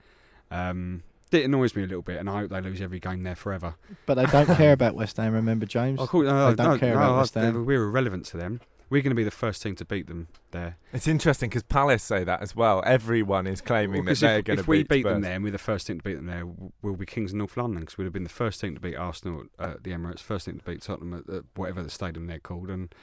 Um, 0.50 1.02
it 1.30 1.44
annoys 1.44 1.76
me 1.76 1.82
a 1.82 1.86
little 1.86 2.02
bit, 2.02 2.18
and 2.18 2.28
I 2.30 2.40
hope 2.40 2.50
they 2.50 2.60
lose 2.60 2.80
every 2.80 3.00
game 3.00 3.22
there 3.22 3.36
forever. 3.36 3.74
But 4.06 4.14
they 4.14 4.24
don't 4.26 4.46
care 4.56 4.72
about 4.72 4.94
West 4.94 5.18
Ham. 5.18 5.32
Remember, 5.34 5.66
James? 5.66 6.00
Oh. 6.00 6.08
No, 6.22 6.50
They 6.50 6.56
don't 6.56 6.72
no, 6.72 6.78
care 6.78 6.94
no, 6.94 7.00
about 7.00 7.16
West 7.18 7.34
Ham. 7.34 7.66
We're 7.66 7.84
irrelevant 7.84 8.24
to 8.26 8.36
them. 8.38 8.60
We're 8.90 9.02
going 9.02 9.10
to 9.10 9.16
be 9.16 9.24
the 9.24 9.30
first 9.30 9.62
team 9.62 9.74
to 9.76 9.84
beat 9.84 10.06
them 10.06 10.28
there. 10.50 10.76
it's 10.92 11.06
interesting 11.06 11.50
because 11.50 11.62
Palace 11.62 12.02
say 12.02 12.24
that 12.24 12.40
as 12.40 12.56
well. 12.56 12.82
Everyone 12.86 13.46
is 13.46 13.60
claiming 13.60 14.04
Well, 14.04 14.14
that 14.14 14.20
they're 14.20 14.42
going 14.42 14.56
to 14.58 14.62
beat 14.62 14.64
if 14.64 14.68
we 14.68 14.78
beat, 14.78 14.88
beat 14.88 15.02
them 15.04 15.20
there 15.20 15.34
and 15.34 15.44
we're 15.44 15.50
the 15.50 15.58
first 15.58 15.86
team 15.86 15.98
to 15.98 16.02
beat 16.04 16.14
them 16.14 16.26
there, 16.26 16.46
we'll 16.82 16.96
be 16.96 17.06
kings 17.06 17.32
of 17.32 17.38
North 17.38 17.56
London 17.56 17.80
because 17.80 17.98
we'd 17.98 18.04
have 18.04 18.12
been 18.12 18.24
the 18.24 18.28
first 18.30 18.60
team 18.60 18.74
to 18.74 18.80
beat 18.80 18.96
Arsenal 18.96 19.44
at 19.58 19.84
the 19.84 19.90
Emirates, 19.90 20.20
first 20.20 20.46
team 20.46 20.58
to 20.58 20.64
beat 20.64 20.82
Tottenham 20.82 21.24
at, 21.28 21.34
at 21.34 21.44
whatever 21.54 21.82
the 21.82 21.90
stadium 21.90 22.26
they're 22.26 22.38
called, 22.38 22.70
and 22.70 22.94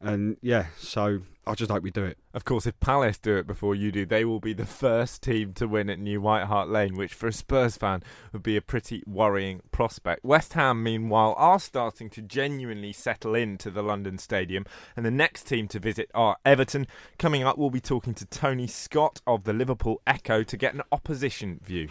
And 0.00 0.36
yeah, 0.40 0.66
so 0.78 1.20
I 1.46 1.54
just 1.54 1.70
hope 1.70 1.82
we 1.82 1.90
do 1.90 2.04
it. 2.04 2.16
Of 2.32 2.44
course, 2.44 2.66
if 2.66 2.78
Palace 2.80 3.18
do 3.18 3.36
it 3.36 3.46
before 3.46 3.74
you 3.74 3.92
do, 3.92 4.06
they 4.06 4.24
will 4.24 4.40
be 4.40 4.52
the 4.52 4.64
first 4.64 5.22
team 5.22 5.52
to 5.54 5.66
win 5.66 5.90
at 5.90 5.98
New 5.98 6.20
White 6.20 6.44
Hart 6.44 6.68
Lane, 6.68 6.96
which 6.96 7.12
for 7.12 7.26
a 7.26 7.32
Spurs 7.32 7.76
fan 7.76 8.02
would 8.32 8.42
be 8.42 8.56
a 8.56 8.62
pretty 8.62 9.02
worrying 9.06 9.60
prospect. 9.72 10.24
West 10.24 10.54
Ham, 10.54 10.82
meanwhile, 10.82 11.34
are 11.36 11.58
starting 11.58 12.08
to 12.10 12.22
genuinely 12.22 12.92
settle 12.92 13.34
into 13.34 13.70
the 13.70 13.82
London 13.82 14.16
Stadium, 14.16 14.64
and 14.96 15.04
the 15.04 15.10
next 15.10 15.44
team 15.44 15.68
to 15.68 15.78
visit 15.78 16.10
are 16.14 16.36
Everton. 16.44 16.86
Coming 17.18 17.42
up, 17.42 17.58
we'll 17.58 17.70
be 17.70 17.80
talking 17.80 18.14
to 18.14 18.26
Tony 18.26 18.66
Scott 18.66 19.20
of 19.26 19.44
the 19.44 19.52
Liverpool 19.52 20.00
Echo 20.06 20.42
to 20.42 20.56
get 20.56 20.72
an 20.72 20.82
opposition 20.92 21.60
view. 21.62 21.88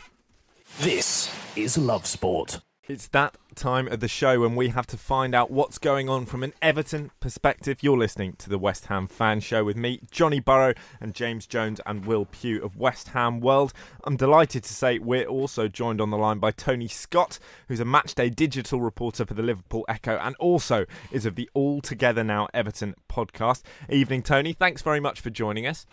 This 0.80 1.32
is 1.55 1.78
Love 1.78 2.05
Sport. 2.05 2.62
It's 2.89 3.07
that 3.09 3.37
time 3.53 3.87
of 3.87 3.99
the 3.99 4.07
show 4.07 4.39
when 4.39 4.55
we 4.55 4.69
have 4.69 4.87
to 4.87 4.97
find 4.97 5.35
out 5.35 5.51
what's 5.51 5.77
going 5.77 6.09
on 6.09 6.25
from 6.25 6.41
an 6.41 6.53
Everton 6.59 7.11
perspective. 7.19 7.83
You're 7.83 7.99
listening 7.99 8.33
to 8.39 8.49
the 8.49 8.57
West 8.57 8.87
Ham 8.87 9.05
Fan 9.05 9.41
Show 9.41 9.63
with 9.63 9.77
me, 9.77 9.99
Johnny 10.09 10.39
Burrow, 10.39 10.73
and 10.99 11.13
James 11.13 11.45
Jones 11.45 11.79
and 11.85 12.03
Will 12.03 12.25
Pugh 12.25 12.59
of 12.63 12.77
West 12.77 13.09
Ham 13.09 13.41
World. 13.41 13.73
I'm 14.05 14.17
delighted 14.17 14.63
to 14.63 14.73
say 14.73 14.97
we're 14.97 15.27
also 15.27 15.67
joined 15.67 16.01
on 16.01 16.09
the 16.09 16.17
line 16.17 16.39
by 16.39 16.49
Tony 16.49 16.87
Scott, 16.87 17.37
who's 17.67 17.79
a 17.79 17.85
matchday 17.85 18.35
digital 18.35 18.81
reporter 18.81 19.23
for 19.23 19.35
the 19.35 19.43
Liverpool 19.43 19.85
Echo 19.87 20.17
and 20.17 20.35
also 20.37 20.87
is 21.11 21.27
of 21.27 21.35
the 21.35 21.47
All 21.53 21.81
Together 21.81 22.23
Now 22.23 22.47
Everton 22.55 22.95
podcast. 23.07 23.61
Evening, 23.87 24.23
Tony. 24.23 24.51
Thanks 24.51 24.81
very 24.81 24.99
much 24.99 25.21
for 25.21 25.29
joining 25.29 25.67
us. 25.67 25.85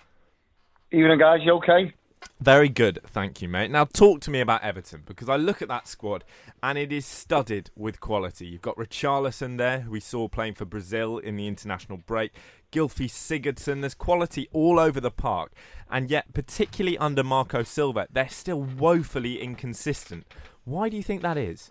Evening, 0.90 1.18
guys. 1.18 1.40
You 1.44 1.53
okay? 1.57 1.92
Very 2.39 2.68
good, 2.68 3.01
thank 3.07 3.41
you, 3.41 3.49
mate. 3.49 3.70
Now, 3.70 3.85
talk 3.85 4.20
to 4.20 4.31
me 4.31 4.41
about 4.41 4.62
Everton 4.62 5.03
because 5.07 5.29
I 5.29 5.37
look 5.37 5.62
at 5.62 5.68
that 5.68 5.89
squad 5.89 6.22
and 6.62 6.77
it 6.77 6.93
is 6.93 7.07
studded 7.07 7.70
with 7.74 7.99
quality. 7.99 8.47
You've 8.47 8.62
got 8.62 8.77
Richarlison 8.77 9.57
there, 9.57 9.81
who 9.81 9.93
we 9.93 10.01
saw 10.01 10.29
playing 10.29 10.55
for 10.55 10.66
Brazil 10.66 11.18
in 11.18 11.37
the 11.37 11.49
international 11.49 11.99
break. 11.99 12.33
Gylfi 12.72 13.09
Sigurdsson, 13.09 13.81
there's 13.81 13.95
quality 13.95 14.49
all 14.53 14.79
over 14.79 15.01
the 15.01 15.11
park, 15.11 15.53
and 15.91 16.11
yet, 16.11 16.35
particularly 16.35 16.99
under 16.99 17.24
Marco 17.24 17.62
Silva, 17.62 18.07
they're 18.12 18.29
still 18.29 18.62
woefully 18.62 19.41
inconsistent. 19.41 20.27
Why 20.64 20.89
do 20.89 20.97
you 20.97 21.03
think 21.03 21.22
that 21.22 21.39
is? 21.39 21.70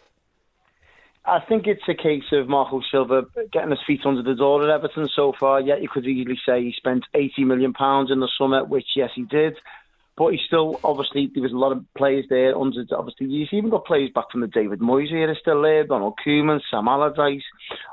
I 1.25 1.39
think 1.41 1.67
it's 1.67 1.87
a 1.87 1.93
case 1.93 2.31
of 2.31 2.47
Marco 2.47 2.81
Silva 2.91 3.23
getting 3.51 3.71
his 3.71 3.79
feet 3.85 4.01
under 4.05 4.23
the 4.23 4.35
door 4.35 4.63
at 4.63 4.69
Everton 4.69 5.09
so 5.15 5.33
far. 5.39 5.59
Yet 5.59 5.81
you 5.81 5.89
could 5.89 6.05
easily 6.05 6.39
say 6.45 6.63
he 6.63 6.73
spent 6.77 7.03
eighty 7.13 7.43
million 7.43 7.73
pounds 7.73 8.11
in 8.11 8.19
the 8.19 8.29
summer, 8.37 8.63
which 8.63 8.85
yes 8.95 9.09
he 9.15 9.23
did. 9.23 9.55
But 10.17 10.31
he 10.31 10.39
still, 10.47 10.79
obviously, 10.83 11.29
there 11.33 11.43
was 11.43 11.51
a 11.51 11.57
lot 11.57 11.73
of 11.73 11.83
players 11.93 12.25
there. 12.29 12.57
Under, 12.57 12.85
obviously, 12.95 13.27
you've 13.27 13.49
even 13.51 13.69
got 13.69 13.85
players 13.85 14.11
back 14.15 14.31
from 14.31 14.41
the 14.41 14.47
David 14.47 14.79
Moyes 14.79 15.11
era 15.11 15.35
still 15.39 15.61
there. 15.61 15.85
Ronald 15.85 16.17
Koeman, 16.25 16.61
Sam 16.71 16.87
Allardyce. 16.87 17.43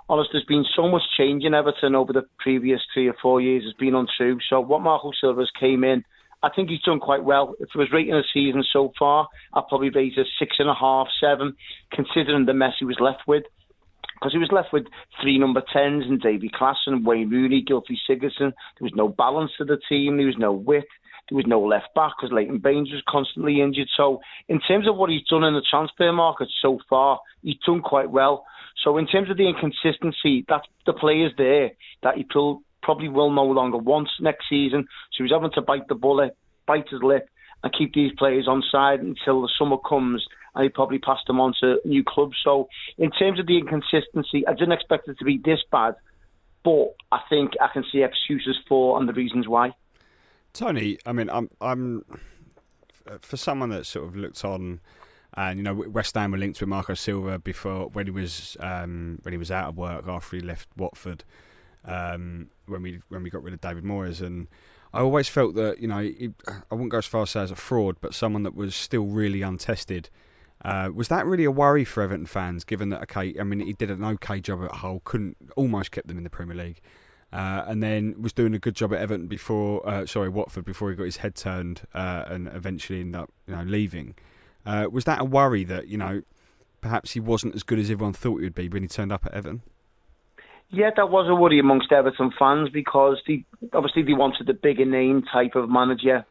Honestly, 0.08 0.30
there's 0.34 0.44
been 0.44 0.64
so 0.76 0.88
much 0.88 1.02
change 1.18 1.42
in 1.42 1.52
Everton 1.52 1.96
over 1.96 2.12
the 2.12 2.22
previous 2.38 2.80
three 2.94 3.08
or 3.08 3.16
four 3.20 3.40
years. 3.40 3.64
It's 3.66 3.76
been 3.76 3.96
untrue. 3.96 4.38
So 4.48 4.60
what 4.60 4.82
Marco 4.82 5.10
Silva's 5.20 5.50
came 5.58 5.82
in, 5.82 6.04
I 6.44 6.50
think 6.50 6.70
he's 6.70 6.82
done 6.82 7.00
quite 7.00 7.24
well. 7.24 7.54
If 7.58 7.70
it 7.74 7.78
was 7.78 7.92
rating 7.92 8.14
a 8.14 8.22
season 8.32 8.62
so 8.72 8.92
far, 8.96 9.26
I'd 9.52 9.66
probably 9.68 9.90
rate 9.90 10.16
a 10.16 10.24
six 10.38 10.56
and 10.60 10.68
a 10.68 10.74
half, 10.74 11.08
seven, 11.20 11.56
considering 11.92 12.46
the 12.46 12.54
mess 12.54 12.74
he 12.78 12.84
was 12.84 13.00
left 13.00 13.22
with 13.26 13.44
because 14.14 14.32
he 14.32 14.38
was 14.38 14.52
left 14.52 14.72
with 14.72 14.86
three 15.20 15.36
number 15.36 15.60
10s 15.74 16.04
and 16.04 16.20
Davy 16.20 16.48
Klaassen, 16.48 17.04
Wayne 17.04 17.28
Rooney, 17.28 17.64
Gylfi 17.68 17.96
Sigurdsson. 18.08 18.52
There 18.52 18.82
was 18.82 18.92
no 18.94 19.08
balance 19.08 19.50
to 19.58 19.64
the 19.64 19.80
team. 19.88 20.16
There 20.16 20.26
was 20.26 20.38
no 20.38 20.52
width. 20.52 20.86
There 21.28 21.36
was 21.36 21.46
no 21.46 21.60
left 21.60 21.94
back 21.94 22.12
because 22.18 22.32
Leighton 22.32 22.58
Baines 22.58 22.90
was 22.90 23.02
constantly 23.08 23.60
injured. 23.60 23.88
So, 23.96 24.20
in 24.48 24.60
terms 24.60 24.88
of 24.88 24.96
what 24.96 25.10
he's 25.10 25.26
done 25.28 25.44
in 25.44 25.54
the 25.54 25.62
transfer 25.68 26.12
market 26.12 26.48
so 26.60 26.78
far, 26.90 27.20
he's 27.42 27.56
done 27.64 27.80
quite 27.80 28.10
well. 28.10 28.44
So, 28.84 28.98
in 28.98 29.06
terms 29.06 29.30
of 29.30 29.36
the 29.36 29.48
inconsistency, 29.48 30.44
that's 30.48 30.66
the 30.84 30.92
players 30.92 31.32
there 31.38 31.70
that 32.02 32.16
he 32.16 32.26
probably 32.82 33.08
will 33.08 33.30
no 33.30 33.44
longer 33.44 33.78
want 33.78 34.08
next 34.20 34.48
season. 34.48 34.86
So, 35.12 35.24
he's 35.24 35.32
having 35.32 35.52
to 35.54 35.62
bite 35.62 35.88
the 35.88 35.94
bullet, 35.94 36.36
bite 36.66 36.88
his 36.90 37.02
lip, 37.02 37.28
and 37.62 37.72
keep 37.72 37.94
these 37.94 38.12
players 38.18 38.48
on 38.48 38.62
side 38.70 39.00
until 39.00 39.42
the 39.42 39.50
summer 39.58 39.76
comes 39.78 40.26
and 40.54 40.64
he 40.64 40.68
probably 40.68 40.98
passed 40.98 41.26
them 41.26 41.40
on 41.40 41.54
to 41.60 41.76
new 41.84 42.04
clubs. 42.06 42.36
So, 42.44 42.68
in 42.98 43.10
terms 43.10 43.40
of 43.40 43.46
the 43.46 43.58
inconsistency, 43.58 44.46
I 44.46 44.52
didn't 44.52 44.72
expect 44.72 45.08
it 45.08 45.18
to 45.18 45.24
be 45.24 45.40
this 45.42 45.60
bad, 45.70 45.94
but 46.64 46.94
I 47.10 47.20
think 47.28 47.52
I 47.60 47.68
can 47.72 47.84
see 47.90 48.02
excuses 48.02 48.56
for 48.68 48.98
and 48.98 49.08
the 49.08 49.12
reasons 49.12 49.48
why. 49.48 49.72
Tony, 50.52 50.98
I 51.06 51.12
mean, 51.12 51.30
I'm, 51.30 51.50
I'm 51.60 52.04
for 53.20 53.36
someone 53.36 53.70
that 53.70 53.86
sort 53.86 54.06
of 54.06 54.16
looked 54.16 54.44
on, 54.44 54.80
and 55.34 55.58
you 55.58 55.62
know, 55.62 55.74
West 55.74 56.14
Ham 56.14 56.32
were 56.32 56.38
linked 56.38 56.60
with 56.60 56.68
Marco 56.68 56.94
Silva 56.94 57.38
before 57.38 57.88
when 57.88 58.06
he 58.06 58.10
was 58.10 58.56
um, 58.60 59.18
when 59.22 59.32
he 59.32 59.38
was 59.38 59.50
out 59.50 59.68
of 59.68 59.76
work 59.76 60.06
after 60.06 60.36
he 60.36 60.42
left 60.42 60.68
Watford, 60.76 61.24
um, 61.84 62.50
when 62.66 62.82
we 62.82 63.00
when 63.08 63.22
we 63.22 63.30
got 63.30 63.42
rid 63.42 63.54
of 63.54 63.60
David 63.60 63.84
Moyes, 63.84 64.20
and 64.20 64.48
I 64.92 65.00
always 65.00 65.28
felt 65.28 65.54
that 65.54 65.80
you 65.80 65.88
know, 65.88 66.00
he, 66.00 66.32
I 66.46 66.74
wouldn't 66.74 66.90
go 66.90 66.98
as 66.98 67.06
far 67.06 67.22
as 67.22 67.30
say 67.30 67.40
as 67.40 67.50
a 67.50 67.56
fraud, 67.56 67.96
but 68.00 68.14
someone 68.14 68.42
that 68.42 68.54
was 68.54 68.74
still 68.74 69.06
really 69.06 69.42
untested. 69.42 70.10
Uh, 70.64 70.88
was 70.94 71.08
that 71.08 71.26
really 71.26 71.42
a 71.42 71.50
worry 71.50 71.84
for 71.84 72.04
Everton 72.04 72.24
fans, 72.24 72.62
given 72.62 72.90
that 72.90 73.02
okay, 73.02 73.34
I 73.40 73.42
mean, 73.42 73.58
he 73.60 73.72
did 73.72 73.90
an 73.90 74.04
okay 74.04 74.38
job 74.38 74.62
at 74.62 74.70
Hull, 74.76 75.00
couldn't 75.04 75.36
almost 75.56 75.90
kept 75.90 76.06
them 76.06 76.18
in 76.18 76.24
the 76.24 76.30
Premier 76.30 76.54
League. 76.54 76.80
Uh, 77.32 77.64
and 77.66 77.82
then 77.82 78.14
was 78.20 78.32
doing 78.32 78.54
a 78.54 78.58
good 78.58 78.74
job 78.74 78.92
at 78.92 79.00
Everton 79.00 79.26
before, 79.26 79.88
uh, 79.88 80.04
sorry, 80.04 80.28
Watford 80.28 80.66
before 80.66 80.90
he 80.90 80.96
got 80.96 81.04
his 81.04 81.18
head 81.18 81.34
turned 81.34 81.82
uh, 81.94 82.24
and 82.26 82.46
eventually 82.48 83.00
ended 83.00 83.22
up, 83.22 83.30
you 83.46 83.56
know, 83.56 83.62
leaving. 83.62 84.14
Uh, 84.66 84.86
was 84.90 85.04
that 85.04 85.20
a 85.20 85.24
worry 85.24 85.64
that 85.64 85.88
you 85.88 85.98
know 85.98 86.22
perhaps 86.80 87.12
he 87.12 87.20
wasn't 87.20 87.54
as 87.54 87.62
good 87.62 87.78
as 87.78 87.90
everyone 87.90 88.12
thought 88.12 88.38
he 88.38 88.44
would 88.44 88.54
be 88.54 88.68
when 88.68 88.82
he 88.82 88.88
turned 88.88 89.12
up 89.12 89.24
at 89.26 89.32
Everton? 89.32 89.62
Yeah, 90.70 90.90
that 90.96 91.10
was 91.10 91.28
a 91.28 91.34
worry 91.34 91.58
amongst 91.58 91.92
Everton 91.92 92.32
fans 92.38 92.70
because 92.70 93.20
they, 93.26 93.44
obviously 93.72 94.02
they 94.02 94.14
wanted 94.14 94.48
a 94.48 94.54
bigger 94.54 94.86
name 94.86 95.22
type 95.30 95.54
of 95.54 95.68
manager 95.68 96.24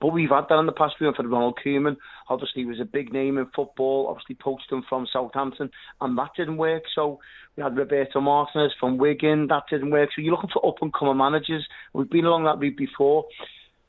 but 0.00 0.08
we've 0.08 0.30
had 0.30 0.44
that 0.48 0.58
in 0.58 0.66
the 0.66 0.72
past. 0.72 0.94
We 1.00 1.06
went 1.06 1.16
for 1.16 1.26
Ronald 1.26 1.58
Koeman. 1.64 1.96
Obviously, 2.28 2.62
he 2.62 2.66
was 2.66 2.80
a 2.80 2.84
big 2.84 3.12
name 3.12 3.38
in 3.38 3.46
football. 3.54 4.08
Obviously, 4.08 4.36
poached 4.36 4.70
him 4.70 4.82
from 4.88 5.06
Southampton, 5.12 5.70
and 6.00 6.18
that 6.18 6.30
didn't 6.36 6.56
work. 6.56 6.84
So 6.94 7.20
we 7.56 7.62
had 7.62 7.76
Roberto 7.76 8.20
Martinez 8.20 8.72
from 8.78 8.98
Wigan. 8.98 9.46
That 9.48 9.64
didn't 9.70 9.90
work. 9.90 10.10
So 10.14 10.22
you're 10.22 10.34
looking 10.34 10.50
for 10.52 10.66
up 10.66 10.82
and 10.82 10.92
coming 10.92 11.16
managers. 11.16 11.66
We've 11.92 12.10
been 12.10 12.24
along 12.24 12.44
that 12.44 12.58
route 12.58 12.76
before. 12.76 13.26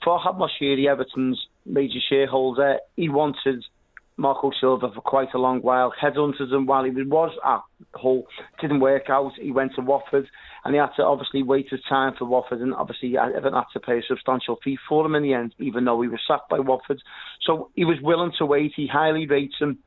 Farhad 0.05 0.37
Moshiri, 0.37 0.87
Everton's 0.87 1.47
major 1.65 1.99
shareholder, 2.09 2.77
he 2.95 3.09
wanted 3.09 3.63
Marco 4.17 4.51
Silva 4.59 4.91
for 4.93 5.01
quite 5.01 5.33
a 5.33 5.37
long 5.37 5.59
while. 5.59 5.93
Headhunted 6.01 6.51
him 6.51 6.65
while 6.65 6.83
he 6.83 6.91
was 6.91 7.31
at 7.45 7.61
Hull. 7.99 8.23
Didn't 8.61 8.79
work 8.79 9.09
out. 9.09 9.33
He 9.39 9.51
went 9.51 9.73
to 9.75 9.81
Watford 9.81 10.27
and 10.63 10.73
he 10.73 10.79
had 10.79 10.91
to 10.97 11.03
obviously 11.03 11.43
wait 11.43 11.67
his 11.69 11.81
time 11.87 12.13
for 12.17 12.25
Watford 12.25 12.61
and 12.61 12.73
obviously 12.73 13.17
uh, 13.17 13.27
Everton 13.27 13.53
had 13.53 13.63
to 13.73 13.79
pay 13.79 13.99
a 13.99 14.01
substantial 14.07 14.57
fee 14.63 14.77
for 14.87 15.05
him 15.05 15.15
in 15.15 15.23
the 15.23 15.33
end, 15.33 15.53
even 15.59 15.85
though 15.85 16.01
he 16.01 16.07
was 16.07 16.21
sacked 16.27 16.49
by 16.49 16.59
Watford. 16.59 17.01
So 17.45 17.71
he 17.75 17.85
was 17.85 17.97
willing 18.01 18.31
to 18.37 18.45
wait. 18.45 18.73
He 18.75 18.87
highly 18.87 19.27
rates 19.27 19.55
him. 19.59 19.79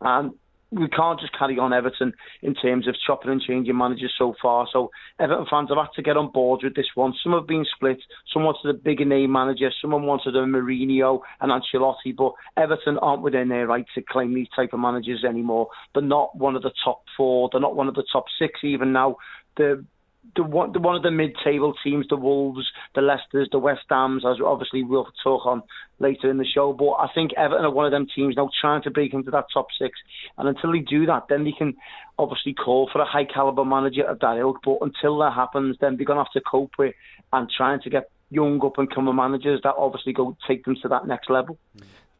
And 0.00 0.32
we 0.70 0.88
can't 0.88 1.18
just 1.18 1.36
carry 1.36 1.58
on 1.58 1.72
Everton 1.72 2.12
in 2.42 2.54
terms 2.54 2.86
of 2.86 2.94
chopping 3.06 3.30
and 3.30 3.40
changing 3.40 3.76
managers 3.76 4.14
so 4.16 4.34
far. 4.40 4.68
So 4.72 4.90
Everton 5.18 5.46
fans 5.50 5.68
have 5.70 5.78
had 5.78 5.92
to 5.96 6.02
get 6.02 6.16
on 6.16 6.30
board 6.30 6.60
with 6.62 6.76
this 6.76 6.86
one. 6.94 7.12
Some 7.22 7.32
have 7.32 7.46
been 7.46 7.66
split. 7.74 7.98
Some 8.32 8.44
wanted 8.44 8.70
a 8.70 8.78
bigger 8.78 9.04
name 9.04 9.32
manager. 9.32 9.70
Someone 9.80 10.04
wanted 10.04 10.36
a 10.36 10.44
Mourinho 10.44 11.20
and 11.40 11.50
Ancelotti. 11.50 12.14
But 12.16 12.32
Everton 12.56 12.98
aren't 12.98 13.22
within 13.22 13.48
their 13.48 13.66
right 13.66 13.86
to 13.94 14.02
claim 14.02 14.34
these 14.34 14.48
type 14.54 14.72
of 14.72 14.80
managers 14.80 15.24
anymore. 15.24 15.68
They're 15.94 16.02
not 16.02 16.36
one 16.36 16.54
of 16.54 16.62
the 16.62 16.72
top 16.84 17.02
four. 17.16 17.48
They're 17.50 17.60
not 17.60 17.76
one 17.76 17.88
of 17.88 17.94
the 17.94 18.06
top 18.12 18.24
six 18.38 18.60
even 18.62 18.92
now. 18.92 19.16
The 19.56 19.84
the 20.36 20.42
one, 20.42 20.72
the 20.72 20.78
one 20.78 20.96
of 20.96 21.02
the 21.02 21.10
mid-table 21.10 21.74
teams, 21.82 22.06
the 22.08 22.16
Wolves, 22.16 22.66
the 22.94 23.00
Leicesters, 23.00 23.50
the 23.50 23.58
West 23.58 23.82
Hams, 23.88 24.24
as 24.24 24.36
obviously 24.44 24.82
we'll 24.82 25.08
talk 25.24 25.46
on 25.46 25.62
later 25.98 26.30
in 26.30 26.38
the 26.38 26.44
show. 26.44 26.72
But 26.72 26.92
I 26.92 27.08
think 27.14 27.32
Everton 27.36 27.64
are 27.64 27.70
one 27.70 27.86
of 27.86 27.92
them 27.92 28.06
teams 28.14 28.36
now 28.36 28.50
trying 28.60 28.82
to 28.82 28.90
break 28.90 29.12
into 29.12 29.30
that 29.30 29.46
top 29.52 29.66
six, 29.78 29.98
and 30.38 30.48
until 30.48 30.72
they 30.72 30.80
do 30.80 31.06
that, 31.06 31.24
then 31.28 31.44
they 31.44 31.52
can 31.52 31.74
obviously 32.18 32.54
call 32.54 32.88
for 32.92 33.00
a 33.00 33.06
high 33.06 33.24
caliber 33.24 33.64
manager 33.64 34.04
of 34.04 34.20
that 34.20 34.36
ilk. 34.36 34.58
But 34.64 34.78
until 34.82 35.18
that 35.18 35.32
happens, 35.32 35.76
then 35.80 35.96
they're 35.96 36.06
gonna 36.06 36.24
have 36.24 36.32
to 36.32 36.40
cope 36.40 36.72
with 36.78 36.94
and 37.32 37.50
trying 37.50 37.80
to 37.82 37.90
get 37.90 38.10
young 38.30 38.64
up 38.64 38.78
and 38.78 38.92
coming 38.94 39.16
managers 39.16 39.60
that 39.64 39.74
obviously 39.76 40.12
go 40.12 40.36
take 40.46 40.64
them 40.64 40.76
to 40.82 40.88
that 40.88 41.06
next 41.06 41.28
level. 41.30 41.58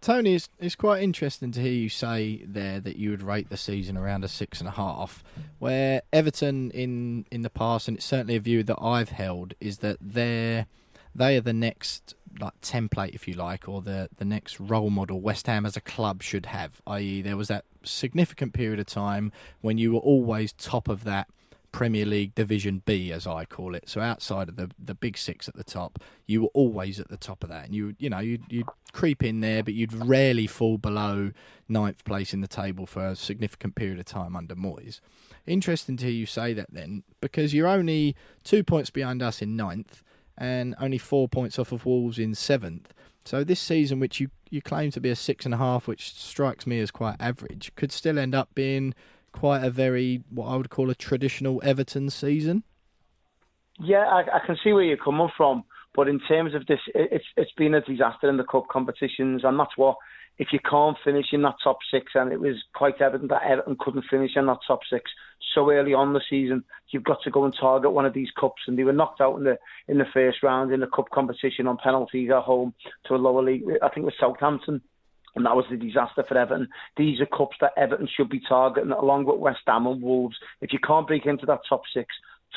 Tony, 0.00 0.34
it's, 0.34 0.48
it's 0.58 0.76
quite 0.76 1.02
interesting 1.02 1.52
to 1.52 1.60
hear 1.60 1.72
you 1.72 1.90
say 1.90 2.42
there 2.46 2.80
that 2.80 2.96
you 2.96 3.10
would 3.10 3.22
rate 3.22 3.50
the 3.50 3.56
season 3.58 3.98
around 3.98 4.24
a 4.24 4.28
six 4.28 4.58
and 4.58 4.68
a 4.68 4.72
half. 4.72 5.22
Where 5.58 6.02
Everton 6.12 6.70
in 6.70 7.26
in 7.30 7.42
the 7.42 7.50
past, 7.50 7.86
and 7.86 7.98
it's 7.98 8.06
certainly 8.06 8.36
a 8.36 8.40
view 8.40 8.62
that 8.62 8.78
I've 8.80 9.10
held, 9.10 9.54
is 9.60 9.78
that 9.78 9.98
they're 10.00 10.66
they 11.14 11.36
are 11.36 11.42
the 11.42 11.52
next 11.52 12.14
like 12.40 12.58
template, 12.62 13.14
if 13.14 13.28
you 13.28 13.34
like, 13.34 13.68
or 13.68 13.82
the 13.82 14.08
the 14.16 14.24
next 14.24 14.58
role 14.58 14.88
model 14.88 15.20
West 15.20 15.46
Ham 15.46 15.66
as 15.66 15.76
a 15.76 15.82
club 15.82 16.22
should 16.22 16.46
have. 16.46 16.80
I.e., 16.86 17.20
there 17.20 17.36
was 17.36 17.48
that 17.48 17.66
significant 17.82 18.54
period 18.54 18.80
of 18.80 18.86
time 18.86 19.32
when 19.60 19.76
you 19.76 19.92
were 19.92 20.00
always 20.00 20.52
top 20.54 20.88
of 20.88 21.04
that 21.04 21.28
Premier 21.72 22.04
League 22.04 22.34
Division 22.34 22.82
B, 22.84 23.12
as 23.12 23.26
I 23.26 23.44
call 23.44 23.74
it. 23.74 23.88
So 23.88 24.00
outside 24.00 24.48
of 24.48 24.56
the 24.56 24.70
the 24.78 24.94
big 24.94 25.16
six 25.16 25.48
at 25.48 25.56
the 25.56 25.64
top, 25.64 25.98
you 26.26 26.42
were 26.42 26.50
always 26.54 26.98
at 26.98 27.08
the 27.08 27.16
top 27.16 27.42
of 27.42 27.50
that, 27.50 27.66
and 27.66 27.74
you 27.74 27.94
you 27.98 28.10
know 28.10 28.18
you'd, 28.18 28.44
you'd 28.48 28.68
creep 28.92 29.22
in 29.22 29.40
there, 29.40 29.62
but 29.62 29.74
you'd 29.74 29.92
rarely 29.92 30.46
fall 30.46 30.78
below 30.78 31.32
ninth 31.68 32.04
place 32.04 32.34
in 32.34 32.40
the 32.40 32.48
table 32.48 32.86
for 32.86 33.06
a 33.06 33.16
significant 33.16 33.74
period 33.74 33.98
of 33.98 34.04
time 34.04 34.34
under 34.34 34.54
Moyes. 34.54 35.00
interesting 35.46 35.96
to 35.98 36.06
hear 36.06 36.14
you 36.14 36.26
say 36.26 36.52
that 36.52 36.72
then, 36.72 37.04
because 37.20 37.54
you're 37.54 37.68
only 37.68 38.16
two 38.42 38.64
points 38.64 38.90
behind 38.90 39.22
us 39.22 39.40
in 39.40 39.56
ninth 39.56 40.02
and 40.36 40.74
only 40.80 40.98
four 40.98 41.28
points 41.28 41.58
off 41.58 41.70
of 41.70 41.84
Wolves 41.84 42.18
in 42.18 42.34
seventh. 42.34 42.92
So 43.24 43.44
this 43.44 43.60
season, 43.60 44.00
which 44.00 44.18
you, 44.18 44.30
you 44.50 44.62
claim 44.62 44.90
to 44.92 45.00
be 45.00 45.10
a 45.10 45.16
six 45.16 45.44
and 45.44 45.54
a 45.54 45.58
half, 45.58 45.86
which 45.86 46.14
strikes 46.14 46.66
me 46.66 46.80
as 46.80 46.90
quite 46.90 47.16
average, 47.20 47.70
could 47.76 47.92
still 47.92 48.18
end 48.18 48.34
up 48.34 48.48
being 48.54 48.94
quite 49.32 49.64
a 49.64 49.70
very 49.70 50.22
what 50.30 50.46
I 50.46 50.56
would 50.56 50.70
call 50.70 50.90
a 50.90 50.94
traditional 50.94 51.60
Everton 51.64 52.10
season. 52.10 52.64
Yeah, 53.78 54.04
I, 54.06 54.36
I 54.36 54.46
can 54.46 54.56
see 54.62 54.72
where 54.72 54.82
you're 54.82 54.96
coming 54.96 55.28
from, 55.36 55.64
but 55.94 56.08
in 56.08 56.20
terms 56.20 56.54
of 56.54 56.66
this, 56.66 56.80
it's 56.94 57.24
it's 57.36 57.52
been 57.56 57.74
a 57.74 57.80
disaster 57.80 58.28
in 58.28 58.36
the 58.36 58.44
cup 58.44 58.68
competitions, 58.68 59.42
and 59.44 59.58
that's 59.58 59.76
what 59.76 59.96
if 60.38 60.48
you 60.52 60.58
can't 60.58 60.96
finish 61.04 61.26
in 61.32 61.42
that 61.42 61.56
top 61.62 61.78
six, 61.90 62.12
and 62.14 62.32
it 62.32 62.40
was 62.40 62.56
quite 62.74 63.00
evident 63.00 63.30
that 63.30 63.42
Everton 63.42 63.76
couldn't 63.78 64.04
finish 64.10 64.32
in 64.36 64.46
that 64.46 64.58
top 64.66 64.80
six 64.90 65.10
so 65.54 65.70
early 65.70 65.94
on 65.94 66.12
the 66.12 66.20
season, 66.30 66.64
you've 66.88 67.04
got 67.04 67.22
to 67.22 67.30
go 67.30 67.44
and 67.44 67.54
target 67.58 67.92
one 67.92 68.06
of 68.06 68.14
these 68.14 68.30
cups, 68.38 68.62
and 68.66 68.78
they 68.78 68.84
were 68.84 68.92
knocked 68.92 69.20
out 69.20 69.36
in 69.36 69.44
the 69.44 69.58
in 69.88 69.98
the 69.98 70.06
first 70.12 70.42
round 70.42 70.72
in 70.72 70.80
the 70.80 70.86
cup 70.86 71.10
competition 71.10 71.66
on 71.66 71.76
penalties 71.76 72.30
at 72.30 72.42
home 72.42 72.74
to 73.06 73.14
a 73.14 73.16
lower 73.16 73.42
league. 73.42 73.64
I 73.82 73.88
think 73.88 74.04
it 74.04 74.04
was 74.04 74.14
Southampton. 74.18 74.80
And 75.36 75.46
that 75.46 75.54
was 75.56 75.64
the 75.70 75.76
disaster 75.76 76.24
for 76.26 76.36
Everton. 76.36 76.68
These 76.96 77.20
are 77.20 77.26
cups 77.26 77.56
that 77.60 77.72
Everton 77.76 78.08
should 78.14 78.28
be 78.28 78.40
targeting, 78.48 78.90
along 78.90 79.26
with 79.26 79.38
West 79.38 79.60
Ham 79.66 79.86
and 79.86 80.02
Wolves. 80.02 80.36
If 80.60 80.72
you 80.72 80.78
can't 80.78 81.06
break 81.06 81.26
into 81.26 81.46
that 81.46 81.60
top 81.68 81.82
six, 81.94 82.08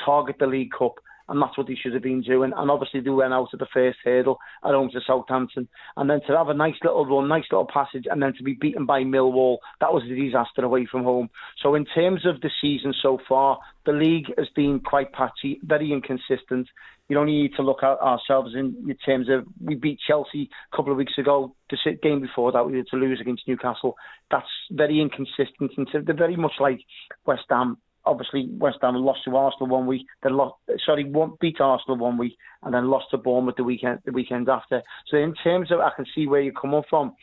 target 0.04 0.36
the 0.38 0.46
League 0.46 0.72
Cup 0.76 0.94
and 1.28 1.40
that's 1.40 1.56
what 1.56 1.68
he 1.68 1.76
should 1.76 1.94
have 1.94 2.02
been 2.02 2.20
doing. 2.20 2.52
And 2.56 2.70
obviously, 2.70 3.00
they 3.00 3.10
went 3.10 3.32
out 3.32 3.48
at 3.52 3.58
the 3.58 3.66
first 3.72 3.98
hurdle 4.04 4.38
at 4.64 4.72
home 4.72 4.90
to 4.92 5.00
Southampton, 5.06 5.68
and 5.96 6.08
then 6.08 6.20
to 6.26 6.36
have 6.36 6.48
a 6.48 6.54
nice 6.54 6.74
little 6.82 7.06
run, 7.06 7.28
nice 7.28 7.44
little 7.50 7.68
passage, 7.72 8.04
and 8.10 8.22
then 8.22 8.34
to 8.34 8.42
be 8.42 8.54
beaten 8.54 8.86
by 8.86 9.02
Millwall, 9.02 9.58
that 9.80 9.92
was 9.92 10.02
a 10.04 10.14
disaster 10.14 10.62
away 10.62 10.86
from 10.90 11.04
home. 11.04 11.30
So, 11.62 11.74
in 11.74 11.84
terms 11.86 12.26
of 12.26 12.40
the 12.40 12.50
season 12.60 12.94
so 13.02 13.18
far, 13.28 13.58
the 13.86 13.92
league 13.92 14.26
has 14.38 14.48
been 14.54 14.80
quite 14.80 15.12
patchy, 15.12 15.60
very 15.62 15.92
inconsistent. 15.92 16.68
You 17.08 17.18
only 17.18 17.42
need 17.42 17.54
to 17.56 17.62
look 17.62 17.82
at 17.82 17.98
ourselves 18.00 18.54
in 18.54 18.96
terms 19.04 19.28
of 19.28 19.44
we 19.62 19.74
beat 19.74 19.98
Chelsea 20.06 20.48
a 20.72 20.76
couple 20.76 20.90
of 20.90 20.96
weeks 20.96 21.18
ago. 21.18 21.54
The 21.68 21.76
game 22.02 22.22
before 22.22 22.50
that, 22.52 22.64
we 22.64 22.78
had 22.78 22.86
to 22.88 22.96
lose 22.96 23.20
against 23.20 23.46
Newcastle. 23.46 23.94
That's 24.30 24.48
very 24.70 25.00
inconsistent. 25.00 25.72
And 25.76 25.86
they're 25.92 26.16
very 26.16 26.36
much 26.36 26.54
like 26.60 26.80
West 27.26 27.44
Ham 27.50 27.76
obviously 28.06 28.48
West 28.58 28.78
Ham 28.82 28.94
lost 28.96 29.20
to 29.24 29.36
Arsenal 29.36 29.68
one 29.68 29.86
week. 29.86 30.06
They 30.22 30.30
lost, 30.30 30.56
sorry, 30.84 31.04
won't 31.04 31.38
beat 31.40 31.60
Arsenal 31.60 31.96
one 31.96 32.18
week, 32.18 32.36
and 32.62 32.74
then 32.74 32.90
lost 32.90 33.06
to 33.10 33.18
Bournemouth 33.18 33.56
the 33.56 33.64
weekend 33.64 34.00
the 34.04 34.12
weekend 34.12 34.48
after. 34.48 34.82
So 35.08 35.16
in 35.16 35.34
terms 35.34 35.70
of, 35.70 35.80
I 35.80 35.90
can 35.96 36.06
see 36.14 36.26
where 36.26 36.40
you're 36.40 36.52
coming 36.52 36.82
from, 36.88 37.14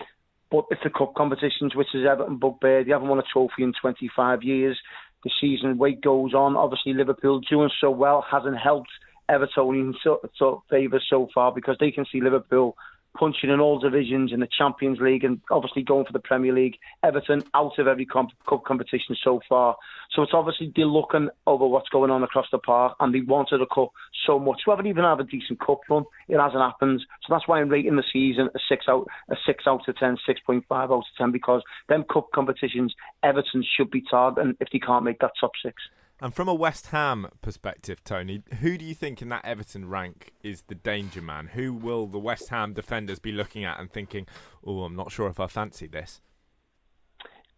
but 0.49 0.65
it's 0.71 0.83
the 0.83 0.89
cup 0.89 1.13
competitions, 1.15 1.75
which 1.75 1.93
is 1.93 2.05
Everton 2.05 2.37
bugbear. 2.37 2.83
They 2.83 2.91
haven't 2.91 3.09
won 3.09 3.19
a 3.19 3.23
trophy 3.31 3.63
in 3.63 3.73
25 3.79 4.43
years. 4.43 4.77
The 5.23 5.31
season 5.39 5.77
weight 5.77 6.01
goes 6.01 6.33
on. 6.33 6.55
Obviously, 6.55 6.93
Liverpool 6.93 7.41
doing 7.41 7.69
so 7.79 7.91
well 7.91 8.25
hasn't 8.29 8.57
helped 8.57 8.89
Everton 9.29 9.75
in 9.75 9.93
so, 10.03 10.19
so 10.37 10.63
favour 10.69 11.01
so 11.09 11.29
far 11.33 11.53
because 11.53 11.77
they 11.79 11.91
can 11.91 12.05
see 12.11 12.21
Liverpool 12.21 12.75
punching 13.17 13.49
in 13.49 13.59
all 13.59 13.79
divisions 13.79 14.31
in 14.31 14.39
the 14.39 14.47
Champions 14.57 14.99
League 14.99 15.23
and 15.23 15.41
obviously 15.51 15.83
going 15.83 16.05
for 16.05 16.13
the 16.13 16.19
Premier 16.19 16.53
League. 16.53 16.77
Everton 17.03 17.43
out 17.53 17.77
of 17.77 17.87
every 17.87 18.05
comp- 18.05 18.31
cup 18.47 18.63
competition 18.63 19.15
so 19.23 19.41
far. 19.47 19.75
So 20.15 20.23
it's 20.23 20.33
obviously 20.33 20.71
they're 20.75 20.85
looking 20.85 21.29
over 21.47 21.65
what's 21.67 21.89
going 21.89 22.11
on 22.11 22.23
across 22.23 22.47
the 22.51 22.57
park 22.59 22.95
and 22.99 23.13
they 23.13 23.21
wanted 23.21 23.61
a 23.61 23.65
cup 23.65 23.91
so 24.25 24.39
much. 24.39 24.61
We 24.65 24.71
haven't 24.71 24.87
even 24.87 25.03
had 25.03 25.19
a 25.19 25.23
decent 25.23 25.59
cup 25.59 25.81
run. 25.89 26.05
It 26.27 26.39
hasn't 26.39 26.61
happened. 26.61 27.01
So 27.21 27.33
that's 27.33 27.47
why 27.47 27.59
I'm 27.59 27.69
rating 27.69 27.95
the 27.95 28.03
season 28.11 28.49
a 28.55 28.59
six 28.69 28.85
out 28.87 29.07
a 29.29 29.35
six 29.45 29.65
out 29.67 29.87
of 29.87 29.97
ten, 29.97 30.17
six 30.25 30.39
point 30.45 30.65
five 30.67 30.91
out 30.91 30.99
of 30.99 31.03
ten 31.17 31.31
because 31.31 31.61
them 31.89 32.05
cup 32.11 32.29
competitions 32.33 32.93
Everton 33.23 33.63
should 33.77 33.91
be 33.91 34.03
targeting 34.09 34.55
if 34.59 34.69
they 34.71 34.79
can't 34.79 35.03
make 35.05 35.19
that 35.19 35.31
top 35.39 35.51
six. 35.63 35.81
And 36.23 36.35
from 36.35 36.47
a 36.47 36.53
West 36.53 36.87
Ham 36.87 37.27
perspective, 37.41 38.03
Tony, 38.03 38.43
who 38.59 38.77
do 38.77 38.85
you 38.85 38.93
think 38.93 39.23
in 39.23 39.29
that 39.29 39.43
Everton 39.43 39.89
rank 39.89 40.33
is 40.43 40.61
the 40.67 40.75
danger 40.75 41.21
man? 41.21 41.47
Who 41.47 41.73
will 41.73 42.05
the 42.05 42.19
West 42.19 42.49
Ham 42.49 42.73
defenders 42.73 43.17
be 43.17 43.31
looking 43.31 43.65
at 43.65 43.79
and 43.79 43.91
thinking, 43.91 44.27
"Oh, 44.63 44.83
I'm 44.83 44.95
not 44.95 45.11
sure 45.11 45.27
if 45.29 45.39
I 45.39 45.47
fancy 45.47 45.87
this." 45.87 46.21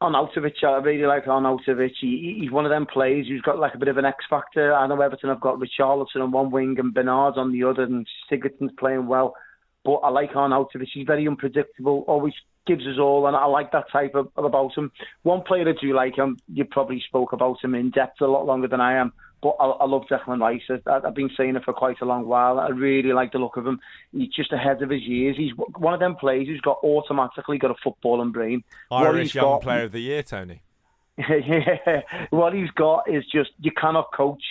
Arnautovic, 0.01 0.63
I 0.63 0.77
really 0.77 1.05
like 1.05 1.25
Arnautovic. 1.25 1.91
He, 1.99 2.37
he's 2.39 2.51
one 2.51 2.65
of 2.65 2.69
them 2.69 2.85
players 2.85 3.27
who's 3.27 3.41
got 3.41 3.59
like 3.59 3.75
a 3.75 3.77
bit 3.77 3.89
of 3.89 3.97
an 3.97 4.05
X 4.05 4.23
factor. 4.29 4.73
I 4.73 4.87
know 4.87 5.01
Everton 5.01 5.29
have 5.29 5.41
got 5.41 5.59
Richarlison 5.59 6.21
on 6.21 6.31
one 6.31 6.49
wing 6.49 6.77
and 6.79 6.93
Bernard 6.93 7.37
on 7.37 7.51
the 7.51 7.65
other, 7.65 7.83
and 7.83 8.07
Sigurdsson's 8.31 8.71
playing 8.79 9.07
well. 9.07 9.35
But 9.83 9.95
I 9.95 10.09
like 10.09 10.31
Arnautovic. 10.31 10.87
He's 10.93 11.05
very 11.05 11.27
unpredictable, 11.27 12.05
always 12.07 12.33
gives 12.65 12.85
us 12.85 12.97
all, 12.99 13.27
and 13.27 13.35
I 13.35 13.45
like 13.45 13.71
that 13.71 13.91
type 13.91 14.15
of, 14.15 14.29
of 14.35 14.45
about 14.45 14.77
him. 14.77 14.91
One 15.23 15.41
player 15.41 15.67
I 15.67 15.73
do 15.79 15.93
like 15.93 16.15
him, 16.15 16.37
you 16.51 16.65
probably 16.65 17.03
spoke 17.07 17.33
about 17.33 17.63
him 17.63 17.75
in 17.75 17.91
depth 17.91 18.21
a 18.21 18.27
lot 18.27 18.45
longer 18.45 18.67
than 18.67 18.81
I 18.81 18.95
am, 18.97 19.13
but 19.41 19.55
I, 19.59 19.65
I 19.65 19.85
love 19.85 20.03
Declan 20.09 20.39
Rice. 20.39 20.61
I, 20.87 21.07
I've 21.07 21.13
been 21.13 21.29
saying 21.35 21.55
it 21.55 21.63
for 21.63 21.73
quite 21.73 22.01
a 22.01 22.05
long 22.05 22.25
while. 22.25 22.59
I 22.59 22.69
really 22.69 23.13
like 23.13 23.31
the 23.33 23.39
look 23.39 23.57
of 23.57 23.67
him. 23.67 23.79
He's 24.11 24.29
just 24.29 24.51
ahead 24.53 24.81
of 24.81 24.89
his 24.89 25.03
years. 25.03 25.35
He's 25.37 25.51
one 25.77 25.93
of 25.93 25.99
them 25.99 26.15
players 26.15 26.47
who's 26.47 26.61
got 26.61 26.77
automatically 26.83 27.57
got 27.57 27.71
a 27.71 27.75
football 27.83 28.19
footballing 28.19 28.33
brain. 28.33 28.63
Irish 28.91 29.35
Young 29.35 29.45
got, 29.45 29.61
Player 29.61 29.83
of 29.83 29.91
the 29.91 30.01
Year, 30.01 30.23
Tony. 30.23 30.61
yeah, 31.17 32.01
what 32.31 32.53
he's 32.53 32.71
got 32.71 33.09
is 33.09 33.23
just 33.31 33.51
you 33.59 33.71
cannot 33.71 34.11
coach 34.13 34.41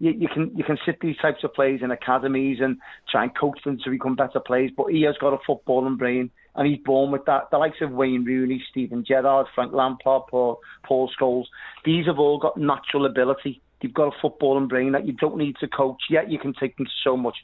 you, 0.00 0.12
you 0.12 0.28
can 0.28 0.50
you 0.56 0.64
can 0.64 0.78
sit 0.84 0.98
these 1.00 1.16
types 1.18 1.44
of 1.44 1.54
players 1.54 1.82
in 1.82 1.90
academies 1.90 2.58
and 2.60 2.78
try 3.10 3.22
and 3.22 3.36
coach 3.36 3.62
them 3.64 3.78
to 3.84 3.90
become 3.90 4.16
better 4.16 4.40
players. 4.40 4.70
But 4.76 4.86
he 4.86 5.02
has 5.02 5.16
got 5.18 5.34
a 5.34 5.38
footballing 5.48 5.98
brain, 5.98 6.30
and 6.56 6.66
he's 6.66 6.80
born 6.84 7.12
with 7.12 7.26
that. 7.26 7.50
The 7.50 7.58
likes 7.58 7.80
of 7.82 7.92
Wayne 7.92 8.24
Rooney, 8.24 8.64
Steven 8.70 9.04
Gerrard, 9.06 9.46
Frank 9.54 9.72
Lampard, 9.72 10.22
Paul, 10.30 10.60
Paul 10.84 11.10
Scholes, 11.18 11.44
these 11.84 12.06
have 12.06 12.18
all 12.18 12.38
got 12.38 12.56
natural 12.56 13.06
ability. 13.06 13.60
They've 13.80 13.94
got 13.94 14.14
a 14.14 14.26
footballing 14.26 14.68
brain 14.68 14.92
that 14.92 15.06
you 15.06 15.12
don't 15.12 15.38
need 15.38 15.56
to 15.60 15.68
coach. 15.68 16.02
Yet 16.10 16.30
you 16.30 16.38
can 16.38 16.54
take 16.58 16.76
them 16.76 16.86
so 17.04 17.16
much 17.16 17.36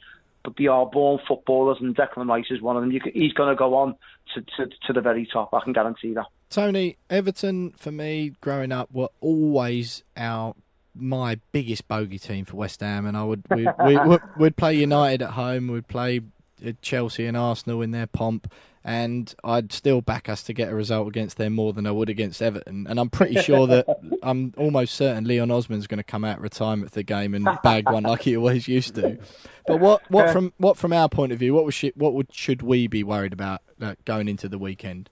but 0.43 0.53
they 0.57 0.67
are 0.67 0.85
born 0.85 1.19
footballers, 1.27 1.77
and 1.81 1.93
Declan 1.93 2.29
Rice 2.29 2.45
is 2.51 2.61
one 2.61 2.77
of 2.77 2.81
them. 2.81 2.97
Can, 2.97 3.11
he's 3.13 3.33
going 3.33 3.49
to 3.49 3.55
go 3.55 3.75
on 3.75 3.95
to, 4.33 4.41
to, 4.41 4.71
to 4.85 4.93
the 4.93 5.01
very 5.01 5.27
top. 5.31 5.53
I 5.53 5.59
can 5.61 5.73
guarantee 5.73 6.13
that. 6.13 6.27
Tony 6.49 6.95
Everton 7.09 7.71
for 7.71 7.91
me 7.91 8.31
growing 8.39 8.71
up 8.71 8.89
were 8.93 9.09
always 9.19 10.05
our 10.15 10.55
my 10.99 11.39
biggest 11.51 11.87
bogey 11.87 12.19
team 12.19 12.45
for 12.45 12.57
West 12.57 12.81
Ham, 12.81 13.05
and 13.05 13.17
I 13.17 13.23
would 13.23 13.43
we, 13.49 13.67
we, 13.85 13.97
would 14.37 14.55
play 14.57 14.75
United 14.75 15.21
at 15.21 15.31
home, 15.31 15.67
we'd 15.67 15.87
play 15.87 16.21
uh, 16.65 16.71
Chelsea 16.81 17.25
and 17.25 17.37
Arsenal 17.37 17.81
in 17.81 17.91
their 17.91 18.07
pomp, 18.07 18.51
and 18.83 19.35
I'd 19.43 19.73
still 19.73 20.01
back 20.01 20.29
us 20.29 20.43
to 20.43 20.53
get 20.53 20.69
a 20.69 20.75
result 20.75 21.07
against 21.07 21.37
them 21.37 21.53
more 21.53 21.73
than 21.73 21.85
I 21.85 21.91
would 21.91 22.09
against 22.09 22.41
Everton. 22.41 22.87
And 22.87 22.99
I'm 22.99 23.09
pretty 23.09 23.41
sure 23.41 23.67
that 23.67 23.85
I'm 24.23 24.53
almost 24.57 24.95
certain 24.95 25.25
Leon 25.25 25.51
Osman's 25.51 25.87
going 25.87 25.97
to 25.97 26.03
come 26.03 26.23
out 26.23 26.39
retirement 26.39 26.91
for 26.91 26.95
the 26.95 27.03
game 27.03 27.33
and 27.33 27.45
bag 27.63 27.89
one 27.91 28.03
like 28.03 28.21
he 28.21 28.37
always 28.37 28.67
used 28.67 28.95
to. 28.95 29.17
But 29.65 29.81
what, 29.81 30.09
what 30.09 30.31
from 30.31 30.53
what 30.57 30.77
from 30.77 30.93
our 30.93 31.09
point 31.09 31.33
of 31.33 31.39
view, 31.39 31.53
what 31.53 31.65
was 31.65 31.83
what 31.95 32.13
would 32.13 32.33
should 32.33 32.61
we 32.61 32.87
be 32.87 33.03
worried 33.03 33.33
about 33.33 33.61
uh, 33.81 33.95
going 34.05 34.29
into 34.29 34.47
the 34.47 34.57
weekend? 34.57 35.09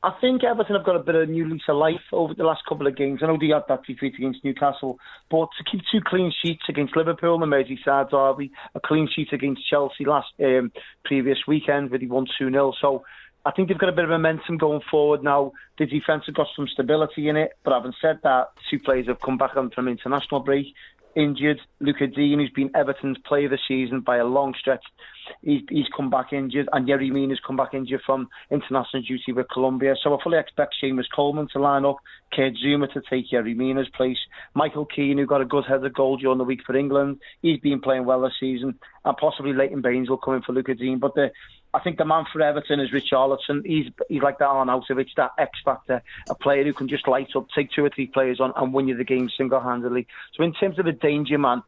I 0.00 0.12
think 0.20 0.44
Everton 0.44 0.76
have 0.76 0.86
got 0.86 0.94
a 0.94 1.00
bit 1.00 1.16
of 1.16 1.28
a 1.28 1.32
new 1.32 1.48
lease 1.48 1.62
of 1.68 1.76
life 1.76 2.00
over 2.12 2.32
the 2.32 2.44
last 2.44 2.62
couple 2.68 2.86
of 2.86 2.96
games. 2.96 3.20
I 3.20 3.26
know 3.26 3.36
they 3.38 3.48
had 3.48 3.64
that 3.68 3.84
defeat 3.84 4.14
against 4.16 4.44
Newcastle, 4.44 4.98
but 5.28 5.48
to 5.58 5.64
keep 5.68 5.80
two 5.90 6.00
clean 6.04 6.32
sheets 6.40 6.62
against 6.68 6.96
Liverpool 6.96 7.34
and 7.34 7.42
the 7.42 7.46
Merseyside 7.46 8.10
derby, 8.10 8.52
a 8.76 8.80
clean 8.80 9.08
sheet 9.12 9.32
against 9.32 9.68
Chelsea 9.68 10.04
last 10.04 10.28
um, 10.38 10.70
previous 11.04 11.38
weekend 11.48 11.90
where 11.90 11.98
they 11.98 12.06
won 12.06 12.26
2 12.38 12.48
0. 12.48 12.72
So 12.80 13.02
I 13.44 13.50
think 13.50 13.68
they've 13.68 13.78
got 13.78 13.88
a 13.88 13.92
bit 13.92 14.04
of 14.04 14.10
momentum 14.10 14.56
going 14.56 14.82
forward 14.88 15.24
now. 15.24 15.50
The 15.78 15.86
defence 15.86 16.24
have 16.26 16.36
got 16.36 16.46
some 16.54 16.68
stability 16.68 17.28
in 17.28 17.36
it, 17.36 17.52
but 17.64 17.74
having 17.74 17.94
said 18.00 18.20
that, 18.22 18.50
two 18.70 18.78
players 18.78 19.08
have 19.08 19.20
come 19.20 19.36
back 19.36 19.56
on 19.56 19.70
from 19.70 19.88
international 19.88 20.40
break 20.40 20.66
injured. 21.16 21.60
Lucas 21.80 22.14
Digne, 22.14 22.38
who's 22.38 22.50
been 22.50 22.70
Everton's 22.76 23.18
player 23.18 23.48
the 23.48 23.58
season 23.66 24.00
by 24.00 24.18
a 24.18 24.24
long 24.24 24.54
stretch, 24.58 24.84
he's, 25.42 25.62
he's 25.68 25.86
come 25.96 26.10
back 26.10 26.32
injured, 26.32 26.68
and 26.72 26.88
Yerry 26.88 27.10
Mina's 27.10 27.40
come 27.46 27.56
back 27.56 27.74
injured 27.74 28.02
from 28.04 28.28
international 28.50 29.02
duty 29.02 29.32
with 29.32 29.46
Colombia. 29.52 29.94
So 30.02 30.14
I 30.14 30.22
fully 30.22 30.38
expect 30.38 30.76
Seamus 30.82 31.04
Coleman 31.14 31.48
to 31.52 31.60
line 31.60 31.84
up, 31.84 31.96
Kurt 32.34 32.54
Zouma 32.54 32.92
to 32.92 33.02
take 33.08 33.30
Yerry 33.30 33.56
Mina's 33.56 33.88
place, 33.96 34.18
Michael 34.54 34.86
Keane, 34.86 35.18
who 35.18 35.26
got 35.26 35.40
a 35.40 35.46
good 35.46 35.64
header 35.66 35.88
goal 35.88 36.16
during 36.16 36.38
the 36.38 36.44
week 36.44 36.60
for 36.66 36.76
England, 36.76 37.20
he's 37.42 37.60
been 37.60 37.80
playing 37.80 38.04
well 38.04 38.22
this 38.22 38.32
season, 38.38 38.78
and 39.04 39.16
possibly 39.16 39.52
Leighton 39.52 39.82
Baines 39.82 40.10
will 40.10 40.18
come 40.18 40.34
in 40.34 40.42
for 40.42 40.52
Lucas 40.52 40.78
Digne. 40.78 40.96
But 40.98 41.14
the 41.14 41.30
I 41.74 41.80
think 41.80 41.98
the 41.98 42.04
man 42.04 42.24
for 42.32 42.40
Everton 42.40 42.80
is 42.80 42.90
Richarlison. 42.90 43.64
He's 43.64 43.86
he's 44.08 44.22
like 44.22 44.38
that 44.38 44.48
Arnautovic, 44.48 45.08
that 45.16 45.32
X 45.38 45.58
factor, 45.64 46.02
a 46.28 46.34
player 46.34 46.64
who 46.64 46.72
can 46.72 46.88
just 46.88 47.06
light 47.06 47.28
up, 47.36 47.46
take 47.54 47.70
two 47.70 47.84
or 47.84 47.90
three 47.90 48.06
players 48.06 48.40
on, 48.40 48.52
and 48.56 48.72
win 48.72 48.88
you 48.88 48.96
the 48.96 49.04
game 49.04 49.28
single 49.36 49.60
handedly. 49.60 50.06
So 50.34 50.42
in 50.44 50.54
terms 50.54 50.78
of 50.78 50.86
a 50.86 50.92
danger 50.92 51.36
man, 51.36 51.62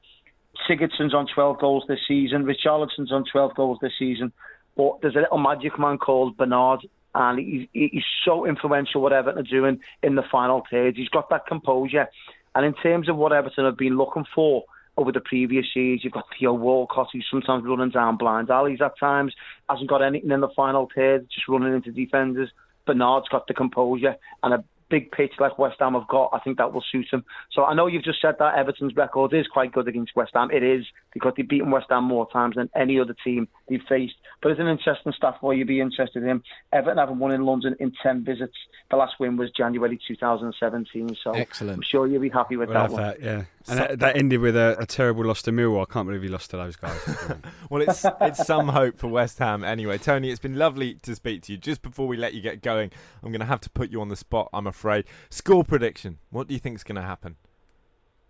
Sigurdsson's 0.69 1.15
on 1.15 1.27
12 1.33 1.59
goals 1.59 1.85
this 1.89 2.01
season. 2.07 2.45
Richarlison's 2.45 3.13
on 3.13 3.25
12 3.31 3.55
goals 3.55 3.79
this 3.81 3.93
season. 3.99 4.33
But 4.77 5.01
there's 5.03 5.17
a 5.17 5.21
little 5.21 5.39
magic 5.39 5.79
man 5.79 5.99
called 5.99 6.37
Bernard, 6.37 6.87
and 7.15 7.39
he's, 7.39 7.69
he's 7.73 8.05
so 8.25 8.47
influential 8.47 9.01
what 9.01 9.13
Everton 9.13 9.41
are 9.41 9.43
doing 9.43 9.81
in 10.03 10.15
the 10.15 10.23
final 10.31 10.63
third. 10.71 10.97
He's 10.97 11.09
got 11.09 11.31
that 11.31 11.47
composure. 11.47 12.09
And 12.55 12.65
in 12.65 12.75
terms 12.75 13.09
of 13.09 13.17
what 13.17 13.33
Everton 13.33 13.65
have 13.65 13.77
been 13.77 13.97
looking 13.97 14.25
for, 14.35 14.65
over 14.97 15.13
the 15.13 15.21
previous 15.21 15.67
years. 15.75 16.01
You've 16.03 16.13
got 16.13 16.27
Theo 16.39 16.53
Walcott, 16.53 17.09
who's 17.13 17.27
sometimes 17.31 17.65
running 17.65 17.91
down 17.91 18.17
blind 18.17 18.51
alleys 18.51 18.81
at 18.83 18.99
times, 18.99 19.35
hasn't 19.69 19.89
got 19.89 20.03
anything 20.03 20.31
in 20.31 20.41
the 20.41 20.51
final 20.55 20.89
third, 20.95 21.27
just 21.33 21.49
running 21.49 21.75
into 21.75 21.91
defenders. 21.91 22.51
Bernard's 22.87 23.29
got 23.29 23.47
the 23.47 23.55
composure 23.55 24.17
and 24.43 24.55
a 24.55 24.65
big 24.91 25.11
pitch 25.13 25.33
like 25.39 25.59
West 25.59 25.77
Ham 25.81 25.95
have 25.95 26.09
got, 26.09 26.31
I 26.33 26.41
think 26.41 26.59
that 26.59 26.73
will 26.73 26.85
suit 26.91 27.07
them. 27.11 27.25
So 27.53 27.65
I 27.65 27.75
know 27.75 27.87
you've 27.87 28.05
just 28.05 28.21
said 28.21 28.35
that 28.39 28.57
Everton's 28.57 28.97
record 28.97 29.33
is 29.33 29.47
quite 29.47 29.73
good 29.73 29.89
against 29.89 30.17
West 30.17 30.33
Ham. 30.35 30.51
It 30.51 30.63
is 30.63 30.85
because 31.13 31.33
they've 31.37 31.49
beaten 31.49 31.71
West 31.71 31.87
Ham 31.91 32.05
more 32.05 32.29
times 32.31 32.57
than 32.57 32.71
any 32.75 32.99
other 33.01 33.15
team 33.25 33.49
they've 33.69 33.83
faced. 33.89 34.15
But 34.43 34.53
it's 34.53 34.61
an 34.61 34.69
interesting 34.69 35.13
stat 35.13 35.37
for 35.41 35.53
you 35.55 35.65
be 35.65 35.81
interested 35.81 36.23
in. 36.23 36.43
Everton 36.73 36.99
haven't 36.99 37.19
won 37.19 37.33
in 37.33 37.45
London 37.45 37.77
in 37.81 37.93
10 38.03 38.25
visits. 38.25 38.57
The 38.91 38.97
last 38.97 39.15
win 39.21 39.37
was 39.37 39.51
January 39.51 39.99
2017. 40.07 41.17
So 41.23 41.33
Excellent. 41.33 41.77
I'm 41.79 41.83
sure 41.83 42.07
you'll 42.07 42.23
be 42.23 42.29
happy 42.29 42.57
with 42.57 42.69
We'll 42.69 42.75
that 42.75 42.83
have 42.83 42.93
one. 42.93 43.03
that, 43.03 43.21
yeah. 43.23 43.43
And 43.69 43.79
that, 43.79 43.99
that 43.99 44.17
ended 44.17 44.41
with 44.41 44.57
a, 44.57 44.77
a 44.79 44.87
terrible 44.87 45.25
loss 45.25 45.43
to 45.43 45.53
Millwall. 45.53 45.83
I 45.83 45.93
can't 45.93 46.07
believe 46.07 46.23
he 46.23 46.29
lost 46.29 46.51
to 46.51 46.57
those 46.57 46.77
guys. 46.77 46.99
Well, 47.71 47.83
it's 47.83 48.05
it's 48.21 48.45
some 48.45 48.69
hope 48.69 48.99
for 48.99 49.07
West 49.07 49.39
Ham 49.39 49.63
anyway. 49.63 49.97
Tony, 49.99 50.31
it's 50.31 50.41
been 50.41 50.57
lovely 50.57 50.95
to 50.95 51.15
speak 51.15 51.43
to 51.43 51.53
you. 51.53 51.59
Just 51.59 51.83
before 51.83 52.09
we 52.09 52.17
let 52.17 52.35
you 52.35 52.41
get 52.41 52.63
going, 52.63 52.91
I'm 53.23 53.31
going 53.31 53.41
to 53.41 53.47
have 53.47 53.61
to 53.61 53.71
put 53.71 53.91
you 53.91 54.01
on 54.01 54.09
the 54.09 54.17
spot. 54.17 54.49
I'm 54.53 54.67
afraid. 54.67 55.05
Score 55.29 55.63
prediction. 55.63 56.19
What 56.31 56.49
do 56.49 56.55
you 56.55 56.61
think 56.61 56.77
is 56.77 56.83
going 56.85 56.97
to 56.97 57.03
happen? 57.03 57.37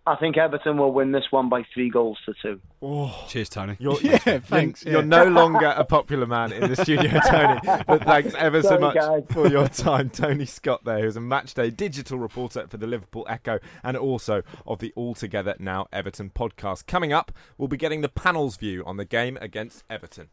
I 0.06 0.16
think 0.16 0.38
Everton 0.38 0.78
will 0.78 0.92
win 0.92 1.12
this 1.12 1.26
one 1.30 1.48
by 1.50 1.62
three 1.74 1.90
goals 1.90 2.18
to 2.24 2.34
two. 2.42 2.60
Oh, 2.82 3.26
Cheers, 3.28 3.50
Tony. 3.50 3.76
you're, 3.78 4.00
Yeah, 4.02 4.18
you're- 4.26 4.38
thanks, 4.40 4.84
You're, 4.84 5.02
no 5.02 5.24
longer 5.28 5.66
a 5.76 5.84
popular 5.84 6.26
man 6.26 6.52
in 6.52 6.68
the 6.70 6.74
studio, 6.76 7.20
Tony. 7.30 7.60
But 7.86 8.04
thanks 8.04 8.34
ever 8.34 8.62
so 8.62 8.78
much 8.78 8.94
guys. 8.96 9.22
for 9.30 9.46
your 9.48 9.68
time, 9.68 10.08
Tony 10.10 10.46
Scott. 10.46 10.84
There, 10.84 11.00
who's 11.00 11.16
a 11.16 11.20
matchday 11.20 11.76
digital 11.76 12.18
reporter 12.18 12.66
for 12.66 12.78
the 12.78 12.86
Liverpool 12.86 13.26
Echo 13.28 13.58
and 13.84 13.96
also 13.96 14.42
of 14.66 14.78
the 14.78 14.92
Altogether 14.96 15.54
Now 15.58 15.86
Everton 15.92 16.30
podcast. 16.30 16.86
Coming 16.86 17.12
up, 17.12 17.30
we'll 17.58 17.68
be 17.68 17.76
getting 17.76 18.00
the 18.00 18.08
panel's 18.08 18.56
view 18.56 18.82
on 18.86 18.96
the 18.96 19.04
game 19.04 19.36
against 19.40 19.84
Everton. 19.90 20.28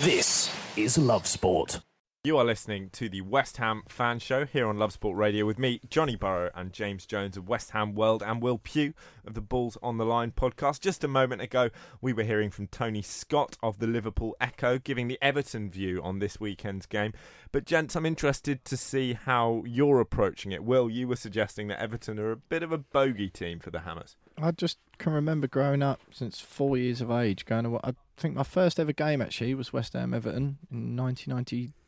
This 0.00 0.54
is 0.76 0.98
Love 0.98 1.26
Sport. 1.26 1.80
You 2.24 2.36
are 2.36 2.44
listening 2.44 2.90
to 2.94 3.08
the 3.08 3.20
West 3.20 3.58
Ham 3.58 3.84
Fan 3.88 4.18
Show 4.18 4.44
here 4.44 4.66
on 4.66 4.76
Love 4.76 4.92
Sport 4.92 5.16
Radio 5.16 5.46
with 5.46 5.56
me, 5.56 5.80
Johnny 5.88 6.16
Burrow, 6.16 6.50
and 6.52 6.72
James 6.72 7.06
Jones 7.06 7.36
of 7.36 7.48
West 7.48 7.70
Ham 7.70 7.94
World, 7.94 8.24
and 8.24 8.42
Will 8.42 8.58
Pugh 8.58 8.92
of 9.24 9.34
the 9.34 9.40
Bulls 9.40 9.78
on 9.84 9.98
the 9.98 10.04
Line 10.04 10.32
podcast. 10.32 10.80
Just 10.80 11.04
a 11.04 11.08
moment 11.08 11.42
ago, 11.42 11.70
we 12.00 12.12
were 12.12 12.24
hearing 12.24 12.50
from 12.50 12.66
Tony 12.66 13.02
Scott 13.02 13.56
of 13.62 13.78
the 13.78 13.86
Liverpool 13.86 14.34
Echo, 14.40 14.80
giving 14.80 15.06
the 15.06 15.16
Everton 15.22 15.70
view 15.70 16.02
on 16.02 16.18
this 16.18 16.40
weekend's 16.40 16.86
game. 16.86 17.12
But, 17.52 17.66
gents, 17.66 17.94
I'm 17.94 18.04
interested 18.04 18.64
to 18.64 18.76
see 18.76 19.12
how 19.12 19.62
you're 19.64 20.00
approaching 20.00 20.50
it. 20.50 20.64
Will, 20.64 20.90
you 20.90 21.06
were 21.06 21.14
suggesting 21.14 21.68
that 21.68 21.80
Everton 21.80 22.18
are 22.18 22.32
a 22.32 22.36
bit 22.36 22.64
of 22.64 22.72
a 22.72 22.78
bogey 22.78 23.30
team 23.30 23.60
for 23.60 23.70
the 23.70 23.82
Hammers. 23.82 24.16
I 24.36 24.50
just 24.50 24.78
can 24.98 25.12
remember 25.12 25.46
growing 25.46 25.84
up 25.84 26.00
since 26.10 26.40
four 26.40 26.76
years 26.76 27.00
of 27.00 27.12
age, 27.12 27.44
going 27.44 27.62
to. 27.62 27.78
I 27.84 27.94
think 28.16 28.34
my 28.34 28.42
first 28.42 28.80
ever 28.80 28.92
game 28.92 29.22
actually 29.22 29.54
was 29.54 29.72
West 29.72 29.92
Ham 29.92 30.12
Everton 30.12 30.58
in 30.68 30.96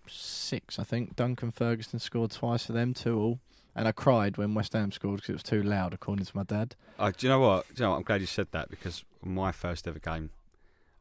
1996. 0.05 0.79
I 0.79 0.85
think 0.85 1.17
Duncan 1.17 1.51
Ferguson 1.51 1.99
scored 1.99 2.31
twice 2.31 2.67
for 2.67 2.73
them, 2.73 2.95
two 2.95 3.19
all, 3.19 3.41
and 3.75 3.87
I 3.89 3.93
cried 3.93 4.37
when 4.37 4.55
West 4.55 4.73
Ham 4.73 4.93
scored 4.93 5.17
because 5.17 5.31
it 5.31 5.33
was 5.35 5.43
too 5.43 5.63
loud, 5.63 5.95
according 5.95 6.25
to 6.27 6.37
my 6.37 6.43
dad. 6.45 6.75
Uh, 6.99 7.13
do 7.17 7.27
you 7.27 7.33
know 7.33 7.41
what? 7.41 7.67
Do 7.69 7.75
you 7.77 7.85
know 7.85 7.91
what? 7.91 7.97
I'm 7.99 8.03
glad 8.03 8.21
you 8.21 8.27
said 8.27 8.49
that 8.53 8.71
because 8.71 9.05
my 9.23 9.53
first 9.53 9.87
ever 9.87 9.99
game, 9.99 10.31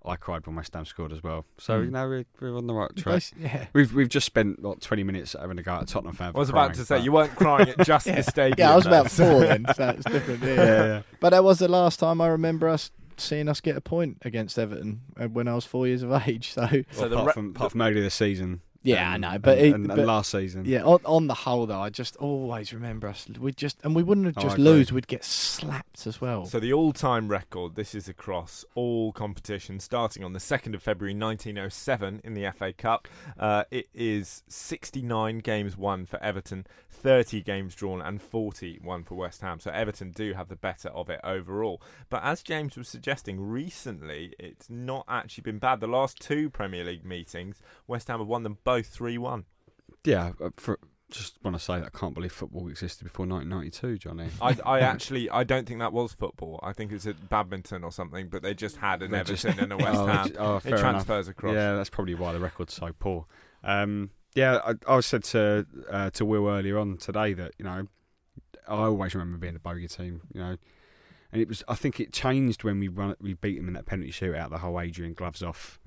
I 0.05 0.15
cried 0.15 0.45
when 0.47 0.55
West 0.55 0.73
Ham 0.73 0.85
scored 0.85 1.11
as 1.11 1.21
well. 1.23 1.45
So 1.57 1.79
Hmm. 1.79 1.85
you 1.85 1.91
know 1.91 2.07
we're, 2.07 2.25
we're 2.39 2.57
on 2.57 2.67
the 2.67 2.73
right 2.73 2.95
track. 2.95 3.23
Yeah. 3.37 3.65
We've 3.73 3.93
we've 3.93 4.07
just 4.09 4.25
spent 4.25 4.63
like 4.63 4.79
20 4.79 5.03
minutes 5.03 5.35
having 5.39 5.57
a 5.59 5.63
go 5.63 5.73
at 5.75 5.87
Tottenham 5.87 6.15
fan. 6.15 6.29
I 6.29 6.31
for 6.31 6.39
was 6.39 6.49
about 6.49 6.67
crying, 6.67 6.73
to 6.77 6.85
say, 6.85 6.99
you 6.99 7.11
weren't 7.11 7.35
crying 7.35 7.69
at 7.69 7.85
just 7.85 8.05
the 8.15 8.23
stadium. 8.23 8.55
Yeah, 8.59 8.73
I 8.73 8.75
was 8.75 8.85
about 8.85 9.11
four 9.11 9.39
then, 9.41 9.65
so 9.75 9.89
it's 9.89 10.05
different. 10.05 10.41
Yeah. 10.43 10.53
yeah, 10.55 10.85
yeah. 10.85 11.01
But 11.19 11.31
that 11.31 11.43
was 11.43 11.59
the 11.59 11.67
last 11.67 11.99
time 11.99 12.21
I 12.21 12.27
remember 12.27 12.69
us 12.69 12.91
seeing 13.17 13.49
us 13.49 13.59
get 13.59 13.75
a 13.75 13.81
point 13.81 14.17
against 14.21 14.57
Everton 14.57 15.01
uh, 15.19 15.27
when 15.27 15.49
I 15.49 15.53
was 15.55 15.65
four 15.65 15.85
years 15.85 16.01
of 16.03 16.11
age. 16.25 16.53
So 16.53 16.65
So 16.91 17.01
Well, 17.01 17.09
the 17.09 17.15
apart, 17.15 17.27
re- 17.27 17.33
from, 17.33 17.49
apart 17.49 17.71
from 17.73 17.81
earlier 17.81 18.01
this 18.01 18.13
season. 18.15 18.61
Yeah, 18.81 19.13
and- 19.13 19.25
I 19.25 19.33
know, 19.33 19.39
but 19.39 19.57
and, 19.57 19.67
it- 19.67 19.73
and, 19.75 19.85
and 19.91 19.95
but- 19.97 20.05
last 20.05 20.31
season. 20.31 20.63
yeah, 20.65 20.83
on, 20.83 20.99
on 21.05 21.27
the 21.27 21.33
whole 21.33 21.65
though, 21.65 21.81
I 21.81 21.89
just 21.89 22.15
always 22.15 22.73
remember 22.73 23.07
us. 23.07 23.27
We 23.39 23.51
just 23.51 23.77
and 23.83 23.93
we 23.93 24.03
wouldn't 24.03 24.25
have 24.27 24.37
Oh, 24.37 24.41
just 24.41 24.53
agree. 24.55 24.63
lose; 24.65 24.91
we'd 24.93 25.07
get 25.07 25.23
slapped 25.25 26.07
as 26.07 26.21
well. 26.21 26.45
So 26.45 26.59
the 26.61 26.71
all-time 26.73 27.27
record, 27.27 27.75
this 27.75 27.93
is 27.93 28.07
across 28.07 28.63
all 28.75 29.11
competitions, 29.11 29.83
starting 29.83 30.23
on 30.23 30.31
the 30.33 30.39
2nd 30.39 30.73
of 30.75 30.81
February 30.81 31.13
1907 31.13 32.21
in 32.23 32.33
the 32.35 32.49
FA 32.51 32.71
Cup. 32.73 33.07
Uh, 33.37 33.63
it 33.69 33.87
is 33.93 34.43
69 34.47 35.39
games 35.39 35.77
won 35.77 36.05
for 36.05 36.21
Everton, 36.23 36.65
30 36.89 37.41
games 37.41 37.75
drawn, 37.75 38.01
and 38.01 38.21
40 38.21 38.79
won 38.83 39.03
for 39.03 39.15
West 39.15 39.41
Ham. 39.41 39.59
So 39.59 39.71
Everton 39.71 40.11
do 40.11 40.33
have 40.33 40.47
the 40.47 40.55
better 40.55 40.89
of 40.89 41.09
it 41.09 41.19
overall. 41.23 41.81
But 42.09 42.23
as 42.23 42.41
James 42.41 42.77
was 42.77 42.87
suggesting, 42.87 43.41
recently 43.41 44.33
it's 44.39 44.69
not 44.69 45.05
actually 45.09 45.41
been 45.43 45.59
bad. 45.59 45.79
The 45.81 45.87
last 45.87 46.19
two 46.21 46.49
Premier 46.49 46.83
League 46.83 47.05
meetings, 47.05 47.61
West 47.87 48.07
Ham 48.07 48.19
have 48.19 48.27
won 48.27 48.43
them 48.43 48.57
both 48.69 48.97
3-1. 48.97 49.43
Yeah, 50.05 50.31
uh, 50.43 50.49
for, 50.57 50.79
just 51.11 51.37
want 51.43 51.57
to 51.57 51.63
say 51.63 51.79
that 51.79 51.91
I 51.93 51.97
can't 51.97 52.13
believe 52.13 52.31
football 52.31 52.67
existed 52.69 53.03
before 53.03 53.25
1992, 53.25 53.97
Johnny. 53.97 54.29
I, 54.41 54.57
I 54.65 54.79
actually 54.81 55.29
I 55.29 55.43
don't 55.43 55.67
think 55.67 55.79
that 55.79 55.91
was 55.91 56.13
football. 56.13 56.59
I 56.63 56.71
think 56.73 56.91
it's 56.91 57.05
a 57.05 57.13
badminton 57.13 57.83
or 57.83 57.91
something. 57.91 58.29
But 58.29 58.43
they 58.43 58.53
just 58.53 58.77
had 58.77 59.01
an 59.01 59.11
They 59.11 59.23
just- 59.23 59.43
Everton 59.45 59.71
and 59.71 59.73
a 59.73 59.77
West 59.83 59.99
Oh, 59.99 60.05
Ham. 60.07 60.31
oh, 60.37 60.55
it 60.57 60.63
fair 60.63 60.71
enough. 60.73 60.81
transfers 60.81 61.27
across. 61.27 61.53
Yeah, 61.55 61.73
that's 61.75 61.89
probably 61.89 62.15
why 62.15 62.31
the 62.33 62.39
record's 62.39 62.73
so 62.73 62.91
poor. 62.99 63.25
Um, 63.63 64.11
yeah, 64.35 64.59
I, 64.63 64.73
I 64.95 64.99
said 64.99 65.23
to 65.25 65.65
uh, 65.89 66.09
to 66.11 66.25
Will 66.25 66.47
earlier 66.47 66.77
on 66.77 66.97
today 66.97 67.33
that 67.33 67.53
you 67.57 67.65
know 67.65 67.87
I 68.67 68.75
always 68.85 69.15
remember 69.15 69.37
being 69.39 69.55
a 69.55 69.59
bogey 69.59 69.87
team. 69.87 70.21
You 70.33 70.41
know, 70.41 70.55
and 71.31 71.41
it 71.41 71.47
was 71.47 71.63
I 71.67 71.73
think 71.75 71.99
it 71.99 72.13
changed 72.13 72.63
when 72.63 72.79
we 72.79 72.87
run 72.87 73.15
we 73.19 73.33
beat 73.33 73.57
them 73.57 73.67
in 73.67 73.73
that 73.73 73.87
penalty 73.87 74.11
shootout, 74.11 74.51
the 74.51 74.59
whole 74.59 74.79
Adrian 74.79 75.13
gloves 75.13 75.41
off 75.41 75.79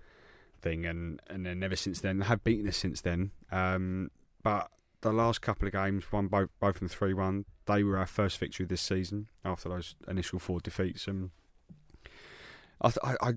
thing, 0.62 0.86
and 0.86 1.20
and 1.28 1.44
then 1.44 1.62
ever 1.62 1.76
since 1.76 2.01
then 2.01 2.18
they 2.18 2.26
have 2.26 2.43
beaten 2.44 2.68
us 2.68 2.76
since 2.76 3.01
then. 3.01 3.32
Um, 3.51 4.10
but 4.43 4.70
the 5.02 5.12
last 5.12 5.43
couple 5.43 5.66
of 5.66 5.72
games, 5.72 6.10
won 6.10 6.28
both 6.28 6.51
both 6.60 6.78
them 6.78 6.89
three 6.89 7.12
one. 7.12 7.44
They 7.66 7.82
were 7.82 7.98
our 7.98 8.06
first 8.06 8.39
victory 8.39 8.66
this 8.66 8.80
season 8.80 9.28
after 9.44 9.68
those 9.68 9.94
initial 10.09 10.39
four 10.39 10.60
defeats, 10.60 11.06
and 11.06 11.30
I, 12.80 12.93
I, 13.05 13.16
I 13.20 13.32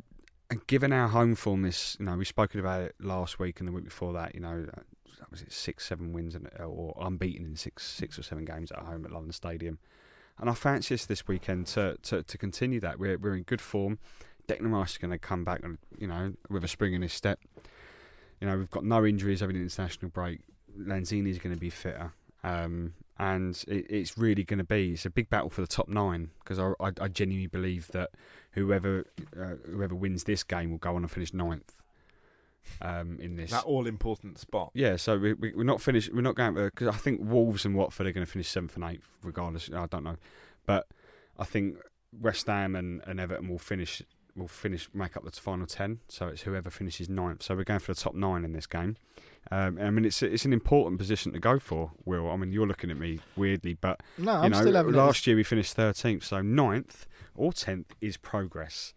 and 0.49 0.65
given 0.67 0.93
our 0.93 1.07
home 1.07 1.35
form, 1.35 1.63
this 1.63 1.97
you 1.99 2.05
know 2.05 2.15
we've 2.15 2.27
spoken 2.27 2.59
about 2.59 2.81
it 2.81 2.95
last 2.99 3.39
week 3.39 3.59
and 3.59 3.67
the 3.67 3.71
week 3.73 3.85
before 3.85 4.13
that. 4.13 4.35
You 4.35 4.41
know, 4.41 4.65
that 4.65 5.31
was 5.31 5.41
it 5.41 5.51
six, 5.51 5.85
seven 5.85 6.13
wins 6.13 6.35
and, 6.35 6.49
or 6.59 6.95
unbeaten 7.01 7.45
in 7.45 7.55
six, 7.55 7.85
six 7.85 8.19
or 8.19 8.23
seven 8.23 8.45
games 8.45 8.71
at 8.71 8.79
home 8.79 9.05
at 9.05 9.11
London 9.11 9.31
Stadium. 9.31 9.79
And 10.37 10.49
I 10.49 10.53
fancy 10.53 10.93
us 10.93 11.05
this 11.05 11.27
weekend 11.27 11.67
to, 11.67 11.97
to, 12.03 12.21
to 12.21 12.37
continue 12.37 12.79
that. 12.81 12.99
We're 12.99 13.17
we're 13.17 13.35
in 13.35 13.43
good 13.43 13.61
form. 13.61 13.99
Declan 14.47 14.71
Rice 14.71 14.91
is 14.91 14.97
going 14.97 15.11
to 15.11 15.17
come 15.17 15.43
back, 15.43 15.61
and 15.63 15.77
you 15.97 16.07
know, 16.07 16.33
with 16.49 16.63
a 16.63 16.67
spring 16.67 16.93
in 16.93 17.01
his 17.01 17.13
step. 17.13 17.39
You 18.41 18.47
know, 18.47 18.57
we've 18.57 18.69
got 18.69 18.83
no 18.83 19.05
injuries 19.05 19.41
over 19.41 19.53
the 19.53 19.59
international 19.59 20.09
break. 20.09 20.41
Lanzini 20.77 21.29
is 21.29 21.39
going 21.39 21.55
to 21.55 21.59
be 21.59 21.69
fitter, 21.69 22.13
um, 22.43 22.93
and 23.17 23.63
it, 23.67 23.85
it's 23.89 24.17
really 24.17 24.43
going 24.43 24.57
to 24.57 24.65
be 24.65 24.93
it's 24.93 25.05
a 25.05 25.09
big 25.09 25.29
battle 25.29 25.49
for 25.49 25.61
the 25.61 25.67
top 25.67 25.87
nine 25.87 26.31
because 26.39 26.59
I, 26.59 26.73
I, 26.79 26.91
I 26.99 27.07
genuinely 27.07 27.47
believe 27.47 27.87
that 27.89 28.11
whoever 28.51 29.05
uh, 29.39 29.55
whoever 29.69 29.95
wins 29.95 30.25
this 30.25 30.43
game 30.43 30.71
will 30.71 30.77
go 30.77 30.95
on 30.95 31.03
and 31.03 31.11
finish 31.11 31.33
ninth 31.33 31.81
um, 32.81 33.17
in 33.19 33.35
this. 33.35 33.51
That 33.51 33.63
all 33.63 33.87
important 33.87 34.37
spot. 34.37 34.71
Yeah, 34.73 34.97
so 34.97 35.17
we, 35.17 35.33
we, 35.33 35.53
we're 35.53 35.63
not 35.63 35.81
finished. 35.81 36.13
We're 36.13 36.21
not 36.21 36.35
going 36.35 36.53
because 36.55 36.87
I 36.87 36.97
think 36.97 37.21
Wolves 37.23 37.65
and 37.65 37.75
Watford 37.75 38.07
are 38.07 38.11
going 38.11 38.25
to 38.25 38.31
finish 38.31 38.47
seventh 38.47 38.75
and 38.75 38.83
eighth, 38.85 39.07
regardless. 39.23 39.69
I 39.73 39.85
don't 39.87 40.03
know, 40.03 40.17
but 40.65 40.87
I 41.37 41.45
think 41.45 41.77
West 42.19 42.47
Ham 42.47 42.75
and, 42.75 43.01
and 43.05 43.19
Everton 43.19 43.49
will 43.49 43.59
finish 43.59 44.01
will 44.35 44.47
finish 44.47 44.89
make 44.93 45.15
up 45.15 45.23
the 45.23 45.31
final 45.31 45.65
ten. 45.65 45.99
So 46.07 46.27
it's 46.27 46.41
whoever 46.43 46.69
finishes 46.69 47.09
ninth. 47.09 47.43
So 47.43 47.55
we're 47.55 47.63
going 47.63 47.79
for 47.79 47.93
the 47.93 47.99
top 47.99 48.15
nine 48.15 48.43
in 48.43 48.53
this 48.53 48.67
game. 48.67 48.97
Um, 49.51 49.77
I 49.79 49.89
mean, 49.91 50.05
it's 50.05 50.21
it's 50.23 50.45
an 50.45 50.53
important 50.53 50.97
position 50.99 51.31
to 51.33 51.39
go 51.39 51.59
for. 51.59 51.91
Will 52.03 52.29
I 52.29 52.35
mean 52.35 52.51
you're 52.51 52.67
looking 52.67 52.91
at 52.91 52.97
me 52.97 53.19
weirdly, 53.35 53.75
but 53.75 54.01
no, 54.17 54.31
I'm 54.33 54.51
know, 54.51 54.61
still 54.61 54.73
having 54.73 54.93
last 54.93 55.25
year 55.27 55.35
we 55.35 55.43
finished 55.43 55.73
thirteenth, 55.73 56.23
so 56.23 56.41
ninth 56.41 57.05
or 57.35 57.53
tenth 57.53 57.93
is 58.01 58.17
progress. 58.17 58.93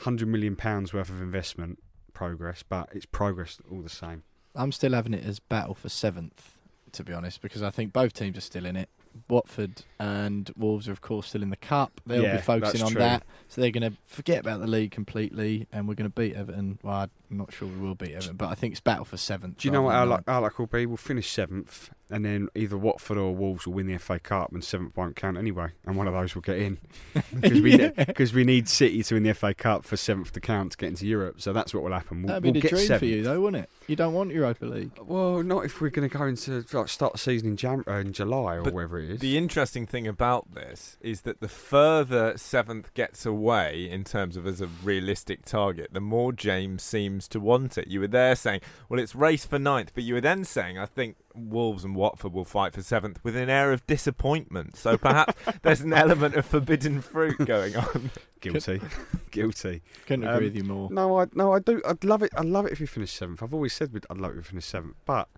Hundred 0.00 0.28
million 0.28 0.56
pounds 0.56 0.92
worth 0.92 1.08
of 1.08 1.22
investment 1.22 1.78
progress, 2.12 2.62
but 2.62 2.88
it's 2.92 3.06
progress 3.06 3.58
all 3.70 3.80
the 3.82 3.88
same. 3.88 4.22
I'm 4.54 4.72
still 4.72 4.92
having 4.92 5.14
it 5.14 5.24
as 5.24 5.38
battle 5.38 5.74
for 5.74 5.88
seventh, 5.88 6.58
to 6.92 7.04
be 7.04 7.12
honest, 7.12 7.40
because 7.42 7.62
I 7.62 7.70
think 7.70 7.92
both 7.92 8.12
teams 8.14 8.36
are 8.38 8.42
still 8.42 8.64
in 8.66 8.76
it. 8.76 8.88
Watford 9.28 9.82
and 9.98 10.50
Wolves 10.56 10.88
are, 10.88 10.92
of 10.92 11.00
course, 11.00 11.28
still 11.28 11.42
in 11.42 11.48
the 11.50 11.56
cup. 11.56 12.00
They'll 12.06 12.22
Yeah, 12.24 12.36
be 12.36 12.42
focusing 12.42 12.82
on 12.82 12.92
true. 12.92 13.00
that, 13.00 13.24
so 13.48 13.60
they're 13.60 13.70
going 13.70 13.90
to 13.90 13.96
forget 14.06 14.40
about 14.40 14.60
the 14.60 14.66
league 14.66 14.90
completely, 14.90 15.66
and 15.72 15.86
we're 15.88 15.94
going 15.94 16.10
to 16.10 16.14
beat 16.14 16.34
Everton. 16.34 16.78
Well, 16.82 17.08
I'm 17.30 17.36
not 17.36 17.52
sure 17.52 17.68
we 17.68 17.78
will 17.78 17.94
beat 17.94 18.12
Everton, 18.12 18.36
but 18.36 18.48
I 18.48 18.54
think 18.54 18.72
it's 18.72 18.80
battle 18.80 19.04
for 19.04 19.16
seventh. 19.16 19.58
Do 19.58 19.68
you 19.68 19.72
know 19.72 19.82
what 19.82 19.94
our 19.94 20.06
luck, 20.06 20.24
our 20.26 20.40
luck 20.40 20.58
will 20.58 20.66
be? 20.66 20.86
We'll 20.86 20.96
finish 20.96 21.30
seventh, 21.30 21.90
and 22.10 22.24
then 22.24 22.48
either 22.54 22.76
Watford 22.78 23.18
or 23.18 23.34
Wolves 23.34 23.66
will 23.66 23.74
win 23.74 23.86
the 23.86 23.98
FA 23.98 24.18
Cup, 24.18 24.52
and 24.52 24.62
seventh 24.62 24.96
won't 24.96 25.16
count 25.16 25.36
anyway, 25.36 25.68
and 25.84 25.96
one 25.96 26.06
of 26.06 26.14
those 26.14 26.34
will 26.34 26.42
get 26.42 26.58
in 26.58 26.78
because 27.34 27.62
we 27.62 27.78
Yeah. 27.78 27.90
we 28.34 28.44
need 28.44 28.68
City 28.68 29.02
to 29.02 29.14
win 29.14 29.22
the 29.24 29.34
FA 29.34 29.54
Cup 29.54 29.84
for 29.84 29.96
seventh 29.96 30.32
to 30.32 30.40
count 30.40 30.72
to 30.72 30.78
get 30.78 30.88
into 30.88 31.06
Europe. 31.06 31.40
So 31.40 31.52
that's 31.52 31.74
what 31.74 31.82
will 31.82 31.92
happen. 31.92 32.22
We'll, 32.22 32.28
That'd 32.28 32.42
be 32.42 32.48
we'll 32.48 32.54
the 32.54 32.60
get 32.60 32.70
dream 32.70 32.86
seventh. 32.86 33.00
for 33.00 33.06
you, 33.06 33.22
though, 33.22 33.40
wouldn't 33.40 33.64
it? 33.64 33.70
You 33.88 33.96
don't 33.96 34.14
want 34.14 34.32
Europa 34.32 34.64
League. 34.66 34.90
Well, 35.00 35.42
not 35.42 35.64
if 35.64 35.80
we're 35.80 35.90
going 35.90 36.08
to 36.08 36.16
go 36.18 36.24
into 36.26 36.64
like 36.72 36.88
start 36.88 37.12
the 37.12 37.18
season 37.18 37.48
in 37.50 37.56
Jan- 37.56 37.84
uh, 37.86 37.94
in 37.94 38.12
July 38.12 38.56
or 38.56 38.62
But 38.62 38.74
wherever 38.74 38.98
it 38.98 39.10
is. 39.10 39.20
The 39.20 39.36
interesting 39.36 39.86
thing 39.86 40.06
about 40.08 40.54
this 40.54 40.96
is 41.00 41.22
that 41.22 41.40
the 41.40 41.48
further 41.48 42.36
seventh 42.36 42.92
gets 42.94 43.24
away 43.26 43.88
in 43.90 44.02
terms 44.04 44.36
of 44.36 44.46
as 44.46 44.60
a 44.60 44.66
realistic 44.82 45.44
target, 45.44 45.88
the 45.92 46.00
more 46.00 46.32
James 46.32 46.82
seems 46.82 47.28
to 47.28 47.38
want 47.40 47.76
it. 47.78 47.86
You 47.88 48.00
were 48.00 48.06
there 48.08 48.34
saying, 48.34 48.60
well, 48.88 48.98
it's 48.98 49.14
race 49.14 49.44
for 49.46 49.58
ninth, 49.58 49.92
but 49.94 50.04
you 50.04 50.14
were 50.14 50.20
then 50.20 50.44
saying, 50.44 50.78
I 50.78 50.86
think, 50.86 51.16
Wolves 51.36 51.84
and 51.84 51.94
Watford 51.94 52.32
will 52.32 52.44
fight 52.44 52.72
for 52.74 52.82
seventh 52.82 53.18
with 53.22 53.36
an 53.36 53.48
air 53.48 53.72
of 53.72 53.86
disappointment. 53.86 54.76
So 54.76 54.96
perhaps 54.96 55.34
there's 55.62 55.80
an 55.80 55.92
element 55.92 56.34
of 56.34 56.46
forbidden 56.46 57.00
fruit 57.00 57.38
going 57.38 57.76
on. 57.76 58.10
Guilty, 58.40 58.80
guilty. 59.30 59.82
Couldn't 60.06 60.24
agree 60.24 60.36
Um, 60.36 60.44
with 60.44 60.56
you 60.56 60.64
more. 60.64 60.88
No, 60.90 61.20
I 61.20 61.26
no, 61.34 61.52
I 61.54 61.58
do. 61.58 61.80
I'd 61.86 62.04
love 62.04 62.22
it. 62.22 62.30
I'd 62.36 62.44
love 62.44 62.66
it 62.66 62.72
if 62.72 62.80
you 62.80 62.86
finish 62.86 63.12
seventh. 63.12 63.42
I've 63.42 63.54
always 63.54 63.72
said 63.72 63.92
we'd, 63.92 64.06
I'd 64.10 64.18
love 64.18 64.32
it 64.32 64.38
if 64.38 64.44
you 64.44 64.50
finish 64.50 64.66
seventh, 64.66 64.94
but 65.04 65.28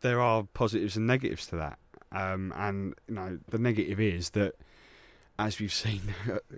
there 0.00 0.20
are 0.20 0.44
positives 0.44 0.96
and 0.96 1.06
negatives 1.06 1.46
to 1.48 1.56
that. 1.56 1.78
Um, 2.12 2.52
and 2.56 2.94
you 3.08 3.14
know, 3.16 3.38
the 3.50 3.58
negative 3.58 3.98
is 4.00 4.30
that, 4.30 4.54
as 5.38 5.58
we've 5.60 5.72
seen 5.72 6.14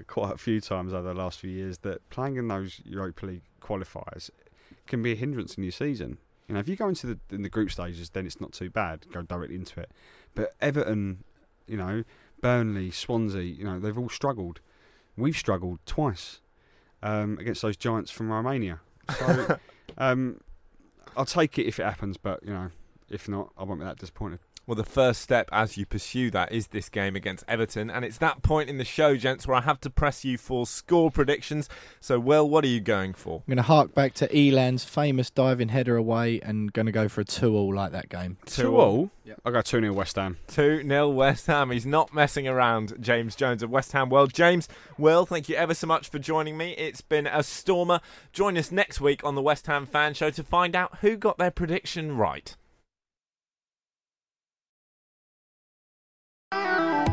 quite 0.06 0.34
a 0.34 0.38
few 0.38 0.60
times 0.60 0.92
over 0.92 1.08
the 1.08 1.14
last 1.18 1.40
few 1.40 1.50
years, 1.50 1.78
that 1.78 2.08
playing 2.10 2.36
in 2.36 2.46
those 2.48 2.80
Europa 2.84 3.26
League 3.26 3.42
qualifiers 3.60 4.30
can 4.86 5.02
be 5.02 5.12
a 5.12 5.16
hindrance 5.16 5.54
in 5.54 5.64
your 5.64 5.72
season. 5.72 6.18
You 6.48 6.54
know, 6.54 6.60
if 6.60 6.68
you 6.68 6.76
go 6.76 6.88
into 6.88 7.06
the 7.06 7.18
in 7.30 7.42
the 7.42 7.48
group 7.48 7.70
stages, 7.70 8.10
then 8.10 8.26
it's 8.26 8.40
not 8.40 8.52
too 8.52 8.70
bad. 8.70 9.06
Go 9.12 9.22
directly 9.22 9.56
into 9.56 9.80
it. 9.80 9.90
But 10.34 10.54
Everton, 10.60 11.24
you 11.66 11.76
know, 11.76 12.04
Burnley, 12.40 12.90
Swansea, 12.90 13.42
you 13.42 13.64
know, 13.64 13.78
they've 13.78 13.98
all 13.98 14.08
struggled. 14.08 14.60
We've 15.16 15.36
struggled 15.36 15.80
twice 15.84 16.40
um, 17.02 17.38
against 17.38 17.62
those 17.62 17.76
giants 17.76 18.10
from 18.10 18.30
Romania. 18.30 18.80
So 19.18 19.58
um, 19.98 20.40
I'll 21.16 21.26
take 21.26 21.58
it 21.58 21.66
if 21.66 21.78
it 21.78 21.84
happens, 21.84 22.16
but 22.16 22.42
you 22.42 22.52
know, 22.52 22.70
if 23.10 23.28
not, 23.28 23.52
I 23.58 23.64
won't 23.64 23.80
be 23.80 23.84
that 23.84 23.98
disappointed. 23.98 24.38
Well, 24.68 24.74
the 24.74 24.84
first 24.84 25.22
step 25.22 25.48
as 25.50 25.78
you 25.78 25.86
pursue 25.86 26.30
that 26.32 26.52
is 26.52 26.66
this 26.66 26.90
game 26.90 27.16
against 27.16 27.42
Everton, 27.48 27.88
and 27.88 28.04
it's 28.04 28.18
that 28.18 28.42
point 28.42 28.68
in 28.68 28.76
the 28.76 28.84
show, 28.84 29.16
gents, 29.16 29.48
where 29.48 29.56
I 29.56 29.62
have 29.62 29.80
to 29.80 29.88
press 29.88 30.26
you 30.26 30.36
for 30.36 30.66
score 30.66 31.10
predictions. 31.10 31.70
So, 32.00 32.20
Will, 32.20 32.46
what 32.46 32.64
are 32.64 32.68
you 32.68 32.80
going 32.80 33.14
for? 33.14 33.36
I'm 33.36 33.54
going 33.54 33.56
to 33.56 33.62
hark 33.62 33.94
back 33.94 34.12
to 34.16 34.28
Ilan's 34.30 34.84
famous 34.84 35.30
diving 35.30 35.70
header 35.70 35.96
away 35.96 36.40
and 36.42 36.70
going 36.70 36.84
to 36.84 36.92
go 36.92 37.08
for 37.08 37.22
a 37.22 37.24
2 37.24 37.56
all 37.56 37.74
like 37.74 37.92
that 37.92 38.10
game. 38.10 38.36
Two 38.44 38.76
all. 38.76 39.10
I'll 39.42 39.52
go 39.52 39.62
two 39.62 39.80
0 39.80 39.94
West 39.94 40.16
Ham. 40.16 40.36
2 40.48 40.82
0 40.86 41.08
West 41.08 41.46
Ham. 41.46 41.70
He's 41.70 41.86
not 41.86 42.12
messing 42.12 42.46
around, 42.46 42.94
James 43.00 43.34
Jones 43.34 43.62
of 43.62 43.70
West 43.70 43.92
Ham 43.92 44.10
Well, 44.10 44.26
James, 44.26 44.68
Will, 44.98 45.24
thank 45.24 45.48
you 45.48 45.56
ever 45.56 45.72
so 45.72 45.86
much 45.86 46.10
for 46.10 46.18
joining 46.18 46.58
me. 46.58 46.72
It's 46.72 47.00
been 47.00 47.26
a 47.26 47.42
stormer. 47.42 48.00
Join 48.34 48.58
us 48.58 48.70
next 48.70 49.00
week 49.00 49.24
on 49.24 49.34
the 49.34 49.40
West 49.40 49.66
Ham 49.66 49.86
Fan 49.86 50.12
Show 50.12 50.28
to 50.28 50.44
find 50.44 50.76
out 50.76 50.98
who 51.00 51.16
got 51.16 51.38
their 51.38 51.50
prediction 51.50 52.18
right. 52.18 52.54